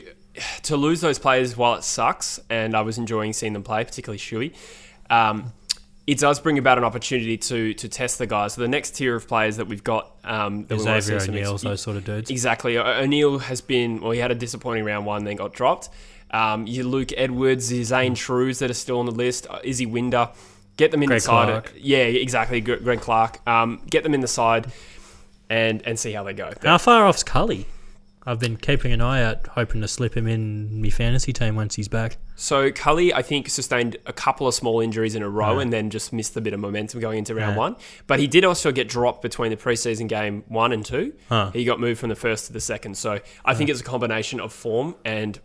to 0.63 0.77
lose 0.77 1.01
those 1.01 1.19
players 1.19 1.57
while 1.57 1.75
it 1.75 1.83
sucks, 1.83 2.39
and 2.49 2.77
I 2.77 2.83
was 2.83 2.99
enjoying 2.99 3.33
seeing 3.33 3.53
them 3.53 3.65
play, 3.65 3.83
particularly 3.85 4.19
Shuey, 4.21 4.55
um, 5.11 5.53
it 6.07 6.19
does 6.19 6.39
bring 6.39 6.57
about 6.57 6.79
an 6.79 6.85
opportunity 6.85 7.37
to 7.37 7.75
to 7.75 7.89
test 7.89 8.19
the 8.19 8.27
guys. 8.29 8.53
So 8.55 8.61
the 8.61 8.69
next 8.69 8.93
tier 8.93 9.17
of 9.17 9.27
players 9.27 9.57
that 9.57 9.67
we've 9.67 9.83
got, 9.83 10.13
um, 10.23 10.67
that 10.67 10.79
Xavier 10.79 11.19
see 11.19 11.27
some 11.27 11.35
O'Neill's, 11.35 11.63
ex- 11.65 11.69
those 11.69 11.81
sort 11.81 11.97
of 11.97 12.05
dudes. 12.05 12.31
Exactly. 12.31 12.79
O- 12.79 12.85
O'Neill 13.03 13.41
has 13.41 13.61
been, 13.61 14.01
well, 14.01 14.13
he 14.13 14.21
had 14.21 14.31
a 14.31 14.37
disappointing 14.37 14.85
round 14.85 15.05
one, 15.05 15.25
then 15.25 15.35
got 15.35 15.53
dropped. 15.53 15.89
Um, 16.31 16.67
you 16.67 16.85
Luke 16.85 17.11
Edwards, 17.17 17.73
your 17.73 17.85
Zane 17.85 18.15
Shrews 18.15 18.59
that 18.59 18.71
are 18.71 18.75
still 18.75 18.99
on 19.01 19.07
the 19.07 19.13
list, 19.13 19.47
uh, 19.49 19.59
Izzy 19.65 19.87
Winder, 19.87 20.29
get 20.77 20.91
them 20.91 21.03
in 21.03 21.09
the 21.09 21.21
side. 21.21 21.65
Yeah, 21.77 21.99
exactly. 22.05 22.61
Gre- 22.61 22.77
Greg 22.77 23.01
Clark. 23.01 23.47
Um, 23.49 23.81
get 23.91 24.03
them 24.03 24.15
in 24.15 24.21
the 24.21 24.29
side 24.29 24.71
and 25.51 25.83
and 25.87 25.99
see 25.99 26.13
how 26.13 26.23
they 26.25 26.35
go. 26.35 26.53
How 26.63 26.79
far 26.79 27.07
off's 27.07 27.23
Culley? 27.23 27.67
I've 28.27 28.39
been 28.41 28.59
keeping 28.59 28.93
an 28.93 29.01
eye 29.01 29.23
out, 29.23 29.47
hoping 29.47 29.81
to 29.81 29.89
slip 29.89 30.15
him 30.15 30.27
in 30.27 30.83
my 30.83 30.91
fantasy 30.91 31.33
team 31.33 31.57
once 31.57 31.77
he's 31.77 31.89
back. 31.89 32.19
So 32.37 32.71
Culley, 32.71 33.15
I 33.15 33.23
think, 33.23 33.49
sustained 33.49 33.97
a 34.05 34.13
couple 34.13 34.47
of 34.47 34.53
small 34.55 34.81
injuries 34.81 35.15
in 35.15 35.23
a 35.23 35.29
row 35.31 35.55
Yeah. 35.55 35.63
and 35.63 35.73
then 35.73 35.89
just 35.89 36.13
missed 36.13 36.37
a 36.37 36.43
bit 36.43 36.53
of 36.53 36.61
momentum 36.61 37.01
going 37.01 37.17
into 37.19 37.35
round 37.35 37.55
Yeah. 37.55 37.59
one. 37.59 37.77
But 38.07 38.19
he 38.21 38.27
did 38.27 38.45
also 38.45 38.71
get 38.71 38.87
dropped 38.87 39.23
between 39.23 39.49
the 39.51 39.57
preseason 39.57 40.09
game 40.09 40.45
one 40.47 40.73
and 40.73 40.85
two. 40.85 41.15
Huh. 41.31 41.53
He 41.55 41.65
got 41.65 41.81
moved 41.81 42.01
from 42.01 42.11
the 42.11 42.17
first 42.17 42.47
to 42.49 42.53
the 42.53 42.61
second. 42.61 42.99
So 42.99 43.21
I 43.47 43.55
think 43.55 43.71
it's 43.71 43.81
a 43.81 43.85
combination 43.85 44.41
of 44.41 44.53
form 44.53 44.95
and 45.07 45.41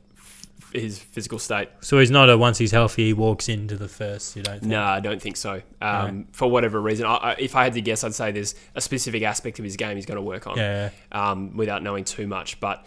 his 0.73 0.99
physical 0.99 1.39
state. 1.39 1.69
So 1.81 1.99
he's 1.99 2.11
not 2.11 2.29
a 2.29 2.37
once 2.37 2.57
he's 2.57 2.71
healthy, 2.71 3.05
he 3.07 3.13
walks 3.13 3.47
into 3.49 3.75
the 3.77 3.87
first. 3.87 4.35
You 4.35 4.43
don't 4.43 4.59
think? 4.59 4.69
No, 4.71 4.81
I 4.83 4.99
don't 4.99 5.21
think 5.21 5.37
so. 5.37 5.61
Um, 5.81 6.27
For 6.31 6.49
whatever 6.49 6.81
reason, 6.81 7.05
I, 7.05 7.15
I, 7.15 7.31
if 7.39 7.55
I 7.55 7.63
had 7.63 7.73
to 7.73 7.81
guess, 7.81 8.03
I'd 8.03 8.13
say 8.13 8.31
there's 8.31 8.55
a 8.75 8.81
specific 8.81 9.23
aspect 9.23 9.59
of 9.59 9.65
his 9.65 9.75
game 9.77 9.95
he's 9.95 10.05
going 10.05 10.15
to 10.17 10.21
work 10.21 10.47
on 10.47 10.57
Yeah. 10.57 10.89
um, 11.11 11.55
without 11.55 11.83
knowing 11.83 12.03
too 12.03 12.27
much. 12.27 12.59
But 12.59 12.85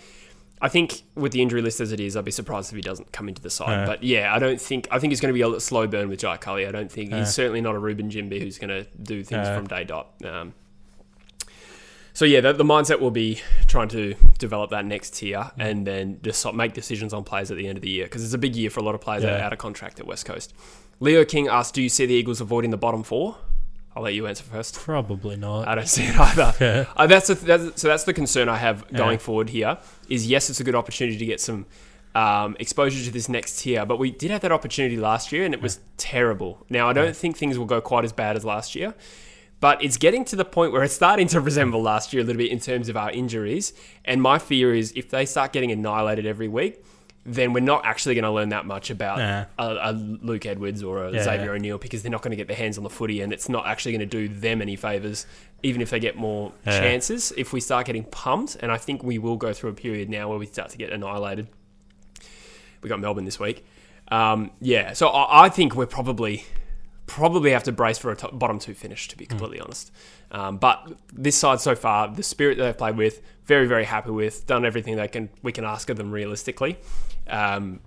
I 0.61 0.69
think 0.69 1.03
with 1.15 1.33
the 1.33 1.43
injury 1.43 1.61
list 1.61 1.81
as 1.81 1.93
it 1.93 2.01
is, 2.01 2.17
I'd 2.17 2.25
be 2.25 2.31
surprised 2.31 2.71
if 2.73 2.77
he 2.77 2.83
doesn't 2.83 3.13
come 3.13 3.29
into 3.29 3.43
the 3.43 3.51
side. 3.51 3.87
But 3.87 4.03
yeah, 4.03 4.35
I 4.35 4.39
don't 4.39 4.61
think 4.61 4.89
I 4.91 4.99
think 4.99 5.13
it's 5.13 5.21
going 5.21 5.35
to 5.35 5.39
be 5.51 5.57
a 5.57 5.61
slow 5.61 5.87
burn 5.87 6.09
with 6.09 6.21
Jai 6.21 6.39
Culley. 6.39 6.67
I 6.67 6.73
don't 6.73 6.91
think 6.91 7.13
he's 7.13 7.33
certainly 7.35 7.61
not 7.61 7.75
a 7.75 7.79
Reuben 7.79 8.09
Ginbey 8.11 8.41
who's 8.41 8.59
going 8.59 8.71
to 8.71 8.85
do 9.03 9.23
things 9.23 9.47
from 9.49 9.67
day 9.67 9.85
dot. 9.85 10.13
Um, 10.25 10.55
so 12.17 12.25
yeah, 12.25 12.41
the, 12.41 12.55
the 12.55 12.65
mindset 12.65 12.99
will 12.99 13.11
be 13.11 13.41
trying 13.69 13.89
to 13.89 14.15
develop 14.39 14.71
that 14.71 14.87
next 14.87 15.17
tier 15.17 15.51
and 15.59 15.87
then 15.87 16.19
just 16.23 16.51
make 16.55 16.73
decisions 16.73 17.13
on 17.13 17.25
players 17.25 17.51
at 17.51 17.59
the 17.59 17.69
end 17.69 17.77
of 17.77 17.83
the 17.83 17.91
year 17.91 18.07
because 18.07 18.25
it's 18.25 18.33
a 18.33 18.39
big 18.39 18.57
year 18.57 18.71
for 18.71 18.81
a 18.81 18.83
lot 18.83 18.95
of 18.95 19.03
players 19.03 19.23
that 19.23 19.39
are 19.39 19.43
out 19.45 19.53
of 19.53 19.59
contract 19.59 20.01
at 20.01 20.07
West 20.07 20.25
Coast. 20.25 20.55
Leo 20.99 21.27
King 21.27 21.47
asked, 21.47 21.75
"Do 21.75 21.83
you 21.83 21.91
see 21.91 22.07
the 22.07 22.15
Eagles 22.15 22.41
avoiding 22.41 22.71
the 22.71 22.79
bottom 22.79 23.03
four? 23.03 23.37
I'll 23.95 24.03
let 24.03 24.15
you 24.15 24.27
answer 24.27 24.45
first. 24.45 24.77
Probably 24.77 25.37
not. 25.37 25.69
I 25.69 25.75
don't 25.75 25.89
see 25.89 26.05
it 26.05 26.19
either. 26.19 26.55
Yeah. 26.61 26.85
Uh, 26.97 27.07
that's, 27.07 27.27
the 27.27 27.35
that's 27.35 27.83
so 27.83 27.89
that's 27.89 28.05
the 28.05 28.15
concern 28.15 28.49
I 28.49 28.57
have 28.57 28.91
going 28.93 29.13
Yeah. 29.13 29.19
forward 29.19 29.51
here. 29.51 29.77
Is 30.09 30.27
yes, 30.27 30.49
it's 30.49 30.61
a 30.61 30.65
good 30.65 30.75
opportunity 30.75 31.19
to 31.19 31.27
get 31.27 31.39
some 31.41 31.67
um, 32.15 32.57
exposure 32.59 33.05
to 33.05 33.11
this 33.11 33.29
next 33.29 33.61
tier, 33.61 33.85
but 33.85 33.99
we 33.99 34.11
did 34.11 34.31
have 34.31 34.41
that 34.41 34.53
opportunity 34.53 34.97
last 34.97 35.33
year 35.33 35.45
and 35.45 35.53
it 35.53 35.61
was 35.61 35.81
terrible. 35.99 36.65
Now 36.71 36.89
I 36.89 36.95
don't 36.95 37.15
think 37.15 37.37
things 37.37 37.59
will 37.59 37.67
go 37.67 37.83
quite 37.83 38.05
as 38.07 38.13
bad 38.13 38.37
as 38.37 38.45
last 38.45 38.75
year, 38.75 38.95
but 39.61 39.83
it's 39.83 39.97
getting 39.97 40.25
to 40.27 40.37
the 40.37 40.45
point 40.45 40.73
where 40.73 40.83
it's 40.85 40.95
starting 40.95 41.27
to 41.29 41.41
resemble 41.51 41.81
last 41.83 42.13
year 42.13 42.23
a 42.23 42.27
little 42.27 42.39
bit 42.39 42.51
in 42.51 42.61
terms 42.61 42.89
of 42.89 42.97
our 42.97 43.11
injuries. 43.11 43.73
And 44.05 44.21
my 44.23 44.39
fear 44.39 44.75
is 44.75 44.93
if 44.97 45.09
they 45.11 45.25
start 45.27 45.53
getting 45.53 45.71
annihilated 45.73 46.27
every 46.27 46.49
week. 46.49 46.83
Then 47.29 47.53
we're 47.53 47.59
not 47.59 47.85
actually 47.85 48.15
going 48.15 48.23
to 48.23 48.31
learn 48.31 48.51
that 48.51 48.67
much 48.67 48.89
about 48.89 49.19
Nah. 49.19 49.47
a, 49.59 49.91
a 49.91 49.93
Luke 49.93 50.47
Edwards 50.47 50.81
or 50.85 51.07
a 51.07 51.11
Yeah. 51.11 51.25
Xavier 51.25 51.55
O'Neill 51.55 51.77
because 51.77 52.05
they're 52.05 52.13
not 52.13 52.23
going 52.23 52.31
to 52.31 52.37
get 52.37 52.47
their 52.47 52.57
hands 52.57 52.79
on 52.79 52.85
the 52.85 52.91
footy 52.91 53.21
and 53.21 53.33
it's 53.33 53.49
not 53.49 53.67
actually 53.67 53.91
going 53.97 54.09
to 54.09 54.29
do 54.29 54.29
them 54.33 54.63
any 54.63 54.77
favors, 54.77 55.27
even 55.65 55.83
if 55.83 55.91
they 55.91 55.99
get 55.99 56.15
more 56.17 56.53
Yeah. 56.65 56.79
chances. 56.79 57.33
If 57.37 57.53
we 57.53 57.59
start 57.61 57.85
getting 57.87 58.05
pumped, 58.05 58.55
and 58.61 58.71
I 58.71 58.77
think 58.77 59.03
we 59.03 59.19
will 59.19 59.37
go 59.37 59.53
through 59.53 59.71
a 59.71 59.75
period 59.75 60.09
now 60.09 60.29
where 60.29 60.39
we 60.39 60.47
start 60.47 60.69
to 60.71 60.79
get 60.79 60.93
annihilated. 60.93 61.49
We 62.83 62.89
got 62.89 63.01
Melbourne 63.01 63.25
this 63.25 63.41
week. 63.41 63.65
Um, 64.09 64.53
yeah, 64.61 64.93
so 64.93 65.09
I, 65.09 65.47
I 65.47 65.49
think 65.49 65.75
we're 65.75 65.87
probably 65.87 66.45
probably 67.07 67.53
have 67.53 67.63
to 67.65 67.73
brace 67.73 67.99
for 67.99 68.11
a 68.11 68.17
top, 68.17 68.39
bottom 68.39 68.59
two 68.59 68.75
finish, 68.75 69.09
to 69.09 69.17
be 69.17 69.27
completely 69.27 69.61
honest. 69.61 69.93
Um, 70.31 70.59
but 70.59 70.93
this 71.13 71.37
side 71.37 71.61
so 71.61 71.75
far, 71.75 72.09
the 72.09 72.23
spirit 72.23 72.59
that 72.59 72.65
they've 72.65 72.79
played 72.79 72.97
with, 72.97 73.23
very 73.45 73.67
very 73.67 73.85
happy 73.85 74.11
with, 74.11 74.47
done 74.47 74.65
everything 74.65 74.97
they 74.97 75.09
can 75.09 75.29
we 75.43 75.53
can 75.53 75.65
ask 75.65 75.89
of 75.91 75.97
them 75.97 76.11
realistically. 76.11 76.79
Um, 77.29 77.81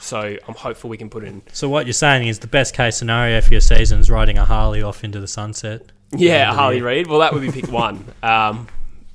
so 0.00 0.36
I'm 0.46 0.54
hopeful 0.54 0.88
we 0.90 0.96
can 0.96 1.10
put 1.10 1.24
in 1.24 1.42
So 1.52 1.68
what 1.68 1.86
you're 1.86 1.92
saying 1.92 2.28
is 2.28 2.38
the 2.38 2.46
best 2.46 2.74
case 2.74 2.96
scenario 2.96 3.40
for 3.40 3.50
your 3.50 3.60
season 3.60 3.98
is 3.98 4.08
riding 4.10 4.38
a 4.38 4.44
Harley 4.44 4.82
off 4.82 5.02
into 5.02 5.18
the 5.18 5.26
sunset. 5.26 5.90
Yeah, 6.12 6.54
Harley. 6.54 6.80
Reid. 6.80 7.08
Well, 7.08 7.18
that 7.20 7.32
would 7.32 7.42
be 7.42 7.50
pick 7.50 7.70
one. 7.72 8.04
Um, 8.22 8.68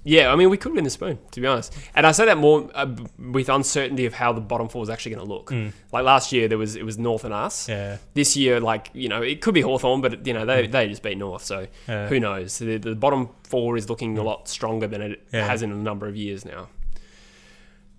yeah, 0.04 0.32
I 0.34 0.36
mean, 0.36 0.50
we 0.50 0.58
could 0.58 0.74
win 0.74 0.84
the 0.84 0.90
spoon, 0.90 1.20
to 1.32 1.42
be 1.42 1.46
honest. 1.46 1.76
And 1.94 2.08
I 2.08 2.12
say 2.12 2.26
that 2.26 2.38
more 2.38 2.70
uh, 2.74 2.88
with 3.20 3.50
uncertainty 3.50 4.06
of 4.06 4.14
how 4.14 4.34
the 4.34 4.42
bottom 4.42 4.68
four 4.68 4.82
is 4.82 4.90
actually 4.90 5.16
going 5.16 5.28
to 5.28 5.32
look. 5.34 5.52
Mm. 5.52 5.74
Like 5.92 6.04
last 6.04 6.32
year, 6.32 6.48
there 6.48 6.58
was 6.58 6.76
it 6.76 6.84
was 6.84 6.98
North 6.98 7.24
and 7.24 7.34
us. 7.34 7.70
Yeah. 7.70 7.98
This 8.16 8.36
year, 8.36 8.60
like 8.60 8.90
you 8.94 9.10
know, 9.10 9.22
it 9.22 9.42
could 9.42 9.54
be 9.54 9.62
Hawthorn, 9.62 10.02
but 10.02 10.26
you 10.26 10.34
know 10.34 10.46
they, 10.46 10.68
mm. 10.68 10.72
they 10.72 10.88
just 10.88 11.04
beat 11.04 11.18
North, 11.18 11.44
so 11.44 11.68
Yeah. 11.88 12.08
who 12.08 12.20
knows? 12.20 12.58
The, 12.58 12.78
the 12.78 12.96
bottom 12.96 13.30
four 13.44 13.78
is 13.78 13.90
looking 13.90 14.18
a 14.18 14.22
mm. 14.22 14.26
lot 14.26 14.48
stronger 14.48 14.88
than 14.88 15.02
it 15.02 15.28
Yeah. 15.32 15.46
has 15.48 15.62
in 15.62 15.72
a 15.72 15.76
number 15.76 16.08
of 16.08 16.16
years 16.16 16.46
now. 16.46 16.70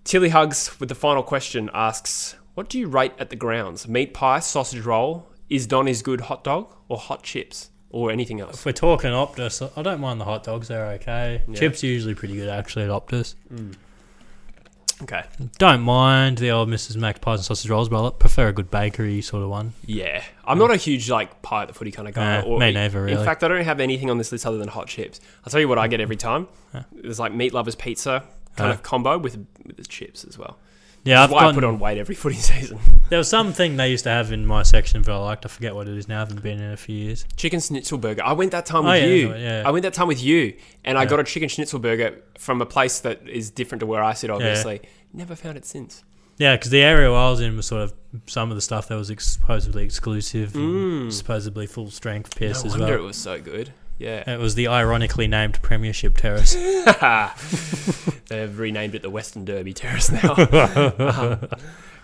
Tilly 0.03 0.29
Hugs 0.29 0.79
with 0.79 0.89
the 0.89 0.95
final 0.95 1.23
question 1.23 1.69
asks, 1.73 2.35
"What 2.53 2.67
do 2.69 2.77
you 2.77 2.87
rate 2.87 3.13
at 3.17 3.29
the 3.29 3.37
grounds? 3.37 3.87
Meat 3.87 4.13
pie, 4.13 4.39
sausage 4.39 4.81
roll, 4.81 5.29
is 5.49 5.67
Donny's 5.67 6.01
good 6.01 6.21
hot 6.21 6.43
dog, 6.43 6.75
or 6.89 6.97
hot 6.97 7.23
chips, 7.23 7.69
or 7.93 8.11
anything 8.11 8.41
else?" 8.41 8.55
If 8.55 8.65
we're 8.65 8.73
talking 8.73 9.11
Optus, 9.11 9.71
I 9.77 9.81
don't 9.81 10.01
mind 10.01 10.19
the 10.19 10.25
hot 10.25 10.43
dogs. 10.43 10.67
They're 10.67 10.85
okay. 10.93 11.43
Yeah. 11.47 11.55
Chips 11.55 11.81
are 11.83 11.87
usually 11.87 12.15
pretty 12.15 12.35
good 12.35 12.49
actually 12.49 12.83
at 12.83 12.91
Optus. 12.91 13.35
Mm. 13.53 13.75
Okay. 15.01 15.23
Don't 15.57 15.81
mind 15.81 16.37
the 16.37 16.51
old 16.51 16.69
Mrs. 16.69 16.95
Mac 16.95 17.19
pies 17.19 17.39
and 17.39 17.45
sausage 17.45 17.69
rolls, 17.69 17.89
but 17.89 18.05
I 18.05 18.09
prefer 18.11 18.47
a 18.49 18.53
good 18.53 18.69
bakery 18.69 19.21
sort 19.21 19.43
of 19.43 19.49
one. 19.49 19.73
Yeah, 19.85 20.23
I'm 20.45 20.57
not 20.57 20.71
a 20.71 20.77
huge 20.77 21.09
like 21.09 21.41
pie 21.41 21.63
at 21.63 21.67
the 21.67 21.73
footy 21.73 21.91
kind 21.91 22.07
of 22.07 22.13
guy. 22.13 22.41
Nah, 22.41 22.57
me 22.57 22.71
neither, 22.71 23.07
In 23.07 23.17
fact, 23.23 23.43
I 23.43 23.47
don't 23.47 23.65
have 23.65 23.79
anything 23.79 24.09
on 24.09 24.17
this 24.17 24.31
list 24.31 24.45
other 24.45 24.57
than 24.57 24.69
hot 24.69 24.87
chips. 24.87 25.19
I'll 25.45 25.51
tell 25.51 25.59
you 25.59 25.67
what 25.67 25.79
I 25.79 25.87
get 25.87 25.99
every 25.99 26.15
time. 26.15 26.47
There's 26.91 27.19
like 27.19 27.33
meat 27.33 27.53
lovers 27.53 27.75
pizza 27.75 28.23
kind 28.55 28.71
of 28.71 28.83
combo 28.83 29.17
with 29.17 29.45
with 29.65 29.77
the 29.77 29.83
chips 29.83 30.23
as 30.23 30.37
well. 30.37 30.57
Yeah, 31.05 31.15
That's 31.15 31.25
I've 31.25 31.35
why 31.35 31.39
I 31.39 31.43
gone, 31.47 31.53
put 31.55 31.63
on 31.65 31.79
weight 31.79 31.97
every 31.97 32.15
footy 32.15 32.35
season. 32.37 32.79
There 33.09 33.17
was 33.19 33.27
something 33.29 33.75
they 33.75 33.91
used 33.91 34.05
to 34.05 34.09
have 34.09 34.31
in 34.31 34.43
my 34.45 34.63
section 34.63 35.01
that 35.03 35.11
I 35.11 35.17
liked. 35.17 35.45
I 35.45 35.49
forget 35.49 35.75
what 35.75 35.87
it 35.87 35.95
is 35.97 36.07
now. 36.07 36.15
I 36.15 36.19
haven't 36.19 36.41
been 36.41 36.59
in 36.59 36.71
a 36.71 36.77
few 36.77 36.95
years. 36.95 37.25
Chicken 37.35 37.59
schnitzel 37.59 37.99
burger. 37.99 38.23
I 38.23 38.33
went 38.33 38.51
that 38.53 38.65
time 38.65 38.85
Oh, 38.85 38.91
with 38.91 39.03
yeah, 39.03 39.07
you. 39.09 39.35
yeah. 39.35 39.63
I 39.65 39.69
went 39.71 39.83
that 39.83 39.93
time 39.93 40.07
with 40.07 40.23
you, 40.23 40.55
and 40.83 40.97
I 40.97 41.05
got 41.05 41.19
a 41.19 41.23
chicken 41.23 41.47
schnitzel 41.49 41.77
burger 41.79 42.23
from 42.39 42.59
a 42.61 42.65
place 42.65 43.01
that 43.01 43.27
is 43.27 43.51
different 43.51 43.81
to 43.81 43.85
where 43.85 44.01
I 44.01 44.13
sit. 44.13 44.31
Obviously, 44.31 44.81
never 45.13 45.35
found 45.35 45.57
it 45.57 45.65
since. 45.65 46.03
Yeah, 46.39 46.55
because 46.55 46.71
the 46.71 46.81
area 46.81 47.11
I 47.11 47.29
was 47.29 47.39
in 47.41 47.55
was 47.55 47.67
sort 47.67 47.83
of 47.83 47.93
some 48.25 48.49
of 48.49 48.55
the 48.55 48.61
stuff 48.61 48.87
that 48.87 48.95
was 48.95 49.11
ex- 49.11 49.27
supposedly 49.27 49.83
exclusive, 49.83 50.55
and 50.55 51.09
Mm. 51.09 51.13
supposedly 51.13 51.67
full 51.67 51.91
strength 51.91 52.33
No 52.35 52.47
piss 52.47 52.65
as 52.65 52.71
wonder 52.71 52.85
well. 52.95 53.03
it 53.03 53.05
was 53.05 53.17
so 53.17 53.39
good. 53.39 53.71
Yeah, 53.99 54.29
It 54.29 54.39
was 54.39 54.55
the 54.55 54.67
ironically 54.67 55.27
named 55.27 55.61
Premiership 55.61 56.17
Terrace. 56.17 56.53
they've 58.27 58.57
renamed 58.59 58.95
it 58.95 59.01
the 59.01 59.09
Western 59.09 59.45
Derby 59.45 59.73
Terrace 59.73 60.11
now. 60.11 61.39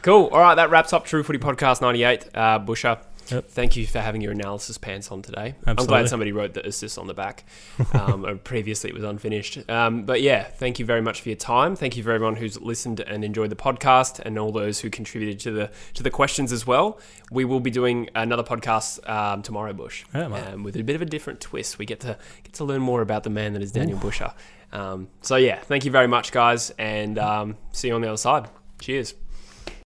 Cool. 0.02 0.28
All 0.28 0.40
right, 0.40 0.56
that 0.56 0.70
wraps 0.70 0.94
up 0.94 1.04
True 1.04 1.24
Footy 1.24 1.40
Podcast 1.40 1.82
98. 1.82 2.30
Uh, 2.34 2.58
Busher, 2.60 3.00
Yep. 3.32 3.50
thank 3.50 3.76
you 3.76 3.86
for 3.86 4.00
having 4.00 4.22
your 4.22 4.32
analysis 4.32 4.78
pants 4.78 5.12
on 5.12 5.22
today. 5.22 5.56
I'm 5.66 5.76
glad 5.76 6.10
somebody 6.10 6.32
wrote 6.32 6.54
the 6.54 6.66
assist 6.66 6.98
on 6.98 7.08
the 7.08 7.14
back. 7.14 7.44
Um, 7.94 8.40
previously, 8.44 8.90
it 8.90 8.94
was 8.94 9.04
unfinished. 9.04 9.70
Um, 9.70 10.04
but 10.04 10.22
yeah, 10.22 10.44
thank 10.44 10.80
you 10.80 10.86
very 10.86 11.02
much 11.02 11.22
for 11.22 11.30
your 11.30 11.36
time. 11.36 11.76
Thank 11.76 11.98
you 11.98 12.04
for 12.04 12.12
everyone 12.12 12.36
who's 12.36 12.60
listened 12.62 13.00
and 13.00 13.26
enjoyed 13.26 13.50
the 13.50 13.56
podcast, 13.56 14.20
and 14.20 14.38
all 14.38 14.52
those 14.52 14.80
who 14.80 14.90
contributed 14.90 15.40
to 15.42 15.52
the 15.52 15.72
to 15.96 16.04
the 16.04 16.10
questions 16.10 16.52
as 16.52 16.66
well. 16.68 17.00
We 17.32 17.46
will 17.46 17.60
be 17.60 17.72
doing 17.72 18.10
another 18.16 18.44
podcast 18.44 19.08
um, 19.10 19.42
tomorrow, 19.42 19.74
Bush, 19.74 20.06
Yeah, 20.14 20.26
um, 20.26 20.64
with 20.64 20.76
a 20.76 20.84
bit 20.84 20.96
of 20.96 21.02
a 21.02 21.06
different 21.06 21.40
twist. 21.42 21.78
We 21.80 21.86
get 21.86 22.00
to 22.02 22.18
get 22.44 22.54
to 22.54 22.64
learn 22.64 22.82
more 22.82 23.02
about 23.02 23.24
the 23.24 23.30
man 23.30 23.54
that 23.54 23.62
is 23.62 23.72
Daniel 23.72 23.98
Busher. 24.00 24.34
Um, 24.72 25.08
so 25.22 25.36
yeah, 25.36 25.60
thank 25.60 25.84
you 25.86 25.92
very 25.92 26.08
much, 26.08 26.32
guys, 26.32 26.72
and 26.78 27.18
um, 27.18 27.58
see 27.72 27.88
you 27.90 27.96
on 27.96 28.02
the 28.02 28.08
other 28.08 28.18
side. 28.18 28.50
Cheers. 28.80 29.14